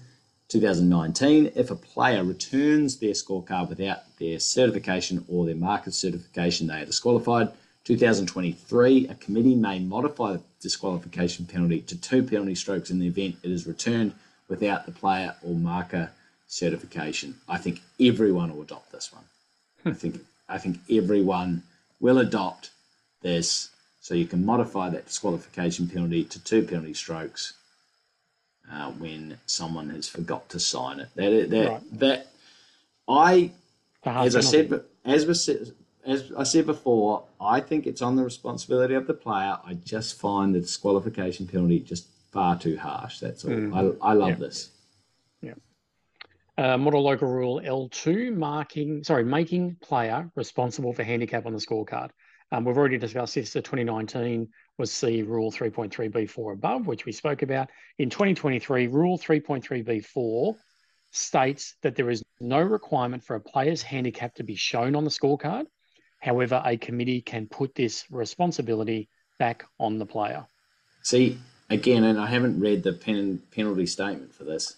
2019, 0.50 1.52
if 1.56 1.72
a 1.72 1.76
player 1.76 2.24
returns 2.24 2.98
their 2.98 3.12
scorecard 3.12 3.70
without 3.70 4.00
their 4.20 4.40
certification 4.40 5.24
or 5.30 5.46
their 5.46 5.56
marker 5.56 5.92
certification, 5.92 6.68
they 6.68 6.82
are 6.82 6.86
disqualified. 6.86 7.50
2023, 7.86 9.08
a 9.08 9.16
committee 9.16 9.56
may 9.56 9.80
modify 9.80 10.34
the 10.34 10.42
disqualification 10.60 11.46
penalty 11.46 11.82
to 11.82 12.00
two 12.00 12.22
penalty 12.24 12.56
strokes 12.56 12.90
in 12.90 13.00
the 13.00 13.08
event 13.08 13.38
it 13.42 13.52
is 13.52 13.66
returned 13.66 14.14
without 14.50 14.86
the 14.86 14.92
player 14.92 15.34
or 15.44 15.56
marker 15.56 16.12
certification. 16.48 17.36
I 17.48 17.58
think 17.58 17.82
everyone 18.02 18.54
will 18.54 18.64
adopt 18.64 18.92
this 18.92 19.14
one. 19.14 19.24
Hmm. 19.84 19.90
I 19.90 19.94
think 19.94 20.20
I 20.50 20.58
think 20.58 20.80
everyone 20.90 21.64
will 22.00 22.18
adopt 22.18 22.72
this. 23.22 23.70
So 24.02 24.14
you 24.14 24.26
can 24.26 24.46
modify 24.46 24.90
that 24.90 25.06
disqualification 25.06 25.88
penalty 25.88 26.24
to 26.24 26.44
two 26.44 26.64
penalty 26.64 26.94
strokes 26.94 27.54
uh, 28.72 28.92
when 28.92 29.38
someone 29.46 29.90
has 29.90 30.08
forgot 30.08 30.50
to 30.50 30.60
sign 30.60 31.00
it. 31.00 31.10
That 31.16 31.50
that 31.50 31.70
right. 31.70 32.00
that 32.00 32.28
I, 33.08 33.52
as 34.06 34.36
I 34.36 34.42
said, 34.42 34.84
as 35.06 35.26
was 35.26 35.50
as 36.06 36.32
I 36.38 36.44
said 36.44 36.66
before, 36.66 37.24
I 37.42 37.60
think 37.60 37.88
it's 37.88 38.02
on 38.02 38.16
the 38.16 38.24
responsibility 38.24 38.96
of 38.96 39.08
the 39.08 39.14
player. 39.14 39.58
I 39.66 39.74
just 39.74 40.20
find 40.20 40.56
the 40.56 40.60
disqualification 40.62 41.48
penalty 41.48 41.80
just 41.80 42.08
far 42.32 42.58
too 42.58 42.78
harsh. 42.78 43.20
That's 43.20 43.44
all. 43.44 43.52
Mm. 43.52 43.98
I, 44.02 44.10
I 44.10 44.14
love 44.14 44.30
yeah. 44.30 44.36
this. 44.36 44.70
Yeah. 45.42 45.54
Uh, 46.58 46.78
model 46.78 47.04
local 47.04 47.28
rule 47.28 47.62
L2 47.64 48.36
marking, 48.36 49.04
sorry, 49.04 49.24
making 49.24 49.78
player 49.82 50.30
responsible 50.36 50.94
for 50.94 51.04
handicap 51.04 51.46
on 51.46 51.54
the 51.54 51.60
scorecard. 51.60 52.10
Um, 52.52 52.66
we've 52.66 52.78
already 52.78 52.98
discussed 52.98 53.36
this. 53.36 53.54
The 53.54 53.62
2019 53.62 54.48
was 54.78 54.92
C 54.92 55.22
Rule 55.22 55.52
3.3b4 55.52 56.54
above, 56.54 56.88
which 56.88 57.06
we 57.06 57.12
spoke 57.12 57.42
about. 57.42 57.70
In 58.00 58.10
2023, 58.10 58.88
Rule 58.88 59.20
3.3b4 59.20 60.56
states 61.12 61.76
that 61.82 61.96
there 61.96 62.10
is 62.10 62.24
no 62.40 62.60
requirement 62.60 63.24
for 63.24 63.36
a 63.36 63.40
player's 63.40 63.82
handicap 63.82 64.36
to 64.36 64.44
be 64.44 64.56
shown 64.56 64.96
on 64.96 65.04
the 65.04 65.10
scorecard. 65.10 65.66
However, 66.20 66.62
a 66.66 66.78
committee 66.78 67.22
can 67.22 67.48
put 67.48 67.76
this 67.76 68.06
responsibility 68.10 69.10
back 69.38 69.66
on 69.80 70.00
the 70.00 70.06
player. 70.06 70.46
See, 71.04 71.38
again, 71.70 72.04
and 72.04 72.20
I 72.20 72.26
haven't 72.26 72.60
read 72.60 72.84
the 72.84 72.94
pen, 72.94 73.42
penalty 73.52 73.86
statement 73.86 74.34
for 74.34 74.44
this. 74.44 74.76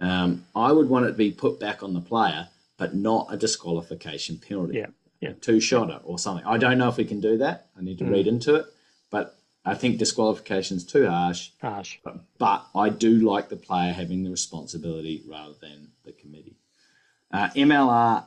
Um, 0.00 0.46
I 0.54 0.70
would 0.70 0.88
want 0.88 1.06
it 1.06 1.08
to 1.08 1.14
be 1.14 1.32
put 1.32 1.58
back 1.58 1.82
on 1.82 1.92
the 1.92 2.00
player, 2.00 2.48
but 2.76 2.94
not 2.94 3.26
a 3.30 3.36
disqualification 3.36 4.38
penalty. 4.38 4.78
Yeah 4.78 4.86
yeah. 5.20 5.32
two 5.40 5.60
shotter 5.60 6.00
or 6.04 6.18
something. 6.18 6.46
I 6.46 6.58
don't 6.58 6.78
know 6.78 6.88
if 6.88 6.96
we 6.96 7.04
can 7.04 7.20
do 7.20 7.38
that. 7.38 7.66
I 7.76 7.82
need 7.82 7.98
to 7.98 8.04
mm. 8.04 8.12
read 8.12 8.26
into 8.26 8.54
it, 8.56 8.66
but 9.10 9.38
I 9.64 9.74
think 9.74 9.98
disqualification 9.98 10.76
is 10.76 10.84
too 10.84 11.08
harsh. 11.08 11.50
Harsh. 11.60 11.98
But, 12.02 12.20
but, 12.38 12.66
I 12.74 12.88
do 12.88 13.20
like 13.28 13.48
the 13.48 13.56
player 13.56 13.92
having 13.92 14.24
the 14.24 14.30
responsibility 14.30 15.22
rather 15.28 15.54
than 15.60 15.88
the 16.04 16.12
committee. 16.12 16.56
Uh, 17.30 17.48
MLR 17.50 18.24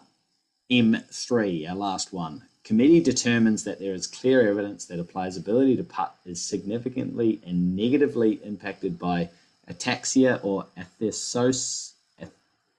M3, 0.71 1.69
our 1.69 1.75
last 1.75 2.13
one. 2.13 2.43
Committee 2.63 2.99
determines 2.99 3.63
that 3.63 3.79
there 3.79 3.93
is 3.93 4.05
clear 4.05 4.47
evidence 4.47 4.85
that 4.85 4.99
a 4.99 5.03
player's 5.03 5.35
ability 5.35 5.75
to 5.77 5.83
putt 5.83 6.15
is 6.25 6.41
significantly 6.41 7.41
and 7.45 7.75
negatively 7.75 8.39
impacted 8.43 8.99
by 8.99 9.29
ataxia 9.69 10.39
or 10.43 10.67
athesos, 10.77 11.93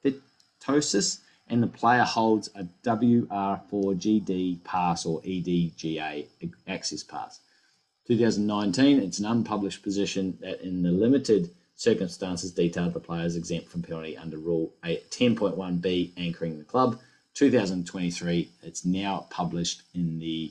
athetosis, 0.05 1.19
and 1.53 1.63
the 1.63 1.67
player 1.67 2.03
holds 2.03 2.49
a 2.55 2.65
WR4GD 2.83 4.65
pass 4.65 5.05
or 5.05 5.21
EDGA 5.21 6.25
access 6.67 7.03
pass. 7.03 7.41
2019, 8.07 8.99
it's 8.99 9.19
an 9.19 9.27
unpublished 9.27 9.83
position 9.83 10.39
that 10.41 10.63
in 10.63 10.83
the 10.83 10.91
limited 10.91 11.51
circumstances 11.77 12.53
detailed 12.53 12.95
the 12.95 13.01
player 13.01 13.27
is 13.27 13.37
exempt 13.37 13.69
from 13.69 13.83
penalty 13.83 14.17
under 14.17 14.39
Rule 14.39 14.73
10.1b 14.83 16.13
anchoring 16.17 16.57
the 16.57 16.65
club. 16.65 16.99
2023, 17.35 18.49
it's 18.63 18.87
now 18.87 19.27
published 19.29 19.83
in 19.95 20.19
the 20.19 20.51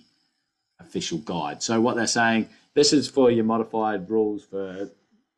official 0.79 1.17
guide. 1.17 1.63
So 1.63 1.81
what 1.81 1.95
they're 1.95 2.05
saying, 2.05 2.47
this 2.75 2.93
is 2.93 3.09
for 3.09 3.31
your 3.31 3.43
modified 3.43 4.07
rules 4.07 4.45
for 4.45 4.91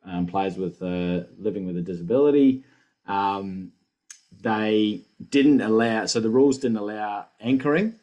um, 0.04 0.26
players 0.26 0.58
with 0.58 0.82
uh, 0.82 1.24
living 1.38 1.66
with 1.66 1.78
a 1.78 1.82
disability. 1.82 2.64
Um, 3.06 3.72
they 4.44 5.00
didn't 5.30 5.62
allow, 5.62 6.06
so 6.06 6.20
the 6.20 6.30
rules 6.30 6.58
didn't 6.58 6.76
allow 6.76 7.26
anchoring, 7.40 7.94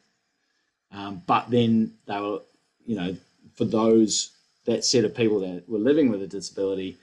um, 0.92 1.22
but 1.26 1.50
then 1.50 1.94
they 2.08 2.20
were, 2.20 2.40
you 2.86 2.96
know, 2.96 3.16
for 3.56 3.66
those 3.66 4.32
that 4.66 4.84
set 4.84 5.06
of 5.06 5.16
people 5.16 5.40
that 5.40 5.70
were 5.70 5.80
living 5.80 6.10
with 6.10 6.22
a 6.22 6.28
disability, 6.28 6.98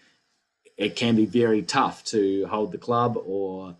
it 0.76 0.96
can 0.96 1.16
be 1.16 1.24
very 1.24 1.62
tough 1.62 2.04
to 2.04 2.46
hold 2.46 2.72
the 2.72 2.78
club 2.78 3.16
or, 3.26 3.74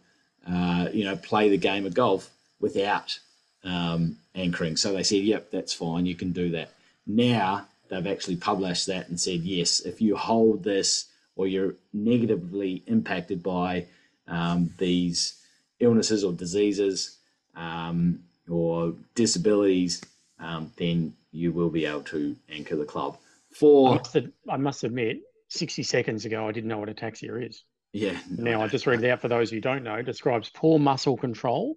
uh, 0.48 0.89
you 0.93 1.05
know, 1.05 1.16
play 1.16 1.48
the 1.48 1.59
game 1.59 1.85
of 1.85 1.94
golf 1.94 2.30
without 2.60 3.18
um, 3.64 4.16
anchoring. 4.35 4.76
So 4.76 4.93
they 4.93 5.02
said, 5.02 5.22
yep, 5.22 5.51
that's 5.51 5.74
fine, 5.74 6.06
you 6.06 6.14
can 6.14 6.32
do 6.32 6.51
that. 6.51 6.70
Now 7.06 7.66
they've 7.89 8.06
actually 8.06 8.36
published 8.36 8.86
that 8.86 9.09
and 9.09 9.20
said, 9.20 9.40
yes, 9.40 9.80
if 9.80 10.01
you 10.01 10.16
hold 10.16 10.62
this 10.62 11.06
or 11.36 11.47
you're 11.47 11.74
negatively 11.93 12.82
impacted 12.86 13.43
by 13.43 13.86
um, 14.28 14.70
these 14.78 15.38
illnesses 15.81 16.25
or 16.25 16.33
diseases 16.33 17.19
um, 17.55 18.21
or 18.49 18.95
disabilities, 19.15 20.03
um, 20.39 20.73
then 20.77 21.15
you 21.33 21.53
will 21.53 21.71
be 21.71 21.85
able 21.85 22.03
to 22.03 22.37
anchor 22.51 22.77
the 22.77 22.85
club. 22.85 23.19
For 23.53 23.93
I 23.93 23.95
must, 23.97 24.17
I 24.49 24.57
must 24.57 24.85
admit, 24.85 25.21
60 25.49 25.83
seconds 25.83 26.25
ago, 26.25 26.47
I 26.47 26.53
didn't 26.53 26.69
know 26.69 26.79
what 26.79 26.89
ataxia 26.89 27.47
is. 27.47 27.65
Yeah. 27.93 28.19
Now, 28.31 28.63
I 28.63 28.69
just 28.69 28.87
read 28.87 29.03
it 29.03 29.11
out 29.11 29.21
for 29.21 29.29
those 29.29 29.51
who 29.51 29.61
don't 29.61 29.83
know. 29.83 30.03
Describes 30.03 30.51
poor 30.51 30.79
muscle 30.79 31.17
control 31.17 31.77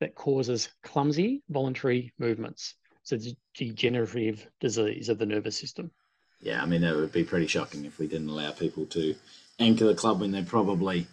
that 0.00 0.14
causes 0.14 0.70
clumsy 0.82 1.42
voluntary 1.50 2.12
movements. 2.18 2.74
So 3.02 3.16
it's 3.16 3.28
a 3.28 3.36
degenerative 3.54 4.46
disease 4.60 5.08
of 5.08 5.18
the 5.18 5.26
nervous 5.26 5.58
system. 5.58 5.90
Yeah, 6.40 6.62
I 6.62 6.66
mean, 6.66 6.80
that 6.80 6.96
would 6.96 7.12
be 7.12 7.24
pretty 7.24 7.46
shocking 7.46 7.84
if 7.84 7.98
we 7.98 8.06
didn't 8.06 8.28
allow 8.28 8.50
people 8.50 8.86
to 8.86 9.14
anchor 9.58 9.84
the 9.84 9.94
club 9.94 10.20
when 10.20 10.32
they're 10.32 10.42
probably, 10.42 11.06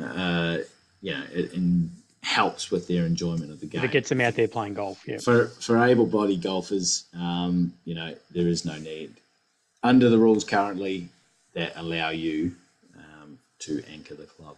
uh, 0.00 0.58
you 1.02 1.12
know, 1.12 1.24
it, 1.32 1.52
it 1.52 1.88
helps 2.22 2.70
with 2.70 2.88
their 2.88 3.04
enjoyment 3.04 3.50
of 3.50 3.60
the 3.60 3.66
game. 3.66 3.80
If 3.80 3.90
it 3.90 3.92
gets 3.92 4.08
them 4.08 4.20
out 4.20 4.34
there 4.34 4.48
playing 4.48 4.74
golf, 4.74 5.02
yeah. 5.06 5.18
For, 5.18 5.48
for 5.48 5.84
able-bodied 5.84 6.40
golfers, 6.40 7.04
um, 7.14 7.74
you 7.84 7.94
know, 7.94 8.14
there 8.30 8.46
is 8.46 8.64
no 8.64 8.78
need. 8.78 9.14
Under 9.82 10.08
the 10.08 10.18
rules 10.18 10.44
currently 10.44 11.08
that 11.54 11.72
allow 11.76 12.10
you 12.10 12.54
um, 12.96 13.38
to 13.58 13.82
anchor 13.92 14.14
the 14.14 14.24
club. 14.24 14.56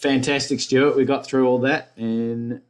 Fantastic, 0.00 0.60
Stuart. 0.60 0.96
We 0.96 1.04
got 1.04 1.26
through 1.26 1.48
all 1.48 1.58
that 1.60 1.90
in 1.96 2.62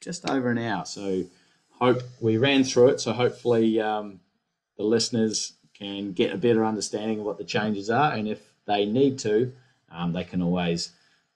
just 0.00 0.28
over 0.28 0.50
an 0.50 0.58
hour. 0.58 0.84
So 0.84 1.24
hope 1.70 2.02
we 2.20 2.36
ran 2.36 2.62
through 2.62 2.88
it. 2.88 3.00
So 3.00 3.12
hopefully 3.12 3.80
um, 3.80 4.20
the 4.76 4.84
listeners 4.84 5.54
can 5.74 6.12
get 6.12 6.32
a 6.32 6.36
better 6.36 6.64
understanding 6.64 7.18
of 7.18 7.24
what 7.24 7.38
the 7.38 7.44
changes 7.44 7.90
are, 7.90 8.12
and 8.12 8.28
if 8.28 8.40
they 8.66 8.84
need 8.84 9.18
to, 9.20 9.52
um, 9.90 10.12
they 10.12 10.22
can 10.22 10.42
always 10.42 10.92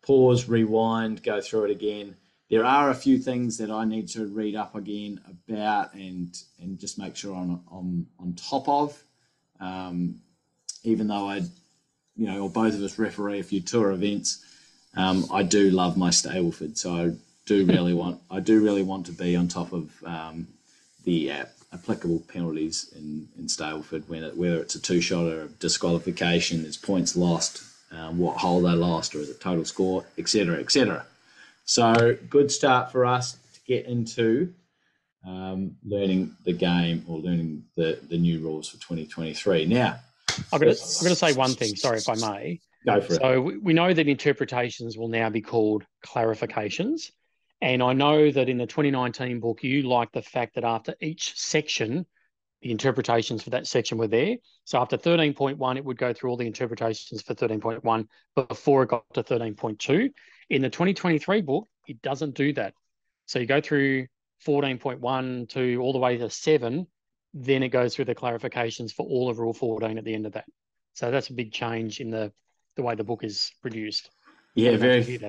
pause, 0.06 0.48
rewind, 0.48 1.22
go 1.22 1.40
through 1.40 1.64
it 1.64 1.70
again. 1.70 2.14
There 2.48 2.64
are 2.64 2.90
a 2.90 2.94
few 2.94 3.18
things 3.18 3.58
that 3.58 3.70
I 3.70 3.84
need 3.84 4.08
to 4.10 4.26
read 4.26 4.54
up 4.54 4.76
again 4.76 5.20
about 5.48 5.94
and 5.94 6.36
and 6.60 6.78
just 6.78 6.98
make 6.98 7.16
sure 7.16 7.34
I'm 7.34 7.60
on 7.68 8.06
on 8.20 8.34
top 8.34 8.68
of. 8.68 9.02
Um, 9.58 10.20
even 10.84 11.08
though 11.08 11.28
I, 11.28 11.38
you 12.16 12.26
know, 12.26 12.42
or 12.42 12.50
both 12.50 12.74
of 12.74 12.82
us 12.82 12.98
referee 12.98 13.40
a 13.40 13.42
few 13.42 13.60
tour 13.60 13.90
events, 13.90 14.44
um, 14.96 15.26
I 15.32 15.42
do 15.42 15.70
love 15.70 15.96
my 15.96 16.10
Stableford, 16.10 16.78
so 16.78 16.94
I 16.94 17.12
do 17.46 17.66
really 17.74 17.94
want 17.94 18.20
I 18.30 18.40
do 18.40 18.62
really 18.62 18.84
want 18.84 19.06
to 19.06 19.12
be 19.12 19.34
on 19.34 19.48
top 19.48 19.72
of 19.72 19.90
um, 20.04 20.46
the 21.04 21.32
uh, 21.32 21.44
applicable 21.72 22.22
penalties 22.28 22.92
in, 22.94 23.28
in 23.38 23.46
Stableford, 23.46 24.08
when 24.08 24.24
it, 24.24 24.36
whether 24.36 24.60
it's 24.60 24.74
a 24.74 24.80
two 24.80 25.00
shot 25.00 25.26
or 25.26 25.42
a 25.42 25.48
disqualification, 25.48 26.62
there's 26.62 26.76
points 26.76 27.16
lost, 27.16 27.62
um, 27.92 28.18
what 28.18 28.36
hole 28.36 28.62
they 28.62 28.72
lost, 28.72 29.14
or 29.14 29.18
is 29.18 29.30
it 29.30 29.40
total 29.40 29.64
score, 29.64 30.04
etc., 30.18 30.58
etc. 30.58 31.06
So 31.64 32.16
good 32.28 32.50
start 32.50 32.92
for 32.92 33.04
us 33.04 33.38
to 33.54 33.60
get 33.66 33.86
into 33.86 34.52
um, 35.26 35.76
learning 35.84 36.36
the 36.44 36.52
game 36.52 37.04
or 37.08 37.18
learning 37.18 37.64
the, 37.76 37.98
the 38.08 38.16
new 38.16 38.40
rules 38.40 38.68
for 38.68 38.76
2023. 38.76 39.66
Now, 39.66 39.98
I'm 40.52 40.60
going, 40.60 40.74
to, 40.74 40.80
I've 40.80 41.02
got 41.02 41.08
to 41.08 41.14
say 41.16 41.32
one 41.32 41.54
thing, 41.54 41.74
sorry 41.74 41.98
if 41.98 42.08
I 42.08 42.14
may. 42.14 42.60
Go 42.84 43.00
for 43.00 43.14
so 43.14 43.48
it. 43.48 43.62
we 43.62 43.72
know 43.72 43.92
that 43.92 44.06
interpretations 44.06 44.96
will 44.96 45.08
now 45.08 45.28
be 45.28 45.40
called 45.40 45.84
clarifications. 46.04 47.10
And 47.60 47.82
I 47.82 47.94
know 47.94 48.30
that 48.30 48.48
in 48.48 48.58
the 48.58 48.66
2019 48.66 49.40
book, 49.40 49.64
you 49.64 49.82
like 49.82 50.12
the 50.12 50.22
fact 50.22 50.54
that 50.54 50.64
after 50.64 50.94
each 51.00 51.36
section, 51.36 52.06
the 52.62 52.70
interpretations 52.70 53.42
for 53.42 53.50
that 53.50 53.66
section 53.66 53.98
were 53.98 54.08
there. 54.08 54.36
So 54.64 54.78
after 54.80 54.96
13.1, 54.96 55.76
it 55.76 55.84
would 55.84 55.98
go 55.98 56.12
through 56.12 56.30
all 56.30 56.36
the 56.36 56.46
interpretations 56.46 57.22
for 57.22 57.34
13.1 57.34 58.06
before 58.34 58.82
it 58.82 58.88
got 58.88 59.04
to 59.14 59.22
13.2. 59.22 60.10
In 60.50 60.62
the 60.62 60.70
2023 60.70 61.42
book, 61.42 61.68
it 61.86 62.00
doesn't 62.02 62.34
do 62.34 62.52
that. 62.54 62.74
So 63.26 63.38
you 63.38 63.46
go 63.46 63.60
through 63.60 64.06
14.1 64.46 65.48
to 65.50 65.78
all 65.80 65.92
the 65.92 65.98
way 65.98 66.16
to 66.16 66.30
7, 66.30 66.86
then 67.34 67.62
it 67.62 67.68
goes 67.68 67.94
through 67.94 68.06
the 68.06 68.14
clarifications 68.14 68.92
for 68.92 69.06
all 69.06 69.28
of 69.28 69.38
Rule 69.38 69.52
14 69.52 69.98
at 69.98 70.04
the 70.04 70.14
end 70.14 70.26
of 70.26 70.32
that. 70.32 70.46
So 70.94 71.10
that's 71.10 71.28
a 71.28 71.34
big 71.34 71.52
change 71.52 72.00
in 72.00 72.10
the, 72.10 72.32
the 72.76 72.82
way 72.82 72.94
the 72.94 73.04
book 73.04 73.22
is 73.22 73.52
produced. 73.60 74.10
Yeah, 74.54 74.76
very. 74.78 75.20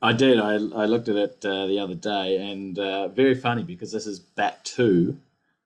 I 0.00 0.12
did. 0.12 0.38
I, 0.38 0.52
I 0.52 0.86
looked 0.86 1.08
at 1.08 1.16
it 1.16 1.44
uh, 1.44 1.66
the 1.66 1.80
other 1.80 1.96
day, 1.96 2.36
and 2.52 2.78
uh, 2.78 3.08
very 3.08 3.34
funny 3.34 3.64
because 3.64 3.90
this 3.90 4.06
is 4.06 4.20
back 4.20 4.62
to 4.64 5.16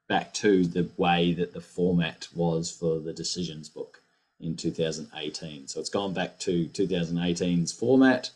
back 0.08 0.32
to 0.34 0.64
the 0.64 0.88
way 0.96 1.32
that 1.34 1.52
the 1.52 1.60
format 1.60 2.28
was 2.34 2.70
for 2.70 3.00
the 3.00 3.12
decisions 3.12 3.68
book 3.68 4.02
in 4.40 4.56
2018. 4.56 5.68
So 5.68 5.80
it's 5.80 5.88
gone 5.88 6.12
back 6.12 6.38
to 6.40 6.66
2018's 6.66 7.72
format. 7.72 8.30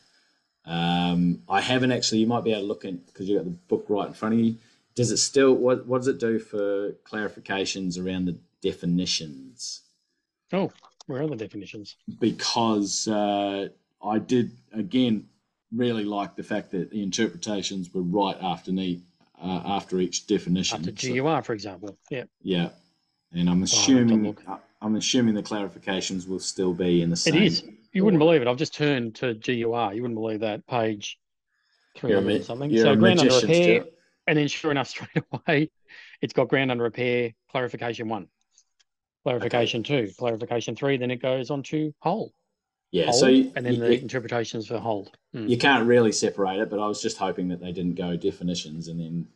Um, 0.64 1.42
I 1.48 1.60
haven't 1.60 1.92
actually. 1.92 2.18
You 2.18 2.26
might 2.26 2.44
be 2.44 2.52
able 2.52 2.62
to 2.62 2.66
look 2.66 2.84
at 2.84 3.06
because 3.06 3.28
you 3.28 3.36
got 3.36 3.44
the 3.44 3.50
book 3.50 3.86
right 3.88 4.08
in 4.08 4.14
front 4.14 4.34
of 4.34 4.40
you. 4.40 4.56
Does 4.94 5.10
it 5.10 5.16
still? 5.16 5.54
What 5.54 5.86
What 5.86 5.98
does 5.98 6.08
it 6.08 6.20
do 6.20 6.38
for 6.38 6.92
clarifications 7.04 8.02
around 8.02 8.26
the 8.26 8.36
definitions? 8.60 9.82
Oh, 10.52 10.70
where 11.06 11.22
are 11.22 11.28
the 11.28 11.36
definitions? 11.36 11.96
Because 12.20 13.08
uh, 13.08 13.68
I 14.04 14.18
did 14.18 14.52
again 14.72 15.28
really 15.74 16.04
like 16.04 16.36
the 16.36 16.42
fact 16.42 16.72
that 16.72 16.90
the 16.90 17.02
interpretations 17.02 17.92
were 17.94 18.02
right 18.02 18.36
after 18.42 18.72
ne- 18.72 19.02
uh, 19.42 19.62
after 19.64 19.98
each 19.98 20.26
definition. 20.26 20.78
After 20.78 20.92
GUR, 20.92 21.38
so, 21.38 21.42
for 21.42 21.52
example. 21.52 21.98
Yeah. 22.10 22.24
Yeah, 22.42 22.70
and 23.32 23.48
I'm 23.48 23.62
assuming 23.62 24.36
oh, 24.48 24.60
I'm 24.82 24.96
assuming 24.96 25.34
the 25.34 25.42
clarifications 25.42 26.28
will 26.28 26.38
still 26.38 26.72
be 26.72 27.02
in 27.02 27.10
the 27.10 27.16
same. 27.16 27.34
It 27.34 27.42
is. 27.42 27.64
You 27.92 28.04
wouldn't 28.04 28.20
believe 28.20 28.40
it. 28.42 28.48
I've 28.48 28.56
just 28.56 28.74
turned 28.74 29.16
to 29.16 29.34
GUR. 29.34 29.94
You 29.94 30.02
wouldn't 30.02 30.14
believe 30.14 30.40
that 30.40 30.66
page 30.66 31.18
three 31.96 32.14
hundred 32.14 32.44
something. 32.44 32.76
So 32.76 32.96
ground 32.96 33.20
under 33.20 33.34
repair, 33.34 33.84
and 34.26 34.38
then 34.38 34.48
sure 34.48 34.70
enough, 34.70 34.88
straight 34.94 35.24
away, 35.32 35.70
it's 36.20 36.32
got 36.32 36.48
ground 36.48 36.70
under 36.70 36.84
repair. 36.84 37.32
Clarification 37.50 38.08
one, 38.08 38.28
clarification 39.24 39.80
okay. 39.80 40.06
two, 40.06 40.12
clarification 40.18 40.76
three. 40.76 40.96
Then 40.96 41.10
it 41.10 41.20
goes 41.20 41.50
on 41.50 41.62
to 41.64 41.92
hole. 42.00 42.32
Yeah, 42.92 43.06
hold, 43.06 43.14
so 43.16 43.26
you, 43.28 43.52
and 43.54 43.64
then 43.64 43.74
you, 43.74 43.80
the 43.80 44.00
interpretations 44.00 44.66
for 44.66 44.78
hold. 44.78 45.16
Mm. 45.34 45.48
You 45.48 45.58
can't 45.58 45.86
really 45.86 46.12
separate 46.12 46.60
it, 46.60 46.70
but 46.70 46.80
I 46.80 46.86
was 46.86 47.00
just 47.00 47.18
hoping 47.18 47.48
that 47.48 47.60
they 47.60 47.72
didn't 47.72 47.94
go 47.94 48.16
definitions 48.16 48.88
and 48.88 48.98
then 48.98 49.28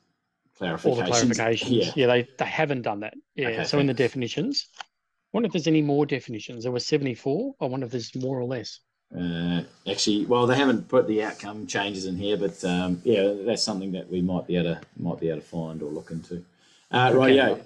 clarifications. 0.61 0.87
All 0.87 0.95
the 0.97 1.03
clarifications. 1.03 1.71
Yeah, 1.71 1.93
yeah 1.95 2.07
they, 2.09 2.29
they 2.37 2.45
haven't 2.45 2.83
done 2.83 3.01
that. 3.01 3.15
Yeah. 3.37 3.49
Okay, 3.49 3.65
so 3.65 3.79
in 3.79 3.87
the 3.87 3.95
definitions, 3.95 4.67
I 4.81 4.85
wonder 5.33 5.47
if 5.47 5.53
there's 5.53 5.69
any 5.69 5.83
more 5.83 6.05
definitions. 6.05 6.65
There 6.65 6.73
were 6.73 6.81
74. 6.81 7.55
I 7.61 7.67
wonder 7.67 7.87
if 7.87 7.93
there's 7.93 8.15
more 8.17 8.39
or 8.39 8.45
less. 8.45 8.81
Uh, 9.17 9.63
actually, 9.89 10.27
well, 10.27 10.47
they 10.47 10.57
haven't 10.57 10.89
put 10.89 11.07
the 11.07 11.23
outcome 11.23 11.69
changes 11.69 12.07
in 12.07 12.17
here, 12.17 12.37
but 12.37 12.65
um, 12.65 13.01
yeah, 13.05 13.35
that's 13.45 13.63
something 13.63 13.93
that 13.93 14.11
we 14.11 14.21
might 14.21 14.49
be 14.49 14.57
able 14.57 14.75
to 14.75 14.81
might 14.97 15.21
be 15.21 15.29
able 15.29 15.41
to 15.41 15.47
find 15.47 15.81
or 15.83 15.91
look 15.91 16.11
into. 16.11 16.45
Uh, 16.91 17.11
okay. 17.11 17.17
Right, 17.17 17.35
yeah. 17.35 17.57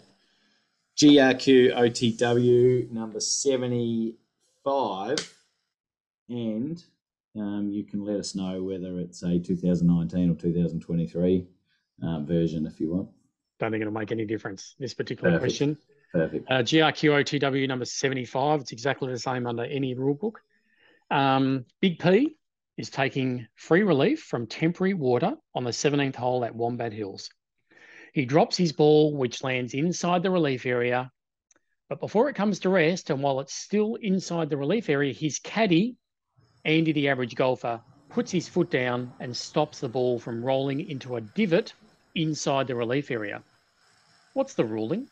GRQ 0.99 1.75
OTW 1.75 2.91
number 2.91 3.21
seventy 3.21 4.17
five 4.65 5.17
and 6.29 6.83
um, 7.37 7.71
you 7.71 7.85
can 7.85 8.05
let 8.05 8.19
us 8.19 8.35
know 8.35 8.63
whether 8.63 8.99
it's 8.99 9.23
a 9.23 9.39
2019 9.39 10.31
or 10.31 10.35
2023 10.35 11.47
um, 12.03 12.27
version 12.27 12.67
if 12.67 12.81
you 12.81 12.95
want. 12.95 13.09
Don't 13.59 13.71
think 13.71 13.81
it'll 13.81 13.93
make 13.93 14.13
any 14.13 14.25
difference. 14.25 14.75
This 14.79 14.95
particular 14.95 15.33
Perfect. 15.33 15.43
question. 15.43 15.79
Perfect. 16.13 16.51
Uh, 16.51 16.63
GRQOTW 16.63 17.69
number 17.69 17.85
75. 17.85 18.61
It's 18.61 18.73
exactly 18.73 19.13
the 19.13 19.19
same 19.19 19.47
under 19.47 19.65
any 19.65 19.95
rule 19.95 20.15
book. 20.15 20.41
Um, 21.11 21.65
Big 21.81 21.99
P 21.99 22.37
is 22.77 22.91
taking 22.91 23.47
free 23.57 23.83
relief 23.83 24.21
from 24.23 24.47
temporary 24.47 24.95
water 24.95 25.35
on 25.55 25.65
the 25.65 25.71
17th 25.71 26.17
hole 26.17 26.45
at 26.45 26.55
Wombat 26.55 26.93
Hills. 26.93 27.31
He 28.13 28.25
drops 28.25 28.57
his 28.57 28.73
ball, 28.73 29.17
which 29.17 29.43
lands 29.43 29.75
inside 29.75 30.23
the 30.23 30.31
relief 30.31 30.65
area. 30.65 31.11
But 31.89 32.01
before 32.01 32.29
it 32.29 32.37
comes 32.37 32.61
to 32.61 32.69
rest, 32.69 33.11
and 33.11 33.23
while 33.23 33.41
it's 33.41 33.55
still 33.55 33.97
inside 33.97 34.51
the 34.51 34.57
relief 34.57 34.89
area, 34.89 35.13
his 35.13 35.39
caddy, 35.39 35.97
Andy 36.65 36.93
the 36.93 37.09
average 37.09 37.35
golfer, 37.35 37.81
puts 38.09 38.31
his 38.31 38.49
foot 38.49 38.71
down 38.71 39.13
and 39.21 39.37
stops 39.37 39.81
the 39.81 39.89
ball 39.89 40.19
from 40.19 40.45
rolling 40.45 40.89
into 40.89 41.17
a 41.17 41.21
divot 41.21 41.73
inside 42.15 42.67
the 42.67 42.75
relief 42.75 43.11
area. 43.11 43.43
What's 44.35 44.55
the 44.55 44.65
ruling? 44.65 45.09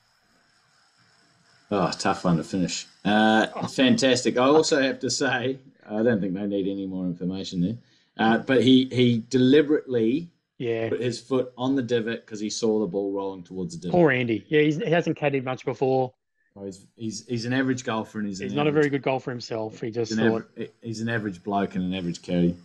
Oh, 1.71 1.91
tough 1.99 2.25
one 2.25 2.37
to 2.37 2.45
finish. 2.45 2.87
Uh, 3.05 3.47
fantastic. 3.69 4.37
I 4.39 4.45
also 4.45 4.81
have 4.81 5.01
to 5.01 5.11
say, 5.11 5.59
I 5.89 6.03
don't 6.03 6.21
think 6.21 6.35
they 6.35 6.47
need 6.47 6.71
any 6.71 6.87
more 6.87 7.05
information 7.05 7.61
there. 7.61 7.77
Uh, 8.19 8.39
but 8.39 8.63
he 8.63 8.89
he 8.93 9.25
deliberately 9.29 10.31
Yeah. 10.59 10.89
put 10.89 11.01
his 11.01 11.21
foot 11.21 11.53
on 11.59 11.75
the 11.75 11.83
divot 11.83 12.25
because 12.25 12.41
he 12.41 12.49
saw 12.49 12.81
the 12.81 12.87
ball 12.87 13.13
rolling 13.13 13.43
towards 13.43 13.75
the 13.77 13.83
divot. 13.83 13.93
Poor 13.93 14.11
Andy. 14.11 14.45
Yeah, 14.49 14.63
he's, 14.63 14.77
he 14.79 14.91
hasn't 14.91 15.19
caddied 15.19 15.45
much 15.45 15.65
before. 15.65 16.15
Oh, 16.59 16.65
he's, 16.65 16.87
he's 16.97 17.27
he's 17.27 17.45
an 17.45 17.53
average 17.53 17.85
golfer 17.85 18.19
and 18.19 18.27
he's, 18.27 18.39
He's 18.39 18.55
not 18.55 18.67
a 18.67 18.73
very 18.73 18.89
good 18.89 19.03
golfer 19.03 19.31
himself. 19.31 19.81
He 19.81 19.91
just 19.91 20.11
he's 20.13 20.19
an, 20.19 20.31
thought, 20.31 20.49
aver- 20.57 20.71
he's 20.81 21.01
an 21.03 21.09
average 21.11 21.43
bloke 21.43 21.75
and 21.75 21.85
an 21.85 21.95
average 21.95 22.23
caddy. 22.23 22.57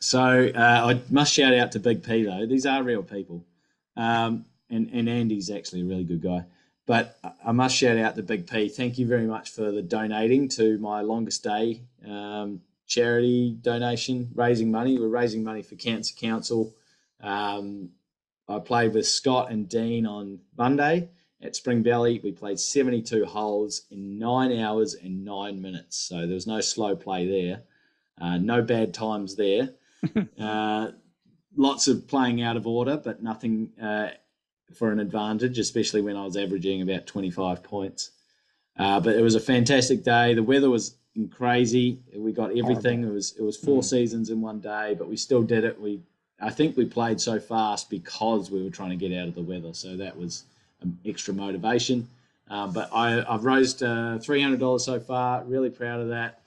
So 0.00 0.20
uh, 0.54 0.58
I 0.94 1.00
must 1.10 1.32
shout 1.32 1.54
out 1.54 1.72
to 1.72 1.78
Big 1.78 2.02
P 2.02 2.24
though. 2.24 2.44
These 2.46 2.66
are 2.66 2.82
real 2.82 3.02
people, 3.02 3.44
um, 3.96 4.44
and 4.70 4.90
and 4.92 5.08
Andy's 5.08 5.50
actually 5.50 5.82
a 5.82 5.84
really 5.84 6.04
good 6.04 6.22
guy. 6.22 6.44
But 6.86 7.16
I- 7.22 7.32
I 7.46 7.52
must 7.52 7.76
shout 7.76 7.96
out 7.96 8.16
to 8.16 8.22
Big 8.22 8.48
P. 8.50 8.68
Thank 8.68 8.98
you 8.98 9.06
very 9.06 9.26
much 9.26 9.50
for 9.50 9.70
the 9.70 9.82
donating 9.82 10.48
to 10.50 10.78
my 10.78 11.02
longest 11.02 11.44
day 11.44 11.82
um, 12.04 12.60
charity 12.86 13.56
donation, 13.62 14.30
raising 14.34 14.70
money. 14.72 14.98
We're 14.98 15.06
raising 15.06 15.44
money 15.44 15.62
for 15.62 15.76
Cancer 15.76 16.14
Council. 16.18 16.74
Um, 17.20 17.90
I 18.48 18.58
played 18.58 18.92
with 18.94 19.06
Scott 19.06 19.52
and 19.52 19.68
Dean 19.68 20.04
on 20.06 20.40
Monday 20.58 21.08
at 21.42 21.56
Spring 21.56 21.82
Valley. 21.82 22.20
We 22.22 22.32
played 22.32 22.58
72 22.58 23.24
holes 23.24 23.82
in 23.90 24.18
nine 24.18 24.58
hours 24.58 24.94
and 24.94 25.24
nine 25.24 25.60
minutes. 25.60 25.96
So 25.96 26.26
there 26.26 26.34
was 26.34 26.46
no 26.46 26.60
slow 26.60 26.96
play 26.96 27.26
there, 27.26 27.62
uh, 28.20 28.38
no 28.38 28.62
bad 28.62 28.94
times 28.94 29.36
there. 29.36 29.70
uh, 30.40 30.90
lots 31.56 31.88
of 31.88 32.06
playing 32.08 32.42
out 32.42 32.56
of 32.56 32.66
order, 32.66 32.96
but 32.96 33.22
nothing 33.22 33.70
uh, 33.80 34.10
for 34.74 34.90
an 34.90 35.00
advantage, 35.00 35.58
especially 35.58 36.00
when 36.00 36.16
I 36.16 36.24
was 36.24 36.36
averaging 36.36 36.82
about 36.82 37.06
25 37.06 37.62
points. 37.62 38.10
Uh, 38.78 39.00
but 39.00 39.16
it 39.16 39.22
was 39.22 39.34
a 39.34 39.40
fantastic 39.40 40.02
day. 40.02 40.34
The 40.34 40.42
weather 40.42 40.70
was 40.70 40.96
crazy. 41.30 42.00
We 42.16 42.32
got 42.32 42.56
everything. 42.56 43.04
It 43.04 43.12
was 43.12 43.34
it 43.38 43.42
was 43.42 43.56
four 43.56 43.82
seasons 43.82 44.30
in 44.30 44.40
one 44.40 44.60
day, 44.60 44.94
but 44.98 45.08
we 45.08 45.16
still 45.16 45.42
did 45.42 45.64
it. 45.64 45.78
We 45.78 46.00
I 46.40 46.50
think 46.50 46.76
we 46.76 46.86
played 46.86 47.20
so 47.20 47.38
fast 47.38 47.90
because 47.90 48.50
we 48.50 48.62
were 48.62 48.70
trying 48.70 48.90
to 48.90 48.96
get 48.96 49.16
out 49.16 49.28
of 49.28 49.34
the 49.34 49.42
weather. 49.42 49.74
So 49.74 49.96
that 49.98 50.16
was 50.16 50.44
extra 51.04 51.34
motivation. 51.34 52.08
Um, 52.48 52.72
but 52.72 52.90
I, 52.92 53.24
I've 53.26 53.44
raised 53.44 53.82
uh, 53.82 54.18
$300 54.18 54.80
so 54.80 55.00
far. 55.00 55.42
Really 55.44 55.70
proud 55.70 56.00
of 56.00 56.08
that. 56.08 56.40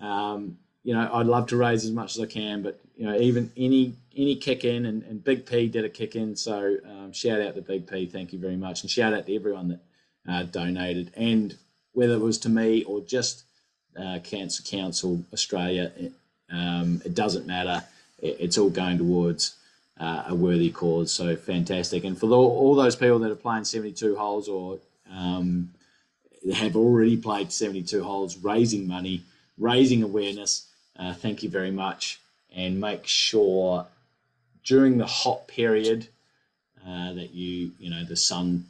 Um, 0.00 0.58
you 0.82 0.94
know, 0.94 1.08
I'd 1.12 1.26
love 1.26 1.46
to 1.48 1.56
raise 1.56 1.84
as 1.84 1.92
much 1.92 2.16
as 2.16 2.22
I 2.22 2.26
can, 2.26 2.62
but 2.62 2.80
you 2.96 3.06
know, 3.06 3.16
even 3.16 3.50
any 3.56 3.94
any 4.14 4.36
kick 4.36 4.64
in, 4.64 4.84
and, 4.84 5.02
and 5.04 5.24
Big 5.24 5.46
P 5.46 5.68
did 5.68 5.84
a 5.84 5.88
kick 5.88 6.16
in. 6.16 6.36
So 6.36 6.76
um, 6.84 7.12
shout 7.12 7.40
out 7.40 7.54
to 7.54 7.62
Big 7.62 7.86
P, 7.86 8.06
thank 8.06 8.32
you 8.32 8.38
very 8.38 8.56
much, 8.56 8.82
and 8.82 8.90
shout 8.90 9.14
out 9.14 9.26
to 9.26 9.34
everyone 9.34 9.68
that 9.68 9.80
uh, 10.28 10.42
donated, 10.44 11.12
and 11.16 11.56
whether 11.92 12.14
it 12.14 12.20
was 12.20 12.38
to 12.38 12.48
me 12.48 12.84
or 12.84 13.00
just 13.00 13.44
uh, 13.98 14.18
Cancer 14.24 14.62
Council 14.62 15.22
Australia, 15.32 15.92
it, 15.96 16.12
um, 16.50 17.00
it 17.04 17.14
doesn't 17.14 17.46
matter. 17.46 17.84
It, 18.18 18.36
it's 18.40 18.58
all 18.58 18.70
going 18.70 18.98
towards 18.98 19.54
uh, 19.98 20.24
a 20.28 20.34
worthy 20.34 20.70
cause. 20.70 21.12
So 21.12 21.36
fantastic, 21.36 22.04
and 22.04 22.18
for 22.18 22.26
the, 22.26 22.36
all 22.36 22.74
those 22.74 22.96
people 22.96 23.18
that 23.20 23.30
are 23.30 23.36
playing 23.36 23.64
seventy-two 23.64 24.16
holes 24.16 24.48
or 24.48 24.78
um, 25.10 25.70
have 26.54 26.76
already 26.76 27.16
played 27.16 27.52
72 27.52 28.02
holes, 28.02 28.36
raising 28.38 28.86
money, 28.86 29.22
raising 29.58 30.02
awareness. 30.02 30.68
Uh, 30.98 31.14
thank 31.14 31.42
you 31.42 31.48
very 31.48 31.70
much. 31.70 32.20
And 32.54 32.80
make 32.80 33.06
sure 33.06 33.86
during 34.64 34.98
the 34.98 35.06
hot 35.06 35.46
period 35.46 36.08
uh, 36.86 37.12
that 37.14 37.30
you, 37.32 37.72
you 37.78 37.90
know, 37.90 38.04
the 38.04 38.16
sun 38.16 38.66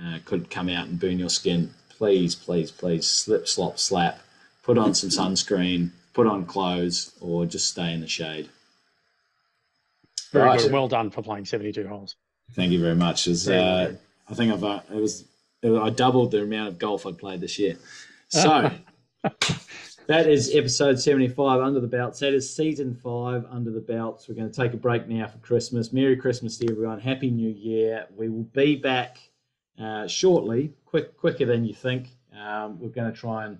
uh, 0.00 0.18
could 0.24 0.50
come 0.50 0.68
out 0.68 0.86
and 0.86 1.00
burn 1.00 1.18
your 1.18 1.30
skin. 1.30 1.72
Please, 1.88 2.34
please, 2.34 2.70
please 2.70 3.06
slip, 3.06 3.48
slop, 3.48 3.78
slap. 3.78 4.20
Put 4.62 4.78
on 4.78 4.94
some 4.94 5.10
sunscreen, 5.10 5.90
put 6.12 6.26
on 6.26 6.44
clothes, 6.44 7.12
or 7.20 7.46
just 7.46 7.68
stay 7.68 7.92
in 7.92 8.00
the 8.00 8.08
shade. 8.08 8.48
Very 10.32 10.44
Right. 10.46 10.60
good. 10.60 10.72
Well 10.72 10.88
done 10.88 11.10
for 11.10 11.22
playing 11.22 11.44
72 11.44 11.86
holes. 11.86 12.16
Thank 12.52 12.72
you 12.72 12.80
very 12.80 12.94
much. 12.96 13.26
Very 13.26 13.58
uh. 13.58 13.92
I 14.28 14.34
think 14.34 14.52
I've 14.52 14.64
uh, 14.64 14.80
it 14.92 14.96
was 15.00 15.24
I 15.64 15.90
doubled 15.90 16.30
the 16.30 16.42
amount 16.42 16.68
of 16.68 16.78
golf 16.78 17.06
I 17.06 17.12
played 17.12 17.40
this 17.40 17.58
year. 17.58 17.76
So 18.28 18.70
that 20.08 20.28
is 20.28 20.54
episode 20.54 21.00
seventy 21.00 21.28
five 21.28 21.60
under 21.60 21.80
the 21.80 21.86
belts. 21.88 22.20
That 22.20 22.32
is 22.34 22.52
season 22.54 22.94
five 22.94 23.44
under 23.50 23.70
the 23.70 23.80
belts. 23.80 24.28
We're 24.28 24.34
going 24.36 24.50
to 24.50 24.54
take 24.62 24.72
a 24.72 24.76
break 24.76 25.08
now 25.08 25.26
for 25.26 25.38
Christmas. 25.38 25.92
Merry 25.92 26.16
Christmas 26.16 26.58
to 26.58 26.70
everyone. 26.70 27.00
Happy 27.00 27.30
New 27.30 27.50
Year. 27.50 28.06
We 28.16 28.28
will 28.28 28.44
be 28.44 28.76
back 28.76 29.18
uh, 29.80 30.06
shortly, 30.06 30.72
quick 30.84 31.16
quicker 31.16 31.44
than 31.46 31.64
you 31.64 31.74
think. 31.74 32.08
Um, 32.36 32.78
we're 32.80 32.88
going 32.88 33.12
to 33.12 33.16
try 33.18 33.46
and 33.46 33.58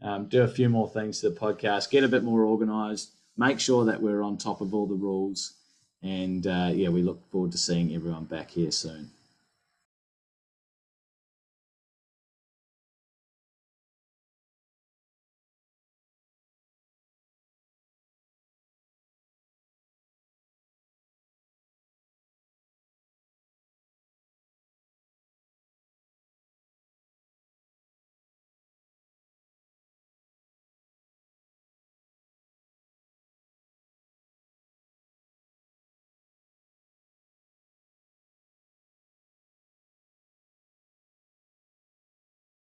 um, 0.00 0.26
do 0.28 0.42
a 0.42 0.48
few 0.48 0.68
more 0.68 0.88
things 0.88 1.20
to 1.20 1.30
the 1.30 1.36
podcast, 1.38 1.90
get 1.90 2.04
a 2.04 2.08
bit 2.08 2.22
more 2.22 2.44
organised, 2.44 3.12
make 3.36 3.60
sure 3.60 3.84
that 3.86 4.00
we're 4.00 4.22
on 4.22 4.36
top 4.38 4.60
of 4.60 4.74
all 4.74 4.86
the 4.86 4.94
rules, 4.94 5.54
and 6.02 6.46
uh, 6.46 6.70
yeah, 6.74 6.88
we 6.88 7.02
look 7.02 7.28
forward 7.30 7.52
to 7.52 7.58
seeing 7.58 7.94
everyone 7.94 8.24
back 8.24 8.50
here 8.50 8.70
soon. 8.70 9.10